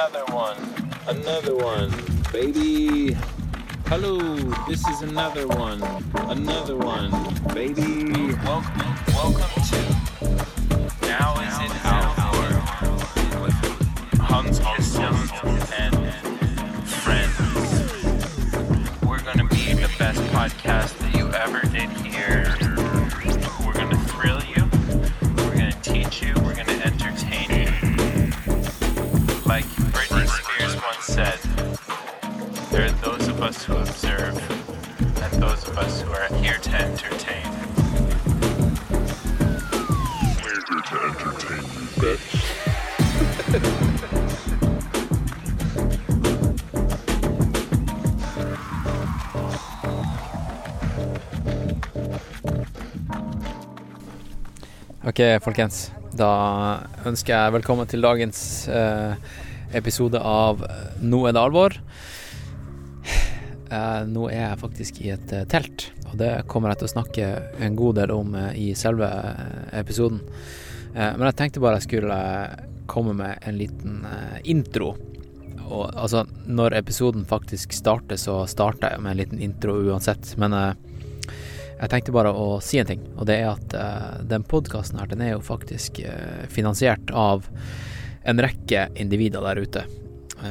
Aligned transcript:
another 0.00 0.24
one. 0.32 0.56
Another 1.08 1.54
one, 1.54 1.90
baby. 2.32 3.12
Hello, 3.84 4.16
this 4.66 4.86
is 4.88 5.02
another 5.02 5.46
one. 5.46 5.82
Another 6.14 6.74
one, 6.74 7.10
baby. 7.52 8.32
Welcome, 8.42 8.94
welcome 9.08 9.62
to 9.68 9.80
Now 11.02 11.38
Is 11.42 11.54
It 11.66 11.84
Our 11.84 13.42
with 13.42 13.58
Hans 14.18 14.58
Christian 14.58 15.14
and 15.76 15.94
friends. 16.88 17.36
We're 19.06 19.20
gonna 19.20 19.48
be 19.48 19.74
the 19.74 19.90
best 19.98 20.22
podcast 20.32 20.96
that 20.96 21.14
you 21.14 21.30
ever 21.32 21.60
did 21.68 21.90
hear. 21.90 22.59
Us 35.80 36.02
who 36.02 36.12
are 36.12 36.28
here 36.42 36.58
to 36.58 36.70
entertain. 36.74 37.46
We're 40.42 40.60
here 40.68 40.82
to 40.90 40.96
entertain 41.08 41.64
you. 41.74 42.18
Ok, 55.04 55.20
folkens. 55.40 55.92
Da 56.12 56.28
ønsker 57.08 57.32
jeg 57.32 57.52
velkommen 57.56 57.88
til 57.88 58.02
dagens 58.04 58.68
eh, 58.68 59.14
episode 59.72 60.20
av 60.20 60.60
Nå 61.00 61.24
er 61.26 61.32
det 61.32 61.40
alvor. 61.40 61.80
Eh, 63.70 64.02
nå 64.10 64.26
er 64.32 64.42
jeg 64.42 64.60
faktisk 64.64 64.98
i 65.04 65.12
et 65.14 65.32
eh, 65.34 65.46
telt, 65.50 65.86
og 66.10 66.16
det 66.18 66.30
kommer 66.50 66.72
jeg 66.72 66.80
til 66.80 66.88
å 66.88 66.94
snakke 66.94 67.28
en 67.62 67.76
god 67.78 68.00
del 68.00 68.12
om 68.14 68.34
eh, 68.34 68.50
i 68.58 68.66
selve 68.78 69.06
episoden. 69.78 70.24
Men 70.90 71.22
jeg 71.28 71.36
tenkte 71.38 71.60
bare 71.62 71.78
jeg 71.78 71.84
skulle 71.84 72.14
komme 72.90 73.12
med 73.14 73.44
en 73.46 73.54
liten 73.54 74.00
intro. 74.42 74.88
Og 75.68 75.84
altså, 75.94 76.24
når 76.50 76.74
episoden 76.80 77.22
faktisk 77.30 77.76
starter, 77.76 78.18
så 78.18 78.40
starter 78.50 78.96
jeg 78.96 79.04
med 79.04 79.12
en 79.12 79.20
liten 79.20 79.44
intro 79.46 79.76
uansett. 79.86 80.32
Men 80.42 80.56
jeg 80.58 81.92
tenkte 81.92 82.16
bare 82.16 82.34
å 82.34 82.58
si 82.58 82.82
en 82.82 82.90
ting, 82.90 83.06
og 83.14 83.30
det 83.30 83.38
er 83.38 83.52
at 83.52 84.26
den 84.34 84.42
podkasten 84.50 84.98
her, 84.98 85.14
den 85.14 85.22
er 85.22 85.36
jo 85.36 85.46
faktisk 85.46 86.02
finansiert 86.50 87.14
av 87.14 87.46
en 88.26 88.42
rekke 88.42 88.88
individer 88.98 89.46
der 89.46 89.62
ute 89.62 89.86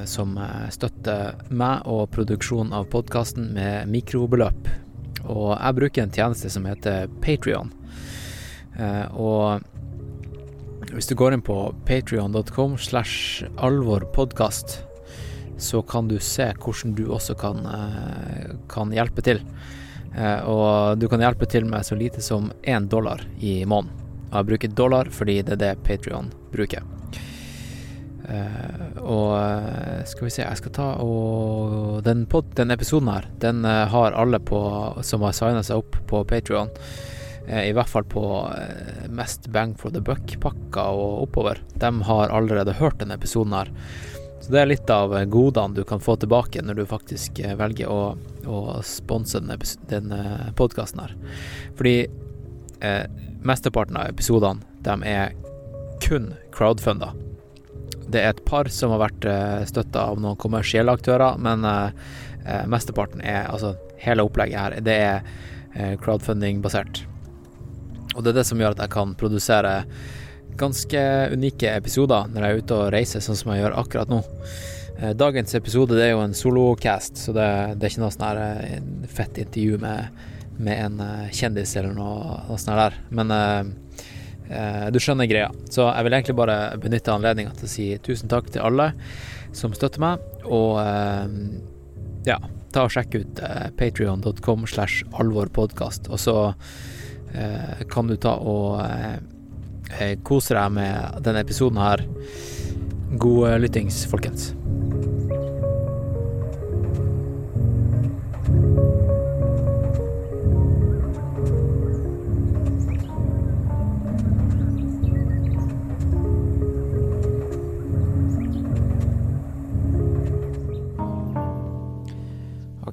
som 0.05 0.37
eh, 0.37 0.67
støtter 0.73 1.39
meg 1.49 1.87
og 1.89 2.09
produksjonen 2.13 2.75
av 2.75 2.89
podkasten 2.93 3.51
med 3.55 3.89
mikrobeløp. 3.91 4.69
Og 5.29 5.51
jeg 5.55 5.77
bruker 5.77 6.05
en 6.05 6.15
tjeneste 6.15 6.49
som 6.53 6.65
heter 6.69 7.09
Patrion. 7.21 7.73
og 9.11 9.59
hvis 10.93 11.09
du 11.09 11.15
går 11.15 11.35
inn 11.35 11.43
på 11.45 11.55
patrion.com 11.85 12.77
slash 12.77 13.43
alvorpodkast, 13.61 14.79
så 15.57 15.81
kan 15.81 16.07
du 16.07 16.17
se 16.23 16.47
hvordan 16.55 16.95
du 16.97 17.05
også 17.11 17.35
kan, 17.37 17.65
eh, 17.65 18.55
kan 18.69 18.91
hjelpe 18.95 19.21
til. 19.21 19.41
Eh, 20.15 20.41
og 20.49 20.99
du 20.99 21.07
kan 21.07 21.21
hjelpe 21.21 21.45
til 21.45 21.65
med 21.65 21.85
så 21.85 21.95
lite 21.95 22.21
som 22.21 22.51
én 22.63 22.87
dollar 22.89 23.21
i 23.39 23.65
måneden. 23.65 23.93
Og 24.31 24.37
jeg 24.39 24.45
bruker 24.45 24.75
dollar 24.75 25.05
fordi 25.11 25.41
det 25.41 25.59
er 25.59 25.65
det 25.65 25.83
Patrion 25.83 26.31
bruker. 26.51 26.98
Eh, 28.29 28.97
og 29.01 29.31
eh, 29.39 30.01
skal 30.05 30.27
vi 30.27 30.33
se, 30.33 30.43
jeg 30.43 30.59
skal 30.59 30.73
ta 30.75 30.87
og 31.01 32.03
Den, 32.05 32.27
pod, 32.29 32.51
den 32.57 32.69
episoden 32.75 33.09
her, 33.09 33.25
den 33.41 33.63
eh, 33.65 33.85
har 33.89 34.17
alle 34.17 34.37
på, 34.39 34.59
som 35.05 35.25
har 35.25 35.33
signa 35.33 35.63
seg 35.65 35.81
opp 35.81 35.97
på 36.09 36.25
Patrion. 36.29 36.71
I 37.49 37.71
hvert 37.73 37.89
fall 37.89 38.03
på 38.05 38.21
mest 39.09 39.47
bang 39.49 39.71
for 39.73 39.89
the 39.89 40.03
buck-pakka 40.05 40.83
og 40.93 41.23
oppover. 41.23 41.57
De 41.81 41.89
har 42.05 42.29
allerede 42.29 42.75
hørt 42.77 42.99
denne 43.01 43.15
episoden 43.17 43.55
her. 43.57 43.71
Så 44.37 44.53
det 44.53 44.59
er 44.61 44.69
litt 44.69 44.91
av 44.93 45.15
godene 45.33 45.73
du 45.73 45.81
kan 45.87 46.03
få 46.03 46.13
tilbake 46.21 46.61
når 46.61 46.77
du 46.77 46.83
faktisk 46.91 47.41
velger 47.57 47.89
å, 47.89 48.13
å 48.45 48.59
sponse 48.85 49.41
denne, 49.41 49.57
denne 49.89 50.51
podkasten 50.59 51.01
her. 51.01 51.15
Fordi 51.79 51.95
eh, 52.85 53.09
mesteparten 53.41 53.97
av 53.97 54.13
episodene, 54.13 54.61
de 54.85 54.99
er 55.09 55.33
kun 56.05 56.35
crowdfunda. 56.53 57.15
Det 58.09 58.21
er 58.21 58.33
et 58.33 58.45
par 58.45 58.69
som 58.73 58.93
har 58.95 59.03
vært 59.03 59.27
eh, 59.29 59.65
støtta 59.69 60.07
av 60.11 60.21
noen 60.21 60.39
kommersielle 60.39 60.93
aktører, 60.95 61.37
men 61.41 61.65
eh, 61.67 62.07
eh, 62.45 62.65
mesteparten 62.69 63.21
er 63.21 63.49
Altså, 63.49 63.75
hele 64.01 64.25
opplegget 64.25 64.59
her, 64.59 64.79
det 64.85 64.95
er 64.95 65.95
crowdfunding-basert. 66.01 67.03
Og 68.15 68.23
det 68.23 68.31
er 68.31 68.37
det 68.39 68.45
som 68.47 68.59
gjør 68.59 68.73
at 68.73 68.79
jeg 68.81 68.91
kan 68.95 69.11
produsere 69.19 69.73
ganske 70.59 71.01
unike 71.35 71.69
episoder 71.77 72.31
når 72.31 72.45
jeg 72.45 72.55
er 72.55 72.63
ute 72.63 72.77
og 72.77 72.89
reiser, 72.95 73.21
sånn 73.23 73.37
som 73.37 73.51
jeg 73.53 73.61
gjør 73.61 73.75
akkurat 73.79 74.11
nå. 74.11 74.21
Dagens 75.19 75.53
episode 75.59 75.99
det 75.99 76.07
er 76.07 76.13
jo 76.15 76.23
en 76.23 76.33
solocast, 76.35 77.21
så 77.21 77.35
det, 77.35 77.45
det 77.77 77.85
er 77.85 77.93
ikke 77.93 78.01
noe 78.01 78.15
sånn 78.15 78.25
her 78.25 79.11
fett 79.19 79.37
intervju 79.43 79.77
med, 79.83 80.23
med 80.57 80.81
en 80.87 81.29
kjendis 81.35 81.75
eller 81.79 81.93
noe, 81.95 82.39
noe 82.49 82.59
sånt 82.59 82.81
der. 82.81 82.97
Men 83.13 83.35
du 84.49 84.97
skjønner 84.97 85.27
greia. 85.29 85.49
Så 85.69 85.83
jeg 85.85 86.05
vil 86.07 86.15
egentlig 86.17 86.33
bare 86.39 86.55
benytte 86.81 87.13
anledninga 87.13 87.51
til 87.59 87.67
å 87.67 87.69
si 87.69 87.83
tusen 88.01 88.31
takk 88.31 88.47
til 88.49 88.63
alle 88.65 88.87
som 89.55 89.73
støtter 89.73 90.01
meg, 90.01 90.23
og 90.45 90.79
eh, 90.81 91.27
ja, 92.29 92.37
ta 92.73 92.85
og 92.85 92.93
sjekk 92.93 93.17
ut 93.17 93.43
eh, 93.45 93.67
patrion.com 93.79 94.67
slash 94.69 95.05
alvorpodkast, 95.21 96.09
og 96.11 96.21
så 96.21 96.37
eh, 97.33 97.85
kan 97.91 98.09
du 98.09 98.17
ta 98.21 98.35
og 98.39 98.81
eh, 98.85 99.17
eh, 99.99 100.15
kose 100.25 100.57
deg 100.57 100.77
med 100.77 101.23
denne 101.25 101.45
episoden 101.45 101.81
her. 101.81 102.05
God 103.17 103.49
eh, 103.49 103.59
lyttings, 103.65 104.03
folkens. 104.09 104.51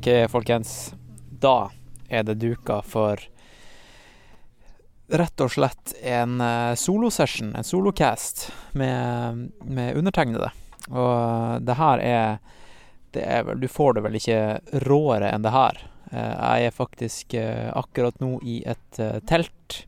Ok, 0.07 0.31
folkens. 0.31 0.95
Da 1.31 1.71
er 2.09 2.23
det 2.23 2.37
duka 2.39 2.77
for 2.87 3.19
rett 5.11 5.43
og 5.43 5.51
slett 5.51 5.97
en 5.99 6.37
uh, 6.39 6.79
solosession, 6.79 7.51
en 7.59 7.67
solocast, 7.67 8.45
med, 8.79 9.49
med 9.67 9.99
undertegnede. 9.99 10.53
Og 10.93 11.67
det 11.67 11.75
her 11.81 12.05
er 12.05 12.39
Det 13.11 13.27
er 13.27 13.43
vel 13.49 13.59
Du 13.59 13.67
får 13.67 13.99
det 13.99 14.07
vel 14.07 14.21
ikke 14.21 14.39
råere 14.87 15.33
enn 15.35 15.43
det 15.43 15.57
her. 15.57 15.83
Eh, 16.13 16.35
jeg 16.37 16.71
er 16.71 16.79
faktisk 16.79 17.35
eh, 17.35 17.67
akkurat 17.75 18.23
nå 18.23 18.37
i 18.47 18.61
et 18.63 19.03
eh, 19.03 19.19
telt. 19.27 19.83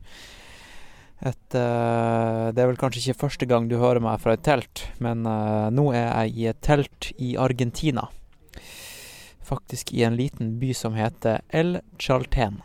Et 1.23 1.55
eh, 1.55 2.45
Det 2.51 2.59
er 2.59 2.71
vel 2.73 2.81
kanskje 2.83 3.05
ikke 3.05 3.21
første 3.23 3.47
gang 3.47 3.71
du 3.71 3.79
hører 3.79 4.03
meg 4.03 4.19
fra 4.19 4.35
et 4.35 4.43
telt, 4.43 4.83
men 4.99 5.23
eh, 5.23 5.69
nå 5.71 5.93
er 5.93 6.09
jeg 6.25 6.35
i 6.35 6.49
et 6.51 6.65
telt 6.65 7.13
i 7.15 7.37
Argentina. 7.39 8.09
Faktisk 9.49 9.93
i 9.97 10.03
en 10.05 10.17
liten 10.19 10.57
by 10.61 10.73
som 10.77 10.93
heter 10.97 11.41
El 11.49 11.79
Chalten. 11.97 12.61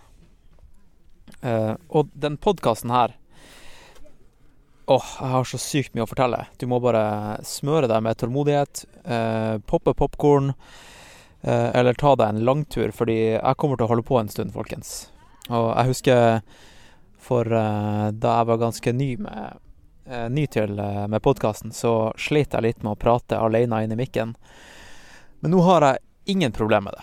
Uh, 1.41 1.75
og 1.89 2.13
den 2.13 2.37
podkasten 2.41 2.93
her 2.93 3.17
Åh, 4.85 5.07
jeg 5.17 5.33
har 5.33 5.47
så 5.49 5.59
sykt 5.61 5.95
mye 5.97 6.05
å 6.05 6.09
fortelle. 6.11 6.43
Du 6.61 6.67
må 6.69 6.77
bare 6.85 7.41
smøre 7.49 7.89
deg 7.89 8.03
med 8.05 8.19
tålmodighet, 8.21 8.83
uh, 9.09 9.57
poppe 9.65 9.95
popkorn, 9.97 10.51
uh, 10.53 11.71
eller 11.73 11.97
ta 11.97 12.13
deg 12.21 12.35
en 12.35 12.45
langtur, 12.45 12.93
fordi 12.93 13.17
jeg 13.33 13.57
kommer 13.57 13.81
til 13.81 13.89
å 13.89 13.93
holde 13.95 14.05
på 14.05 14.19
en 14.21 14.29
stund, 14.29 14.53
folkens. 14.53 14.93
Og 15.49 15.71
jeg 15.73 15.89
husker 15.95 16.43
for 17.25 17.53
eh, 17.53 18.09
da 18.13 18.39
jeg 18.39 18.49
var 18.51 18.61
ganske 18.61 18.93
ny 18.93 19.11
med 19.25 19.61
eh, 20.07 20.27
ny 20.33 20.47
til 20.53 20.79
eh, 20.81 21.05
med 21.09 21.23
podkasten, 21.25 21.73
så 21.73 22.13
slet 22.21 22.55
jeg 22.55 22.67
litt 22.67 22.83
med 22.85 22.95
å 22.95 23.01
prate 23.01 23.41
alene 23.41 23.85
inn 23.85 23.95
i 23.95 24.01
mikken. 24.01 24.35
Men 25.41 25.55
nå 25.55 25.63
har 25.67 25.89
jeg 25.89 26.05
ingen 26.25 26.53
problem 26.53 26.85
med 26.85 26.95
det. 26.99 27.03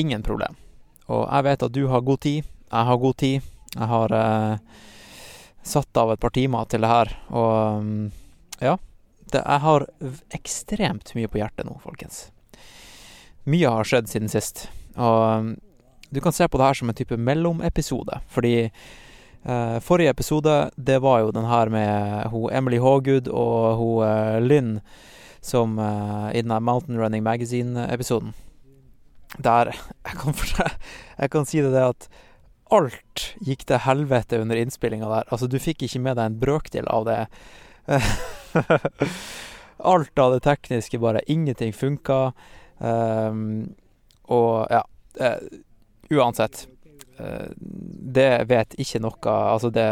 Ingen 0.00 0.22
problem. 0.22 0.56
Og 1.06 1.28
jeg 1.28 1.44
vet 1.44 1.62
at 1.62 1.74
du 1.74 1.86
har 1.92 2.00
god 2.00 2.20
tid. 2.20 2.44
Jeg 2.70 2.88
har 2.90 2.96
god 2.98 3.16
tid. 3.16 3.52
Jeg 3.74 3.88
har 3.90 4.14
eh, 4.14 4.58
satt 5.62 5.96
av 5.96 6.12
et 6.12 6.20
par 6.20 6.30
timer 6.34 6.68
til 6.70 6.84
det 6.84 6.90
her, 6.90 7.10
og 7.32 7.84
mm, 7.84 8.02
ja. 8.60 8.76
Det, 9.24 9.40
jeg 9.40 9.60
har 9.64 9.86
ekstremt 10.36 11.14
mye 11.16 11.30
på 11.32 11.40
hjertet 11.40 11.66
nå, 11.66 11.78
folkens. 11.82 12.26
Mye 13.50 13.72
har 13.72 13.88
skjedd 13.88 14.10
siden 14.10 14.30
sist, 14.30 14.68
og 14.94 15.46
mm, 15.46 15.54
du 16.14 16.20
kan 16.22 16.36
se 16.36 16.46
på 16.48 16.60
det 16.60 16.68
her 16.68 16.78
som 16.78 16.92
en 16.92 16.98
type 16.98 17.16
mellomepisode, 17.18 18.20
fordi 18.30 18.54
eh, 18.68 19.78
forrige 19.82 20.12
episode, 20.14 20.58
det 20.76 21.00
var 21.02 21.24
jo 21.24 21.32
den 21.34 21.48
her 21.50 21.72
med 21.72 22.28
hun 22.30 22.52
Emily 22.52 22.78
Haagood 22.78 23.32
og 23.32 23.80
hun 23.80 24.06
eh, 24.06 24.38
Lynn 24.44 24.76
som 25.44 25.78
eh, 25.78 26.38
i 26.38 26.42
den 26.42 26.64
Mountain 26.64 26.98
Running 26.98 27.22
Magazine-episoden. 27.22 28.32
Der 29.36 29.74
jeg 29.74 30.16
kan, 30.20 30.34
jeg 31.18 31.30
kan 31.30 31.48
si 31.48 31.60
det, 31.60 31.74
det 31.74 31.84
at 31.92 32.08
alt 32.72 33.24
gikk 33.44 33.66
til 33.68 33.82
helvete 33.84 34.40
under 34.40 34.58
innspillinga 34.58 35.08
der. 35.10 35.28
Altså, 35.28 35.48
du 35.50 35.58
fikk 35.60 35.84
ikke 35.84 36.00
med 36.02 36.16
deg 36.18 36.30
en 36.30 36.38
brøkdel 36.40 36.88
av 36.90 37.04
det. 37.08 37.18
alt 39.92 40.18
av 40.18 40.32
det 40.32 40.44
tekniske, 40.46 41.00
bare 41.02 41.24
ingenting 41.30 41.74
funka. 41.76 42.32
Um, 42.78 43.74
og 44.32 44.64
ja 44.72 44.80
uh, 45.20 45.60
Uansett. 46.10 46.64
Uh, 47.20 47.52
det 48.16 48.48
vet 48.50 48.74
ikke 48.82 48.98
noe 49.04 49.34
Altså, 49.52 49.70
det, 49.70 49.86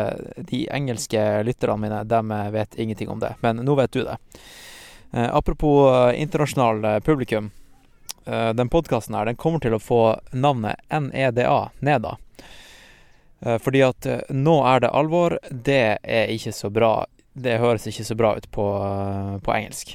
de 0.49 0.65
engelske 0.75 1.21
lytterne 1.47 1.79
mine, 1.85 2.03
de 2.09 2.43
vet 2.57 2.81
ingenting 2.81 3.13
om 3.13 3.21
det. 3.23 3.35
Men 3.45 3.61
nå 3.63 3.77
vet 3.79 3.93
du 3.93 4.03
det. 4.09 4.17
Uh, 5.13 5.29
apropos 5.37 6.13
internasjonal 6.17 7.01
publikum. 7.01 7.51
den 8.55 8.69
podkasten 8.69 9.17
her, 9.19 9.27
den 9.27 9.37
kommer 9.37 9.59
til 9.59 9.75
å 9.75 9.81
få 9.83 10.21
navnet 10.31 10.79
NEDA, 10.95 11.73
NEDA. 11.83 12.13
fordi 13.59 13.81
at 13.83 14.07
nå 14.31 14.55
er 14.63 14.85
det 14.85 14.91
alvor. 14.95 15.35
Det 15.51 15.99
er 15.99 16.31
ikke 16.31 16.53
så 16.55 16.71
bra 16.71 16.93
det 17.33 17.59
høres 17.61 17.87
ikke 17.89 18.05
så 18.05 18.17
bra 18.17 18.35
ut 18.37 18.49
på, 18.53 18.65
på 19.41 19.55
engelsk. 19.55 19.95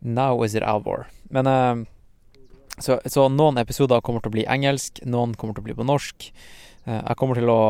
Now 0.00 0.44
is 0.44 0.54
it 0.54 0.62
alvor. 0.62 1.06
Men 1.32 1.86
så, 2.78 2.98
så, 3.06 3.28
noen 3.32 3.58
episoder 3.58 4.04
kommer 4.04 4.20
til 4.20 4.30
å 4.32 4.36
bli 4.36 4.44
engelsk, 4.52 5.00
noen 5.08 5.34
kommer 5.34 5.56
til 5.56 5.64
å 5.64 5.68
bli 5.70 5.76
på 5.78 5.86
norsk. 5.88 6.28
Jeg 6.86 7.18
kommer 7.18 7.40
til 7.40 7.50
å 7.50 7.60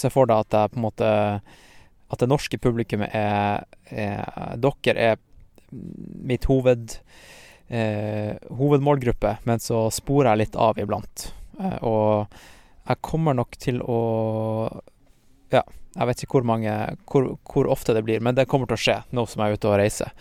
se 0.00 0.10
for 0.10 0.30
deg 0.30 0.46
at 0.46 0.56
jeg 0.56 0.72
på 0.72 0.80
en 0.80 0.86
måte 0.88 1.10
At 2.10 2.22
det 2.22 2.30
norske 2.30 2.58
publikummet 2.58 3.14
er, 3.14 3.66
er 3.90 4.56
Dere 4.60 5.10
er 5.12 5.20
mitt 5.70 6.48
hoved 6.50 6.96
eh, 7.70 8.34
hovedmålgruppe, 8.58 9.36
men 9.46 9.62
så 9.62 9.84
sporer 9.94 10.32
jeg 10.32 10.42
litt 10.44 10.56
av 10.58 10.80
iblant. 10.82 11.28
og 11.86 12.32
jeg 12.88 13.04
kommer 13.04 13.36
nok 13.36 13.54
til 13.60 13.82
å 13.84 14.00
Ja 15.52 15.62
jeg 15.96 16.06
vet 16.06 16.22
ikke 16.22 16.38
hvor 16.38 16.46
mange 16.46 16.72
hvor, 17.10 17.32
hvor, 17.50 17.68
ofte 17.70 17.94
det 17.96 18.04
blir, 18.06 18.22
men 18.22 18.36
det 18.38 18.48
kommer 18.50 18.70
til 18.70 18.78
å 18.78 18.84
skje 18.84 18.98
nå 19.16 19.26
som 19.26 19.42
jeg 19.42 19.50
er 19.50 19.58
ute 19.58 19.70
og 19.70 19.78
reiser. 19.80 20.12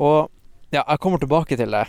Og 0.00 0.30
ja, 0.72 0.82
jeg 0.82 1.00
kommer 1.02 1.20
tilbake 1.20 1.58
til 1.60 1.74
det. 1.74 1.84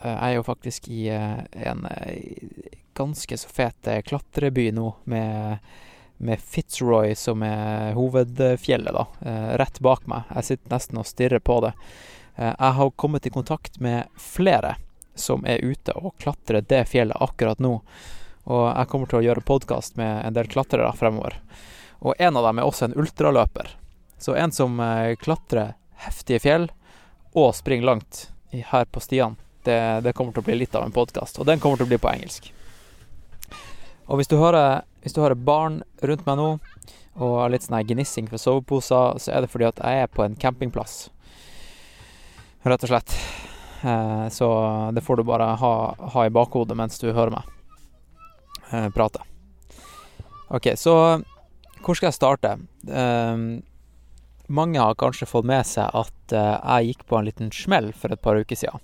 Eh, 0.00 0.12
jeg 0.12 0.30
er 0.30 0.36
jo 0.38 0.46
faktisk 0.46 0.88
i 0.92 1.06
eh, 1.12 1.42
en 1.68 1.84
eh, 1.90 2.70
ganske 2.96 3.36
så 3.36 3.52
fet 3.52 3.90
klatreby 4.08 4.70
nå, 4.72 4.88
med, 5.12 5.66
med 6.18 6.40
Fitzroy 6.40 7.14
som 7.18 7.42
er 7.44 7.92
hovedfjellet, 7.96 8.94
da. 8.94 9.06
Rett 9.60 9.80
bak 9.84 10.06
meg. 10.10 10.28
Jeg 10.38 10.48
sitter 10.50 10.72
nesten 10.72 11.00
og 11.00 11.08
stirrer 11.08 11.42
på 11.44 11.58
det. 11.64 11.72
Jeg 12.36 12.72
har 12.78 12.92
kommet 13.00 13.26
i 13.26 13.32
kontakt 13.32 13.80
med 13.80 14.08
flere 14.20 14.76
som 15.16 15.44
er 15.46 15.64
ute 15.64 15.92
og 15.96 16.16
klatrer 16.20 16.64
det 16.68 16.84
fjellet 16.88 17.16
akkurat 17.20 17.60
nå. 17.62 17.78
Og 18.46 18.64
jeg 18.70 18.88
kommer 18.92 19.10
til 19.10 19.20
å 19.20 19.24
gjøre 19.26 19.46
podkast 19.46 19.96
med 19.98 20.20
en 20.26 20.36
del 20.36 20.48
klatrere 20.50 20.92
fremover. 20.96 21.38
Og 21.98 22.14
en 22.18 22.36
av 22.36 22.46
dem 22.46 22.60
er 22.60 22.68
også 22.68 22.86
en 22.86 22.96
ultraløper. 23.00 23.72
Så 24.18 24.36
en 24.38 24.52
som 24.52 24.80
eh, 24.80 25.16
klatrer 25.18 25.74
heftige 26.06 26.42
fjell 26.44 26.68
og 27.36 27.54
springer 27.56 27.90
langt 27.90 28.28
her 28.52 28.84
på 28.84 29.02
stiene. 29.02 29.36
Det, 29.66 30.00
det, 30.06 30.12
kommer 30.14 30.30
til 30.30 30.44
å 30.44 30.46
bli 30.46 30.54
litt 30.60 30.76
av 30.78 30.84
en 30.86 30.94
podkast, 30.94 31.40
og 31.42 31.48
den 31.48 31.58
kommer 31.58 31.80
til 31.80 31.88
å 31.88 31.90
bli 31.90 31.98
på 31.98 32.10
engelsk. 32.12 32.52
Og 34.06 34.20
hvis 34.20 34.30
du 34.30 34.36
hører, 34.38 34.84
hvis 35.06 35.14
du 35.14 35.20
har 35.22 35.30
et 35.30 35.38
barn 35.46 35.84
rundt 36.02 36.24
meg 36.26 36.34
nå, 36.34 36.46
og 37.22 37.34
har 37.38 37.52
litt 37.52 37.62
sånn 37.62 37.78
gnissing 37.86 38.26
for 38.26 38.42
soveposer, 38.42 39.20
så 39.22 39.36
er 39.36 39.44
det 39.44 39.50
fordi 39.52 39.68
at 39.68 39.78
jeg 39.78 40.02
er 40.02 40.10
på 40.10 40.24
en 40.24 40.34
campingplass. 40.34 40.96
Rett 42.66 42.82
og 42.82 42.90
slett. 42.90 43.14
Eh, 43.86 44.24
så 44.34 44.48
det 44.96 45.04
får 45.06 45.20
du 45.20 45.28
bare 45.28 45.46
ha, 45.62 45.70
ha 45.94 46.26
i 46.26 46.34
bakhodet 46.34 46.74
mens 46.74 46.98
du 46.98 47.06
hører 47.12 47.36
meg 47.36 47.46
eh, 48.72 48.90
prate. 48.98 49.22
OK, 50.50 50.72
så 50.74 50.96
hvor 51.84 51.94
skal 51.94 52.08
jeg 52.08 52.18
starte? 52.18 52.56
Um, 52.90 53.46
mange 54.50 54.82
har 54.82 54.98
kanskje 54.98 55.30
fått 55.30 55.46
med 55.46 55.70
seg 55.70 55.86
at 55.86 56.34
jeg 56.34 56.90
gikk 56.90 57.06
på 57.06 57.20
en 57.20 57.30
liten 57.30 57.54
smell 57.54 57.92
for 57.94 58.10
et 58.10 58.26
par 58.26 58.42
uker 58.42 58.58
siden. 58.58 58.82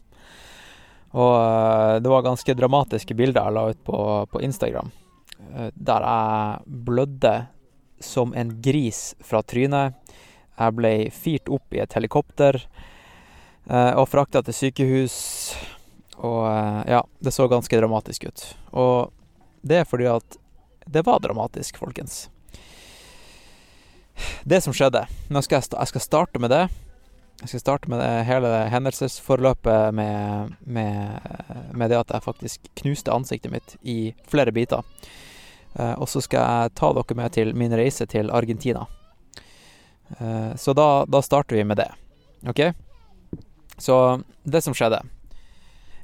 Og 1.19 1.99
det 1.99 2.15
var 2.15 2.31
ganske 2.31 2.61
dramatiske 2.63 3.19
bilder 3.19 3.43
jeg 3.43 3.59
la 3.59 3.71
ut 3.75 3.87
på, 3.91 4.03
på 4.31 4.47
Instagram. 4.47 4.95
Uh, 5.53 5.69
der 5.75 6.07
jeg 6.09 6.77
blødde 6.89 7.35
som 8.03 8.35
en 8.35 8.57
gris 8.65 9.13
fra 9.23 9.43
trynet. 9.47 9.95
Jeg 10.59 10.77
ble 10.77 10.95
firt 11.15 11.49
opp 11.53 11.75
i 11.75 11.81
et 11.83 11.95
helikopter 11.97 12.59
og 13.71 14.09
frakta 14.11 14.41
til 14.43 14.57
sykehus. 14.59 15.15
Og 16.19 16.43
ja, 16.91 16.99
det 17.23 17.33
så 17.33 17.47
ganske 17.49 17.79
dramatisk 17.79 18.27
ut. 18.27 18.43
Og 18.75 19.15
det 19.63 19.79
er 19.81 19.89
fordi 19.89 20.11
at 20.11 20.37
det 20.91 21.05
var 21.07 21.23
dramatisk, 21.23 21.79
folkens 21.79 22.25
det 24.45 24.61
som 24.61 24.75
skjedde 24.77 25.05
Nå 25.33 25.43
skal 25.45 25.61
jeg, 25.61 25.73
jeg 25.73 25.91
skal 25.93 26.05
starte 26.05 26.43
med 26.43 26.53
det. 26.53 26.63
Jeg 27.43 27.51
skal 27.51 27.63
starte 27.63 27.91
med 27.91 28.03
det, 28.03 28.11
hele 28.29 28.51
hendelsesforløpet 28.71 29.95
med, 29.97 30.53
med, 30.61 31.31
med, 31.75 31.91
det 31.91 31.99
at 31.99 32.13
jeg 32.15 32.23
faktisk 32.23 32.69
knuste 32.79 33.13
ansiktet 33.13 33.51
mitt 33.51 33.75
i 33.83 34.13
flere 34.31 34.53
biter. 34.55 34.85
Uh, 35.79 35.95
og 35.97 36.09
så 36.09 36.21
skal 36.25 36.43
jeg 36.43 36.75
ta 36.79 36.93
dere 36.97 37.17
med 37.17 37.33
til 37.33 37.55
min 37.57 37.73
reise 37.77 38.07
til 38.07 38.31
Argentina. 38.31 38.87
Uh, 40.19 40.53
så 40.57 40.75
da, 40.77 41.05
da, 41.09 41.23
starter 41.23 41.57
vi 41.57 41.65
med 41.65 41.81
det. 41.81 41.89
OK? 42.49 42.61
Så 43.79 44.21
det 44.43 44.61
som 44.63 44.75
skjedde 44.77 45.01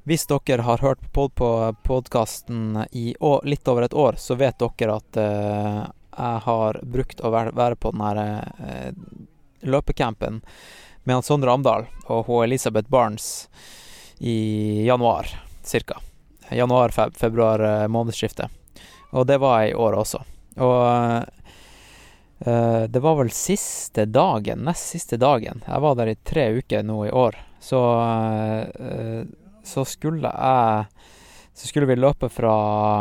Hvis 0.09 0.25
dere 0.27 0.65
har 0.65 0.81
hørt 0.81 1.03
på, 1.13 1.29
podkasten 1.85 2.87
i 2.97 3.13
litt 3.45 3.69
over 3.69 3.85
et 3.85 3.95
år, 3.95 4.17
så 4.17 4.39
vet 4.41 4.59
dere 4.59 4.97
at 4.97 5.21
uh, 5.21 5.87
jeg 6.19 6.43
har 6.45 6.81
brukt 6.83 7.21
å 7.21 7.31
være, 7.31 7.77
på 7.77 7.93
den 7.95 8.03
her 8.03 8.19
eh, 8.59 8.93
løpecampen 9.61 10.41
med 11.07 11.25
Sondre 11.25 11.55
Amdal 11.55 11.87
og 12.07 12.27
hun 12.27 12.45
Elisabeth 12.45 12.91
Barnes 12.91 13.49
i 14.19 14.83
januar, 14.87 15.31
cirka. 15.63 16.01
Januar, 16.51 16.91
Og 19.11 19.27
det 19.27 19.39
var 19.41 19.63
jeg 19.63 19.73
i 19.73 19.79
år 19.79 19.99
også. 20.03 20.23
Og 20.61 20.83
uh, 22.47 22.85
det 22.89 23.03
var 23.03 23.19
vel 23.21 23.31
siste 23.35 24.05
dagen, 24.11 24.65
nest 24.69 24.95
siste 24.95 25.17
dagen. 25.21 25.63
Jeg 25.67 25.85
var 25.85 25.99
der 25.99 26.13
i 26.13 26.19
tre 26.23 26.49
uker 26.59 26.85
nå 26.87 27.05
i 27.09 27.15
år. 27.15 27.39
Så, 27.61 27.81
uh, 27.81 29.23
så 29.65 29.85
skulle 29.85 30.31
jeg 30.31 30.87
Så 31.59 31.67
skulle 31.67 31.89
vi 31.91 31.97
løpe 31.99 32.29
fra 32.31 32.57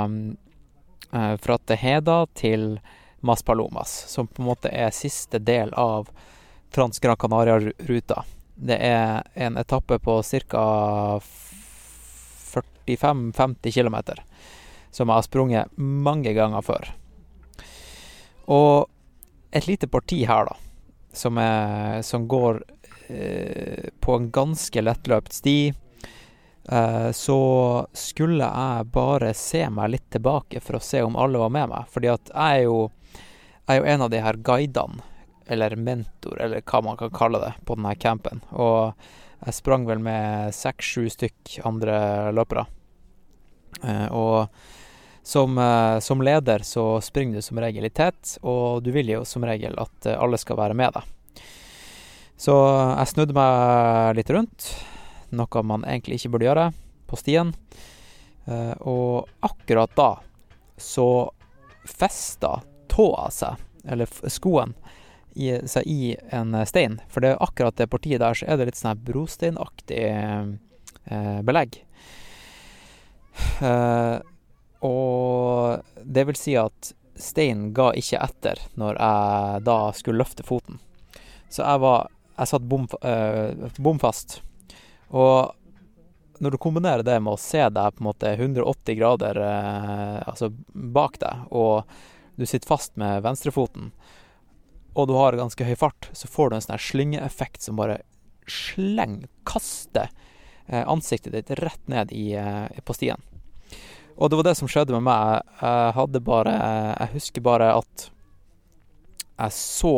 uh, 0.07 1.35
fra 1.37 1.57
Teheda 1.57 2.25
til 2.33 2.79
Maspalomas, 3.19 4.05
som 4.07 4.27
på 4.27 4.41
en 4.41 4.47
måte 4.47 4.69
er 4.69 4.89
siste 4.93 5.39
del 5.39 5.73
av 5.73 6.09
Trans 6.71 6.99
Gran 6.99 7.17
Canaria-ruta. 7.17 8.23
Det 8.55 8.77
er 8.77 9.23
en 9.33 9.57
etappe 9.57 9.99
på 9.99 10.21
ca. 10.23 11.19
45-50 12.87 13.71
km, 13.73 13.95
som 14.97 15.11
jeg 15.11 15.19
har 15.19 15.25
sprunget 15.27 15.75
mange 15.77 16.33
ganger 16.33 16.65
før. 16.65 16.89
Og 18.49 18.87
et 19.53 19.67
lite 19.69 19.89
parti 19.91 20.23
her, 20.25 20.49
da, 20.49 20.55
som, 21.13 21.37
er, 21.37 22.01
som 22.01 22.25
går 22.29 22.63
eh, 23.13 23.89
på 24.01 24.15
en 24.17 24.31
ganske 24.33 24.81
lettløpt 24.81 25.37
sti. 25.37 25.59
Eh, 26.67 27.09
så 27.13 27.41
skulle 27.93 28.49
jeg 28.49 28.89
bare 28.95 29.33
se 29.37 29.61
meg 29.69 29.93
litt 29.93 30.09
tilbake 30.15 30.63
for 30.63 30.79
å 30.79 30.83
se 30.83 31.03
om 31.05 31.19
alle 31.19 31.43
var 31.43 31.53
med 31.53 31.69
meg. 31.75 31.91
Fordi 31.93 32.11
at 32.15 32.33
jeg 32.33 32.63
er 32.63 32.65
jo 32.65 32.79
jeg 33.67 33.75
er 33.75 33.83
jo 33.83 33.91
en 33.91 34.03
av 34.05 34.11
de 34.13 34.19
her 34.23 34.37
guidene, 34.47 35.03
eller 35.51 35.75
mentor, 35.75 36.37
eller 36.39 36.61
hva 36.63 36.79
man 36.83 36.95
kan 36.99 37.11
kalle 37.11 37.41
det, 37.43 37.51
på 37.67 37.75
denne 37.75 37.93
campen. 37.99 38.39
Og 38.55 38.95
jeg 39.43 39.55
sprang 39.57 39.83
vel 39.87 39.99
med 40.03 40.55
seks-sju 40.55 41.09
stykk 41.11 41.57
andre 41.67 41.97
løpere. 42.35 42.63
Eh, 43.83 44.07
og 44.15 44.47
som, 45.27 45.57
eh, 45.59 45.99
som, 46.03 46.23
leder 46.23 46.63
så 46.63 46.85
springer 47.03 47.39
du 47.39 47.45
som 47.45 47.59
regel 47.59 47.87
i 47.87 47.91
tett, 47.91 48.37
og 48.47 48.83
du 48.85 48.93
vil 48.95 49.11
jo 49.11 49.23
som 49.27 49.45
regel 49.47 49.75
at 49.81 50.07
eh, 50.07 50.15
alle 50.15 50.39
skal 50.39 50.59
være 50.59 50.77
med 50.77 50.95
deg. 50.95 51.43
Så 52.37 52.53
jeg 52.53 53.11
snudde 53.11 53.35
meg 53.35 54.17
litt 54.19 54.31
rundt, 54.31 54.69
noe 55.33 55.63
man 55.65 55.83
egentlig 55.87 56.19
ikke 56.19 56.35
burde 56.35 56.47
gjøre, 56.47 56.67
på 57.07 57.17
stien. 57.17 57.49
Og 58.85 59.25
akkurat 59.43 59.91
da 59.97 60.11
så 60.77 61.07
festa 61.87 62.59
tåa 62.91 63.25
seg, 63.33 63.57
eller 63.87 64.11
skoen, 64.29 64.75
i, 65.37 65.51
seg 65.69 65.85
i 65.85 66.15
en 66.33 66.55
eh, 66.55 66.65
stein. 66.65 66.99
For 67.11 67.23
det 67.23 67.33
er 67.33 67.43
akkurat 67.43 67.77
det 67.77 67.89
partiet 67.91 68.21
der 68.23 68.37
så 68.37 68.47
er 68.49 68.57
det 68.57 68.71
litt 68.71 68.79
sånn 68.79 69.03
brosteinaktig 69.07 70.01
eh, 70.07 71.37
belegg. 71.45 71.81
Eh, 73.61 74.15
og 74.85 75.83
det 76.03 76.27
vil 76.29 76.37
si 76.37 76.55
at 76.59 76.93
steinen 77.17 77.71
ga 77.73 77.91
ikke 77.97 78.19
etter 78.21 78.61
når 78.77 78.99
jeg 78.99 79.63
da 79.67 79.77
skulle 79.97 80.21
løfte 80.21 80.45
foten. 80.45 80.81
Så 81.49 81.63
jeg 81.63 81.81
var, 81.81 82.09
jeg 82.37 82.51
satt 82.51 82.67
bom, 82.69 82.85
øh, 83.01 83.69
bom 83.81 83.99
fast. 84.01 84.41
Og 85.09 85.53
når 86.43 86.53
du 86.53 86.59
kombinerer 86.61 87.05
det 87.05 87.17
med 87.23 87.33
å 87.33 87.41
se 87.41 87.63
deg 87.73 87.95
på 87.95 88.03
en 88.03 88.09
måte 88.09 88.33
180 88.35 88.99
grader 88.99 89.39
øh, 89.41 90.19
altså 90.27 90.51
bak 90.73 91.17
deg, 91.23 91.47
og 91.49 91.87
du 92.37 92.45
sitter 92.45 92.69
fast 92.69 92.93
med 93.01 93.23
venstrefoten, 93.25 93.91
og 94.97 95.09
du 95.09 95.15
har 95.17 95.37
ganske 95.37 95.65
høy 95.65 95.75
fart, 95.77 96.09
så 96.13 96.29
får 96.29 96.49
du 96.49 96.57
en 96.57 96.65
sånn 96.65 96.81
slyngeeffekt 96.81 97.65
som 97.65 97.77
bare 97.79 98.01
slenger, 98.49 99.29
kaster 99.45 100.09
eh, 100.67 100.83
ansiktet 100.87 101.35
ditt 101.35 101.51
rett 101.59 101.83
ned 101.91 102.13
i, 102.15 102.31
på 102.85 102.95
stien. 102.95 103.21
Og 104.17 104.29
det 104.29 104.37
var 104.39 104.47
det 104.47 104.55
som 104.57 104.69
skjedde 104.69 104.95
med 104.97 105.05
meg. 105.05 105.43
Jeg 105.61 105.91
hadde 105.97 106.23
bare 106.25 106.53
Jeg 106.99 107.13
husker 107.13 107.43
bare 107.45 107.73
at 107.77 108.07
jeg 109.37 109.53
så 109.53 109.97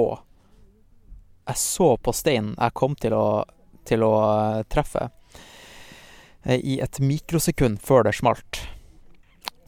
Jeg 1.47 1.57
så 1.57 1.93
på 1.97 2.13
steinen 2.13 2.55
jeg 2.57 2.75
kom 2.75 2.97
til 2.99 3.15
å, 3.15 3.45
til 3.88 4.03
å 4.05 4.11
eh, 4.21 4.65
treffe, 4.69 5.07
eh, 6.43 6.59
i 6.61 6.75
et 6.83 6.99
mikrosekund 7.01 7.79
før 7.81 8.05
det 8.05 8.13
smalt. 8.19 8.59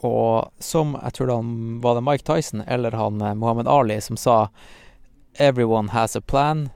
Og 0.06 0.52
som 0.62 0.94
jeg 1.00 1.16
tror 1.18 1.32
det 1.32 1.40
var 1.82 1.98
det 1.98 2.04
Mike 2.06 2.28
Tyson 2.28 2.62
eller 2.68 2.94
han 3.00 3.22
eh, 3.22 3.34
Muhammad 3.34 3.72
Ali 3.72 3.98
som 4.02 4.20
sa 4.20 4.52
Everyone 5.40 5.90
has 5.90 6.16
a 6.16 6.22
plan 6.22 6.70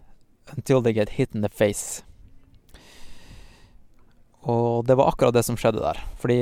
until 0.56 0.82
they 0.82 0.94
get 0.94 1.20
hit 1.20 1.36
in 1.36 1.42
the 1.42 1.50
face. 1.50 2.02
Og 4.46 4.86
det 4.86 4.96
var 4.96 5.10
akkurat 5.10 5.34
det 5.34 5.44
som 5.48 5.58
skjedde 5.58 5.82
der. 5.82 6.00
Fordi 6.22 6.40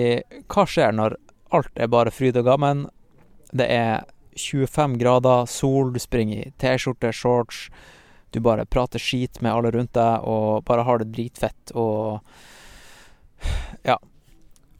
hva 0.51 0.65
skjer 0.67 0.95
når 0.95 1.15
alt 1.55 1.79
er 1.79 1.91
bare 1.91 2.11
fryd 2.11 2.37
og 2.41 2.47
gammen? 2.49 2.87
Det 3.55 3.67
er 3.71 4.03
25 4.35 4.97
grader, 4.99 5.45
sol, 5.45 5.93
du 5.93 5.99
springer 6.01 6.41
i 6.41 6.53
T-skjorte, 6.59 7.13
shorts. 7.13 7.67
Du 8.33 8.41
bare 8.41 8.65
prater 8.65 8.99
skit 8.99 9.41
med 9.41 9.53
alle 9.53 9.71
rundt 9.71 9.93
deg 9.93 10.25
og 10.25 10.63
bare 10.65 10.85
har 10.87 11.03
det 11.03 11.11
dritfett 11.13 11.75
og 11.75 12.23
Ja. 13.83 13.99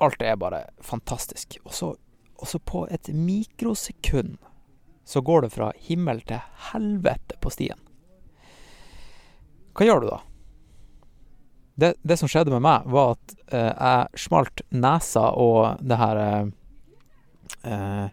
Alt 0.01 0.22
er 0.22 0.36
bare 0.36 0.65
fantastisk. 0.82 1.58
Og 1.63 1.74
så, 1.74 1.94
og 2.36 2.48
så 2.48 2.60
på 2.60 2.88
et 2.92 3.08
mikrosekund 3.13 4.38
så 5.06 5.22
går 5.22 5.46
det 5.46 5.53
fra 5.53 5.72
himmel 5.86 6.22
til 6.27 6.42
helvete 6.72 7.38
på 7.39 7.51
stien. 7.53 7.80
Hva 9.77 9.88
gjør 9.88 10.01
du 10.01 10.08
da? 10.10 10.20
Det, 11.75 11.94
det 12.01 12.18
som 12.18 12.30
skjedde 12.30 12.53
med 12.53 12.62
meg, 12.62 12.86
var 12.86 13.15
at 13.15 13.34
eh, 13.50 13.72
jeg 13.72 14.24
smalt 14.27 14.62
nesa 14.70 15.32
og 15.42 15.82
det 15.82 15.98
her 15.98 16.20
eh, 16.22 16.46
eh, 17.65 18.08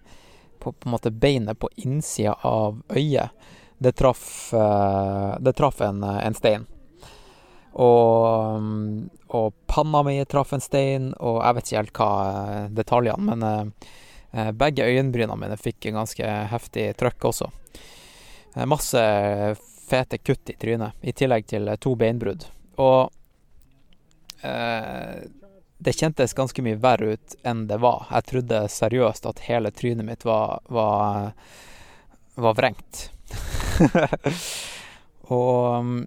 på, 0.61 0.73
på 0.73 0.89
en 0.89 0.95
måte 0.95 1.13
beinet 1.13 1.61
på 1.61 1.69
innsida 1.85 2.39
av 2.49 2.81
øyet. 2.89 3.37
Det 3.81 3.93
traff, 3.97 4.53
eh, 4.57 5.37
det 5.41 5.53
traff 5.57 5.81
en, 5.85 6.03
en 6.05 6.37
stein. 6.37 6.67
Og, 7.71 8.65
og 9.29 9.53
panna 9.71 10.03
mi 10.09 10.17
traff 10.25 10.57
en 10.57 10.65
stein, 10.65 11.13
og 11.21 11.39
jeg 11.45 11.57
vet 11.57 11.69
ikke 11.69 11.83
helt 11.83 12.01
hva 12.01 12.11
eh, 12.33 12.67
detaljene, 12.81 13.29
men 13.29 13.73
eh, 14.33 14.51
begge 14.57 14.89
øyenbrynene 14.89 15.37
mine 15.37 15.61
fikk 15.61 15.89
en 15.91 16.01
ganske 16.01 16.35
heftig 16.53 16.91
trøkk 16.97 17.29
også. 17.33 17.53
Masse 18.67 19.01
fete 19.91 20.19
kutt 20.19 20.51
i 20.51 20.57
trynet, 20.59 20.97
i 21.07 21.13
tillegg 21.15 21.47
til 21.51 21.71
to 21.79 21.93
beinbrudd. 21.99 22.49
Og 22.83 23.11
det 24.41 25.93
kjentes 25.97 26.35
ganske 26.37 26.63
mye 26.65 26.79
verre 26.81 27.15
ut 27.17 27.35
enn 27.47 27.67
det 27.69 27.81
var. 27.81 28.07
Jeg 28.11 28.29
trodde 28.31 28.61
seriøst 28.73 29.29
at 29.29 29.43
hele 29.47 29.73
trynet 29.73 30.07
mitt 30.07 30.25
var, 30.29 30.61
var, 30.69 31.33
var 32.35 32.57
vrengt. 32.59 33.11
og 35.37 36.07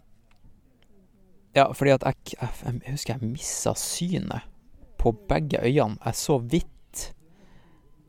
Ja, 1.54 1.68
fordi 1.78 1.92
at 1.94 2.02
jeg, 2.08 2.38
jeg, 2.40 2.80
jeg 2.82 2.96
husker 2.96 3.14
jeg 3.14 3.30
missa 3.30 3.76
synet 3.78 4.50
på 4.98 5.12
begge 5.30 5.62
øynene. 5.62 6.00
Jeg 6.02 6.18
så 6.18 6.40
hvitt. 6.42 6.70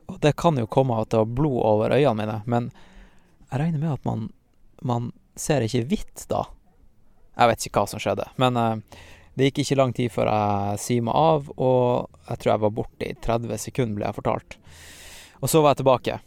Og 0.08 0.16
det 0.24 0.34
kan 0.40 0.56
jo 0.56 0.68
komme 0.70 0.96
av 0.96 1.04
at 1.04 1.12
det 1.12 1.20
var 1.20 1.34
blod 1.36 1.60
over 1.60 1.92
øynene 1.96 2.16
mine, 2.22 2.38
men 2.48 2.70
jeg 3.50 3.60
regner 3.60 3.80
med 3.80 3.92
at 3.92 4.04
man, 4.08 4.28
man 4.82 5.12
ser 5.36 5.64
ikke 5.64 5.84
hvitt 5.90 6.24
da. 6.30 6.44
Jeg 7.34 7.50
vet 7.50 7.66
ikke 7.66 7.82
hva 7.82 7.90
som 7.90 8.02
skjedde, 8.02 8.26
men 8.40 8.56
uh, 8.60 9.00
det 9.34 9.48
gikk 9.48 9.64
ikke 9.64 9.78
lang 9.80 9.92
tid 9.96 10.12
før 10.14 10.30
jeg 10.30 10.82
svima 10.84 11.14
av, 11.18 11.48
og 11.58 12.20
jeg 12.28 12.40
tror 12.40 12.52
jeg 12.52 12.62
var 12.64 12.74
borte 12.76 13.08
i 13.08 13.16
30 13.18 13.58
sekunder, 13.58 13.96
ble 13.98 14.06
jeg 14.06 14.18
fortalt. 14.20 14.56
Og 15.42 15.50
så 15.50 15.62
var 15.62 15.74
jeg 15.74 15.82
tilbake, 15.82 16.18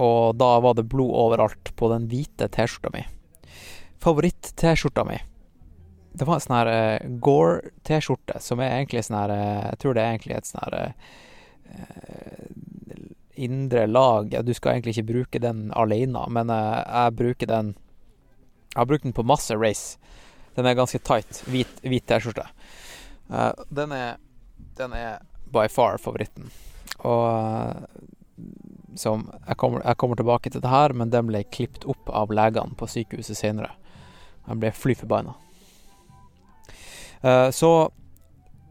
og 0.00 0.38
da 0.40 0.50
var 0.64 0.78
det 0.78 0.88
blod 0.90 1.12
overalt 1.26 1.74
på 1.76 1.90
den 1.92 2.08
hvite 2.10 2.48
T-skjorta 2.48 2.94
mi. 2.94 3.04
Favoritt-T-skjorta 4.04 5.04
mi. 5.08 5.18
Det 6.14 6.26
var 6.28 6.38
en 6.38 6.44
sånn 6.44 6.56
her 6.56 6.70
uh, 6.70 7.12
Gore-T-skjorte, 7.26 8.40
som 8.40 8.62
er 8.62 8.78
egentlig 8.78 9.04
sånn 9.04 9.18
her 9.18 9.34
uh, 9.34 9.68
Jeg 9.72 9.80
tror 9.82 9.96
det 9.96 10.02
er 10.02 10.12
egentlig 10.14 10.36
et 10.38 10.48
sånn 10.48 10.64
her 10.64 10.76
uh, 11.74 12.44
indre 13.44 13.86
lag. 13.90 14.36
Du 14.46 14.52
skal 14.54 14.76
egentlig 14.76 14.94
ikke 14.96 15.10
bruke 15.10 15.42
den 15.42 15.66
alene, 15.74 16.22
men 16.30 16.52
jeg 16.54 17.16
bruker 17.18 17.50
den 17.50 17.72
Jeg 18.70 18.78
har 18.78 18.86
brukt 18.90 19.04
den 19.04 19.16
på 19.16 19.26
masse 19.26 19.56
race. 19.58 19.98
Den 20.54 20.66
er 20.66 20.76
ganske 20.78 21.00
tight. 21.02 21.42
Hvit, 21.50 21.80
hvit 21.82 22.06
T-skjorte. 22.08 22.46
Uh, 23.30 23.52
den, 23.74 23.94
den 24.78 24.96
er 24.98 25.22
by 25.54 25.66
far 25.72 25.98
favoritten. 25.98 26.50
Og 27.04 27.86
som 28.98 29.26
jeg 29.46 29.56
kommer, 29.58 29.82
jeg 29.82 29.98
kommer, 29.98 30.18
tilbake 30.18 30.50
til 30.50 30.62
det 30.62 30.70
her, 30.70 30.94
men 30.94 31.10
den 31.10 31.26
ble 31.30 31.42
klippet 31.50 31.86
opp 31.90 32.10
av 32.10 32.32
legene 32.34 32.78
på 32.78 32.88
sykehuset 32.90 33.38
senere. 33.38 33.72
Jeg 34.46 34.60
ble 34.62 34.70
fly 34.74 34.96
forbanna. 34.98 35.34
Uh, 37.24 37.50
så 37.50 37.90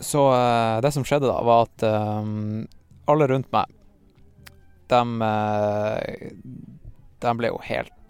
så 0.04 0.22
uh, 0.34 0.82
det 0.84 0.92
som 0.92 1.06
skjedde 1.08 1.30
da, 1.30 1.40
var 1.46 1.68
at 1.68 1.84
um, 1.88 2.66
alle 3.08 3.28
rundt 3.32 3.50
meg, 3.54 3.72
de, 4.92 5.30
de 7.24 7.34
ble 7.40 7.50
jo 7.50 7.60
helt 7.66 8.03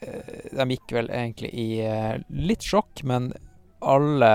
de 0.00 0.66
gikk 0.72 0.94
vel 0.96 1.10
egentlig 1.12 1.50
i 1.52 1.68
litt 2.32 2.64
sjokk, 2.64 3.02
men 3.04 3.30
alle 3.80 4.32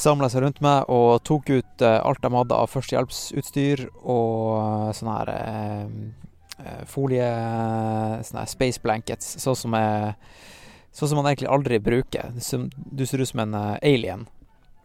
samla 0.00 0.30
seg 0.32 0.44
rundt 0.44 0.62
meg 0.64 0.88
og 0.92 1.20
tok 1.28 1.50
ut 1.50 1.84
alt 1.84 2.22
de 2.22 2.32
hadde 2.32 2.56
av 2.56 2.70
førstehjelpsutstyr 2.72 3.84
og 4.00 4.94
sånne 4.96 5.16
her 5.18 5.32
eh, 5.34 6.82
folie 6.88 7.28
Sånne 8.24 8.44
her 8.44 8.50
space 8.50 8.80
blankets, 8.84 9.36
sånn 9.40 9.56
som, 9.56 9.76
sånn 10.92 11.10
som 11.10 11.20
man 11.20 11.30
egentlig 11.30 11.48
aldri 11.48 11.78
bruker. 11.80 12.34
Du 12.36 13.06
ser 13.06 13.22
ut 13.22 13.30
som 13.30 13.40
en 13.46 13.56
alien. 13.56 14.26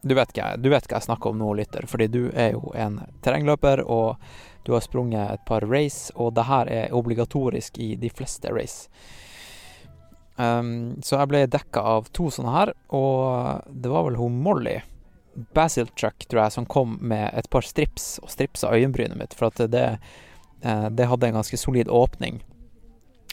Du 0.06 0.14
vet, 0.16 0.32
hva, 0.38 0.54
du 0.56 0.70
hva 0.70 0.80
jeg 0.80 1.04
snakker 1.04 1.34
om 1.34 1.40
nå, 1.42 1.50
lytter, 1.58 1.88
fordi 1.90 2.08
du 2.14 2.22
er 2.32 2.54
jo 2.54 2.70
en 2.78 3.00
terrengløper, 3.26 3.82
og 3.84 4.22
du 4.66 4.74
har 4.74 4.84
sprunget 4.84 5.32
et 5.32 5.46
par 5.48 5.66
race, 5.70 6.12
og 6.16 6.34
det 6.36 6.48
her 6.50 6.72
er 6.72 6.96
obligatorisk 6.96 7.78
i 7.82 7.94
de 8.00 8.10
fleste 8.10 8.52
race. 8.54 8.90
Um, 10.36 10.98
så 11.06 11.22
jeg 11.22 11.32
ble 11.32 11.46
dekka 11.48 11.84
av 11.96 12.10
to 12.16 12.28
sånne 12.34 12.56
her, 12.56 12.74
og 12.92 13.70
det 13.72 13.92
var 13.94 14.08
vel 14.10 14.20
hun 14.20 14.42
Molly, 14.44 14.80
Basil 15.56 15.88
Truck, 16.00 16.26
tror 16.28 16.46
jeg, 16.46 16.56
som 16.58 16.68
kom 16.68 16.98
med 17.02 17.30
et 17.38 17.48
par 17.52 17.64
strips 17.68 18.16
og 18.24 18.32
stripsa 18.32 18.72
øyenbrynet 18.76 19.20
mitt, 19.20 19.36
for 19.36 19.52
at 19.52 19.72
det, 19.72 19.88
det 20.96 21.08
hadde 21.12 21.30
en 21.30 21.40
ganske 21.42 21.60
solid 21.60 21.92
åpning. 21.92 22.40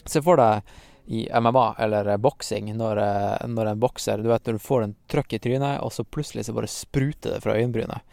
Se 0.05 0.21
for 0.23 0.39
deg 0.39 0.67
i 1.05 1.25
MMA 1.31 1.75
eller 1.83 2.17
boksing, 2.17 2.71
når, 2.77 2.99
når, 3.47 3.71
en 3.71 3.79
bokser 3.79 4.21
Du 4.23 4.29
vet 4.29 4.45
når 4.47 4.59
du 4.59 4.63
får 4.63 4.85
en 4.85 4.95
trøkk 5.11 5.35
i 5.35 5.39
trynet, 5.43 5.81
og 5.83 5.91
så 5.95 6.03
plutselig 6.03 6.45
så 6.47 6.55
bare 6.55 6.71
spruter 6.71 7.35
det 7.35 7.41
fra 7.43 7.55
øyenbrynet. 7.57 8.03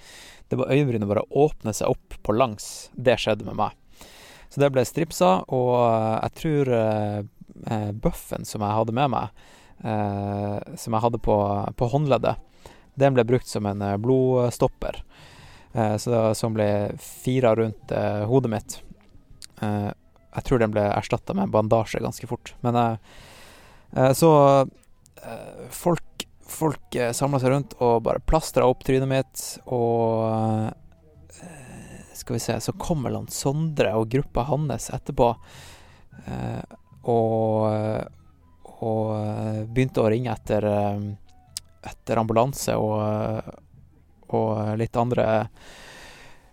Det 0.50 0.58
var 0.58 0.72
øyenbrynet 0.74 1.06
bare 1.06 1.22
åpne 1.30 1.72
seg 1.76 1.92
opp 1.92 2.16
på 2.26 2.34
langs. 2.34 2.90
Det 2.92 3.14
skjedde 3.22 3.46
med 3.46 3.58
meg. 3.60 3.76
Så 4.50 4.58
det 4.58 4.72
ble 4.74 4.82
stripsa, 4.86 5.44
og 5.54 5.74
jeg 5.78 6.34
tror 6.40 6.70
eh, 6.74 7.90
buffen 8.02 8.46
som 8.48 8.64
jeg 8.66 8.78
hadde 8.80 8.94
med 8.98 9.12
meg, 9.12 9.44
eh, 9.86 10.56
som 10.74 10.96
jeg 10.96 11.04
hadde 11.04 11.20
på, 11.22 11.36
på, 11.78 11.90
håndleddet, 11.92 12.42
den 12.98 13.14
ble 13.14 13.24
brukt 13.28 13.46
som 13.46 13.68
en 13.70 13.84
blodstopper. 14.02 15.04
Eh, 15.70 15.94
så, 16.02 16.32
som 16.34 16.58
ble 16.58 16.66
fira 16.98 17.54
rundt 17.54 17.94
hodet 18.26 18.50
mitt. 18.50 18.80
jeg 19.60 20.42
tror 20.46 20.58
den 20.58 20.74
ble 20.74 20.82
erstatta 20.88 21.34
med 21.34 21.46
en 21.46 21.54
bandasje 21.54 22.02
ganske 22.02 22.26
fort. 22.26 22.54
Men 22.64 22.98
så 24.16 24.30
folk 25.70 26.09
folk 26.50 26.94
eh, 26.94 27.12
samla 27.12 27.40
seg 27.40 27.52
rundt 27.52 27.76
og 27.80 28.02
bare 28.06 28.22
plastra 28.22 28.66
opp 28.68 28.84
trynet 28.86 29.08
mitt, 29.10 29.42
og 29.70 30.26
eh, 31.40 32.08
Skal 32.20 32.36
vi 32.36 32.42
se, 32.42 32.58
så 32.60 32.74
kommer 32.76 33.14
han 33.16 33.30
Sondre 33.32 33.94
og 33.96 34.10
gruppa 34.12 34.44
hans 34.50 34.90
etterpå, 34.92 35.30
eh, 36.26 36.76
og, 37.08 37.70
og 38.84 39.06
begynte 39.72 40.02
å 40.02 40.10
ringe 40.12 40.34
etter, 40.34 40.66
etter 41.80 42.20
ambulanse 42.20 42.74
og, 42.76 43.48
og 44.36 44.76
litt 44.76 45.00
andre. 45.00 45.24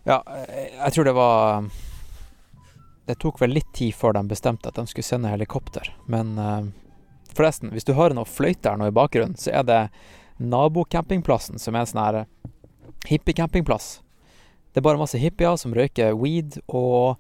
Ja, 0.07 0.21
jeg 0.47 0.95
tror 0.95 1.09
det 1.09 1.15
var 1.17 1.67
Det 3.09 3.17
tok 3.19 3.41
vel 3.43 3.57
litt 3.57 3.73
tid 3.75 3.91
før 3.95 4.15
de 4.15 4.23
bestemte 4.31 4.71
at 4.71 4.79
de 4.79 4.87
skulle 4.87 5.09
sende 5.09 5.33
helikopter, 5.33 5.91
men 6.07 6.37
Forresten, 7.37 7.71
hvis 7.75 7.85
du 7.85 7.93
hører 7.93 8.17
noe 8.17 8.29
fløyte 8.29 8.71
her 8.71 8.79
nå 8.79 8.89
i 8.89 8.95
bakgrunnen, 8.95 9.37
så 9.37 9.53
er 9.59 9.67
det 9.67 9.81
nabocampingplassen, 10.41 11.61
som 11.61 11.75
er 11.75 11.85
en 11.85 11.89
sånn 11.91 12.03
her 12.03 12.19
hippiecampingplass. 13.07 13.99
Det 14.73 14.81
er 14.81 14.85
bare 14.85 15.01
masse 15.01 15.21
hippier 15.21 15.55
som 15.57 15.73
røyker 15.73 16.17
weed 16.17 16.59
og 16.67 17.17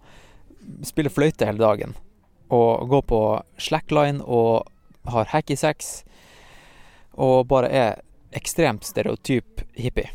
spiller 0.85 1.13
fløyte 1.13 1.47
hele 1.47 1.61
dagen. 1.61 1.95
Og 2.53 2.87
går 2.89 3.05
på 3.09 3.21
slackline 3.61 4.23
og 4.23 4.67
har 5.09 5.31
hacky 5.31 5.57
sex. 5.57 6.03
Og 7.17 7.47
bare 7.49 7.71
er 7.71 8.01
ekstremt 8.37 8.85
stereotyp 8.85 9.63
hippie. 9.73 10.11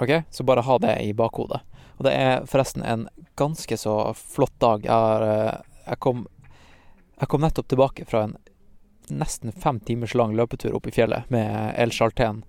OK, 0.00 0.22
så 0.30 0.44
bare 0.44 0.64
ha 0.66 0.78
det 0.82 0.96
i 1.04 1.12
bakhodet. 1.14 1.60
Og 1.98 2.06
det 2.06 2.12
er 2.18 2.46
forresten 2.50 2.82
en 2.82 3.06
ganske 3.38 3.76
så 3.78 3.96
flott 4.18 4.54
dag. 4.60 4.84
Jeg, 4.84 5.28
eh, 5.28 5.82
jeg, 5.86 5.98
kom, 6.02 6.24
jeg 7.22 7.28
kom 7.30 7.44
nettopp 7.44 7.68
tilbake 7.70 8.04
fra 8.10 8.24
en 8.26 8.32
nesten 9.08 9.52
fem 9.52 9.78
timers 9.80 10.14
lang 10.18 10.32
løpetur 10.34 10.74
opp 10.74 10.88
i 10.90 10.94
fjellet 10.94 11.28
med 11.30 11.74
El 11.78 11.92
Chalten. 11.94 12.40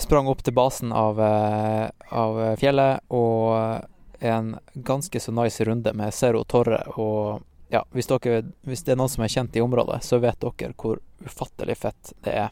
Sprang 0.00 0.30
opp 0.32 0.40
til 0.42 0.56
basen 0.56 0.94
av, 0.96 1.20
eh, 1.20 1.90
av 2.08 2.38
fjellet 2.56 3.04
og 3.12 3.84
en 4.24 4.56
ganske 4.74 5.20
så 5.20 5.32
nice 5.32 5.64
runde 5.64 5.92
med 5.92 6.14
Zero 6.14 6.40
Torre. 6.44 6.80
Og 6.96 7.42
ja, 7.68 7.84
hvis, 7.92 8.08
dere, 8.08 8.46
hvis 8.64 8.86
det 8.86 8.94
er 8.94 8.96
noen 9.02 9.12
som 9.12 9.24
er 9.26 9.34
kjent 9.36 9.56
i 9.56 9.60
området, 9.60 10.00
så 10.04 10.22
vet 10.24 10.40
dere 10.40 10.72
hvor 10.72 11.02
ufattelig 11.20 11.76
fett 11.76 12.14
det 12.24 12.38
er. 12.46 12.48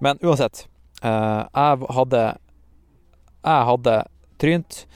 Men 0.00 0.16
uansett. 0.22 0.66
Eh, 1.02 1.42
jeg 1.52 1.92
hadde 2.00 2.38
Jeg 3.44 3.64
hadde 3.68 4.04
trynt. 4.38 4.86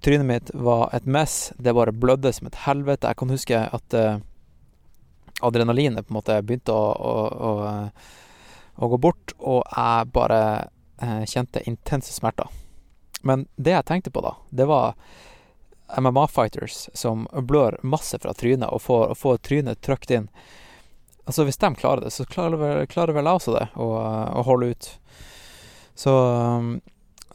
Trynet 0.00 0.26
mitt 0.26 0.50
var 0.54 0.90
et 0.94 1.06
mess. 1.06 1.52
Det 1.58 1.74
bare 1.74 1.92
blødde 1.92 2.32
som 2.32 2.46
et 2.46 2.58
helvete. 2.66 3.10
Jeg 3.10 3.18
kan 3.18 3.32
huske 3.34 3.62
at 3.78 3.96
uh, 3.98 4.20
adrenalinet 5.40 6.06
på 6.06 6.12
en 6.12 6.18
måte 6.20 6.36
begynte 6.42 6.74
å, 6.74 6.84
å, 6.92 7.14
å, 7.48 7.52
å, 8.76 8.90
gå 8.94 9.00
bort, 9.02 9.34
og 9.38 9.64
jeg 9.66 10.12
bare 10.14 10.42
uh, 11.02 11.24
kjente 11.26 11.64
intense 11.66 12.14
smerter. 12.14 12.46
Men 13.26 13.48
det 13.56 13.74
jeg 13.74 13.88
tenkte 13.88 14.14
på 14.14 14.22
da, 14.22 14.36
det 14.54 14.68
var 14.70 14.94
MMA-fighters 15.98 16.88
som 16.94 17.26
blør 17.32 17.80
masse 17.82 18.18
fra 18.22 18.34
trynet 18.36 18.70
og 18.70 18.82
får, 18.84 19.04
og 19.12 19.18
får 19.18 19.42
trynet 19.48 19.82
trykt 19.82 20.14
inn. 20.14 20.28
Altså 21.28 21.44
Hvis 21.44 21.58
de 21.60 21.74
klarer 21.74 22.06
det, 22.06 22.12
så 22.14 22.24
klarer 22.24 22.60
vel, 22.60 22.86
klarer 22.86 23.16
vel 23.16 23.26
jeg 23.26 23.40
også 23.40 23.56
det, 23.56 23.66
å 23.76 24.44
holde 24.46 24.70
ut. 24.72 24.90
Så 25.98 26.14
um, 26.14 26.78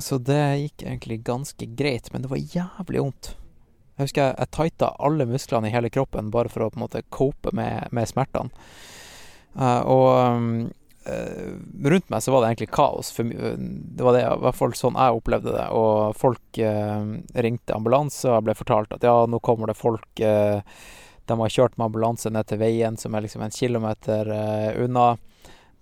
så 0.02 0.18
det 0.18 0.42
gikk 0.64 0.86
egentlig 0.88 1.22
ganske 1.28 1.66
greit, 1.78 2.10
men 2.14 2.24
det 2.24 2.32
var 2.32 2.42
jævlig 2.42 3.02
vondt. 3.04 3.34
Jeg 3.94 4.08
husker 4.08 4.24
jeg, 4.24 4.36
jeg 4.40 4.54
tighta 4.58 4.94
alle 5.06 5.28
musklene 5.30 5.70
i 5.70 5.74
hele 5.74 5.92
kroppen 5.94 6.32
bare 6.34 6.50
for 6.50 6.66
å 6.66 6.72
på 6.74 6.80
en 6.80 6.86
måte 6.88 7.04
cope 7.14 7.54
med, 7.54 7.92
med 7.94 8.10
smertene. 8.10 8.50
Uh, 9.54 9.82
og 9.86 10.08
um, 10.34 10.48
uh, 11.06 11.52
rundt 11.86 12.10
meg 12.10 12.24
så 12.26 12.34
var 12.34 12.42
det 12.42 12.50
egentlig 12.50 12.72
kaos. 12.74 13.12
For, 13.14 13.30
uh, 13.30 13.54
det 13.60 14.08
var 14.08 14.18
det, 14.18 14.24
i 14.26 14.42
hvert 14.48 14.58
fall 14.58 14.74
sånn 14.78 14.98
jeg 14.98 15.20
opplevde 15.20 15.54
det. 15.54 15.68
Og 15.78 16.18
folk 16.18 16.62
ringte 17.46 17.78
ambulanse, 17.78 18.26
og 18.30 18.40
jeg 18.40 18.48
ble 18.50 18.58
fortalt 18.58 18.98
at 18.98 19.06
ja, 19.06 19.16
nå 19.30 19.42
kommer 19.46 19.70
det 19.70 19.78
folk 19.78 20.24
De 20.24 21.38
har 21.40 21.54
kjørt 21.54 21.78
med 21.78 21.86
ambulanse 21.86 22.34
ned 22.34 22.50
til 22.50 22.60
veien, 22.62 22.98
som 22.98 23.14
er 23.14 23.28
liksom 23.28 23.46
en 23.46 23.54
kilometer 23.54 24.34
unna 24.84 25.14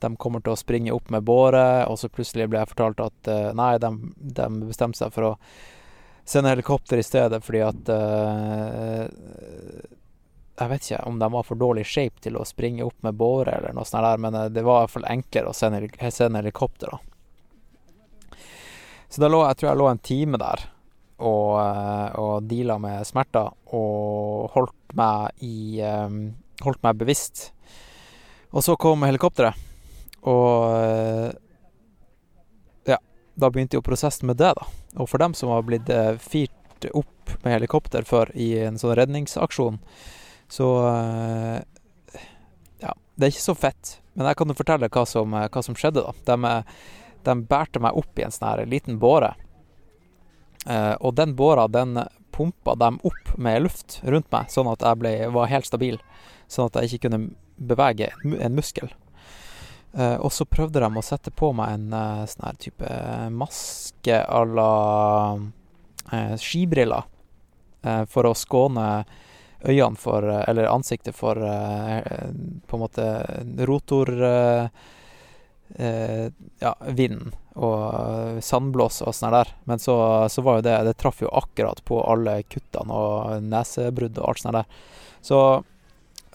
de 0.02 0.16
kommer 0.20 0.44
til 0.44 0.54
å 0.54 0.60
springe 0.60 0.94
opp 0.96 1.12
med 1.14 1.26
båre, 1.28 1.86
og 1.90 2.00
så 2.00 2.10
plutselig 2.12 2.50
ble 2.52 2.62
jeg 2.62 2.72
fortalt 2.74 3.04
at 3.06 3.30
uh, 3.32 3.52
nei, 3.58 3.76
de, 3.82 3.92
de, 4.18 4.50
bestemte 4.68 5.02
seg 5.02 5.14
for 5.16 5.32
å 5.32 5.38
sende 6.28 6.52
helikopter 6.54 7.02
i 7.02 7.06
stedet 7.06 7.42
fordi 7.44 7.64
at 7.66 7.90
uh, 7.90 9.06
Jeg 10.62 10.70
vet 10.70 10.86
ikke 10.86 11.00
om 11.10 11.18
de 11.20 11.30
var 11.34 11.48
for 11.48 11.58
dårlig 11.58 11.88
shape 11.90 12.22
til 12.22 12.38
å 12.38 12.46
springe 12.46 12.86
opp 12.86 13.00
med 13.02 13.18
båre 13.18 13.56
eller 13.58 13.74
noe 13.74 13.88
sånt 13.88 14.06
der, 14.06 14.22
men 14.22 14.38
uh, 14.38 14.50
det 14.54 14.66
var 14.66 14.82
i 14.82 14.86
hvert 14.86 14.96
fall 14.98 15.10
enklere 15.10 15.50
å 15.50 15.58
sende, 15.58 15.88
sende 16.10 16.44
helikopter, 16.44 16.94
da. 16.94 17.02
Så 19.12 19.20
da 19.20 19.28
lå, 19.28 19.42
jeg 19.44 19.60
tror 19.60 19.70
jeg 19.70 19.82
lå 19.82 19.90
en 19.92 20.06
time 20.08 20.40
der 20.40 20.62
og, 21.22 21.58
og 22.18 22.46
deala 22.48 22.78
med 22.80 23.04
smerter 23.06 23.52
og 23.76 24.54
holdt 24.56 24.96
meg 24.98 25.44
i 25.44 25.84
Holdt 26.62 26.84
meg 26.86 27.00
bevisst. 27.00 27.48
Og 28.54 28.62
så 28.66 28.76
kom 28.78 29.02
helikopteret. 29.08 29.71
Og 30.28 30.76
eh, 30.78 31.32
ja, 32.94 32.98
da 33.36 33.50
begynte 33.50 33.80
jo 33.80 33.86
prosessen 33.86 34.30
med 34.30 34.40
det, 34.42 34.54
da. 34.58 34.68
Og 35.02 35.10
for 35.10 35.22
dem 35.22 35.36
som 35.38 35.54
har 35.54 35.66
blitt 35.66 35.90
eh, 35.90 36.16
firt 36.22 36.88
opp 36.98 37.36
med 37.44 37.56
helikopter 37.56 38.06
før 38.08 38.32
i 38.38 38.54
en 38.66 38.80
sånn 38.82 38.96
redningsaksjon, 38.98 39.80
så 40.52 40.70
eh, 40.90 41.60
ja, 42.84 42.96
det 43.16 43.28
er 43.28 43.34
ikke 43.34 43.50
så 43.50 43.58
fett. 43.58 43.98
Men 44.14 44.30
jeg 44.30 44.42
kan 44.42 44.52
jo 44.52 44.58
fortelle 44.58 44.92
hva 44.92 45.06
som, 45.08 45.34
hva 45.34 45.64
som 45.64 45.78
skjedde, 45.78 46.04
da. 46.04 46.36
De, 46.36 46.56
de 47.26 47.38
bærte 47.48 47.82
meg 47.82 47.98
opp 47.98 48.20
i 48.20 48.26
en 48.26 48.34
sånn 48.34 48.50
her 48.50 48.66
liten 48.70 49.00
båre. 49.00 49.36
og 51.00 51.14
den 51.16 51.36
båra, 51.36 51.68
den 51.68 51.96
pumpa 52.32 52.76
dem 52.76 53.00
opp 53.04 53.38
med 53.38 53.62
luft 53.62 54.02
rundt 54.04 54.28
meg, 54.32 54.50
sånn 54.52 54.70
at 54.72 54.84
jeg 54.84 55.00
ble, 55.00 55.14
var 55.34 55.50
helt 55.52 55.68
stabil. 55.68 55.98
Sånn 56.52 56.68
at 56.68 56.82
jeg 56.82 56.92
ikke 56.92 57.08
kunne 57.08 57.32
bevege 57.56 58.12
en 58.26 58.58
muskel. 58.58 58.92
Uh, 59.92 60.16
og 60.24 60.32
så 60.32 60.48
prøvde 60.48 60.80
de 60.80 60.88
å 60.88 61.04
sette 61.04 61.34
på 61.36 61.50
meg 61.56 61.74
en 61.76 61.92
uh, 61.92 62.24
sånn 62.30 62.46
her 62.48 62.60
type 62.64 62.92
maske 63.36 64.20
à 64.24 64.44
la 64.48 64.76
uh, 65.36 66.36
skibriller 66.40 67.10
for 67.82 68.28
å 68.30 68.36
skåne 68.38 68.84
øynene 69.66 69.98
for 69.98 70.22
Eller 70.22 70.68
ansiktet 70.70 71.16
for 71.18 71.34
på 71.34 72.78
en 72.78 72.82
måte 72.84 73.06
rotor... 73.66 74.12
ja, 76.62 76.74
vind 76.94 77.32
og 77.56 78.44
sandblås 78.44 79.02
og 79.02 79.16
sånn 79.16 79.34
der. 79.34 79.50
Men 79.66 79.80
så, 79.80 79.96
så, 80.30 80.44
var 80.46 80.60
jo 80.60 80.66
det 80.68 80.76
Det 80.90 80.94
traff 81.00 81.24
jo 81.24 81.32
akkurat 81.32 81.82
på 81.88 82.04
alle 82.04 82.42
kuttene 82.44 82.94
og 82.94 83.48
nesebrudd 83.48 84.20
og 84.20 84.28
alt 84.30 84.44
sånt 84.44 84.60
der. 84.60 84.68
Så 85.26 85.40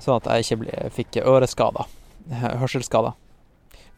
Sånn 0.00 0.16
at 0.16 0.26
jeg 0.32 0.56
ikke 0.56 0.88
fikk 0.96 1.20
øreskader. 1.28 1.84
Hørselsskader. 2.62 3.12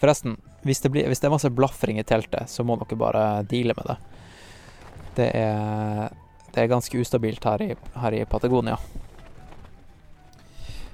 Forresten, 0.03 0.33
hvis 0.67 0.83
det, 0.83 0.91
blir, 0.91 1.07
hvis 1.07 1.23
det 1.23 1.29
er 1.29 1.37
masse 1.37 1.55
blafring 1.55 1.95
i 2.01 2.03
teltet, 2.03 2.51
så 2.51 2.67
må 2.67 2.75
dere 2.81 2.99
bare 2.99 3.47
deale 3.47 3.71
med 3.79 3.87
det. 3.87 3.97
Det 5.15 5.29
er 5.39 6.11
det 6.53 6.63
er 6.63 6.73
ganske 6.73 6.99
ustabilt 7.01 7.45
her 7.45 7.63
i, 7.65 7.75
her 8.03 8.13
i 8.13 8.25
Patagonia. 8.29 8.79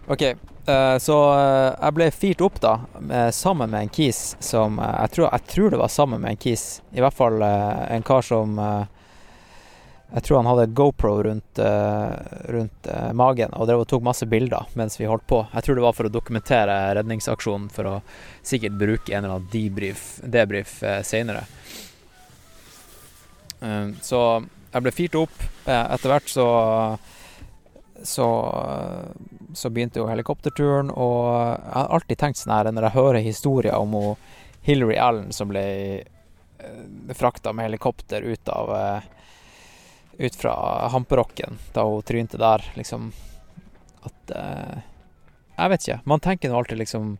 OK, 0.09 0.23
uh, 0.23 0.99
så 0.99 1.17
uh, 1.35 1.75
jeg 1.75 1.95
ble 1.97 2.07
firt 2.15 2.41
opp 2.47 2.61
da, 2.65 2.79
med, 2.97 3.35
sammen 3.37 3.69
med 3.69 3.83
en 3.85 3.91
kis 3.93 4.39
som 4.41 4.79
uh, 4.81 4.87
jeg, 5.03 5.11
tror, 5.17 5.27
jeg, 5.35 5.45
tror, 5.51 5.75
det 5.75 5.81
var 5.83 5.91
sammen 5.93 6.23
med 6.23 6.33
en 6.33 6.41
kis. 6.41 6.63
I 6.97 7.03
hvert 7.05 7.17
fall 7.17 7.43
en 7.45 8.07
kar 8.07 8.25
som 8.25 8.57
Jeg 10.09 10.23
tror 10.25 10.39
han 10.39 10.47
hadde 10.49 10.73
GoPro 10.73 11.11
rundt, 11.23 11.59
rundt 12.49 12.87
magen 13.13 13.53
og 13.53 13.67
drev 13.69 13.83
og 13.83 13.89
tok 13.91 14.07
masse 14.07 14.25
bilder 14.25 14.65
mens 14.73 14.97
vi 14.97 15.05
holdt 15.05 15.27
på. 15.29 15.43
Jeg 15.53 15.67
tror 15.67 15.77
det 15.77 15.85
var 15.85 15.97
for 15.99 16.09
å 16.09 16.13
dokumentere 16.13 16.77
redningsaksjonen, 16.97 17.69
for 17.69 17.91
å 17.91 17.97
sikkert 18.41 18.79
bruke 18.81 19.13
en 19.13 19.27
eller 19.27 19.35
annen 19.35 19.51
debrief, 19.53 20.07
debrief 20.25 20.79
seinere. 21.05 21.45
så 24.01 24.23
jeg 24.73 24.85
ble 24.85 24.93
firt 24.95 25.17
opp. 25.19 25.45
Eh, 25.67 25.85
etter 25.95 26.13
hvert 26.13 26.33
så 26.33 26.49
så, 28.03 28.27
så 29.59 29.71
begynte 29.75 29.99
jo 29.99 30.07
helikopterturen, 30.07 30.93
og 30.95 31.25
jeg 31.35 31.73
har 31.75 31.89
alltid 31.97 32.21
tenkt 32.21 32.39
sånn 32.39 32.53
her 32.55 32.69
når 32.71 32.87
jeg 32.87 32.95
hører 32.95 33.25
historier 33.25 33.75
om 33.75 33.97
Hillary 34.63 34.95
Allen 35.03 35.33
som 35.35 35.51
ble 35.51 35.65
eh, 35.99 37.17
frakta 37.19 37.51
med 37.51 37.67
helikopter 37.67 38.23
ut 38.23 38.53
av 38.55 38.71
eh, 38.77 39.09
ut 40.19 40.39
fra 40.39 40.55
Hamperokken 40.95 41.59
da 41.75 41.89
hun 41.89 42.07
trynte 42.07 42.39
der, 42.39 42.63
liksom 42.79 43.11
At 44.07 44.33
Jeg 45.59 45.71
vet 45.71 45.85
ikke. 45.85 46.01
Man 46.11 46.23
tenker 46.23 46.51
nå 46.51 46.59
alltid 46.59 46.79
liksom 46.79 47.17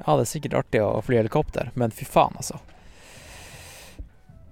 Ja, 0.00 0.14
det 0.14 0.24
er 0.24 0.30
sikkert 0.30 0.58
artig 0.58 0.82
å 0.82 1.02
fly 1.02 1.20
helikopter, 1.20 1.70
men 1.74 1.94
fy 1.94 2.06
faen, 2.06 2.38
altså. 2.38 2.58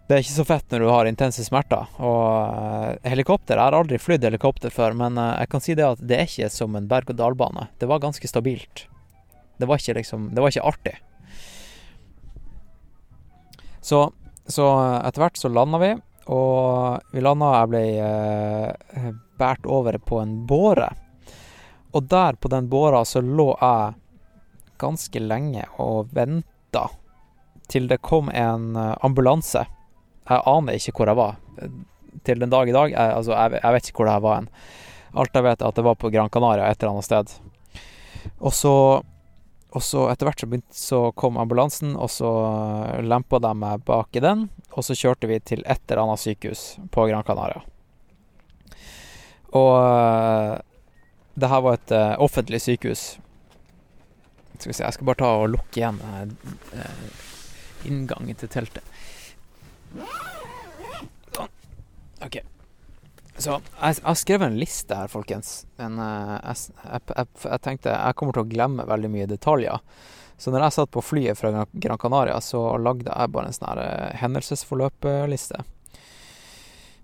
Det 0.08 0.16
er 0.16 0.22
ikke 0.24 0.38
så 0.38 0.44
fett 0.48 0.70
når 0.72 0.80
du 0.80 0.88
har 0.88 1.08
intense 1.08 1.42
smerter. 1.44 1.88
Og 2.00 2.22
uh, 2.48 2.94
helikopter 3.04 3.58
Jeg 3.58 3.66
har 3.66 3.76
aldri 3.76 3.98
flydd 4.00 4.24
helikopter 4.24 4.72
før, 4.72 4.96
men 4.96 5.20
uh, 5.20 5.34
jeg 5.36 5.50
kan 5.52 5.64
si 5.64 5.76
det 5.76 5.84
at 5.84 6.00
det 6.00 6.16
er 6.16 6.30
ikke 6.30 6.48
som 6.52 6.78
en 6.78 6.88
berg-og-dal-bane. 6.88 7.66
Det 7.76 7.90
var 7.90 8.00
ganske 8.00 8.30
stabilt. 8.30 8.86
Det 9.58 9.68
var 9.68 9.82
ikke 9.82 9.98
liksom 9.98 10.30
Det 10.32 10.40
var 10.40 10.54
ikke 10.54 10.64
artig. 10.70 10.96
Så, 13.84 14.00
så 14.46 14.66
etter 15.04 15.22
hvert 15.22 15.40
så 15.40 15.52
landa 15.52 15.80
vi, 15.82 15.92
Og 16.28 17.12
vi 17.12 17.20
landa, 17.24 17.52
jeg 17.60 17.70
ble 17.72 17.84
eh, 18.04 19.12
båret 19.38 19.68
over 19.68 19.96
på 19.98 20.18
en 20.20 20.34
båre. 20.48 20.90
Og 21.96 22.04
der 22.08 22.36
på 22.36 22.48
den 22.52 22.68
båra 22.68 23.04
så 23.08 23.20
lå 23.24 23.48
jeg 23.60 23.94
ganske 24.78 25.20
lenge 25.20 25.64
og 25.80 26.12
venta 26.14 26.88
til 27.68 27.88
det 27.88 28.00
kom 28.04 28.28
en 28.28 28.76
eh, 28.76 28.94
ambulanse. 29.04 29.64
Jeg 30.28 30.44
aner 30.46 30.76
ikke 30.76 30.94
hvor 30.96 31.10
jeg 31.10 31.18
var. 31.18 31.38
Til 32.26 32.42
den 32.42 32.52
dag 32.52 32.68
i 32.68 32.74
dag. 32.76 32.92
Jeg, 32.92 33.14
altså, 33.16 33.32
jeg, 33.32 33.60
jeg 33.62 33.76
vet 33.76 33.88
ikke 33.88 34.02
hvor 34.02 34.08
det 34.08 34.16
her 34.16 34.24
var 34.24 34.40
hen. 34.40 34.48
Alt 35.18 35.38
jeg 35.38 35.46
vet, 35.46 35.62
er 35.62 35.70
at 35.70 35.78
det 35.78 35.86
var 35.86 35.96
på 35.96 36.10
Gran 36.12 36.32
Canaria 36.32 36.68
et 36.68 36.82
eller 36.82 36.96
annet 36.96 37.08
sted. 37.08 37.32
Og 38.38 38.52
så, 38.54 38.74
og 39.72 39.84
så 39.84 40.04
etter 40.12 40.28
hvert 40.28 40.42
så, 40.42 40.48
begynt, 40.50 40.68
så 40.74 41.00
kom 41.16 41.40
ambulansen, 41.40 41.96
og 41.96 42.10
så 42.12 42.30
lempa 43.04 43.40
de 43.42 43.54
meg 43.56 43.84
bak 43.88 44.18
i 44.18 44.24
den. 44.24 44.48
Og 44.76 44.84
så 44.84 44.96
kjørte 44.98 45.30
vi 45.30 45.40
til 45.40 45.64
et 45.64 45.82
eller 45.88 46.04
annet 46.04 46.22
sykehus 46.22 46.66
på 46.94 47.08
Gran 47.08 47.26
Canaria. 47.26 47.64
Og 49.56 49.70
uh, 49.80 50.58
det 51.40 51.48
her 51.48 51.64
var 51.64 51.78
et 51.78 51.96
uh, 51.96 52.20
offentlig 52.20 52.60
sykehus. 52.60 53.06
Skal 54.58 54.72
vi 54.72 54.76
se, 54.76 54.84
jeg 54.84 54.96
skal 54.96 55.08
bare 55.08 55.22
ta 55.22 55.32
og 55.38 55.52
lukke 55.54 55.80
igjen 55.80 56.00
uh, 56.04 56.84
inngangen 57.88 58.36
til 58.36 58.50
teltet. 58.52 58.84
Sånn. 61.36 61.50
OK. 62.24 62.38
Så 63.38 63.54
jeg, 63.54 63.98
har 64.02 64.16
skrevet 64.18 64.48
en 64.48 64.58
liste 64.58 64.96
her, 64.98 65.10
folkens. 65.12 65.62
Men 65.78 65.98
jeg, 66.02 66.70
jeg, 66.82 67.26
jeg, 67.44 67.60
tenkte 67.62 67.94
jeg 67.94 68.16
kommer 68.18 68.34
til 68.34 68.46
å 68.46 68.50
glemme 68.50 68.86
veldig 68.88 69.10
mye 69.12 69.28
detaljer. 69.30 69.82
Så 70.38 70.50
når 70.54 70.66
jeg 70.66 70.76
satt 70.76 70.90
på 70.94 71.02
flyet 71.02 71.38
fra 71.38 71.64
Gran 71.72 71.98
Canaria, 71.98 72.38
så 72.42 72.60
lagde 72.78 73.10
jeg 73.10 73.34
bare 73.34 73.50
en 73.50 73.54
sånn 73.56 73.70
her 73.72 74.18
hendelsesforløpliste. 74.20 75.62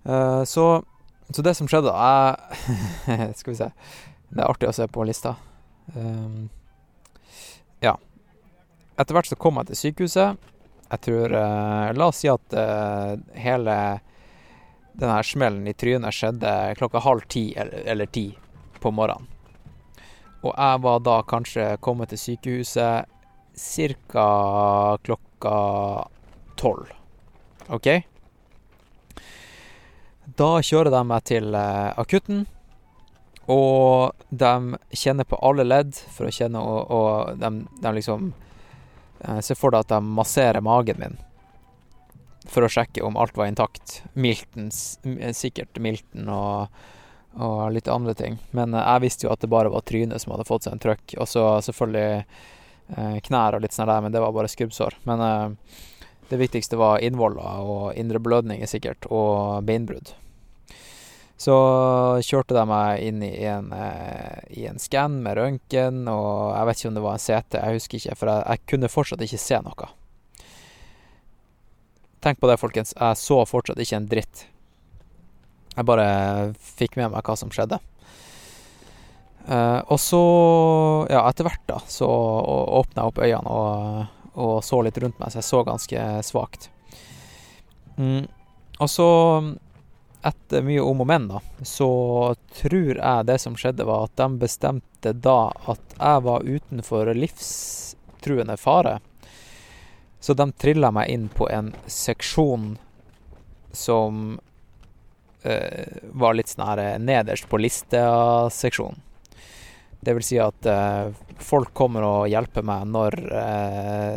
Så, 0.04 0.66
så, 1.30 1.42
det 1.42 1.54
som 1.58 1.70
skjedde 1.70 1.94
jeg, 1.94 3.32
Skal 3.40 3.54
vi 3.54 3.58
se. 3.58 3.70
Det 4.30 4.42
er 4.42 4.50
artig 4.50 4.68
å 4.70 4.76
se 4.76 4.86
på 4.90 5.06
lista. 5.06 5.36
Ja. 7.82 7.96
Etter 8.94 9.16
hvert 9.16 9.30
så 9.30 9.38
kom 9.38 9.58
jeg 9.58 9.72
til 9.72 9.80
sykehuset. 9.82 10.50
Jeg 10.94 11.02
tror 11.08 11.34
La 11.96 12.08
oss 12.08 12.22
si 12.22 12.30
at 12.30 12.54
hele 13.38 13.76
denne 14.94 15.20
smellen 15.26 15.66
i 15.66 15.74
trynet 15.74 16.14
skjedde 16.14 16.52
klokka 16.78 17.02
halv 17.02 17.26
ti 17.28 17.48
eller, 17.58 17.82
eller 17.90 18.10
ti 18.14 18.28
på 18.80 18.92
morgenen. 18.94 19.26
Og 20.44 20.52
jeg 20.52 20.80
var 20.84 20.98
da 21.00 21.18
kanskje 21.26 21.66
kommet 21.80 22.12
til 22.12 22.20
sykehuset 22.20 23.10
ca. 23.56 24.98
klokka 25.02 25.58
tolv. 26.60 26.90
OK? 27.72 27.88
Da 30.36 30.50
kjører 30.60 30.90
de 30.92 31.02
meg 31.08 31.24
til 31.30 31.56
akutten, 31.56 32.44
og 33.48 34.12
de 34.30 34.76
kjenner 34.96 35.28
på 35.28 35.38
alle 35.44 35.66
ledd 35.66 35.96
for 36.16 36.28
å 36.28 36.32
kjenne 36.32 36.62
Og, 36.64 36.92
og 36.96 37.40
de, 37.40 37.50
de 37.82 37.90
liksom 37.92 38.30
ser 39.44 39.56
for 39.56 39.72
deg 39.72 39.84
at 39.84 39.94
de 39.94 40.16
masserer 40.16 40.64
magen 40.64 41.00
min 41.00 41.16
for 42.50 42.64
å 42.64 42.70
sjekke 42.70 43.04
om 43.04 43.16
alt 43.16 43.36
var 43.36 43.48
intakt. 43.48 44.02
Milton, 44.12 44.70
sikkert 45.32 45.78
Milton 45.80 46.28
og, 46.32 46.74
og, 47.38 47.60
litt 47.72 47.88
andre 47.88 48.14
ting. 48.18 48.38
Men 48.56 48.76
jeg 48.76 49.04
visste 49.04 49.26
jo 49.26 49.32
at 49.32 49.42
det 49.42 49.52
bare 49.52 49.72
var 49.72 49.86
trynet 49.88 50.22
som 50.22 50.34
hadde 50.34 50.48
fått 50.48 50.66
seg 50.66 50.76
en 50.76 50.84
trøkk. 50.84 51.16
Og 51.18 51.30
så 51.30 51.46
selvfølgelig 51.64 52.10
eh, 52.20 53.16
knær 53.28 53.56
og 53.56 53.64
litt 53.64 53.76
sånn 53.76 53.90
der, 53.90 54.04
men 54.04 54.14
det 54.14 54.22
var 54.24 54.36
bare 54.36 54.52
skrubbsår. 54.52 54.98
Men 55.08 55.24
eh, 55.24 55.78
det 56.30 56.40
viktigste 56.40 56.80
var 56.80 57.02
innvoller 57.04 57.64
og 57.64 57.86
indre 58.00 58.20
blødninger 58.22 58.68
sikkert, 58.68 59.08
og 59.12 59.64
beinbrudd. 59.68 60.14
Så 61.40 61.54
kjørte 62.22 62.54
de 62.54 62.62
meg 62.70 63.02
inn 63.02 63.22
i 63.26 63.32
en, 63.50 63.72
eh, 63.74 64.38
i 64.54 64.66
en 64.70 64.78
skann 64.78 65.18
med 65.24 65.36
røntgen, 65.38 66.04
og 66.08 66.54
jeg 66.54 66.68
vet 66.68 66.78
ikke 66.78 66.90
om 66.92 66.98
det 66.98 67.04
var 67.04 67.18
en 67.18 67.24
CT, 67.24 67.58
jeg 67.58 67.78
husker 67.78 67.98
ikke, 67.98 68.16
for 68.20 68.30
jeg, 68.30 68.44
jeg 68.48 68.66
kunne 68.70 68.92
fortsatt 68.92 69.24
ikke 69.26 69.42
se 69.42 69.60
noe. 69.66 69.88
Tenk 72.24 72.38
på 72.40 72.48
det, 72.48 72.60
folkens. 72.62 72.94
Jeg 72.96 73.20
så 73.20 73.42
fortsatt 73.44 73.82
ikke 73.82 73.98
en 73.98 74.08
dritt. 74.08 74.46
Jeg 75.74 75.88
bare 75.90 76.06
fikk 76.56 76.94
med 76.96 77.10
meg 77.12 77.26
hva 77.26 77.34
som 77.36 77.50
skjedde. 77.52 77.80
Uh, 79.44 79.82
og 79.92 79.98
så, 80.00 80.20
ja, 81.12 81.20
etter 81.28 81.44
hvert, 81.44 81.64
da, 81.68 81.82
så 81.90 82.08
åpna 82.08 83.02
jeg 83.02 83.10
opp 83.10 83.18
øynene 83.20 83.50
og, 83.52 84.30
og, 84.40 84.54
så 84.64 84.78
litt 84.86 84.96
rundt 85.02 85.18
meg, 85.20 85.34
så 85.34 85.42
jeg 85.42 85.48
så 85.50 85.60
ganske 85.66 86.06
svakt. 86.24 86.70
Mm. 87.98 88.24
Og 88.80 88.88
så, 88.88 89.08
etter 90.24 90.64
mye 90.64 90.82
om 90.82 91.02
og 91.04 91.08
men, 91.08 91.28
da, 91.28 91.40
så 91.62 91.88
tror 92.56 92.96
jeg 92.96 93.26
det 93.28 93.38
som 93.42 93.56
skjedde, 93.58 93.86
var 93.88 94.06
at 94.08 94.16
de 94.20 94.28
bestemte 94.40 95.12
da 95.12 95.52
at 95.70 95.96
jeg 95.98 96.24
var 96.24 96.48
utenfor 96.48 97.12
livstruende 97.18 98.56
fare. 98.60 98.98
Så 100.24 100.34
de 100.34 100.48
trilla 100.56 100.88
meg 100.94 101.10
inn 101.12 101.28
på 101.28 101.50
en 101.52 101.74
seksjon 101.86 102.78
som 103.74 104.38
eh, 105.42 106.00
var 106.16 106.38
litt 106.38 106.48
sånn 106.48 106.64
her 106.64 106.80
eh, 106.80 106.96
nederst 107.02 107.50
på 107.50 107.60
lista-seksjonen. 107.60 109.02
Det 110.04 110.14
vil 110.16 110.24
si 110.24 110.40
at 110.40 110.66
eh, 110.68 111.12
folk 111.40 111.74
kommer 111.76 112.04
og 112.04 112.32
hjelper 112.32 112.64
meg 112.64 112.88
når, 112.92 113.18
eh, 113.40 114.16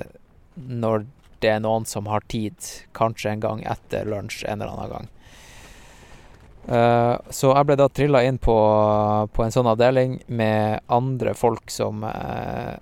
når 0.55 1.05
det 1.43 1.51
er 1.53 1.61
noen 1.63 1.85
som 1.87 2.09
har 2.11 2.25
tid, 2.31 2.55
kanskje 2.97 3.35
en 3.35 3.43
gang 3.43 3.61
etter 3.67 4.07
lunsj 4.09 4.45
en 4.45 4.61
eller 4.61 4.73
annen 4.73 4.93
gang. 4.95 5.13
Uh, 6.67 7.15
så 7.31 7.53
jeg 7.53 7.67
ble 7.69 7.77
da 7.79 7.87
trilla 7.87 8.21
inn 8.27 8.37
på, 8.43 8.53
på, 9.31 9.43
en 9.43 9.53
sånn 9.55 9.69
avdeling 9.71 10.17
med 10.27 10.81
andre 10.91 11.31
folk 11.37 11.71
som, 11.71 12.03
uh, 12.03 12.75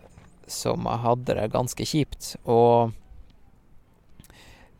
som 0.50 0.88
hadde 0.90 1.36
det 1.38 1.52
ganske 1.54 1.86
kjipt. 1.86 2.32
Og 2.50 2.96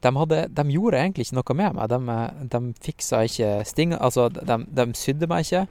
de, 0.02 0.14
hadde, 0.18 0.40
de, 0.58 0.66
gjorde 0.74 1.04
egentlig 1.04 1.28
ikke 1.28 1.38
noe 1.38 1.58
med 1.62 1.78
meg. 1.78 1.94
De, 1.94 2.50
de 2.56 2.64
fiksa 2.88 3.22
ikke 3.30 3.52
sting... 3.70 3.94
Altså, 3.94 4.28
de, 4.34 4.58
de, 4.74 4.88
sydde 4.98 5.30
meg 5.30 5.46
ikke. 5.46 5.64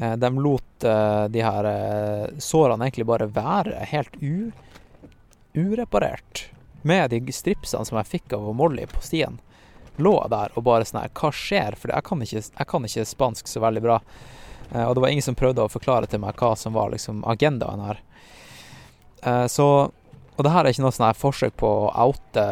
Eh, 0.00 0.16
de 0.20 0.30
lot 0.36 0.84
de 1.32 1.40
her 1.44 1.68
sårene 2.40 2.86
egentlig 2.86 3.06
bare 3.08 3.28
være 3.32 3.84
helt 3.88 4.18
u, 4.20 4.50
ureparert. 5.56 6.46
Med 6.84 7.12
de 7.12 7.20
stripsene 7.32 7.88
som 7.88 7.96
jeg 8.00 8.10
fikk 8.18 8.36
av 8.36 8.50
Molly 8.56 8.84
på 8.88 9.00
stien. 9.04 9.40
Lå 10.00 10.14
der 10.32 10.54
og 10.56 10.64
bare 10.66 10.86
sånn 10.88 11.02
her 11.02 11.12
Hva 11.16 11.30
skjer? 11.34 11.76
For 11.78 11.92
jeg 11.92 12.06
kan, 12.06 12.24
ikke, 12.24 12.42
jeg 12.42 12.68
kan 12.72 12.88
ikke 12.88 13.06
spansk 13.08 13.50
så 13.50 13.62
veldig 13.62 13.84
bra. 13.84 14.00
Uh, 14.72 14.86
og 14.88 14.96
det 14.96 15.04
var 15.04 15.12
ingen 15.12 15.26
som 15.26 15.38
prøvde 15.38 15.64
å 15.64 15.72
forklare 15.72 16.10
til 16.10 16.22
meg 16.22 16.38
hva 16.40 16.54
som 16.58 16.76
var 16.76 16.92
liksom 16.94 17.24
agendaen 17.28 17.84
her. 17.88 18.02
så 19.52 19.66
Og 20.36 20.44
det 20.46 20.52
her 20.54 20.64
er 20.64 20.72
ikke 20.72 20.84
noe 20.86 20.94
sånn 20.96 21.10
her 21.10 21.18
forsøk 21.18 21.56
på 21.60 21.68
å 21.68 21.90
oute 22.08 22.44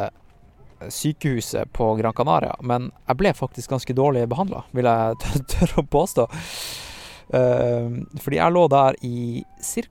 sykehuset 0.88 1.72
på 1.72 1.94
Gran 1.94 2.12
Canaria, 2.12 2.56
men 2.60 2.90
jeg 3.06 3.18
ble 3.18 3.32
faktisk 3.34 3.70
ganske 3.70 3.94
dårlig 3.96 4.28
behandla, 4.30 4.62
vil 4.76 4.86
jeg 4.86 5.16
tørre 5.54 5.82
å 5.82 5.88
påstå. 5.90 6.26
Uh, 7.28 8.04
fordi 8.22 8.40
jeg 8.40 8.54
lå 8.54 8.66
der 8.72 8.98
i 9.04 9.44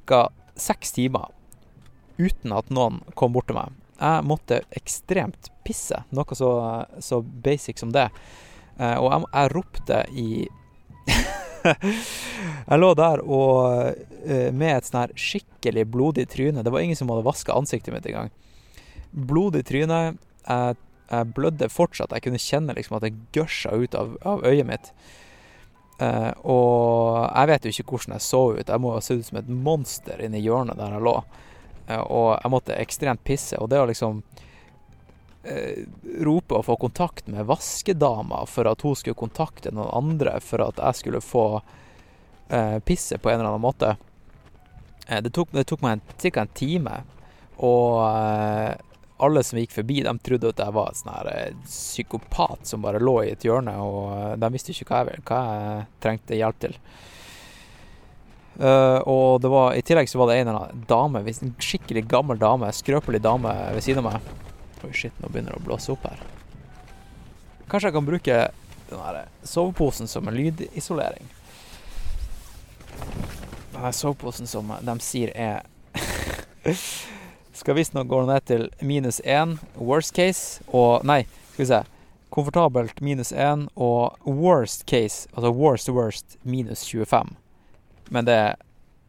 ca. 0.05 0.27
seks 0.57 0.95
timer 0.95 1.33
uten 2.17 2.53
at 2.55 2.71
noen 2.73 3.03
kom 3.13 3.35
bort 3.35 3.49
til 3.49 3.59
meg. 3.59 3.75
Jeg 3.97 4.25
måtte 4.29 4.61
ekstremt 4.77 5.49
pisse, 5.65 6.03
noe 6.15 6.37
så, 6.37 6.51
så 7.03 7.21
basic 7.21 7.81
som 7.81 7.91
det. 7.95 8.07
Uh, 8.77 8.97
og 9.01 9.07
jeg, 9.09 9.27
jeg 9.33 9.53
ropte 9.55 10.01
i 10.13 10.29
Jeg 11.67 12.79
lå 12.79 12.89
der 12.95 13.23
og 13.25 13.57
uh, 13.89 14.49
med 14.53 14.73
et 14.75 14.87
sånn 14.87 15.01
her 15.01 15.13
skikkelig 15.17 15.87
blodig 15.91 16.27
tryne. 16.31 16.63
Det 16.63 16.73
var 16.73 16.85
ingen 16.85 16.99
som 16.99 17.09
hadde 17.11 17.25
vaska 17.27 17.55
ansiktet 17.57 17.95
mitt 17.95 18.05
engang. 18.07 18.29
Blodig 19.11 19.65
tryne. 19.67 20.01
Jeg, 20.45 20.77
jeg, 21.09 21.31
blødde 21.35 21.71
fortsatt. 21.73 22.13
Jeg 22.13 22.27
kunne 22.27 22.41
kjenne 22.41 22.75
liksom 22.77 22.99
at 22.99 23.07
det 23.07 23.15
gørsa 23.35 23.73
ut 23.73 23.97
av, 23.97 24.13
av, 24.27 24.45
øyet 24.45 24.67
mitt. 24.69 24.91
Eh, 25.97 26.31
og 26.45 27.25
jeg 27.25 27.49
vet 27.49 27.65
jo 27.65 27.73
ikke 27.73 27.95
hvordan 27.95 28.15
jeg 28.17 28.25
så 28.27 28.41
ut. 28.53 28.69
Jeg 28.69 28.83
må 28.83 28.93
ha 28.93 29.01
sett 29.03 29.23
ut 29.23 29.29
som 29.31 29.39
et 29.41 29.49
monster 29.49 30.21
inni 30.23 30.43
hjørnet 30.43 30.77
der 30.79 30.97
jeg 30.97 31.05
lå. 31.07 31.15
Uh, 31.89 32.03
og 32.03 32.29
jeg 32.35 32.53
måtte 32.53 32.77
ekstremt 32.77 33.23
pisse. 33.27 33.57
Og 33.61 33.69
det 33.71 33.81
å 33.81 33.87
liksom 33.89 34.21
eh, 35.43 35.85
rope 36.25 36.59
og 36.59 36.65
få 36.67 36.77
kontakt 36.81 37.27
med 37.31 37.47
vaskedama 37.49 38.45
for 38.49 38.69
at 38.69 38.83
hun 38.85 38.95
skulle 38.95 39.17
kontakte 39.17 39.71
noen 39.71 39.93
andre 39.95 40.39
for 40.43 40.63
at 40.67 40.81
jeg 40.83 41.01
skulle 41.03 41.23
få 41.23 41.47
pisse 42.87 43.17
på 43.19 43.27
en 43.27 43.41
eller 43.41 43.49
annen 43.49 43.59
måte 43.59 43.89
det 45.03 45.33
tok, 45.35 45.49
det 45.51 45.65
tok 45.67 45.81
meg 45.83 45.99
ca. 46.15 46.29
en 46.39 46.53
time. 46.55 46.93
Og 47.59 47.99
alle 49.17 49.43
som 49.43 49.59
gikk 49.59 49.71
forbi, 49.71 50.01
de 50.03 50.13
trodde 50.19 50.51
at 50.51 50.61
jeg 50.61 50.73
var 50.75 50.91
en 50.91 50.99
sånn 50.99 51.29
eh, 51.31 51.53
psykopat 51.65 52.69
som 52.69 52.83
bare 52.85 53.01
lå 53.01 53.15
i 53.23 53.31
et 53.33 53.45
hjørne, 53.45 53.73
og 53.81 54.01
eh, 54.13 54.33
de 54.41 54.49
visste 54.53 54.73
ikke 54.73 54.89
hva 54.91 55.03
jeg, 55.09 55.23
hva 55.25 55.39
jeg 55.47 55.85
trengte 56.03 56.37
hjelp 56.37 56.59
til. 56.61 56.77
Uh, 58.57 58.99
og 59.05 59.41
det 59.41 59.51
var, 59.53 59.75
i 59.77 59.83
tillegg 59.85 60.09
så 60.09 60.17
var 60.17 60.31
det 60.31 60.39
en 60.39 60.47
eller 60.49 60.63
annen 60.65 60.85
dame, 60.89 61.21
en 61.21 61.53
skikkelig 61.61 62.07
gammel 62.09 62.39
dame, 62.41 62.71
skrøpelig 62.73 63.21
dame 63.21 63.53
ved 63.75 63.85
siden 63.85 64.01
av 64.01 64.15
meg. 64.15 64.31
Oi, 64.81 64.93
shit, 64.97 65.13
nå 65.21 65.29
begynner 65.29 65.53
det 65.53 65.61
å 65.61 65.65
blåse 65.67 65.93
opp 65.93 66.07
her. 66.09 66.23
Kanskje 67.69 67.91
jeg 67.91 67.97
kan 67.97 68.07
bruke 68.07 68.39
den 68.89 69.03
her 69.03 69.19
soveposen 69.45 70.09
som 70.09 70.27
en 70.27 70.37
lydisolering. 70.37 71.29
Den 73.73 73.81
her 73.83 73.93
soveposen 73.93 74.49
som 74.49 74.73
de 74.81 74.99
sier 75.05 75.33
er 75.35 75.65
Skal 77.57 77.77
visstnok 77.77 78.07
gå 78.09 78.21
ned 78.25 78.45
til 78.45 78.67
minus 78.85 79.19
én, 79.25 79.57
worst 79.75 80.13
case, 80.13 80.63
og 80.67 81.05
Nei, 81.05 81.23
skal 81.53 81.63
vi 81.63 81.69
se. 81.71 81.79
Komfortabelt 82.33 83.01
minus 83.01 83.31
én, 83.33 83.65
og 83.75 84.17
worst 84.25 84.85
case, 84.85 85.25
altså 85.33 85.53
worst 85.53 85.89
worst, 85.89 86.37
minus 86.43 86.85
25. 86.85 87.33
Men 88.13 88.27
det 88.27 88.37
er 88.37 88.57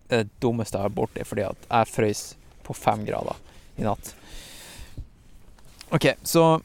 det 0.08 0.24
dummeste 0.40 0.76
jeg 0.76 0.82
har 0.82 0.90
vært 0.90 0.98
borti, 0.98 1.26
fordi 1.28 1.44
at 1.48 1.68
jeg 1.68 1.92
frøys 1.92 2.22
på 2.66 2.76
fem 2.76 3.04
grader 3.08 3.37
i 3.76 3.87
natt. 3.87 4.14
OK, 5.90 6.11
så 6.22 6.61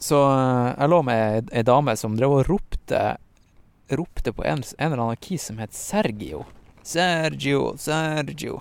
Så 0.00 0.16
eh, 0.16 0.74
jeg 0.80 0.88
lå 0.88 1.02
med 1.04 1.50
ei 1.52 1.62
dame 1.62 1.92
som 1.96 2.14
drev 2.16 2.38
og 2.38 2.46
ropte 2.48 3.18
Ropte 3.90 4.32
på 4.32 4.44
en, 4.46 4.62
en 4.78 4.92
eller 4.92 5.02
annen 5.02 5.18
kis 5.20 5.48
som 5.50 5.58
het 5.58 5.74
Sergio. 5.74 6.44
Sergio, 6.86 7.74
Sergio. 7.76 8.60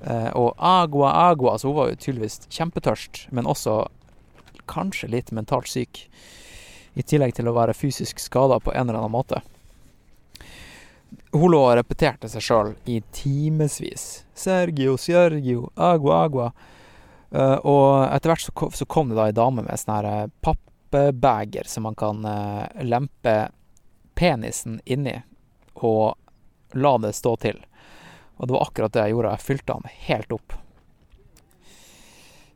Eh, 0.00 0.30
og 0.32 0.54
agua, 0.56 1.12
agua. 1.28 1.58
Så 1.58 1.68
hun 1.68 1.76
var 1.76 1.90
jo 1.90 1.98
tydeligvis 2.00 2.40
kjempetørst, 2.48 3.26
men 3.36 3.46
også 3.46 3.82
kanskje 4.66 5.10
litt 5.12 5.32
mentalt 5.36 5.68
syk. 5.68 6.06
I 6.96 7.04
tillegg 7.04 7.36
til 7.36 7.50
å 7.50 7.54
være 7.56 7.76
fysisk 7.76 8.18
skada 8.22 8.58
på 8.64 8.72
en 8.72 8.88
eller 8.88 9.02
annen 9.02 9.14
måte. 9.14 9.42
Hun 11.32 11.50
lå 11.52 11.60
og 11.60 11.76
repeterte 11.76 12.28
seg 12.30 12.44
sjøl 12.44 12.72
i 12.88 12.98
timevis. 13.12 14.24
Sergio, 14.36 14.96
Sergio, 15.00 15.68
agua, 15.76 16.22
agua. 16.24 16.48
Uh, 17.28 17.58
og 17.68 17.88
etter 18.08 18.32
hvert 18.32 18.44
så 18.46 18.54
kom, 18.56 18.72
så 18.72 18.86
kom 18.88 19.10
det 19.10 19.18
da 19.18 19.26
ei 19.28 19.36
dame 19.36 19.64
med 19.66 19.76
sånn 19.76 19.98
her 19.98 20.06
eh, 20.08 20.30
pappbeger 20.40 21.68
som 21.68 21.84
man 21.84 21.96
kan 21.98 22.24
uh, 22.24 22.64
lempe 22.80 23.50
penisen 24.16 24.78
inni, 24.88 25.18
og 25.76 26.16
la 26.72 26.94
det 27.04 27.12
stå 27.18 27.34
til. 27.44 27.60
Og 28.38 28.48
det 28.48 28.56
var 28.56 28.64
akkurat 28.64 28.94
det 28.94 29.04
jeg 29.04 29.16
gjorde. 29.16 29.34
Jeg 29.36 29.44
fylte 29.44 29.76
han 29.76 29.92
helt 30.08 30.32
opp. 30.32 30.56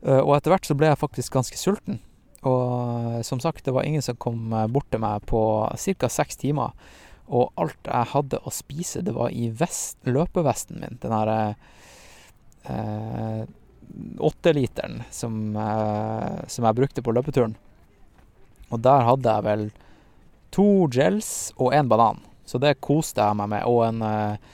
Uh, 0.00 0.22
og 0.22 0.34
etter 0.38 0.54
hvert 0.54 0.70
så 0.70 0.78
ble 0.78 0.88
jeg 0.88 1.02
faktisk 1.02 1.36
ganske 1.36 1.60
sulten. 1.60 2.00
Og 2.48 3.20
som 3.28 3.38
sagt, 3.44 3.66
det 3.66 3.76
var 3.76 3.84
ingen 3.86 4.02
som 4.02 4.16
kom 4.18 4.50
bort 4.72 4.88
til 4.90 4.98
meg 5.04 5.22
på 5.30 5.40
ca. 5.78 6.08
seks 6.10 6.40
timer. 6.40 6.72
Og 7.30 7.52
alt 7.60 7.88
jeg 7.88 8.10
hadde 8.12 8.40
å 8.42 8.52
spise, 8.52 9.02
det 9.04 9.14
var 9.16 9.30
i 9.30 9.48
vest, 9.54 9.98
løpevesten 10.08 10.80
min. 10.82 10.98
Den 11.02 11.14
her 11.14 11.32
eh, 12.64 13.44
åtteliteren 14.18 15.02
som, 15.10 15.56
eh, 15.56 16.42
som 16.46 16.66
jeg 16.66 16.78
brukte 16.80 17.04
på 17.04 17.14
løpeturen. 17.14 17.56
Og 18.72 18.80
der 18.82 19.06
hadde 19.06 19.36
jeg 19.36 19.46
vel 19.46 19.64
to 20.52 20.88
gels 20.92 21.52
og 21.56 21.72
en 21.76 21.88
banan. 21.88 22.22
Så 22.44 22.58
det 22.60 22.80
koste 22.84 23.24
jeg 23.24 23.38
meg 23.38 23.52
med. 23.54 23.64
Og 23.68 23.84
en 23.86 24.02
eh, 24.06 24.52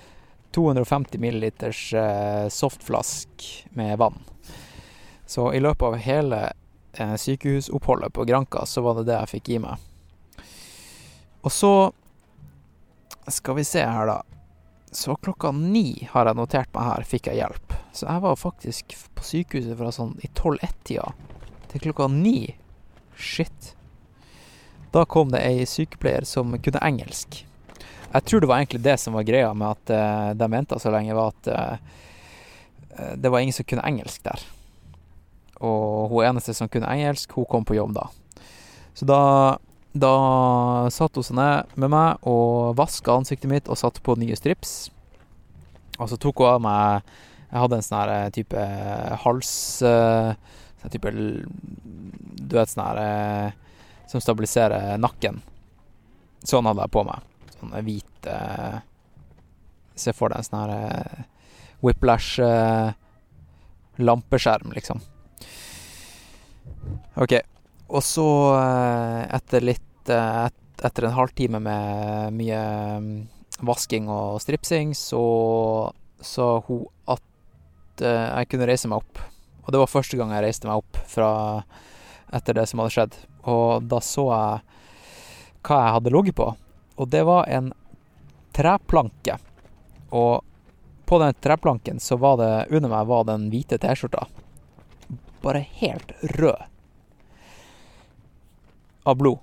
250 0.54 1.18
milliliters 1.22 1.82
eh, 1.94 2.48
softflask 2.48 3.46
med 3.78 3.98
vann. 3.98 4.18
Så 5.26 5.52
i 5.54 5.60
løpet 5.60 5.86
av 5.86 5.98
hele 6.02 6.40
eh, 6.92 7.14
sykehusoppholdet 7.14 8.12
på 8.12 8.24
Granka, 8.24 8.66
så 8.66 8.80
var 8.80 8.98
det 8.98 9.08
det 9.10 9.18
jeg 9.18 9.32
fikk 9.34 9.50
i 9.54 9.58
meg. 9.62 9.84
Og 11.44 11.52
så 11.54 11.72
skal 13.34 13.58
vi 13.58 13.64
se 13.64 13.84
her, 13.84 14.06
da. 14.06 14.22
Så 14.90 15.16
klokka 15.20 15.52
ni 15.52 16.08
har 16.10 16.28
jeg 16.28 16.38
notert 16.38 16.70
meg 16.74 16.86
her, 16.88 17.08
fikk 17.08 17.28
jeg 17.28 17.42
hjelp. 17.42 17.74
Så 17.92 18.06
jeg 18.06 18.22
var 18.24 18.38
faktisk 18.40 18.94
på 19.16 19.26
sykehuset 19.26 19.76
fra 19.78 19.92
sånn 19.92 20.14
i 20.24 20.30
12-1-tida 20.32 21.10
til 21.68 21.84
klokka 21.88 22.08
ni. 22.12 22.54
Shit. 23.18 23.74
Da 24.94 25.04
kom 25.04 25.32
det 25.34 25.42
ei 25.44 25.66
sykepleier 25.68 26.24
som 26.28 26.54
kunne 26.64 26.82
engelsk. 26.84 27.42
Jeg 28.08 28.24
tror 28.24 28.40
det 28.40 28.48
var 28.48 28.62
egentlig 28.62 28.84
det 28.86 28.96
som 29.02 29.18
var 29.18 29.26
greia 29.28 29.50
med 29.52 29.74
at 29.74 29.92
uh, 29.92 30.30
de 30.38 30.48
venta 30.48 30.78
så 30.80 30.92
lenge, 30.94 31.16
var 31.16 31.34
at 31.34 31.50
uh, 31.52 31.98
det 33.20 33.28
var 33.28 33.44
ingen 33.44 33.52
som 33.52 33.68
kunne 33.68 33.84
engelsk 33.84 34.24
der. 34.24 34.46
Og 35.60 36.08
hun 36.14 36.24
eneste 36.24 36.54
som 36.56 36.70
kunne 36.72 36.88
engelsk, 36.88 37.34
hun 37.36 37.48
kom 37.50 37.66
på 37.68 37.76
jobb 37.76 37.92
da. 37.98 38.08
Så 38.96 39.06
da, 39.06 39.20
da 39.92 40.88
satt 40.92 41.16
hun 41.16 41.24
seg 41.24 41.38
ned 41.38 41.78
med 41.80 41.92
meg 41.92 42.26
og 42.28 42.76
vaska 42.78 43.16
ansiktet 43.18 43.50
mitt 43.50 43.70
og 43.70 43.78
satte 43.80 44.02
på 44.04 44.16
nye 44.20 44.36
strips. 44.36 44.90
Og 45.98 46.10
så 46.10 46.18
tok 46.20 46.44
hun 46.44 46.52
av 46.52 46.60
meg 46.62 47.14
Jeg 47.48 47.62
hadde 47.62 47.78
en 47.78 47.86
sånn 47.86 48.02
her 48.02 48.34
type 48.36 48.64
hals... 49.24 49.54
Sånn 49.80 50.92
type 50.92 51.10
Du 51.10 52.52
vet 52.54 52.70
sånn 52.70 52.84
her 52.84 53.56
Som 54.06 54.22
stabiliserer 54.22 55.00
nakken. 55.00 55.40
Sånn 56.46 56.68
hadde 56.68 56.84
jeg 56.84 56.94
på 56.94 57.02
meg 57.08 57.24
sånn 57.58 57.74
hvit 57.84 58.30
eh, 58.30 58.78
Se 59.98 60.14
for 60.14 60.30
deg 60.30 60.42
en 60.42 60.46
sånn 60.46 60.60
her 60.62 60.74
eh, 60.76 61.26
whiplash 61.82 62.38
eh, 62.42 62.90
lampeskjerm, 63.98 64.72
liksom. 64.74 65.00
OK. 67.18 67.34
Og 67.88 68.04
så, 68.04 68.28
eh, 68.58 69.22
etter 69.36 69.64
litt 69.64 70.12
eh, 70.12 70.46
et, 70.46 70.64
Etter 70.78 71.08
en 71.08 71.16
halvtime 71.16 71.58
med 71.58 72.34
mye 72.38 72.58
mm, 73.02 73.14
vasking 73.66 74.04
og 74.14 74.36
stripsing, 74.38 74.92
så 74.94 75.22
sa 76.22 76.46
hun 76.68 76.84
at 77.10 78.04
eh, 78.06 78.28
jeg 78.38 78.50
kunne 78.52 78.68
reise 78.70 78.86
meg 78.86 79.02
opp. 79.02 79.18
Og 79.64 79.74
det 79.74 79.80
var 79.82 79.90
første 79.90 80.20
gang 80.20 80.30
jeg 80.36 80.44
reiste 80.44 80.70
meg 80.70 80.84
opp 80.84 81.00
fra 81.10 81.32
etter 82.30 82.60
det 82.60 82.68
som 82.70 82.84
hadde 82.84 82.94
skjedd. 82.94 83.18
Og 83.50 83.90
da 83.90 83.98
så 83.98 84.28
jeg 84.30 84.62
hva 85.66 85.80
jeg 85.82 85.96
hadde 85.96 86.14
ligget 86.14 86.38
på. 86.38 86.48
Og 87.02 87.10
det 87.10 87.24
var 87.26 87.50
en 87.50 87.72
treplanke. 88.54 89.40
Og 90.14 90.44
på 91.10 91.18
den 91.24 91.34
treplanken 91.42 91.98
så 91.98 92.22
var 92.22 92.38
det 92.38 92.52
under 92.70 92.94
meg 92.94 93.10
var 93.10 93.26
den 93.26 93.50
hvite 93.50 93.82
T-skjorta. 93.82 94.28
Bare 95.42 95.66
helt 95.82 96.14
rød. 96.38 96.68
Av 99.08 99.16
blod. 99.16 99.40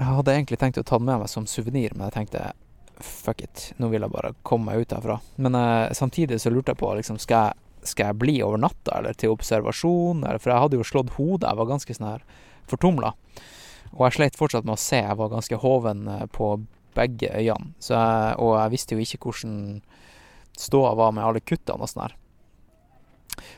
Jeg 0.00 0.08
hadde 0.16 0.32
egentlig 0.34 0.58
tenkt 0.60 0.80
å 0.80 0.84
ta 0.84 0.98
den 1.00 1.08
med 1.08 1.22
meg 1.22 1.30
som 1.32 1.46
suvenir, 1.48 1.92
men 1.96 2.08
jeg 2.08 2.16
tenkte 2.18 2.50
fuck 3.00 3.40
it, 3.44 3.70
nå 3.80 3.88
vil 3.92 4.04
jeg 4.04 4.12
bare 4.12 4.34
komme 4.44 4.70
meg 4.70 4.84
ut 4.84 4.92
herfra. 4.92 5.18
Men 5.40 5.56
eh, 5.56 5.92
samtidig 5.96 6.40
så 6.40 6.52
lurte 6.52 6.74
jeg 6.74 6.80
på 6.80 6.92
liksom, 6.98 7.18
skal 7.20 7.50
jeg, 7.50 7.86
skal 7.88 8.10
jeg 8.10 8.20
bli 8.20 8.34
over 8.44 8.60
natta, 8.60 8.98
eller 8.98 9.16
til 9.16 9.32
observasjon? 9.32 10.24
Eller, 10.24 10.40
for 10.40 10.52
jeg 10.52 10.64
hadde 10.64 10.80
jo 10.80 10.86
slått 10.88 11.14
hodet, 11.16 11.48
jeg 11.48 11.60
var 11.60 11.70
ganske 11.70 11.96
sånn 11.96 12.10
her 12.10 12.26
fortumla. 12.70 13.14
Og 13.96 14.04
jeg 14.06 14.16
sleit 14.18 14.38
fortsatt 14.38 14.68
med 14.68 14.76
å 14.76 14.80
se, 14.80 15.00
jeg 15.00 15.18
var 15.18 15.32
ganske 15.32 15.60
hoven 15.64 16.04
eh, 16.08 16.26
på 16.32 16.52
begge 16.96 17.32
øynene. 17.32 17.74
Jeg, 17.80 18.36
og 18.42 18.54
jeg 18.58 18.74
visste 18.74 18.96
jo 18.96 19.04
ikke 19.04 19.22
hvordan 19.24 19.80
ståa 20.60 20.92
var 20.98 21.14
med 21.16 21.24
alle 21.24 21.40
kuttene 21.44 21.80
og 21.80 21.90
sånn 21.90 22.04
her. 22.04 22.16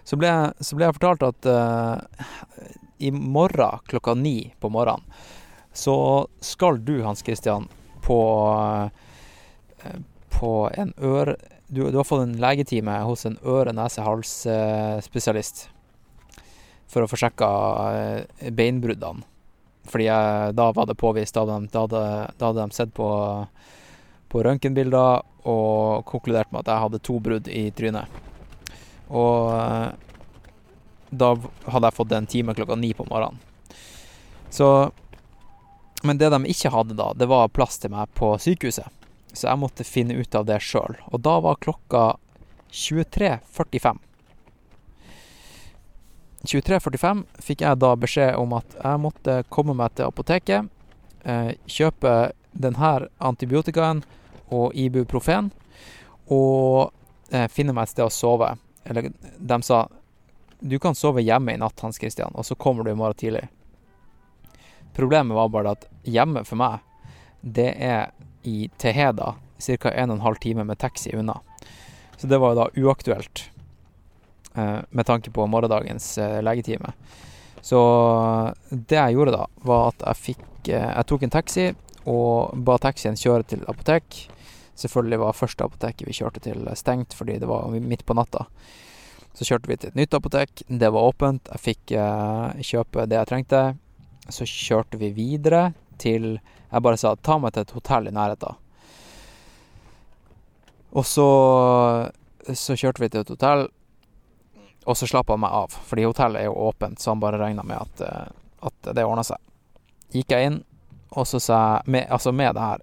Så 0.07 0.19
ble, 0.21 0.31
så 0.63 0.77
ble 0.77 0.87
jeg 0.87 0.99
fortalt 0.99 1.25
at 1.27 1.49
uh, 1.49 1.97
i 3.03 3.11
morgen 3.13 3.83
klokka 3.91 4.15
ni 4.19 4.53
på 4.63 4.71
morgenen 4.73 5.05
så 5.73 5.97
skal 6.45 6.85
du, 6.85 6.99
Hans 7.03 7.25
Christian, 7.25 7.65
på 8.05 8.19
uh, 8.53 8.93
på 10.43 10.71
en 10.75 10.93
øre... 10.99 11.37
Du, 11.67 11.91
du, 11.91 11.97
har 11.97 12.05
fått 12.05 12.23
en 12.27 12.41
legetime 12.43 13.03
hos 13.07 13.25
en 13.25 13.39
øre-nese-hals-spesialist 13.49 15.71
for 16.93 17.01
å 17.01 17.09
få 17.09 17.17
sjekka 17.23 17.49
beinbruddene. 18.53 19.25
Fordi 19.89 20.05
jeg, 20.05 20.53
da 20.59 20.67
var 20.77 20.85
det 20.91 21.01
påvist. 21.01 21.33
Da 21.33 21.41
hadde, 21.47 21.73
hadde, 21.73 22.03
da 22.37 22.45
hadde 22.51 22.67
de 22.67 22.71
sett 22.77 22.93
på, 22.93 23.09
på 24.29 24.37
røntgenbilder 24.45 25.25
og 25.49 26.05
konkludert 26.11 26.53
med 26.53 26.61
at 26.61 26.69
jeg 26.75 26.83
hadde 26.85 27.05
to 27.09 27.17
brudd 27.25 27.49
i 27.49 27.73
trynet. 27.79 28.05
Og 29.09 29.49
da 31.13 31.35
hadde 31.69 31.91
jeg 31.91 31.97
fått 31.99 32.13
en 32.17 32.27
time 32.27 32.55
klokka 32.57 32.77
ni 32.81 32.95
på 32.97 33.07
morgenen. 33.11 33.41
Så 34.51 34.91
Men 36.03 36.19
det 36.19 36.33
de 36.35 36.49
ikke 36.51 36.73
hadde 36.75 36.97
da, 36.99 37.13
det 37.15 37.29
var 37.31 37.53
plass 37.55 37.77
til 37.79 37.93
meg 37.93 38.11
på 38.19 38.33
sykehuset. 38.43 38.89
Så 39.33 39.47
jeg 39.47 39.59
måtte 39.61 39.85
finne 39.87 40.17
ut 40.19 40.35
av 40.35 40.49
det 40.49 40.57
sjøl. 40.59 40.97
Og 41.15 41.21
da 41.23 41.37
var 41.39 41.61
klokka 41.63 42.17
23.45. 42.75 44.01
23.45 46.43 47.23
fikk 47.39 47.63
jeg 47.63 47.79
da 47.79 47.93
beskjed 47.95 48.35
om 48.35 48.57
at 48.59 48.75
jeg 48.75 49.03
måtte 49.05 49.37
komme 49.53 49.77
meg 49.79 49.95
til 49.95 50.11
apoteket, 50.11 50.67
eh, 51.23 51.53
kjøpe 51.71 52.33
denne 52.51 52.93
antibiotikaen 53.23 54.03
og 54.51 54.75
Ibuprofen, 54.75 55.53
og 56.35 56.91
eh, 57.31 57.47
finne 57.47 57.77
meg 57.77 57.87
et 57.87 57.95
sted 57.95 58.09
å 58.09 58.13
sove. 58.13 58.51
Eller 58.83 59.13
de 59.39 59.63
sa 59.63 59.85
du 60.63 60.79
kan 60.79 60.95
sove 60.95 61.23
hjemme 61.23 61.55
i 61.55 61.61
natt, 61.61 61.81
Hans 61.83 61.99
Christian, 61.99 62.33
og 62.35 62.47
så 62.47 62.55
kommer 62.55 62.87
du 62.87 62.93
i 62.93 62.99
morgen 62.99 63.19
tidlig. 63.19 63.49
Problemet 64.95 65.37
var 65.37 65.51
bare 65.51 65.77
at 65.77 65.87
hjemme 66.07 66.45
for 66.47 66.61
meg, 66.61 66.83
det 67.43 67.73
er 67.83 68.13
i 68.47 68.69
Teheda, 68.79 69.35
ca. 69.59 69.91
1 69.91 70.15
12 70.19 70.37
time 70.43 70.65
med 70.65 70.79
taxi 70.79 71.15
unna. 71.17 71.41
Så 72.17 72.27
det 72.31 72.39
var 72.39 72.55
jo 72.55 72.61
da 72.61 72.69
uaktuelt. 72.79 73.49
Eh, 74.55 74.79
med 74.91 75.07
tanke 75.07 75.31
på 75.31 75.47
morgendagens 75.47 76.19
eh, 76.19 76.43
legetime. 76.43 76.93
Så 77.61 77.81
det 78.71 78.99
jeg 78.99 79.17
gjorde 79.17 79.37
da, 79.37 79.47
var 79.65 79.93
at 79.93 80.05
jeg 80.07 80.21
fikk 80.21 80.69
eh, 80.69 80.91
Jeg 80.93 81.09
tok 81.09 81.23
en 81.23 81.33
taxi 81.33 81.67
og 82.11 82.53
ba 82.67 82.77
taxien 82.83 83.17
kjøre 83.17 83.47
til 83.55 83.65
apotek. 83.71 84.27
Selvfølgelig 84.79 85.21
var 85.23 85.39
første 85.39 85.65
apoteket 85.65 86.09
vi 86.09 86.17
kjørte 86.17 86.43
til, 86.43 86.67
stengt 86.77 87.15
fordi 87.15 87.39
det 87.39 87.49
var 87.49 87.71
midt 87.73 88.05
på 88.07 88.17
natta. 88.19 88.47
Så 89.33 89.47
kjørte 89.49 89.71
vi 89.71 89.77
til 89.81 89.93
et 89.93 89.99
nytt 89.99 90.15
apotek. 90.15 90.65
Det 90.69 90.91
var 90.93 91.09
åpent. 91.13 91.49
Jeg 91.55 91.65
fikk 91.67 91.95
eh, 91.97 92.65
kjøpe 92.73 93.07
det 93.09 93.21
jeg 93.21 93.31
trengte. 93.31 93.63
Så 94.29 94.47
kjørte 94.49 95.01
vi 95.01 95.13
videre 95.17 95.73
til 95.99 96.37
Jeg 96.73 96.83
bare 96.83 96.99
sa 96.99 97.15
ta 97.17 97.37
meg 97.39 97.53
til 97.55 97.67
et 97.67 97.77
hotell 97.77 98.09
i 98.09 98.15
nærheten. 98.15 98.59
Og 100.93 101.07
så 101.09 101.29
så 102.51 102.77
kjørte 102.77 103.03
vi 103.03 103.09
til 103.13 103.23
et 103.23 103.33
hotell, 103.33 103.67
og 104.83 104.99
så 104.99 105.07
slapp 105.07 105.31
han 105.31 105.43
meg 105.45 105.55
av, 105.55 105.75
fordi 105.87 106.07
hotellet 106.09 106.43
er 106.43 106.49
jo 106.49 106.69
åpent, 106.69 107.01
så 107.01 107.13
han 107.13 107.23
bare 107.23 107.39
regna 107.41 107.63
med 107.67 107.79
at, 107.79 108.03
eh, 108.07 108.31
at 108.67 108.95
det 108.97 109.05
ordna 109.07 109.25
seg. 109.27 109.39
Gikk 110.13 110.35
jeg 110.35 110.51
inn, 110.51 110.59
og 111.13 111.29
så 111.29 111.41
sa 111.41 111.59
jeg 111.61 111.93
med, 111.93 112.07
Altså 112.11 112.33
med 112.33 112.55
det 112.57 112.63
her 112.65 112.81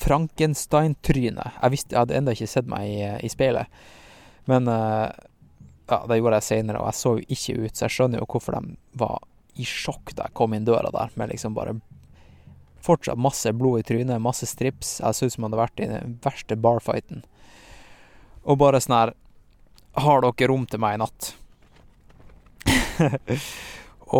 Frankenstein-trynet 0.00 1.58
Jeg 1.60 1.78
jeg 1.90 1.98
hadde 1.98 2.14
ennå 2.16 2.32
ikke 2.32 2.46
sett 2.48 2.68
meg 2.68 2.88
i, 2.88 3.00
i 3.24 3.28
speilet, 3.28 3.68
men 4.48 4.68
eh, 4.68 5.08
ja, 5.90 6.00
det 6.08 6.18
gjorde 6.20 6.40
jeg 6.40 6.48
seinere, 6.48 6.80
og 6.80 6.90
jeg 6.90 6.98
så 7.00 7.14
jo 7.16 7.24
ikke 7.36 7.56
ut, 7.60 7.74
så 7.74 7.86
jeg 7.86 7.96
skjønner 7.96 8.22
jo 8.22 8.28
hvorfor 8.30 8.56
de 8.56 8.76
var 9.00 9.18
i 9.60 9.66
sjokk 9.66 10.14
da 10.16 10.28
jeg 10.28 10.36
kom 10.38 10.54
inn 10.54 10.68
døra 10.68 10.92
der, 10.94 11.10
med 11.18 11.32
liksom 11.32 11.56
bare 11.56 11.78
fortsatt 12.84 13.20
masse 13.20 13.52
blod 13.52 13.82
i 13.82 13.86
trynet, 13.86 14.22
masse 14.22 14.46
strips. 14.48 14.98
Jeg 15.02 15.16
så 15.16 15.26
ut 15.26 15.34
som 15.34 15.44
jeg 15.44 15.50
hadde 15.50 15.60
vært 15.60 15.82
i 15.82 15.88
den 15.90 16.14
verste 16.24 16.56
barfighten. 16.56 17.24
Og 18.48 18.60
bare 18.60 18.80
sånn 18.80 18.96
her 18.96 19.12
Har 20.00 20.22
dere 20.22 20.48
rom 20.48 20.64
til 20.70 20.80
meg 20.80 20.94
i 20.96 21.00
natt? 21.02 21.32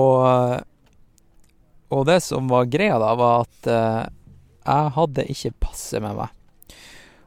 og 0.01 0.67
Og 1.91 2.05
det 2.07 2.21
som 2.23 2.51
var 2.51 2.69
greia 2.71 2.99
da, 3.03 3.15
var 3.19 3.47
at 3.47 3.71
eh, 3.71 4.03
jeg 4.61 4.93
hadde 4.95 5.25
ikke 5.33 5.57
passet 5.65 6.03
med 6.05 6.19
meg. 6.19 6.29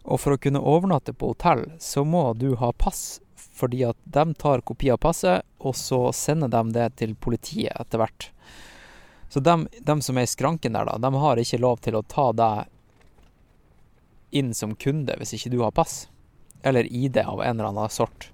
Og 0.04 0.20
for 0.20 0.36
å 0.36 0.40
kunne 0.40 0.62
overnatte 0.64 1.16
på 1.16 1.34
hotell, 1.34 1.66
så 1.80 2.04
må 2.08 2.30
du 2.40 2.54
ha 2.60 2.72
pass, 2.72 3.20
fordi 3.54 3.84
at 3.86 3.98
de 4.04 4.34
tar 4.34 4.64
kopi 4.66 4.92
av 4.92 5.00
passet, 5.04 5.46
og 5.62 5.76
så 5.78 6.08
sender 6.16 6.50
de 6.50 6.64
det 6.74 6.88
til 7.02 7.16
politiet 7.16 7.76
etter 7.80 8.02
hvert. 8.02 8.30
Så 9.30 9.40
de, 9.40 9.56
de 9.82 9.96
som 10.02 10.18
er 10.18 10.28
i 10.28 10.30
skranken 10.30 10.74
der, 10.74 10.90
da, 10.90 10.98
de 10.98 11.22
har 11.22 11.42
ikke 11.42 11.62
lov 11.62 11.82
til 11.86 11.98
å 11.98 12.06
ta 12.06 12.32
deg 12.38 12.70
inn 14.34 14.54
som 14.58 14.74
kunde 14.76 15.14
hvis 15.20 15.36
ikke 15.38 15.52
du 15.54 15.60
har 15.62 15.74
pass 15.78 16.08
eller 16.64 16.88
ID 16.90 17.18
av 17.18 17.42
en 17.44 17.60
eller 17.60 17.70
annen 17.70 17.90
sort. 17.90 18.30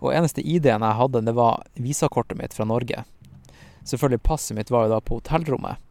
Og 0.00 0.14
eneste 0.14 0.40
ID-en 0.40 0.84
jeg 0.84 0.98
hadde, 0.98 1.22
det 1.24 1.34
var 1.36 1.64
visakortet 1.74 2.38
mitt 2.38 2.54
fra 2.56 2.64
Norge. 2.68 3.04
Selvfølgelig, 3.84 4.22
passet 4.24 4.56
mitt 4.56 4.70
var 4.72 4.86
jo 4.86 4.94
da 4.94 5.00
på 5.04 5.20
hotellrommet 5.20 5.82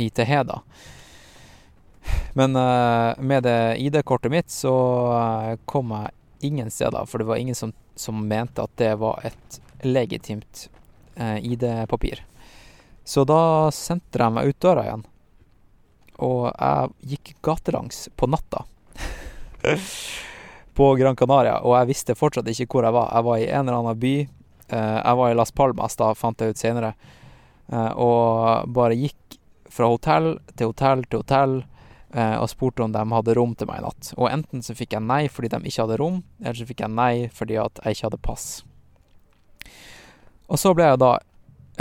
i 0.00 0.08
Teheda. 0.10 0.62
Men 2.32 2.56
uh, 2.56 3.14
med 3.20 3.44
det 3.46 3.76
ID-kortet 3.84 4.32
mitt 4.32 4.50
så 4.50 4.74
uh, 5.12 5.54
kom 5.64 5.92
jeg 5.94 6.12
ingen 6.44 6.70
steder, 6.70 7.06
for 7.06 7.18
det 7.18 7.28
var 7.28 7.40
ingen 7.40 7.56
som, 7.58 7.72
som 7.96 8.20
mente 8.28 8.62
at 8.62 8.76
det 8.80 8.92
var 9.00 9.24
et 9.24 9.58
legitimt 9.84 10.68
eh, 11.16 11.38
ID-papir. 11.44 12.24
Så 13.04 13.24
da 13.28 13.70
sendte 13.74 14.18
de 14.20 14.30
meg 14.32 14.52
ut 14.52 14.60
døra 14.64 14.84
igjen. 14.86 15.02
Og 16.24 16.46
jeg 16.52 17.10
gikk 17.14 17.34
gatelangs 17.44 18.06
på 18.16 18.28
natta. 18.30 18.64
på 20.74 20.94
Gran 20.98 21.16
Canaria, 21.16 21.60
og 21.62 21.76
jeg 21.78 21.90
visste 21.92 22.16
fortsatt 22.18 22.48
ikke 22.50 22.66
hvor 22.72 22.86
jeg 22.86 22.96
var. 22.96 23.12
Jeg 23.14 23.26
var 23.28 23.42
i 23.42 23.50
en 23.50 23.68
eller 23.68 23.80
annen 23.80 24.00
by. 24.00 24.14
Eh, 24.68 24.96
jeg 24.98 25.20
var 25.20 25.30
i 25.30 25.36
Las 25.38 25.52
Palmas, 25.54 25.98
da 26.00 26.10
fant 26.18 26.40
jeg 26.40 26.54
ut 26.54 26.60
senere. 26.60 26.94
Eh, 27.70 27.92
og 28.00 28.72
bare 28.74 28.98
gikk 28.98 29.38
fra 29.74 29.90
hotell 29.90 30.34
til 30.54 30.70
hotell 30.70 31.04
til 31.08 31.22
hotell 31.22 31.54
og 32.14 32.46
spurte 32.46 32.84
om 32.84 32.92
de 32.94 33.00
hadde 33.10 33.34
rom 33.34 33.56
til 33.58 33.66
meg 33.66 33.80
i 33.80 33.82
natt. 33.82 34.12
Og 34.14 34.28
enten 34.30 34.62
så 34.62 34.76
fikk 34.78 34.92
jeg 34.94 35.02
nei 35.02 35.24
fordi 35.26 35.48
de 35.50 35.58
ikke 35.66 35.82
hadde 35.82 35.96
rom, 35.98 36.20
eller 36.38 36.54
så 36.54 36.66
fikk 36.68 36.84
jeg 36.84 36.94
nei 36.94 37.14
fordi 37.34 37.56
at 37.58 37.80
jeg 37.82 37.96
ikke 37.96 38.06
hadde 38.06 38.20
pass. 38.22 38.44
Og 40.46 40.60
så 40.62 40.70
ble 40.78 40.86
jeg 40.92 41.00
da 41.02 41.10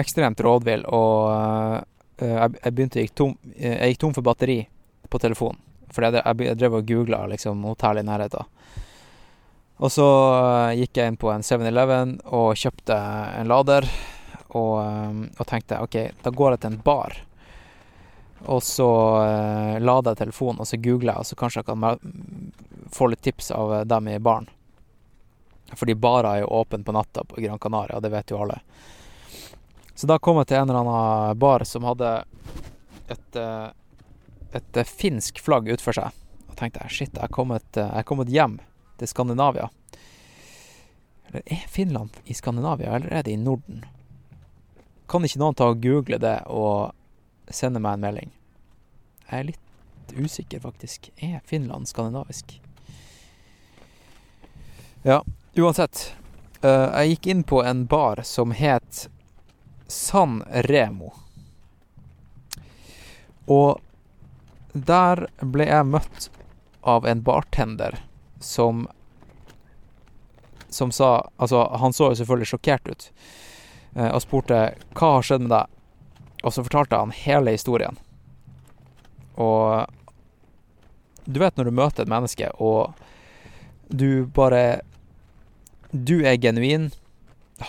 ekstremt 0.02 0.42
rådvill, 0.42 0.88
og 0.90 1.84
jeg, 2.18 2.72
begynte 2.72 3.04
gikk 3.04 3.14
tom, 3.20 3.36
jeg 3.54 3.94
gikk 3.94 4.02
tom 4.02 4.18
for 4.18 4.26
batteri 4.26 4.58
på 5.06 5.22
telefonen. 5.22 5.62
For 5.94 6.08
jeg, 6.08 6.24
jeg 6.48 6.58
drev 6.58 6.80
og 6.80 6.88
googla 6.90 7.26
liksom, 7.30 7.62
hotell 7.70 8.02
i 8.02 8.08
nærheten. 8.08 8.50
Og 9.84 9.92
så 9.92 10.08
eh, 10.08 10.80
gikk 10.84 11.00
jeg 11.00 11.12
inn 11.12 11.20
på 11.20 11.32
en 11.34 11.46
7-Eleven 11.46 12.18
og 12.32 12.54
kjøpte 12.60 12.98
en 13.40 13.50
lader. 13.52 13.88
Og, 14.54 14.76
eh, 14.80 15.22
og, 15.38 15.46
tenkte 15.50 15.82
OK, 15.84 15.98
da 16.24 16.34
går 16.34 16.56
jeg 16.56 16.64
til 16.64 16.74
en 16.74 16.82
bar. 16.86 17.18
Og 18.46 18.64
så 18.64 18.90
eh, 19.24 19.78
lader 19.80 20.12
jeg 20.12 20.24
telefonen, 20.26 20.60
og 20.60 20.68
så 20.68 20.80
googler 20.82 21.14
jeg, 21.14 21.20
og 21.24 21.30
så 21.30 21.38
kanskje 21.40 21.62
jeg 21.62 21.70
kan 21.70 22.90
få 22.92 23.08
litt 23.12 23.24
tips 23.24 23.52
av 23.56 23.76
dem 23.88 24.10
i 24.12 24.20
baren. 24.20 24.50
Fordi 25.74 25.96
barer 25.96 26.30
er 26.30 26.42
jo 26.44 26.52
åpne 26.60 26.84
på 26.86 26.94
natta 26.94 27.24
på 27.24 27.42
Gran 27.42 27.60
Canaria, 27.60 28.02
det 28.04 28.12
vet 28.14 28.34
jo 28.34 28.42
alle. 28.44 28.60
Så 29.96 30.10
da 30.10 30.20
kom 30.20 30.38
jeg 30.42 30.50
til 30.50 30.60
en 30.60 30.70
eller 30.70 30.82
annen 30.84 31.40
bar 31.40 31.64
som 31.70 31.86
hadde 31.88 32.12
et, 33.14 33.38
et, 33.40 34.76
et 34.78 34.82
finsk 34.90 35.40
flagg 35.42 35.70
utfor 35.74 35.96
seg. 35.98 36.20
Og 36.50 36.58
tenkte 36.60 36.84
jeg 36.84 36.98
shit, 36.98 37.16
jeg 37.16 37.24
er 37.26 37.34
kommet, 37.34 37.80
kommet 38.06 38.32
hjem 38.34 38.60
til 39.00 39.10
Skandinavia. 39.10 39.70
Eller 41.30 41.46
er 41.46 41.64
Finland 41.70 42.20
i 42.26 42.36
Skandinavia, 42.38 42.96
eller 42.98 43.14
er 43.14 43.26
det 43.26 43.34
i 43.34 43.42
Norden? 43.42 43.86
Kan 45.10 45.26
ikke 45.26 45.42
noen 45.42 45.58
ta 45.58 45.72
og 45.72 45.82
google 45.82 46.20
det 46.22 46.40
og 46.52 46.94
sende 47.56 47.82
meg 47.84 47.98
en 47.98 48.06
melding? 48.08 48.34
Jeg 49.30 49.40
er 49.40 49.48
litt 49.52 50.14
usikker, 50.18 50.60
faktisk. 50.64 51.10
Er 51.18 51.42
Finland 51.46 51.88
skandinavisk? 51.90 52.60
Ja, 55.04 55.24
uansett. 55.56 56.14
Uh, 56.64 56.90
jeg 57.02 57.16
gikk 57.16 57.28
inn 57.34 57.44
på 57.44 57.64
en 57.64 57.86
bar 57.92 58.22
som 58.24 58.54
het 58.56 59.08
San 59.88 60.42
Remo. 60.48 61.12
Og 63.52 63.82
der 64.74 65.28
ble 65.42 65.68
jeg 65.68 65.86
møtt 65.86 66.30
av 66.82 67.06
en 67.06 67.24
bartender 67.24 68.00
som 68.40 68.88
Som 70.70 70.92
sa 70.92 71.30
Altså, 71.38 71.68
han 71.78 71.94
så 71.94 72.10
jo 72.10 72.16
selvfølgelig 72.16 72.48
sjokkert 72.50 72.88
ut 72.88 73.12
eh, 73.96 74.10
og 74.10 74.22
spurte 74.24 74.62
hva 74.98 75.10
har 75.18 75.28
skjedd 75.28 75.44
med 75.46 75.52
deg. 75.54 75.83
Og 76.44 76.54
så 76.54 76.64
fortalte 76.66 77.00
han 77.00 77.14
hele 77.16 77.56
historien. 77.56 77.98
Og 79.40 79.88
du 81.26 81.40
vet 81.40 81.56
når 81.58 81.70
du 81.70 81.76
møter 81.76 82.04
et 82.04 82.12
menneske, 82.12 82.50
og 82.60 82.94
du 83.88 84.26
bare 84.26 84.82
Du 85.94 86.24
er 86.26 86.38
genuin. 86.42 86.92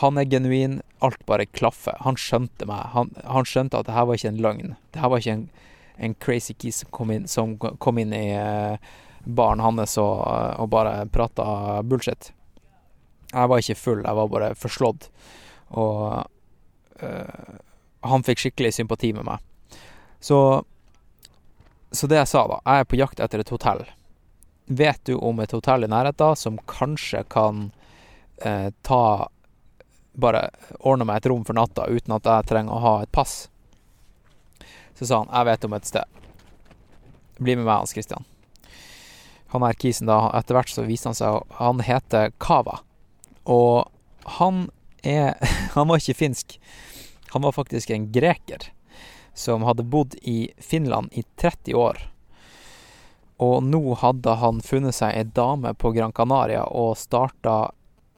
Han 0.01 0.17
er 0.17 0.25
genuin. 0.25 0.81
Alt 1.05 1.27
bare 1.27 1.45
klaffer. 1.45 1.97
Han 2.01 2.17
skjønte 2.17 2.65
meg. 2.65 2.87
Han, 2.95 3.11
han 3.21 3.45
skjønte 3.45 3.77
at 3.77 3.87
det 3.87 3.93
her 3.93 4.07
var 4.09 4.17
ikke 4.17 4.31
en 4.33 4.41
løgn. 4.41 4.77
Det 4.95 5.03
her 5.03 5.11
var 5.13 5.21
ikke 5.21 5.35
en, 5.37 5.51
en 5.99 6.15
crazy 6.15 6.55
kiss 6.57 6.81
som 6.81 6.91
kom 6.91 7.13
inn, 7.13 7.29
som 7.29 7.59
kom 7.61 8.01
inn 8.01 8.15
i 8.17 8.31
uh, 8.33 8.81
baren 9.25 9.61
hans 9.61 9.99
og, 10.01 10.25
og 10.57 10.71
bare 10.73 11.05
prata 11.13 11.83
bullshit. 11.85 12.33
Jeg 13.35 13.51
var 13.51 13.61
ikke 13.61 13.77
full, 13.77 14.03
jeg 14.07 14.17
var 14.17 14.33
bare 14.33 14.55
forslått. 14.57 15.11
Og 15.75 16.25
øh, 17.03 17.55
han 18.05 18.25
fikk 18.27 18.45
skikkelig 18.45 18.75
sympati 18.77 19.13
med 19.17 19.27
meg. 19.29 19.79
Så, 20.21 20.39
så 21.93 22.09
det 22.09 22.23
jeg 22.23 22.31
sa, 22.31 22.47
da 22.49 22.61
Jeg 22.65 22.81
er 22.81 22.89
på 22.89 22.99
jakt 23.01 23.21
etter 23.21 23.43
et 23.43 23.53
hotell. 23.53 23.85
Vet 24.67 25.01
du 25.05 25.17
om 25.19 25.41
et 25.41 25.53
hotell 25.53 25.85
i 25.85 25.91
nærheten 25.93 26.37
som 26.41 26.61
kanskje 26.71 27.25
kan 27.33 27.71
eh, 28.43 28.71
ta 28.83 29.29
Bare 30.15 30.45
ordne 30.79 31.09
meg 31.09 31.19
et 31.19 31.27
rom 31.27 31.43
for 31.43 31.59
natta 31.59 31.89
uten 31.91 32.15
at 32.15 32.29
jeg 32.31 32.47
trenger 32.47 32.71
å 32.71 32.83
ha 32.85 32.93
et 33.03 33.11
pass? 33.11 33.49
Så 34.95 35.09
sa 35.09 35.25
han 35.25 35.33
jeg 35.33 35.49
vet 35.49 35.67
om 35.67 35.75
et 35.75 35.91
sted. 35.91 36.23
Bli 37.41 37.57
med 37.57 37.65
meg, 37.65 37.81
Hans 37.81 37.97
Christian 37.97 38.23
han 39.55 39.63
her 39.63 39.77
kisen, 39.79 40.09
da, 40.11 40.33
etter 40.35 40.57
hvert 40.57 40.73
så 40.73 40.83
viste 40.83 41.07
han 41.07 41.15
seg 41.15 41.45
Han 41.61 41.83
heter 41.87 42.33
Kava. 42.43 42.81
Og 43.47 43.87
han 44.41 44.67
er 45.07 45.37
Han 45.77 45.91
var 45.91 46.03
ikke 46.03 46.19
finsk. 46.25 46.59
Han 47.35 47.43
var 47.43 47.53
faktisk 47.53 47.91
en 47.91 48.13
greker 48.13 48.71
som 49.35 49.63
hadde 49.63 49.83
bodd 49.83 50.15
i 50.23 50.53
Finland 50.59 51.09
i 51.13 51.25
30 51.37 51.75
år. 51.75 51.99
Og 53.37 53.63
nå 53.63 53.95
hadde 53.99 54.37
han 54.39 54.61
funnet 54.63 54.95
seg 54.95 55.17
ei 55.19 55.25
dame 55.27 55.73
på 55.75 55.91
Gran 55.97 56.15
Canaria 56.15 56.63
og 56.71 56.95
starta 56.95 57.73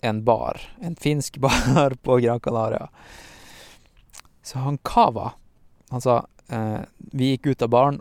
en 0.05 0.21
bar. 0.25 0.61
En 0.85 0.97
finsk 1.01 1.39
bar 1.47 1.97
på 2.03 2.19
Gran 2.21 2.41
Canaria. 2.45 2.91
Så 4.43 4.59
han 4.59 4.77
Kava 4.85 5.33
Han 5.91 6.01
sa 6.01 6.27
eh, 6.49 6.81
Vi 6.99 7.31
gikk 7.31 7.47
ut 7.47 7.63
av 7.63 7.73
baren, 7.73 8.01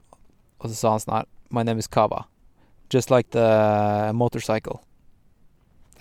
og 0.60 0.68
så 0.68 0.76
sa 0.76 0.92
han 0.98 1.06
sånn 1.06 1.16
her 1.16 1.32
My 1.48 1.64
name 1.64 1.80
is 1.80 1.88
Kava. 1.88 2.26
Just 2.92 3.10
like 3.10 3.32
the 3.32 4.12
motorcycle. 4.14 4.82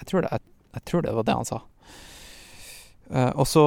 Jeg 0.01 0.11
tror 0.11 0.27
det, 0.27 0.35
jeg, 0.35 0.41
jeg 0.75 0.85
tror 0.91 1.07
det 1.07 1.15
var 1.15 1.31
det 1.31 1.39
han 1.39 1.49
sa. 1.49 1.63
Eh, 3.15 3.31
og 3.31 3.47
så 3.47 3.65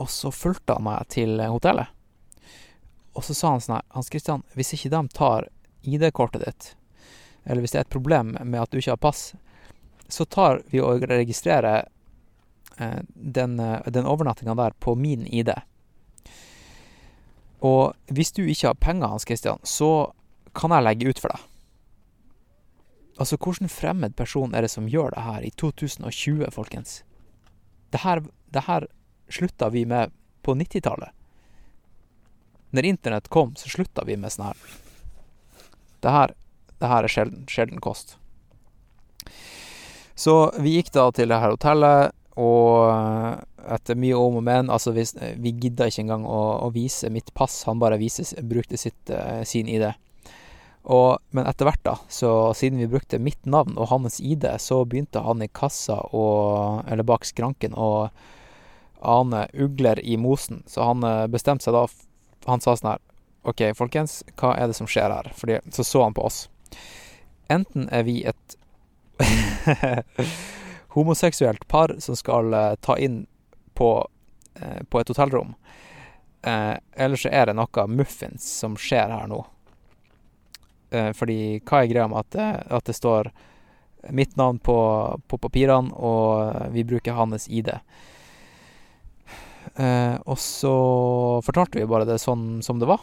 og 0.00 0.10
så 0.10 0.32
fulgte 0.32 0.78
han 0.78 0.86
meg 0.86 1.08
til 1.12 1.40
hotellet. 1.44 1.92
Og 3.12 3.24
så 3.26 3.34
sa 3.36 3.54
han 3.54 3.62
sånn 3.62 3.76
her 3.76 3.86
Hans 3.96 4.08
Christian, 4.12 4.44
hvis 4.56 4.72
ikke 4.76 4.92
de 4.94 5.00
tar 5.12 5.48
ID-kortet 5.84 6.44
ditt, 6.46 6.68
eller 7.44 7.64
hvis 7.64 7.74
det 7.74 7.80
er 7.80 7.86
et 7.88 7.92
problem 7.92 8.36
med 8.40 8.60
at 8.62 8.70
du 8.70 8.78
ikke 8.80 8.94
har 8.94 9.02
pass, 9.02 9.32
så 10.08 10.26
tar 10.26 10.62
vi 10.70 10.80
og 10.82 11.04
registrerer 11.08 11.88
eh, 12.78 13.00
den, 13.14 13.58
eh, 13.60 13.90
den 13.92 14.08
overnattinga 14.08 14.56
der 14.58 14.76
på 14.78 14.94
min 14.98 15.26
ID. 15.26 15.52
Og 17.60 17.92
hvis 18.08 18.32
du 18.32 18.42
ikke 18.46 18.72
har 18.72 18.80
penger, 18.80 19.12
Hans 19.12 19.28
Christian, 19.28 19.60
så 19.62 20.12
kan 20.56 20.72
jeg 20.74 20.86
legge 20.86 21.12
ut 21.12 21.20
for 21.22 21.34
deg. 21.34 21.46
Altså, 23.20 23.36
hvilken 23.36 23.68
fremmed 23.68 24.16
person 24.16 24.54
er 24.56 24.64
det 24.64 24.72
som 24.72 24.88
gjør 24.88 25.12
det 25.12 25.26
her 25.26 25.44
i 25.44 25.52
2020, 25.60 26.46
folkens? 26.56 27.02
Det 27.92 28.00
her, 28.00 28.24
det 28.54 28.64
her 28.64 28.86
slutta 29.30 29.70
vi 29.72 29.86
med 29.88 30.12
på 30.42 30.54
90-tallet. 30.58 31.10
Når 32.70 32.86
internett 32.86 33.28
kom, 33.28 33.54
så 33.58 33.68
slutta 33.68 34.04
vi 34.06 34.16
med 34.16 34.32
sånn 34.32 34.50
her. 34.50 34.64
Det 36.00 36.14
her, 36.14 36.34
det 36.78 36.90
her 36.90 37.06
er 37.06 37.12
sjelden, 37.12 37.44
sjelden 37.50 37.82
kost. 37.82 38.16
Så 40.14 40.36
vi 40.60 40.76
gikk 40.76 40.92
da 40.94 41.08
til 41.16 41.32
det 41.32 41.40
her 41.40 41.54
hotellet, 41.54 42.14
og 42.40 42.90
eh, 42.92 43.40
etter 43.74 43.98
mye 43.98 44.16
om 44.16 44.38
og 44.38 44.44
men 44.46 44.70
Altså, 44.72 44.92
vi, 44.96 45.04
vi 45.42 45.52
gidda 45.64 45.88
ikke 45.90 46.04
engang 46.04 46.26
å, 46.28 46.40
å, 46.64 46.70
vise 46.72 47.10
mitt 47.12 47.32
pass, 47.36 47.62
han 47.68 47.80
bare 47.82 47.98
vise, 48.00 48.24
brukte 48.46 48.78
sitt, 48.80 49.10
uh, 49.10 49.42
sin 49.44 49.68
ID. 49.68 49.90
Og, 50.90 51.20
men 51.36 51.48
etter 51.48 51.68
hvert, 51.68 51.82
da, 51.84 51.96
så 52.08 52.52
siden 52.56 52.80
vi 52.80 52.88
brukte 52.88 53.20
mitt 53.20 53.44
navn 53.44 53.76
og 53.76 53.90
hans 53.90 54.20
ID, 54.20 54.46
så 54.62 54.80
begynte 54.88 55.20
han 55.26 55.42
i 55.44 55.50
kassa 55.52 55.98
og 56.16 56.86
Eller 56.88 57.04
bak 57.04 57.26
skranken 57.28 57.76
å 57.76 58.08
ane 59.02 59.48
ugler 59.52 60.06
i 60.06 60.16
mosen. 60.16 60.62
Så 60.66 60.82
han 60.82 61.04
uh, 61.04 61.26
bestemte 61.26 61.64
seg 61.64 61.74
da 61.74 61.86
Han 62.46 62.60
sa 62.60 62.76
sånn 62.76 62.94
her 62.94 63.02
OK, 63.48 63.62
folkens, 63.76 64.20
hva 64.36 64.52
er 64.56 64.68
det 64.68 64.76
som 64.76 64.88
skjer 64.88 65.12
her? 65.12 65.30
Fordi, 65.36 65.58
så 65.72 65.84
så 65.84 66.02
han 66.04 66.16
på 66.16 66.26
oss. 66.28 66.42
Enten 67.48 67.88
er 67.88 68.04
vi 68.04 68.18
et 68.28 68.56
homoseksuelt 70.94 71.64
par 71.68 71.94
som 72.04 72.16
skal 72.16 72.52
uh, 72.52 72.74
ta 72.84 72.98
inn 73.00 73.22
på, 73.76 73.90
uh, 74.60 74.82
på 74.88 75.00
et 75.00 75.12
hotellrom. 75.12 75.54
Eller 76.40 77.20
så 77.20 77.28
er 77.28 77.50
det 77.50 77.54
noe 77.56 77.82
muffins 77.92 78.44
som 78.62 78.72
skjer 78.80 79.12
her 79.12 79.26
nå. 79.28 79.42
fordi 81.12 81.60
hva 81.68 81.82
er 81.82 81.90
greia 81.90 82.06
med 82.08 82.16
at, 82.16 82.64
at, 82.72 82.86
det 82.88 82.94
står 82.96 83.28
mitt 84.08 84.38
navn 84.40 84.56
på, 84.58 84.76
på 85.28 85.36
papirene, 85.36 85.92
og 85.92 86.72
vi 86.72 86.86
bruker 86.88 87.12
hans 87.12 87.44
ID? 87.48 87.68
Og 89.80 90.36
så 90.42 90.72
fortalte 91.46 91.78
vi 91.78 91.88
bare 91.88 92.04
det 92.08 92.18
sånn 92.20 92.60
som 92.64 92.80
det 92.82 92.88
var. 92.90 93.00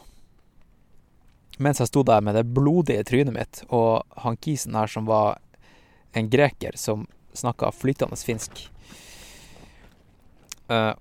Mens 1.58 1.82
jeg 1.82 1.90
sto 1.90 2.04
der 2.06 2.22
med 2.22 2.38
det 2.38 2.46
blodige 2.54 3.06
trynet 3.08 3.34
mitt, 3.34 3.62
og 3.74 4.06
han 4.22 4.38
kisen 4.38 4.78
her 4.78 4.92
som 4.92 5.08
var 5.10 5.40
en 6.18 6.30
greker 6.30 6.78
som 6.78 7.08
snakka 7.34 7.72
flytende 7.74 8.18
finsk. 8.18 8.68
Uh, 10.68 10.94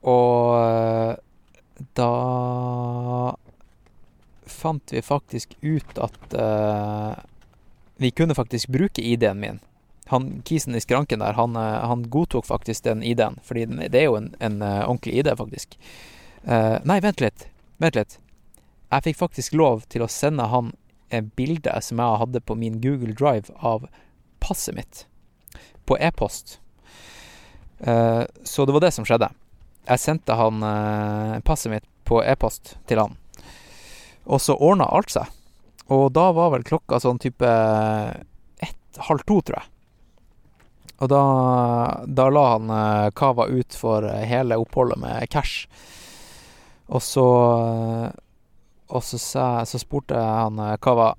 og 0.00 0.56
uh, 0.56 1.14
da 1.98 2.12
fant 4.50 4.92
vi 4.94 5.02
faktisk 5.04 5.54
ut 5.60 6.00
at 6.00 6.36
uh, 6.36 7.12
vi 8.00 8.10
kunne 8.16 8.34
faktisk 8.34 8.72
bruke 8.72 9.04
ID-en 9.04 9.40
min. 9.40 9.60
Han 10.10 10.40
kisen 10.46 10.74
i 10.74 10.82
skranken 10.82 11.22
der, 11.22 11.38
han, 11.38 11.54
han 11.56 12.02
godtok 12.10 12.48
faktisk 12.48 12.84
den 12.86 13.04
ID-en, 13.06 13.38
fordi 13.46 13.66
det 13.86 13.94
er 14.00 14.08
jo 14.08 14.16
en, 14.18 14.32
en 14.42 14.58
ordentlig 14.62 15.20
ID, 15.20 15.30
faktisk. 15.38 15.76
nei, 16.42 16.98
vent 17.04 17.22
litt. 17.22 17.46
Vent 17.78 17.94
litt. 17.94 18.16
Jeg 18.90 19.06
fikk 19.06 19.20
faktisk 19.20 19.54
lov 19.54 19.84
til 19.92 20.02
å 20.02 20.10
sende 20.10 20.48
han 20.50 20.72
et 21.14 21.30
bilde 21.38 21.74
som 21.82 22.00
jeg 22.02 22.22
hadde 22.22 22.42
på 22.42 22.56
min 22.58 22.80
Google 22.82 23.14
Drive 23.18 23.52
av 23.56 23.86
passet 24.42 24.74
mitt 24.74 25.04
på 25.86 25.98
e-post. 25.98 26.58
Uh, 27.80 28.24
så 28.44 28.66
det 28.66 28.74
var 28.76 28.84
det 28.84 28.92
som 28.94 29.06
skjedde. 29.08 29.30
Jeg 29.88 30.02
sendte 30.02 30.36
han 30.38 30.62
uh, 30.62 31.40
passet 31.46 31.72
mitt 31.72 31.86
på 32.06 32.22
e-post 32.22 32.76
til 32.90 33.02
han. 33.02 33.16
Og 34.30 34.42
så 34.42 34.54
ordna 34.54 34.86
alt 34.90 35.10
seg. 35.14 35.30
Og 35.90 36.10
da 36.14 36.28
var 36.36 36.52
vel 36.54 36.66
klokka 36.66 37.00
sånn 37.02 37.18
type 37.22 37.46
ett, 38.62 39.00
halv 39.08 39.24
to, 39.26 39.40
tror 39.42 39.58
jeg. 39.58 39.69
Og 41.00 41.08
da, 41.08 41.22
da 42.06 42.28
la 42.28 42.44
han 42.52 42.70
uh, 42.72 43.10
Kava 43.16 43.48
ut 43.48 43.76
for 43.76 44.04
hele 44.04 44.58
oppholdet 44.60 45.00
med 45.00 45.30
cash. 45.32 45.64
Og 46.90 47.02
så 47.02 47.26
Og 48.90 49.02
så, 49.06 49.18
så 49.18 49.78
spurte 49.78 50.18
han 50.18 50.58
Kava 50.82 51.14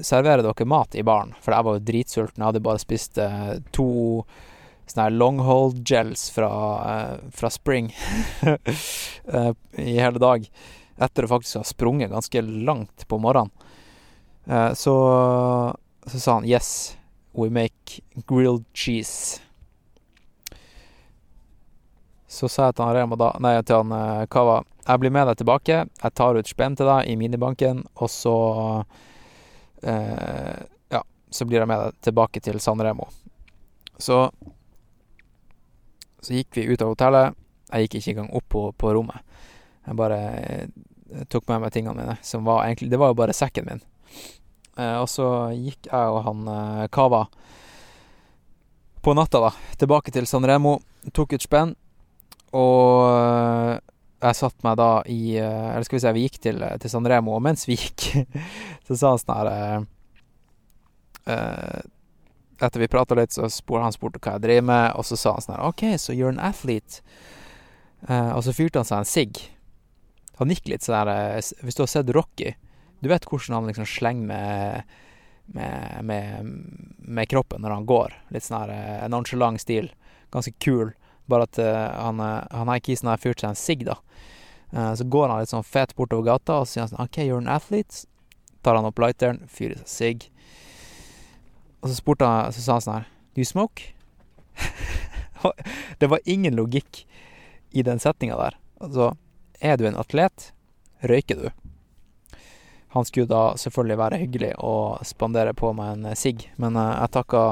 serverer 0.00 0.42
dere 0.42 0.64
mat 0.64 0.94
i 0.94 1.02
baren? 1.02 1.34
For 1.40 1.54
jeg 1.54 1.66
var 1.66 1.76
jo 1.76 1.84
dritsulten. 1.90 2.40
Jeg 2.40 2.48
hadde 2.48 2.64
bare 2.64 2.82
spist 2.82 3.20
eh, 3.20 3.58
to 3.74 3.88
sånne 4.90 5.10
longhold 5.14 5.82
gels 5.88 6.28
fra, 6.34 6.50
eh, 6.92 7.28
fra 7.34 7.50
Spring 7.52 7.92
eh, 8.46 9.52
i 9.78 9.98
hele 9.98 10.22
dag. 10.22 10.48
Etter 11.02 11.26
å 11.26 11.32
faktisk 11.34 11.60
ha 11.60 11.66
sprunget 11.66 12.12
ganske 12.12 12.42
langt 12.42 13.06
på 13.08 13.20
morgenen. 13.22 13.52
Eh, 14.46 14.72
så, 14.78 14.96
så 16.06 16.18
sa 16.18 16.40
han 16.40 16.48
yes, 16.48 16.96
we 17.32 17.48
make 17.50 18.02
grilled 18.26 18.64
cheese. 18.72 19.40
Så 22.32 22.48
sa 22.48 22.70
jeg 22.70 22.78
til 22.78 22.86
han 22.86 22.94
Rema 22.96 23.16
da 23.20 23.32
Nei, 23.44 23.58
til 23.60 23.82
han 23.82 23.92
eh, 23.92 24.26
Kava 24.32 24.62
Jeg 24.86 25.00
blir 25.02 25.12
med 25.12 25.28
deg 25.28 25.40
tilbake. 25.42 25.82
Jeg 25.84 26.14
tar 26.16 26.38
ut 26.38 26.48
spenn 26.48 26.76
til 26.78 26.88
deg 26.88 27.10
i 27.12 27.16
minibanken, 27.20 27.84
og 28.00 28.08
så 28.10 28.36
eh, 29.84 30.62
ja, 30.90 31.02
så 31.30 31.46
blir 31.46 31.60
jeg 31.60 31.70
med 31.70 31.84
deg 31.84 32.00
tilbake 32.08 32.40
til 32.42 32.58
San 32.60 32.80
Remo. 32.82 33.10
Så 33.98 34.30
Så 36.22 36.34
gikk 36.38 36.56
vi 36.56 36.68
ut 36.70 36.82
av 36.82 36.94
hotellet. 36.94 37.36
Jeg 37.72 37.86
gikk 37.86 38.00
ikke 38.00 38.12
engang 38.14 38.32
opp 38.38 38.48
på, 38.48 38.64
på 38.78 38.94
rommet. 38.94 39.22
Jeg 39.86 39.98
bare 39.98 40.18
jeg 40.22 40.68
eh, 41.20 41.28
tok 41.28 41.48
med 41.50 41.62
meg 41.64 41.72
tingene 41.74 41.98
mine, 41.98 42.16
som 42.24 42.46
var 42.48 42.64
egentlig 42.64 42.90
Det 42.90 43.00
var 43.00 43.12
jo 43.12 43.18
bare 43.18 43.36
sekken 43.36 43.68
min. 43.68 43.82
Eh, 44.78 44.96
og 44.98 45.08
så 45.10 45.26
gikk 45.52 45.90
jeg 45.90 46.12
og 46.14 46.22
han 46.26 46.48
eh, 46.48 46.88
Kava 46.92 47.26
på 49.02 49.14
natta, 49.18 49.40
da, 49.42 49.50
tilbake 49.80 50.14
til 50.14 50.28
San 50.30 50.46
Remo. 50.46 50.78
Tok 51.12 51.34
ut 51.34 51.44
spenn. 51.44 51.74
Og 52.56 53.08
eh, 53.08 53.80
jeg 54.22 54.38
satt 54.38 54.60
meg 54.62 54.76
da 54.78 54.90
i 55.10 55.34
Eller 55.40 55.82
skal 55.82 55.96
vi 55.96 56.02
se, 56.04 56.12
vi 56.14 56.26
gikk 56.28 56.36
til, 56.44 56.62
til 56.78 56.92
San 56.92 57.08
Remo, 57.10 57.34
og 57.34 57.42
mens 57.42 57.66
vi 57.66 57.74
gikk, 57.74 58.28
så 58.86 58.98
sa 58.98 59.10
han 59.10 59.22
sånn 59.22 59.40
her 59.40 59.50
eh, 61.26 61.80
Etter 62.62 62.78
vi 62.78 62.90
prata 62.92 63.16
litt, 63.18 63.34
så 63.34 63.48
spurte 63.50 63.88
han 63.88 63.94
spurte 63.96 64.20
hva 64.22 64.36
jeg 64.36 64.44
driver 64.44 64.68
med, 64.68 64.84
og 64.94 65.06
så 65.08 65.18
sa 65.18 65.32
han 65.34 65.42
sånn 65.42 65.56
her 65.56 65.64
OK, 65.66 65.82
so 65.98 66.14
you're 66.14 66.30
an 66.30 66.38
athlete. 66.38 67.02
Eh, 68.06 68.30
og 68.36 68.44
så 68.46 68.54
fyrte 68.54 68.78
han 68.78 68.86
seg 68.86 69.02
en 69.02 69.08
sigg. 69.08 69.40
Han 70.38 70.52
gikk 70.54 70.70
litt 70.70 70.86
sånn 70.86 71.10
der 71.10 71.42
Hvis 71.62 71.78
du 71.78 71.82
har 71.82 71.90
sett 71.90 72.14
Rocky, 72.14 72.54
du 73.02 73.10
vet 73.10 73.26
hvordan 73.26 73.58
han 73.58 73.70
liksom 73.70 73.88
slenger 73.88 74.28
med 74.30 74.92
med, 75.52 76.04
med, 76.04 76.44
med 76.96 77.28
kroppen 77.28 77.62
når 77.62 77.70
han 77.70 77.86
går. 77.86 78.14
Litt 78.32 78.46
sånn 78.46 78.62
her 78.62 79.08
nonchalant 79.12 79.60
stil. 79.60 79.90
Ganske 80.32 80.54
kul. 80.62 80.92
Bare 81.30 81.46
at 81.48 81.58
uh, 81.60 81.88
han, 81.98 82.20
han 82.22 82.70
her 82.72 82.82
kisen 82.82 83.10
har 83.10 83.20
fyrt 83.20 83.42
seg 83.42 83.52
en 83.52 83.58
sigg, 83.58 83.84
da. 83.86 83.98
Uh, 84.72 84.92
så 84.96 85.04
går 85.04 85.28
han 85.28 85.42
litt 85.42 85.52
sånn 85.52 85.66
fett 85.66 85.94
bortover 85.98 86.30
gata, 86.30 86.62
og 86.62 86.70
sier 86.70 86.84
han 86.84 86.92
sånn 86.92 87.04
OK, 87.04 87.20
you're 87.26 87.40
an 87.42 87.50
athlete. 87.52 88.06
Tar 88.62 88.78
han 88.78 88.88
opp 88.88 89.02
lighteren, 89.02 89.42
fyrer 89.50 89.82
seg 89.82 89.92
sigg. 89.92 90.28
Og 91.82 91.90
så 91.90 91.98
spurte 91.98 92.28
han, 92.28 92.54
så 92.54 92.62
sa 92.62 92.78
han 92.78 92.86
sånn 92.86 93.00
her 93.00 93.08
Do 93.32 93.42
you 93.42 93.48
smoke? 93.48 93.92
det 96.00 96.08
var 96.12 96.20
ingen 96.28 96.54
logikk 96.58 97.04
i 97.72 97.84
den 97.86 98.02
setninga 98.02 98.36
der. 98.38 98.58
Altså, 98.82 99.12
er 99.60 99.78
du 99.80 99.86
en 99.88 99.98
atlet, 99.98 100.50
røyker 101.08 101.38
du. 101.38 101.48
Han 102.92 103.04
skulle 103.08 103.30
da 103.30 103.56
selvfølgelig 103.56 103.98
være 103.98 104.20
hyggelig 104.20 104.52
og 104.60 105.00
spandere 105.08 105.54
på 105.56 105.70
meg 105.76 105.94
en 105.94 106.16
sigg, 106.18 106.44
men 106.60 106.76
uh, 106.76 106.90
jeg 106.92 107.12
takka 107.14 107.44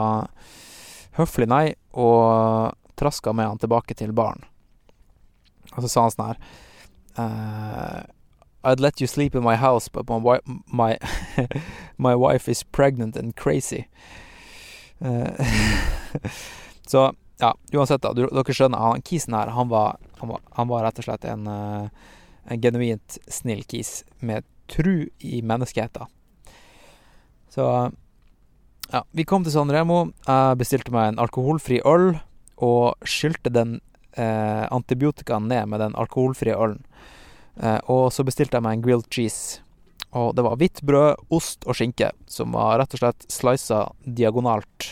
høflig 1.16 1.48
nei, 1.48 1.64
og 1.96 2.76
traska 3.00 3.32
med 3.32 3.48
han 3.48 3.60
tilbake 3.62 3.96
til 3.96 4.12
baren. 4.12 4.44
Og 5.72 5.84
så 5.84 5.88
sa 5.88 6.04
han 6.04 6.12
sånn 6.12 6.28
her 6.28 6.40
uh, 7.16 8.02
I'd 8.68 8.84
let 8.84 9.00
you 9.00 9.08
sleep 9.08 9.34
in 9.34 9.42
my 9.42 9.56
house, 9.56 9.88
but 9.88 10.04
my, 10.08 10.38
my, 10.68 10.98
my 11.96 12.14
wife 12.14 12.46
is 12.46 12.62
pregnant 12.62 13.16
and 13.16 13.34
crazy. 13.34 13.86
Uh, 15.00 15.32
så 16.86 17.14
ja, 17.40 17.54
uansett, 17.72 18.02
da. 18.04 18.12
Dere 18.12 18.52
skjønner, 18.52 18.76
han 18.76 19.00
kisen 19.00 19.32
her, 19.32 19.54
han 19.56 19.72
var, 19.72 19.96
han 20.20 20.34
var, 20.34 20.44
han 20.58 20.68
var 20.68 20.84
rett 20.84 21.00
og 21.00 21.08
slett 21.08 21.24
en, 21.24 21.48
en 21.48 22.60
genuint 22.60 23.16
snill 23.32 23.64
kis 23.64 24.02
med 24.20 24.44
tru 24.70 24.94
i 25.18 25.42
menneskeheten. 25.42 26.08
Så 27.50 27.66
ja, 28.90 29.04
vi 29.10 29.26
kom 29.26 29.44
til 29.46 29.54
San 29.54 29.70
Remo. 29.70 30.04
Jeg 30.26 30.58
bestilte 30.60 30.94
meg 30.94 31.12
en 31.12 31.22
alkoholfri 31.22 31.80
øl 31.86 32.12
og 32.60 33.08
skylte 33.08 33.52
den 33.54 33.78
eh, 34.18 34.66
antibiotikaen 34.70 35.48
ned 35.50 35.70
med 35.70 35.82
den 35.82 35.96
alkoholfrie 35.98 36.56
ølen. 36.56 36.84
Eh, 37.56 37.78
og 37.90 38.10
så 38.14 38.24
bestilte 38.26 38.58
jeg 38.58 38.66
meg 38.66 38.78
en 38.78 38.86
grilled 38.86 39.10
cheese. 39.12 39.60
Og 40.10 40.34
det 40.34 40.42
var 40.42 40.58
hvitt 40.58 40.82
brød, 40.82 41.22
ost 41.30 41.66
og 41.70 41.76
skinke, 41.78 42.10
som 42.26 42.56
var 42.56 42.80
rett 42.80 42.96
og 42.96 43.02
slett 43.02 43.28
slisa 43.30 43.84
diagonalt. 44.02 44.88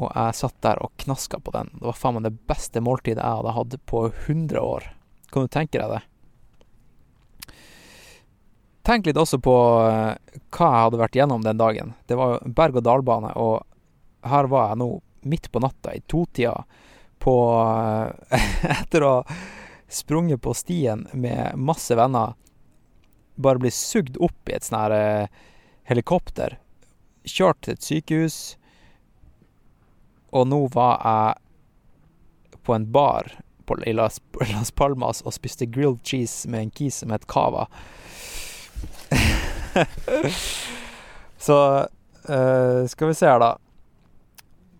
Og 0.00 0.08
jeg 0.08 0.38
satt 0.38 0.56
der 0.64 0.80
og 0.80 0.94
knaska 1.02 1.42
på 1.44 1.52
den. 1.52 1.68
Det 1.76 1.84
var 1.90 1.98
faen 1.98 2.16
meg 2.16 2.30
det 2.30 2.38
beste 2.48 2.80
måltidet 2.80 3.20
jeg 3.20 3.40
hadde 3.42 3.56
hatt 3.58 3.76
på 3.90 4.06
100 4.08 4.64
år. 4.64 4.88
Kan 5.32 5.44
du 5.44 5.52
tenke 5.52 5.80
deg 5.80 5.92
det? 5.92 6.02
Tenk 8.82 9.06
litt 9.06 9.18
også 9.18 9.38
på 9.42 9.54
eh, 9.86 10.38
hva 10.50 10.68
jeg 10.68 10.86
hadde 10.86 11.00
vært 11.00 11.16
gjennom 11.18 11.44
den 11.44 11.60
dagen. 11.60 11.92
Det 12.10 12.18
var 12.18 12.42
berg-og-dal-bane, 12.42 13.30
og 13.38 13.62
her 14.26 14.48
var 14.50 14.72
jeg 14.72 14.82
nå 14.82 14.88
midt 15.30 15.46
på 15.54 15.62
natta 15.62 15.94
i 15.94 16.02
totida 16.10 16.64
på 17.22 17.36
eh, 17.62 18.48
Etter 18.80 19.06
å 19.06 19.12
ha 19.20 19.36
sprunget 19.92 20.42
på 20.42 20.54
stien 20.56 21.06
med 21.12 21.54
masse 21.60 21.94
venner, 21.94 22.34
bare 23.36 23.60
bli 23.60 23.70
sugd 23.70 24.16
opp 24.24 24.48
i 24.48 24.56
et 24.56 24.66
sånn 24.66 24.80
her 24.80 24.96
eh, 24.96 25.40
helikopter, 25.88 26.56
kjørt 27.28 27.60
til 27.62 27.76
et 27.76 27.86
sykehus, 27.86 28.38
og 30.32 30.48
nå 30.48 30.64
var 30.72 30.98
jeg 31.04 32.60
på 32.64 32.74
en 32.74 32.86
bar 32.94 33.28
på, 33.66 33.76
i 33.86 33.92
Las, 33.92 34.20
Las 34.52 34.72
Palmas 34.74 35.20
og 35.26 35.34
spiste 35.36 35.68
grilled 35.68 36.00
cheese 36.06 36.48
med 36.48 36.66
en 36.66 36.72
kis 36.74 37.02
som 37.02 37.12
het 37.12 37.28
Cava. 37.30 37.66
Så 41.46 41.58
uh, 42.28 42.82
skal 42.88 43.10
vi 43.10 43.16
se 43.18 43.28
her, 43.28 43.42
da. 43.42 43.56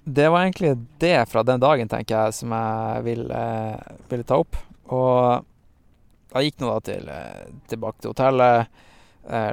Det 0.05 0.29
var 0.29 0.45
egentlig 0.45 0.77
det 0.99 1.29
fra 1.31 1.45
den 1.47 1.63
dagen, 1.63 1.91
tenker 1.91 2.17
jeg, 2.17 2.35
som 2.35 2.55
jeg 2.57 3.03
ville, 3.07 3.31
eh, 3.39 3.99
ville 4.11 4.27
ta 4.27 4.41
opp. 4.43 4.57
Og 4.91 5.45
jeg 6.33 6.49
gikk 6.49 6.65
nå 6.65 6.73
da 6.73 6.81
til, 6.89 7.07
eh, 7.07 7.45
tilbake 7.71 8.03
til 8.03 8.11
hotellet, 8.11 8.81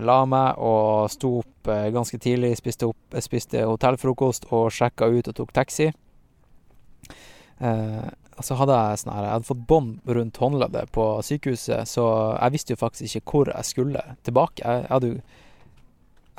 la 0.02 0.16
meg 0.26 0.58
og 0.66 1.12
sto 1.14 1.36
opp 1.44 1.70
ganske 1.94 2.18
tidlig. 2.18 2.56
Spiste, 2.58 2.90
opp, 2.90 3.20
spiste 3.22 3.62
hotellfrokost 3.62 4.48
og 4.50 4.72
sjekka 4.74 5.06
ut 5.14 5.30
og 5.30 5.36
tok 5.38 5.54
taxi. 5.54 5.92
Eh, 7.60 8.10
så 8.46 8.56
hadde 8.60 8.76
jeg 8.78 9.02
sånn 9.02 9.14
her 9.14 9.26
Jeg 9.26 9.34
hadde 9.34 9.50
fått 9.50 9.68
bånd 9.70 10.12
rundt 10.18 10.40
håndleddet 10.40 10.92
på 10.96 11.06
sykehuset, 11.26 11.90
så 11.90 12.06
jeg 12.38 12.56
visste 12.56 12.76
jo 12.76 12.82
faktisk 12.82 13.20
ikke 13.20 13.34
hvor 13.34 13.52
jeg 13.52 13.68
skulle 13.68 14.04
tilbake. 14.28 14.64
Jeg, 14.64 14.86
jeg 14.86 14.94
hadde 14.96 15.14
jo 15.14 15.22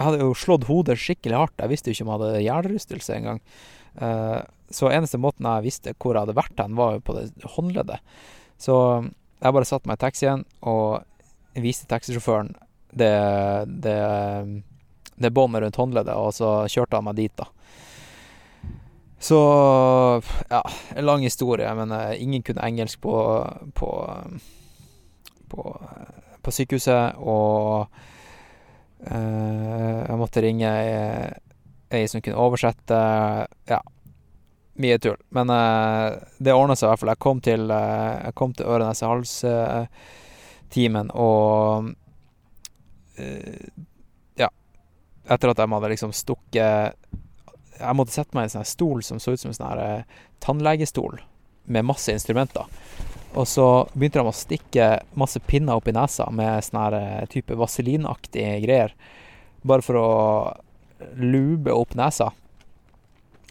jeg 0.00 0.06
hadde 0.08 0.24
jo 0.24 0.36
slått 0.38 0.64
hodet 0.64 0.96
skikkelig 0.96 1.36
hardt. 1.36 1.58
Jeg 1.60 1.68
visste 1.74 1.90
jo 1.90 1.96
ikke 1.96 2.04
om 2.06 2.10
jeg 2.10 2.20
hadde 2.22 2.44
hjernerystelse 2.46 3.16
engang. 3.18 3.40
Uh, 4.00 4.40
så 4.72 4.88
eneste 4.88 5.20
måten 5.20 5.44
jeg 5.44 5.66
visste 5.66 5.92
hvor 5.98 6.16
jeg 6.16 6.24
hadde 6.24 6.36
vært 6.38 6.62
hen, 6.62 6.78
var 6.78 6.94
jo 6.94 7.02
på 7.04 7.16
det 7.18 7.26
håndleddet. 7.56 8.00
Så 8.56 8.76
jeg 9.04 9.56
bare 9.56 9.68
satte 9.68 9.90
meg 9.90 9.98
i 9.98 10.04
taxien 10.06 10.46
og 10.64 11.02
viste 11.60 11.88
taxisjåføren 11.90 12.54
det, 12.96 13.12
det, 13.84 13.98
det 15.20 15.32
båndet 15.36 15.66
rundt 15.66 15.80
håndleddet, 15.82 16.16
og 16.16 16.32
så 16.34 16.50
kjørte 16.70 16.96
han 16.96 17.06
meg 17.10 17.18
dit, 17.20 17.34
da. 17.36 17.50
Så 19.20 19.38
ja, 20.48 20.62
en 20.96 21.06
lang 21.06 21.26
historie, 21.26 21.68
men 21.76 21.92
uh, 21.92 22.22
ingen 22.22 22.42
kunne 22.42 22.64
engelsk 22.64 23.02
på, 23.04 23.14
på, 23.76 23.90
på, 25.52 25.66
på 26.40 26.54
sykehuset, 26.56 27.20
og 27.20 27.92
Uh, 29.00 30.04
jeg 30.04 30.16
måtte 30.20 30.42
ringe 30.44 30.68
ei, 30.68 32.02
som 32.04 32.20
kunne 32.20 32.36
oversette. 32.36 32.92
Ja, 33.70 33.78
mye 34.80 34.98
tull. 35.00 35.16
Men 35.32 35.48
uh, 35.48 36.20
det 36.36 36.52
ordna 36.52 36.76
seg 36.76 36.86
i 36.86 36.90
hvert 36.90 37.02
fall. 37.02 37.12
Jeg 37.14 37.24
kom 37.24 37.40
til, 37.44 37.62
kom 38.36 38.52
til 38.56 38.68
øre 38.68 38.88
nese 38.90 39.08
hals-timen, 39.08 41.08
og 41.16 41.94
Ja. 44.40 44.48
Etter 45.28 45.48
at 45.52 45.58
de 45.58 45.72
hadde 45.72 45.90
liksom 45.92 46.12
stukket 46.16 46.94
Jeg 47.80 47.96
måtte 47.96 48.14
sette 48.14 48.36
meg 48.36 48.46
i 48.46 48.50
en 48.50 48.56
sånn 48.58 48.68
stol 48.68 49.04
som 49.06 49.20
så 49.22 49.34
ut 49.34 49.42
som 49.42 49.50
en 49.50 49.56
sånn 49.56 49.70
her 49.70 50.04
tannlegestol, 50.44 51.20
med 51.70 51.86
masse 51.86 52.12
instrumenter. 52.12 52.66
Og 53.38 53.46
så 53.46 53.66
begynte 53.94 54.20
de 54.20 54.30
å 54.30 54.34
stikke 54.34 54.88
masse 55.18 55.40
pinner 55.46 55.78
opp 55.78 55.88
i 55.88 55.94
nesa 55.94 56.26
med 56.34 56.64
sånn 56.66 56.80
her 56.82 57.30
type 57.30 57.56
vaselinaktige 57.58 58.58
greier. 58.64 58.94
Bare 59.62 59.84
for 59.86 60.00
å 60.00 60.10
lube 61.16 61.72
opp 61.72 61.94
nesa. 61.98 62.30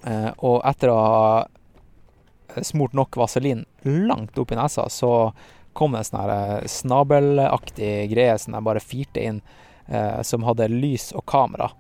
Eh, 0.04 0.32
og 0.38 0.62
etter 0.68 0.92
å 0.92 1.00
ha 1.00 2.62
smurt 2.66 2.96
nok 2.98 3.18
vaselin 3.20 3.66
langt 3.84 4.38
opp 4.40 4.52
i 4.52 4.60
nesa, 4.60 4.90
så 4.90 5.32
kom 5.74 5.96
det 5.96 6.04
en 6.04 6.10
sånn 6.10 6.68
snabelaktig 6.68 8.10
greie 8.12 8.38
som 8.42 8.58
jeg 8.58 8.68
bare 8.68 8.84
firte 8.84 9.24
inn, 9.24 9.42
eh, 9.88 10.22
som 10.28 10.44
hadde 10.48 10.68
lys 10.72 11.12
og 11.16 11.26
kamera. 11.30 11.72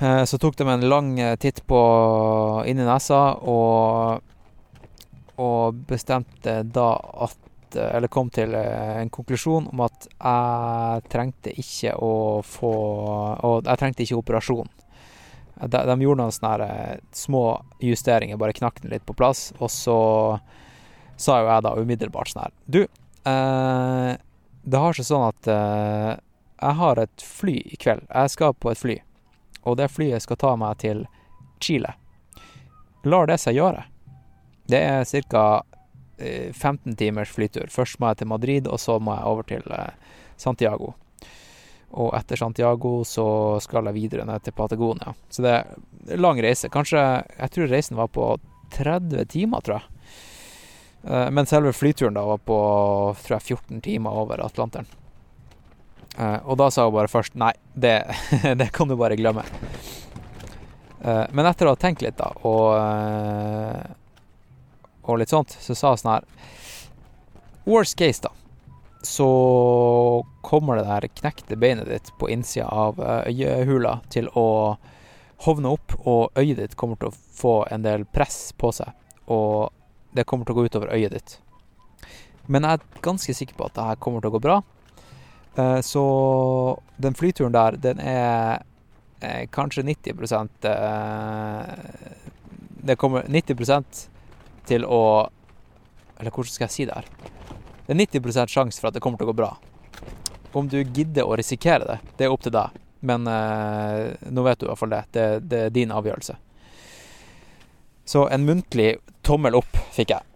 Eh, 0.00 0.24
så 0.24 0.38
tok 0.40 0.56
de 0.56 0.66
en 0.68 0.88
lang 0.88 1.12
titt 1.38 1.62
på 1.68 1.80
inni 2.66 2.86
nesa, 2.88 3.22
og 3.44 4.26
og 5.40 5.86
bestemte 5.88 6.60
da 6.68 6.90
at 7.26 7.38
Eller 7.70 8.10
kom 8.10 8.32
til 8.34 8.50
en 8.58 9.10
konklusjon 9.14 9.68
om 9.70 9.82
at 9.84 10.08
jeg 10.10 11.04
trengte 11.12 11.52
ikke 11.54 11.92
å 12.02 12.40
få 12.42 12.70
Og 13.46 13.68
jeg 13.68 13.78
trengte 13.78 14.02
ikke 14.02 14.18
operasjon. 14.18 14.66
De, 15.60 15.78
de 15.78 15.94
gjorde 16.02 16.18
noen 16.18 16.34
sånne 16.34 16.98
små 17.14 17.44
justeringer, 17.78 18.40
bare 18.40 18.56
knakk 18.56 18.80
den 18.82 18.90
litt 18.90 19.06
på 19.06 19.14
plass, 19.14 19.52
og 19.60 19.70
så 19.70 20.00
sa 21.20 21.36
jo 21.38 21.50
jeg 21.52 21.64
da 21.68 21.74
umiddelbart 21.76 22.32
sånn 22.32 22.42
her 22.42 22.54
Du, 22.64 22.80
eh, 22.82 24.10
det 24.64 24.82
har 24.82 24.96
seg 24.98 25.06
sånn 25.06 25.28
at 25.28 25.50
eh, 25.52 26.10
jeg 26.60 26.78
har 26.80 27.04
et 27.04 27.24
fly 27.38 27.54
i 27.60 27.78
kveld. 27.80 28.02
Jeg 28.08 28.32
skal 28.34 28.56
på 28.56 28.72
et 28.72 28.80
fly, 28.80 28.98
og 29.62 29.76
det 29.80 29.90
flyet 29.92 30.24
skal 30.24 30.38
ta 30.40 30.54
meg 30.58 30.78
til 30.82 31.04
Chile. 31.60 31.94
Lar 33.04 33.28
det 33.30 33.38
seg 33.40 33.56
gjøre? 33.58 33.84
Det 34.70 34.80
er 34.80 35.04
ca. 35.04 35.44
15 36.20 36.96
timers 37.00 37.30
flytur. 37.32 37.70
Først 37.72 37.96
må 38.00 38.10
jeg 38.10 38.20
til 38.20 38.28
Madrid, 38.28 38.66
og 38.68 38.76
så 38.80 38.98
må 39.00 39.14
jeg 39.16 39.24
over 39.24 39.46
til 39.48 39.64
Santiago. 40.36 40.92
Og 41.96 42.12
etter 42.14 42.36
Santiago 42.36 43.00
så 43.08 43.24
skal 43.64 43.88
jeg 43.88 43.96
videre 43.96 44.26
ned 44.28 44.44
til 44.44 44.54
Patagonia. 44.54 45.14
Så 45.32 45.42
det 45.42 45.54
er 45.56 46.20
lang 46.20 46.38
reise. 46.42 46.68
Kanskje 46.68 47.00
Jeg 47.00 47.50
tror 47.50 47.72
reisen 47.72 47.96
var 47.96 48.12
på 48.12 48.36
30 48.76 49.24
timer, 49.32 49.60
tror 49.64 49.80
jeg. 49.80 51.32
Men 51.32 51.48
selve 51.48 51.72
flyturen 51.72 52.14
da 52.14 52.22
var 52.28 52.38
på 52.44 52.60
tror 53.24 53.38
jeg 53.38 53.56
14 53.56 53.80
timer 53.80 54.10
over 54.10 54.44
Atlanteren. 54.44 54.86
Og 56.20 56.58
da 56.60 56.66
sa 56.72 56.84
hun 56.84 56.94
bare 56.94 57.08
først 57.08 57.36
nei, 57.40 57.54
det, 57.72 57.94
det 58.60 58.70
kan 58.76 58.90
du 58.90 58.96
bare 59.00 59.16
glemme. 59.16 59.46
Men 61.00 61.46
etter 61.48 61.64
å 61.64 61.72
ha 61.72 61.78
tenkt 61.80 62.02
litt, 62.04 62.18
da, 62.18 62.28
og 62.44 63.96
og 65.10 65.18
litt 65.18 65.32
sånt, 65.32 65.56
så 65.60 65.74
sa 65.74 65.94
hun 65.94 66.00
sånn 66.00 66.12
her 66.14 66.28
Worst 67.68 67.96
case, 67.98 68.22
da. 68.24 68.32
Så 69.06 69.26
kommer 70.44 70.76
det 70.78 70.86
der 70.88 71.06
knekte 71.20 71.56
beinet 71.60 71.88
ditt 71.88 72.08
på 72.18 72.28
innsida 72.32 72.66
av 72.68 72.98
øyehula 73.00 73.98
til 74.12 74.28
å 74.36 74.76
hovne 75.44 75.72
opp, 75.76 75.94
og 76.00 76.40
øyet 76.40 76.58
ditt 76.60 76.76
kommer 76.80 76.98
til 77.00 77.10
å 77.10 77.16
få 77.16 77.54
en 77.72 77.84
del 77.84 78.06
press 78.08 78.50
på 78.60 78.72
seg. 78.76 78.90
Og 79.32 79.70
det 80.16 80.26
kommer 80.28 80.48
til 80.48 80.56
å 80.56 80.60
gå 80.60 80.66
utover 80.68 80.92
øyet 80.96 81.14
ditt. 81.16 81.36
Men 82.48 82.66
jeg 82.66 82.80
er 82.80 83.04
ganske 83.04 83.36
sikker 83.36 83.56
på 83.56 83.68
at 83.68 83.76
det 83.76 83.86
her 83.90 84.02
kommer 84.02 84.24
til 84.24 84.32
å 84.32 84.36
gå 84.36 84.42
bra. 84.48 84.58
Så 85.82 86.02
den 86.96 87.16
flyturen 87.18 87.52
der, 87.52 87.74
den 87.76 87.98
er 88.00 88.62
kanskje 89.52 89.82
90% 89.82 90.68
Det 92.86 92.96
kommer 92.96 93.26
90% 93.26 94.04
til 94.70 94.86
å 94.86 95.02
Eller 96.20 96.30
hvordan 96.30 96.52
skal 96.54 96.68
jeg 96.68 96.74
si 96.74 96.86
det 96.88 96.96
her? 97.00 97.10
Det 97.86 97.96
er 97.96 98.00
90% 98.22 98.54
sjanse 98.54 98.80
for 98.80 98.88
at 98.88 98.96
det 98.96 99.02
kommer 99.02 99.18
til 99.18 99.26
å 99.26 99.32
gå 99.32 99.40
bra. 99.40 99.50
Om 100.52 100.68
du 100.70 100.78
gidder 100.78 101.26
å 101.26 101.34
risikere 101.38 101.86
det, 101.88 101.98
det 102.16 102.28
er 102.28 102.34
opp 102.34 102.44
til 102.46 102.54
deg. 102.54 102.76
Men 103.00 103.26
eh, 103.26 104.12
nå 104.30 104.44
vet 104.46 104.60
du 104.60 104.66
i 104.66 104.70
hvert 104.70 104.78
fall 104.78 104.92
det. 104.92 105.04
det. 105.16 105.26
Det 105.50 105.60
er 105.66 105.74
din 105.74 105.90
avgjørelse. 105.90 106.36
Så 108.04 108.26
en 108.28 108.44
muntlig 108.44 108.96
tommel 109.26 109.56
opp 109.58 109.80
fikk 109.96 110.12
jeg. 110.14 110.26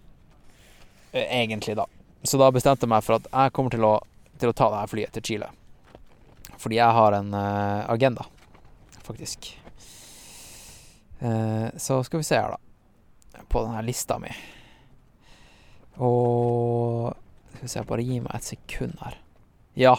Egentlig, 1.12 1.76
da. 1.78 1.86
Så 2.22 2.40
da 2.40 2.50
bestemte 2.54 2.88
jeg 2.88 2.92
meg 2.94 3.04
for 3.04 3.20
at 3.20 3.28
jeg 3.28 3.54
kommer 3.54 3.74
til 3.74 3.86
å, 3.86 3.94
til 4.40 4.50
å 4.50 4.56
ta 4.56 4.70
det 4.70 4.82
her 4.82 4.90
flyet 4.90 5.14
til 5.16 5.26
Chile. 5.28 5.50
Fordi 6.58 6.78
jeg 6.78 6.96
har 6.98 7.18
en 7.18 7.34
uh, 7.34 7.84
agenda, 7.92 8.26
faktisk. 9.04 9.52
Uh, 11.20 11.70
så 11.76 12.02
skal 12.06 12.22
vi 12.22 12.28
se 12.28 12.38
her, 12.38 12.54
da 12.56 12.64
på 13.54 13.62
denne 13.62 13.82
lista 13.82 14.18
mi. 14.18 14.32
Og 16.02 17.14
Skal 17.54 17.62
vi 17.62 17.68
se, 17.68 17.82
bare 17.86 18.02
gi 18.02 18.18
meg 18.20 18.34
et 18.34 18.46
sekund 18.48 18.96
her. 18.98 19.20
Ja. 19.78 19.94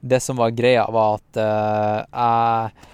Det 0.00 0.18
som 0.20 0.36
var 0.36 0.50
greia, 0.50 0.88
var 0.90 1.20
at 1.20 1.38
uh, 1.38 2.00
jeg 2.10 2.90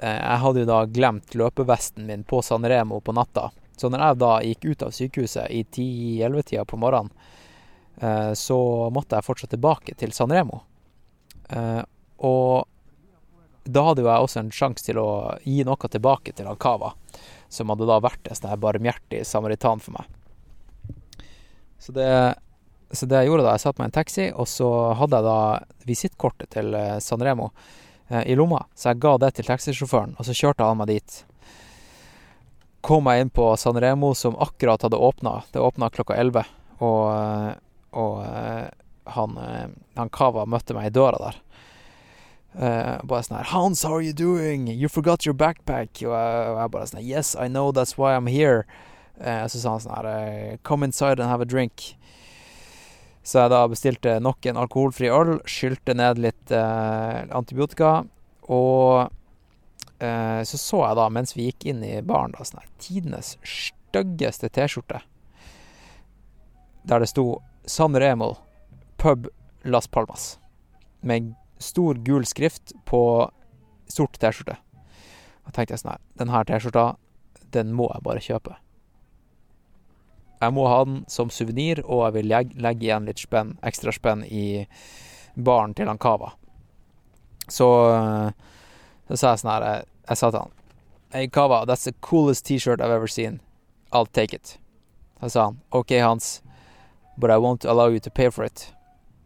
Jeg 0.00 0.40
hadde 0.40 0.60
jo 0.62 0.68
da 0.70 0.78
glemt 0.88 1.34
løpevesten 1.36 2.06
min 2.08 2.22
på 2.24 2.40
Sanremo 2.40 3.02
på 3.04 3.12
natta. 3.12 3.50
Så 3.76 3.90
når 3.92 4.00
jeg 4.00 4.18
da 4.22 4.30
gikk 4.46 4.64
ut 4.64 4.84
av 4.86 4.94
sykehuset 4.96 5.50
i 5.52 5.60
10-11-tida 5.60 6.64
på 6.64 6.78
morgenen, 6.80 7.12
eh, 7.12 7.39
så 8.34 8.58
måtte 8.94 9.18
jeg 9.18 9.26
fortsatt 9.26 9.52
tilbake 9.52 9.94
til 10.00 10.14
Sanremo. 10.16 10.62
Eh, 11.50 11.82
og 12.16 12.66
da 13.64 13.84
hadde 13.88 14.04
jo 14.04 14.08
jeg 14.08 14.26
også 14.26 14.40
en 14.40 14.52
sjanse 14.54 14.86
til 14.86 15.00
å 15.00 15.10
gi 15.44 15.62
noe 15.66 15.90
tilbake 15.90 16.34
til 16.36 16.48
Alcava, 16.50 16.94
som 17.52 17.72
hadde 17.72 17.88
da 17.88 17.98
vært 18.02 18.30
en 18.30 18.60
barmhjertig 18.60 19.24
samaritan 19.26 19.82
for 19.82 19.98
meg. 19.98 20.08
Så 21.80 21.92
det, 21.96 22.08
så 22.92 23.08
det 23.08 23.22
jeg 23.22 23.30
gjorde 23.30 23.46
da, 23.46 23.54
jeg 23.56 23.64
satte 23.64 23.80
meg 23.80 23.88
i 23.88 23.90
en 23.90 23.98
taxi, 23.98 24.26
og 24.32 24.48
så 24.50 24.68
hadde 24.98 25.20
jeg 25.20 25.28
da 25.28 25.86
visittkortet 25.88 26.52
til 26.56 26.74
eh, 26.76 26.98
San 27.04 27.22
Remo 27.24 27.50
eh, 28.08 28.24
i 28.32 28.36
lomma, 28.36 28.66
så 28.76 28.92
jeg 28.92 29.02
ga 29.04 29.16
det 29.22 29.34
til 29.36 29.48
taxisjåføren, 29.48 30.16
og 30.18 30.28
så 30.28 30.36
kjørte 30.36 30.66
han 30.66 30.80
meg 30.80 30.92
dit. 30.92 31.22
Kom 32.84 33.08
jeg 33.08 33.24
inn 33.24 33.32
på 33.32 33.48
Sanremo, 33.60 34.12
som 34.16 34.38
akkurat 34.40 34.82
hadde 34.86 34.96
åpna. 34.96 35.42
Det 35.52 35.60
åpna 35.60 35.90
klokka 35.92 36.16
elleve, 36.20 36.46
og, 36.80 37.02
eh, 37.12 37.50
og 37.92 38.22
eh, 38.24 38.68
han, 39.14 39.38
eh, 39.38 39.68
han 39.96 40.10
Kava 40.14 40.46
møtte 40.46 40.76
meg 40.76 40.90
i 40.90 40.94
døra 40.94 41.20
der. 41.20 41.40
Uh, 42.50 42.98
bare 43.06 43.22
sånn 43.22 43.36
her 43.38 43.46
Hans, 43.52 43.84
how 43.86 43.94
are 43.94 44.02
you 44.02 44.12
doing? 44.12 44.64
You 44.66 44.88
forgot 44.90 45.22
your 45.22 45.36
backpack. 45.38 46.00
Og 46.02 46.10
jeg, 46.10 46.46
og 46.50 46.56
jeg 46.58 46.72
bare 46.74 46.88
sånn 46.90 46.98
her 46.98 47.06
Yes, 47.06 47.36
I 47.38 47.46
know, 47.46 47.70
that's 47.70 47.94
why 47.94 48.16
I'm 48.16 48.26
here. 48.26 48.64
Uh, 49.20 49.46
så 49.46 49.60
sa 49.60 49.76
han 49.76 49.84
sånn 49.84 49.94
her 49.94 50.08
uh, 50.10 50.56
Come 50.66 50.88
inside 50.88 51.22
and 51.22 51.30
have 51.30 51.44
a 51.44 51.46
drink. 51.46 51.92
Så 53.22 53.44
jeg 53.44 53.52
da 53.52 53.60
bestilte 53.70 54.16
nok 54.18 54.48
en 54.50 54.58
alkoholfri 54.58 55.10
øl, 55.12 55.36
skylte 55.46 55.94
ned 55.94 56.18
litt 56.24 56.50
antibiotika, 56.50 57.90
og 58.48 59.12
så 60.00 60.56
så 60.58 60.80
jeg 60.80 60.96
da, 60.96 61.04
mens 61.12 61.36
vi 61.36 61.50
gikk 61.50 61.66
inn 61.68 61.82
i 61.84 61.98
baren, 62.00 62.32
da 62.32 62.46
sånn 62.48 62.62
her 62.62 62.70
Tidenes 62.80 63.34
styggeste 63.44 64.48
T-skjorte. 64.56 65.02
Der 66.88 67.04
det 67.04 67.10
sto 67.12 67.26
San 67.64 67.96
Remo, 67.96 68.36
pub 68.96 69.28
Las 69.62 69.86
Palmas. 69.86 70.38
Med 71.00 71.34
stor 71.58 71.94
gul 71.94 72.26
skrift 72.26 72.72
på 72.84 73.30
sort 73.86 74.18
T-skjorte. 74.20 74.56
Da 75.44 75.52
tenkte 75.52 75.74
jeg 75.74 75.82
sånn 75.82 75.94
her 75.94 76.02
Den 76.20 76.32
her 76.32 76.48
T-skjorta, 76.48 76.84
den 77.54 77.72
må 77.76 77.90
jeg 77.92 78.04
bare 78.06 78.24
kjøpe. 78.24 78.56
Jeg 80.40 80.56
må 80.56 80.64
ha 80.70 80.84
den 80.88 81.02
som 81.10 81.28
suvenir, 81.28 81.82
og 81.84 82.06
jeg 82.06 82.16
vil 82.16 82.30
legge, 82.32 82.86
igjen 82.86 83.08
litt 83.08 83.20
spenn, 83.20 83.58
ekstra 83.66 83.92
spenn 83.92 84.24
i 84.24 84.64
baren 85.36 85.74
til 85.76 85.90
han 85.90 86.00
Cava. 86.00 86.32
Så, 87.50 87.68
så 89.10 89.18
sa 89.18 89.32
jeg 89.32 89.40
sånn 89.42 89.50
her 89.50 89.64
Jeg 90.06 90.18
sa 90.20 90.28
til 90.30 90.44
han 90.44 90.52
Hey 91.10 91.26
Cava, 91.26 91.64
that's 91.66 91.84
the 91.84 91.92
coolest 92.00 92.46
T-shirt 92.46 92.80
I've 92.80 92.94
ever 92.94 93.08
seen. 93.08 93.40
I'll 93.92 94.06
take 94.06 94.32
it. 94.36 94.58
Så 95.20 95.28
sa 95.34 95.44
han 95.48 95.60
OK, 95.70 95.90
Hans, 95.98 96.40
but 97.20 97.30
I 97.30 97.36
won't 97.36 97.64
allow 97.64 97.88
you 97.88 98.00
to 98.00 98.10
pay 98.10 98.30
for 98.30 98.44
it. 98.44 98.72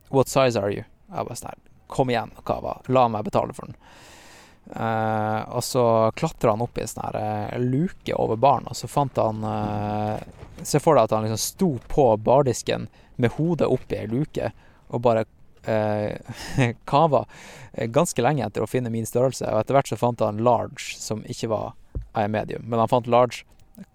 What 0.08 0.28
size 0.28 0.56
are 0.60 0.70
you? 0.70 0.84
Jeg 1.10 1.28
bare 1.28 1.38
sånn 1.38 1.62
Kom 1.94 2.10
igjen, 2.10 2.32
Kava. 2.46 2.78
La 2.88 3.06
meg 3.12 3.26
betale 3.26 3.54
for 3.54 3.68
den. 3.68 3.76
Uh, 4.64 5.44
og 5.52 5.60
så 5.64 6.10
klatra 6.16 6.54
han 6.54 6.62
opp 6.64 6.78
i 6.78 6.84
en 6.86 6.88
sånn 6.88 7.18
uh, 7.20 7.58
luke 7.60 8.16
over 8.16 8.38
baren, 8.40 8.64
og 8.70 8.78
så 8.78 8.88
fant 8.88 9.18
han 9.20 9.44
uh, 9.44 10.16
Se 10.64 10.80
for 10.80 10.96
deg 10.96 11.04
at 11.04 11.12
han 11.12 11.26
liksom 11.26 11.42
sto 11.42 11.68
på 11.92 12.06
bardisken 12.24 12.86
med 13.20 13.34
hodet 13.36 13.68
opp 13.68 13.92
i 13.92 13.98
ei 14.00 14.06
luke 14.08 14.52
og 14.88 15.02
bare 15.04 15.26
kava 16.90 17.22
ganske 17.96 18.22
lenge 18.22 18.44
etter 18.44 18.62
å 18.62 18.68
finne 18.68 18.90
min 18.92 19.06
størrelse. 19.08 19.48
Og 19.48 19.62
etter 19.62 19.74
hvert 19.74 19.88
så 19.88 19.96
fant 19.98 20.20
han 20.20 20.42
large, 20.44 20.92
som 21.00 21.22
ikke 21.24 21.48
var 21.50 22.28
medium. 22.28 22.66
Men 22.68 22.82
han 22.82 22.90
fant 22.92 23.08
large, 23.10 23.46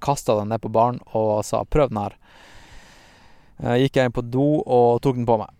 kasta 0.04 0.36
den 0.40 0.50
ned 0.50 0.64
på 0.64 0.72
baren 0.74 0.98
og 1.14 1.46
sa 1.46 1.62
'prøv 1.64 1.94
den 1.94 2.02
her'. 2.02 2.18
Gikk 3.60 3.98
jeg 4.00 4.10
inn 4.10 4.16
på 4.16 4.24
do 4.24 4.48
og 4.64 5.02
tok 5.04 5.18
den 5.20 5.28
på 5.28 5.40
meg. 5.42 5.52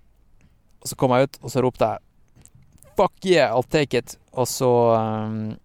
Og 0.80 0.92
så 0.92 0.96
kom 1.00 1.16
jeg 1.16 1.28
ut, 1.28 1.42
og 1.44 1.52
så 1.52 1.64
ropte 1.64 1.90
jeg 1.90 2.06
Fuck 3.00 3.26
yeah, 3.26 3.54
I'll 3.56 3.64
take 3.64 3.98
it. 3.98 4.18
Og 4.32 4.48
så 4.48 4.70
um, 4.96 5.56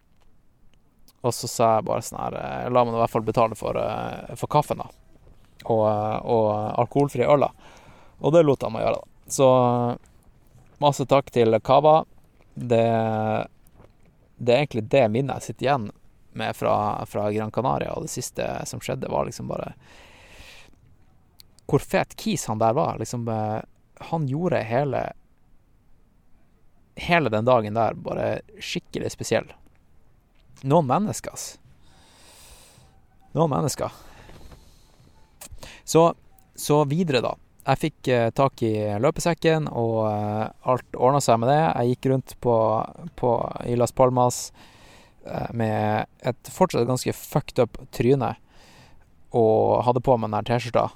Og 1.22 1.34
så 1.34 1.50
sa 1.50 1.70
jeg 1.76 1.86
bare 1.88 2.04
sånn 2.06 2.20
her 2.20 2.36
eh, 2.38 2.68
La 2.70 2.84
meg 2.84 2.94
i 2.94 3.00
hvert 3.00 3.10
fall 3.10 3.26
betale 3.26 3.58
for, 3.58 3.78
uh, 3.78 4.34
for 4.38 4.50
kaffen, 4.50 4.82
da. 4.82 4.90
Og, 5.64 5.82
og 5.82 6.48
alkoholfri 6.82 7.24
øl, 7.26 7.46
da. 7.46 7.50
Og 8.20 8.34
det 8.34 8.44
lot 8.44 8.62
han 8.62 8.74
meg 8.74 8.84
gjøre, 8.84 9.00
da. 9.00 9.32
Så 9.34 9.48
masse 10.82 11.06
takk 11.08 11.30
til 11.32 11.56
Kava. 11.64 12.02
Det, 12.54 12.84
det 14.36 14.52
er 14.52 14.60
egentlig 14.60 14.84
det 14.92 15.06
minnet 15.10 15.40
jeg 15.40 15.54
sitter 15.54 15.66
igjen 15.66 15.86
med 16.34 16.56
fra, 16.58 16.74
fra 17.08 17.30
Gran 17.32 17.50
Canaria, 17.54 17.94
og 17.94 18.04
det 18.04 18.12
siste 18.12 18.46
som 18.68 18.82
skjedde, 18.82 19.10
var 19.10 19.26
liksom 19.26 19.48
bare 19.48 19.72
Hvor 21.70 21.80
fet 21.82 22.16
kis 22.20 22.46
han 22.50 22.60
der 22.60 22.74
var. 22.76 22.98
Liksom, 23.00 23.28
han 24.10 24.26
gjorde 24.28 24.60
hele 24.68 25.06
hele 26.96 27.28
den 27.28 27.44
dagen 27.44 27.74
der 27.74 27.94
bare 27.94 28.40
skikkelig 28.62 29.12
spesiell. 29.14 29.48
Noen 30.62 30.86
mennesker, 30.88 31.34
ass. 31.34 31.58
Noen 33.34 33.50
mennesker. 33.50 33.90
Så, 35.84 36.14
så 36.54 36.84
videre, 36.88 37.20
da. 37.24 37.34
Jeg 37.64 37.80
fikk 37.80 38.08
eh, 38.12 38.28
tak 38.36 38.62
i 38.64 38.74
løpesekken, 39.00 39.68
og 39.72 40.04
eh, 40.10 40.46
alt 40.70 40.96
ordna 40.96 41.20
seg 41.24 41.40
med 41.40 41.50
det. 41.50 41.60
Jeg 41.60 41.94
gikk 41.94 42.10
rundt 42.12 42.36
på, 42.44 42.56
på, 43.18 43.34
i 43.64 43.76
Las 43.80 43.92
Palmas 43.96 44.46
eh, 45.26 45.50
med 45.56 46.06
et 46.22 46.52
fortsatt 46.52 46.88
ganske 46.88 47.16
fucked 47.16 47.60
up 47.64 47.80
tryne 47.96 48.34
og 49.34 49.82
hadde 49.82 50.04
på 50.04 50.14
meg 50.20 50.30
den 50.30 50.46
T-skjorta. 50.46 50.92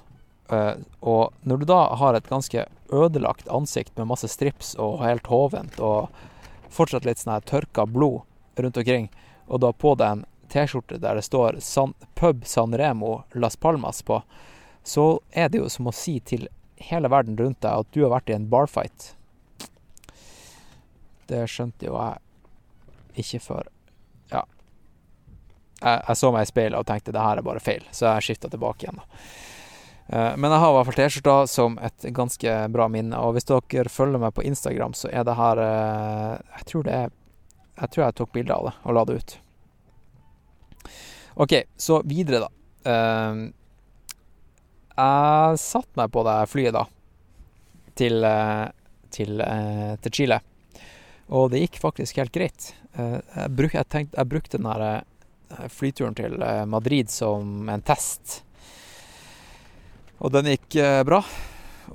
Eh, 0.49 0.73
og 0.99 1.33
når 1.41 1.57
du 1.57 1.65
da 1.69 1.79
har 1.95 2.17
et 2.17 2.29
ganske 2.29 2.65
ødelagt 2.89 3.47
ansikt 3.47 3.97
med 3.97 4.09
masse 4.09 4.27
strips 4.27 4.73
og 4.81 5.03
helt 5.03 5.29
hovent 5.29 5.77
og 5.79 6.09
fortsatt 6.73 7.05
litt 7.05 7.21
sånn 7.21 7.35
her 7.35 7.45
tørka 7.45 7.85
blod 7.85 8.23
rundt 8.57 8.77
omkring, 8.77 9.09
og 9.47 9.61
da 9.61 9.71
på 9.73 9.93
deg 9.97 10.17
en 10.17 10.25
T-skjorte 10.49 10.97
der 10.97 11.19
det 11.19 11.25
står 11.27 11.59
San, 11.61 11.93
Pub 12.17 12.45
San 12.49 12.73
Remo 12.73 13.23
Las 13.33 13.55
Palmas 13.55 14.01
på, 14.01 14.21
så 14.83 15.19
er 15.29 15.49
det 15.49 15.61
jo 15.61 15.69
som 15.69 15.89
å 15.89 15.93
si 15.93 16.17
til 16.19 16.47
hele 16.89 17.11
verden 17.11 17.37
rundt 17.37 17.61
deg 17.61 17.83
at 17.83 17.91
du 17.93 18.01
har 18.03 18.13
vært 18.15 18.31
i 18.31 18.37
en 18.37 18.47
barfight. 18.49 19.11
Det 21.29 21.43
skjønte 21.51 21.85
jo 21.85 21.99
jeg 21.99 23.21
ikke 23.21 23.41
før 23.43 23.69
Ja. 24.31 24.41
Jeg, 25.83 26.01
jeg 26.07 26.17
så 26.17 26.31
meg 26.33 26.47
i 26.47 26.49
speilet 26.49 26.79
og 26.79 26.87
tenkte 26.89 27.13
det 27.13 27.21
her 27.21 27.37
er 27.37 27.45
bare 27.45 27.61
feil, 27.61 27.85
så 27.91 28.15
jeg 28.15 28.29
skifta 28.29 28.49
tilbake 28.49 28.87
igjen. 28.87 28.97
da. 28.97 29.21
Eh, 30.09 30.37
men 30.37 30.51
jeg 30.51 30.61
har 30.61 30.71
i 30.71 30.77
hvert 30.77 30.89
fall 30.89 30.97
T-skjorta 30.97 31.35
som 31.49 31.77
et 31.85 32.07
ganske 32.17 32.55
bra 32.73 32.87
minne. 32.89 33.17
Og 33.21 33.35
hvis 33.35 33.47
dere 33.49 33.93
følger 33.93 34.21
meg 34.21 34.33
på 34.33 34.45
Instagram, 34.49 34.95
så 34.97 35.11
er 35.13 35.27
det 35.27 35.37
her 35.37 35.61
eh, 35.61 36.33
Jeg 36.57 36.69
tror 36.71 36.87
det 36.87 36.95
er 36.97 37.13
Jeg 37.77 37.91
tror 37.93 38.05
jeg 38.05 38.17
tok 38.17 38.33
bilde 38.33 38.55
av 38.55 38.69
det 38.69 38.73
og 38.83 38.97
la 38.97 39.05
det 39.05 39.19
ut. 39.19 39.37
OK, 41.39 41.53
så 41.79 42.01
videre, 42.03 42.41
da. 42.43 42.49
Eh, 42.91 43.43
jeg 44.99 45.61
satte 45.61 45.95
meg 45.95 46.09
på 46.11 46.25
det 46.27 46.39
flyet, 46.51 46.75
da, 46.75 46.81
til, 47.95 48.25
til, 49.15 49.43
til 50.03 50.11
Chile. 50.17 50.41
Og 51.31 51.53
det 51.53 51.61
gikk 51.61 51.79
faktisk 51.79 52.19
helt 52.19 52.33
greit. 52.35 52.73
Jeg, 52.97 53.45
bruk, 53.55 53.77
jeg, 53.77 53.87
tenkte, 53.87 54.17
jeg 54.19 54.27
brukte 54.33 54.59
den 54.59 54.67
der 54.67 55.69
flyturen 55.71 56.17
til 56.19 56.35
Madrid 56.67 57.07
som 57.13 57.71
en 57.71 57.85
test 57.87 58.41
og 60.19 60.33
den 60.35 60.51
gikk 60.51 60.79
eh, 60.81 61.01
bra. 61.07 61.21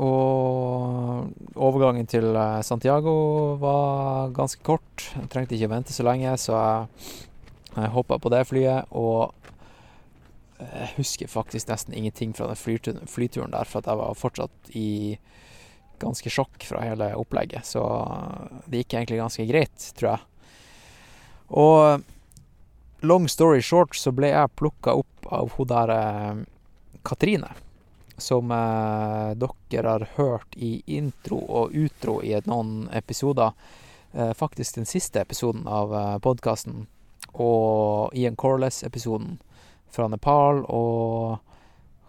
Og 0.03 1.31
overgangen 1.55 2.09
til 2.11 2.33
eh, 2.33 2.63
Santiago 2.67 3.15
var 3.61 4.33
ganske 4.35 4.65
kort. 4.67 5.11
Jeg 5.13 5.31
trengte 5.33 5.57
ikke 5.59 5.71
vente 5.71 5.95
så 5.95 6.07
lenge, 6.07 6.33
så 6.41 6.57
jeg, 6.57 7.91
hoppa 7.95 8.19
på 8.19 8.33
det 8.33 8.45
flyet. 8.49 8.91
Og 8.97 9.35
jeg 10.59 10.95
husker 10.97 11.31
faktisk 11.31 11.69
nesten 11.69 11.97
ingenting 11.97 12.33
fra 12.37 12.49
den 12.51 12.59
flyturen, 12.59 13.53
der, 13.53 13.69
for 13.69 13.85
jeg 13.85 14.01
var 14.01 14.19
fortsatt 14.19 14.73
i 14.73 15.19
ganske 16.03 16.33
sjokk 16.33 16.65
fra 16.67 16.83
hele 16.83 17.13
opplegget. 17.19 17.67
Så 17.69 17.83
det 18.67 18.83
gikk 18.85 18.97
egentlig 18.97 19.21
ganske 19.21 19.47
greit, 19.51 19.91
tror 19.99 20.15
jeg. 20.15 20.31
Og 21.55 23.05
long 23.05 23.29
story 23.29 23.61
short 23.63 23.93
så 23.99 24.15
ble 24.17 24.33
jeg 24.33 24.57
plukka 24.57 24.97
opp 24.97 25.29
av 25.29 25.53
hun 25.59 25.69
der 25.69 25.93
eh, 25.93 26.43
Katrine 27.05 27.53
som 28.17 28.51
eh, 28.51 29.49
dere 29.71 29.89
har 29.89 30.09
hørt 30.17 30.57
i 30.57 30.83
intro 30.87 31.39
og 31.49 31.75
utro 31.75 32.21
i 32.23 32.35
noen 32.47 32.89
episoder. 32.93 33.53
Eh, 34.13 34.33
faktisk 34.33 34.75
den 34.79 34.87
siste 34.87 35.21
episoden 35.21 35.67
av 35.67 35.95
eh, 35.95 36.19
podkasten. 36.19 36.87
Og 37.35 38.15
Ian 38.15 38.37
Corless-episoden 38.37 39.39
fra 39.91 40.09
Nepal. 40.09 40.63
Og 40.69 41.39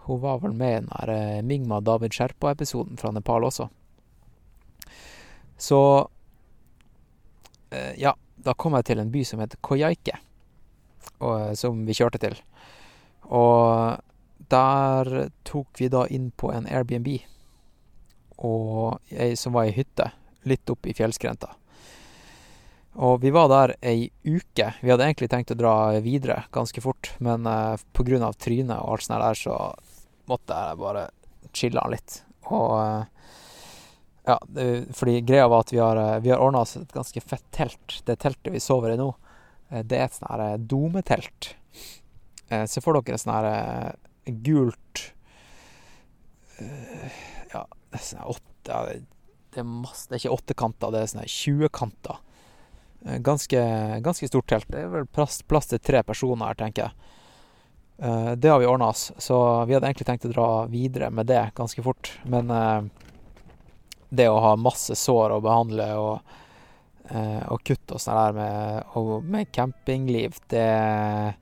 hun 0.06 0.22
var 0.22 0.40
vel 0.44 0.54
med 0.54 0.72
i 0.72 0.82
den 0.82 0.92
der 0.92 1.14
eh, 1.14 1.42
Mingma 1.42 1.82
David 1.82 2.14
Sherpa-episoden 2.14 2.98
fra 2.98 3.12
Nepal 3.12 3.44
også. 3.44 3.70
Så 5.58 5.82
eh, 7.70 7.94
Ja, 7.98 8.14
da 8.36 8.54
kom 8.54 8.78
jeg 8.78 8.86
til 8.86 9.02
en 9.02 9.12
by 9.12 9.24
som 9.26 9.42
heter 9.42 9.58
Koyaike, 9.66 10.20
og, 11.18 11.32
eh, 11.40 11.54
som 11.58 11.86
vi 11.88 11.98
kjørte 11.98 12.22
til. 12.22 12.38
Og 13.26 13.98
der 14.52 15.30
tok 15.48 15.80
vi 15.80 15.90
da 15.92 16.06
inn 16.08 16.32
på 16.32 16.52
en 16.54 16.68
Airbnb 16.68 17.10
og 18.46 19.00
ei 19.12 19.36
som 19.40 19.56
var 19.56 19.70
ei 19.70 19.76
hytte 19.78 20.10
litt 20.46 20.70
opp 20.70 20.86
i 20.86 20.94
fjellskrenta. 20.94 21.54
Og 22.96 23.20
vi 23.24 23.32
var 23.36 23.50
der 23.52 23.74
ei 23.84 24.10
uke. 24.24 24.70
Vi 24.80 24.92
hadde 24.92 25.04
egentlig 25.04 25.30
tenkt 25.32 25.52
å 25.52 25.58
dra 25.60 25.74
videre 26.04 26.46
ganske 26.56 26.80
fort, 26.84 27.12
men 27.20 27.48
eh, 27.50 27.76
av 27.76 28.38
trynet 28.40 28.78
og 28.80 28.94
alt 28.94 29.04
sånt 29.04 29.20
der, 29.20 29.40
så 29.40 29.58
måtte 30.32 30.56
jeg 30.56 30.80
bare 30.80 31.10
chille 31.52 31.84
litt. 31.92 32.22
Og 32.48 32.72
eh, 32.80 33.34
ja, 34.30 34.38
det, 34.48 34.68
fordi 34.96 35.20
greia 35.28 35.50
var 35.52 35.66
at 35.66 35.74
vi 35.74 35.82
har, 35.84 36.00
eh, 36.00 36.22
vi 36.24 36.32
har 36.32 36.40
ordna 36.40 36.64
oss 36.64 36.78
et 36.80 36.96
ganske 36.96 37.22
fett 37.22 37.46
telt. 37.52 38.00
Det 38.06 38.16
teltet 38.22 38.54
vi 38.54 38.64
sover 38.64 38.96
i 38.96 39.00
nå, 39.02 39.10
eh, 39.72 39.84
det 39.84 40.00
er 40.00 40.08
et 40.08 40.16
sånn 40.16 40.32
her 40.32 40.46
eh, 40.48 40.58
dometelt. 40.58 41.52
Eh, 42.48 42.64
Se 42.70 42.84
for 42.86 42.96
dere 42.96 43.20
et 43.20 43.26
sånt 43.26 43.36
her 43.36 43.98
gult 44.26 45.14
eh, 46.60 47.12
Ja, 47.54 47.66
det 47.92 48.00
er 48.00 48.06
sånn 48.06 48.26
åtte 48.36 48.80
det- 48.90 49.60
er 49.60 49.64
masse 49.64 50.08
Det 50.10 50.18
er 50.18 50.24
ikke 50.26 50.36
åttekanter, 50.38 50.92
det 50.92 51.02
er 51.02 51.06
sånn 51.12 51.28
20-kanter. 51.32 52.18
Eh, 53.06 53.20
Ganske, 53.24 53.62
ganske 54.04 54.28
stort 54.28 54.48
telt. 54.48 54.68
Det 54.68 54.82
er 54.84 54.90
vel 54.92 55.06
plass, 55.06 55.42
plass 55.48 55.68
til 55.72 55.80
tre 55.80 56.02
personer 56.04 56.48
her, 56.50 56.56
tenker 56.60 56.84
jeg. 56.90 56.92
Eh, 58.00 58.36
Det 58.36 58.50
har 58.50 58.60
vi 58.60 58.66
ordna 58.66 58.90
oss, 58.90 59.12
så 59.18 59.66
vi 59.66 59.74
hadde 59.74 59.88
egentlig 59.88 60.08
tenkt 60.10 60.26
å 60.28 60.34
dra 60.34 60.66
videre 60.68 61.10
med 61.12 61.28
det 61.28 61.54
ganske 61.56 61.82
fort. 61.84 62.12
Men 62.26 62.48
det 64.12 64.28
å 64.28 64.42
ha 64.42 64.56
masse 64.56 64.92
sår 64.96 65.32
å 65.38 65.42
behandle 65.42 65.88
og, 65.98 66.20
og 67.52 67.64
kutt 67.64 67.92
og 67.92 68.00
sånn 68.02 68.16
der 68.20 68.34
med, 68.34 68.84
og 68.96 69.24
med 69.24 69.52
campingliv, 69.54 70.38
det 70.50 71.36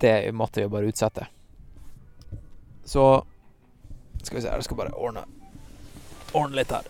Det 0.00 0.32
måtte 0.32 0.62
vi 0.62 0.68
bare 0.68 0.90
utsette. 0.90 1.26
Så 2.84 3.24
skal 4.22 4.36
vi 4.36 4.42
se 4.42 4.52
jeg 4.52 4.64
skal 4.64 4.78
bare 4.78 4.92
ordne 4.96 5.24
Ordne 6.34 6.58
litt 6.58 6.72
her. 6.72 6.86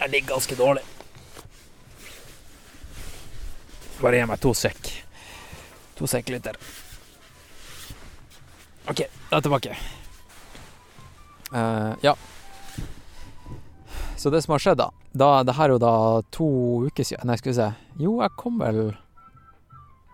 Jeg 0.00 0.10
ligger 0.10 0.34
ganske 0.34 0.56
dårlig. 0.58 0.82
Bare 4.00 4.18
gi 4.18 4.26
meg 4.28 4.40
to 4.42 4.50
sekk. 4.56 4.90
To 5.96 6.08
sekk 6.10 6.32
liter. 6.34 6.58
OK, 8.90 8.98
da 8.98 9.06
er 9.06 9.38
jeg 9.38 9.46
tilbake. 9.46 9.76
Uh, 11.52 11.94
ja. 12.02 12.16
Så 14.16 14.30
det 14.34 14.42
som 14.42 14.56
har 14.56 14.64
skjedd, 14.64 14.80
da, 14.82 14.90
da 15.12 15.42
Det 15.46 15.54
her 15.54 15.68
er 15.68 15.76
jo 15.76 15.78
da 15.78 15.94
to 16.34 16.48
uker 16.88 17.06
siden 17.06 17.30
Nei, 17.30 17.38
skal 17.38 17.52
vi 17.52 17.58
se. 17.60 17.70
Jo, 18.02 18.18
jeg 18.24 18.34
kom 18.40 18.58
vel 18.58 18.96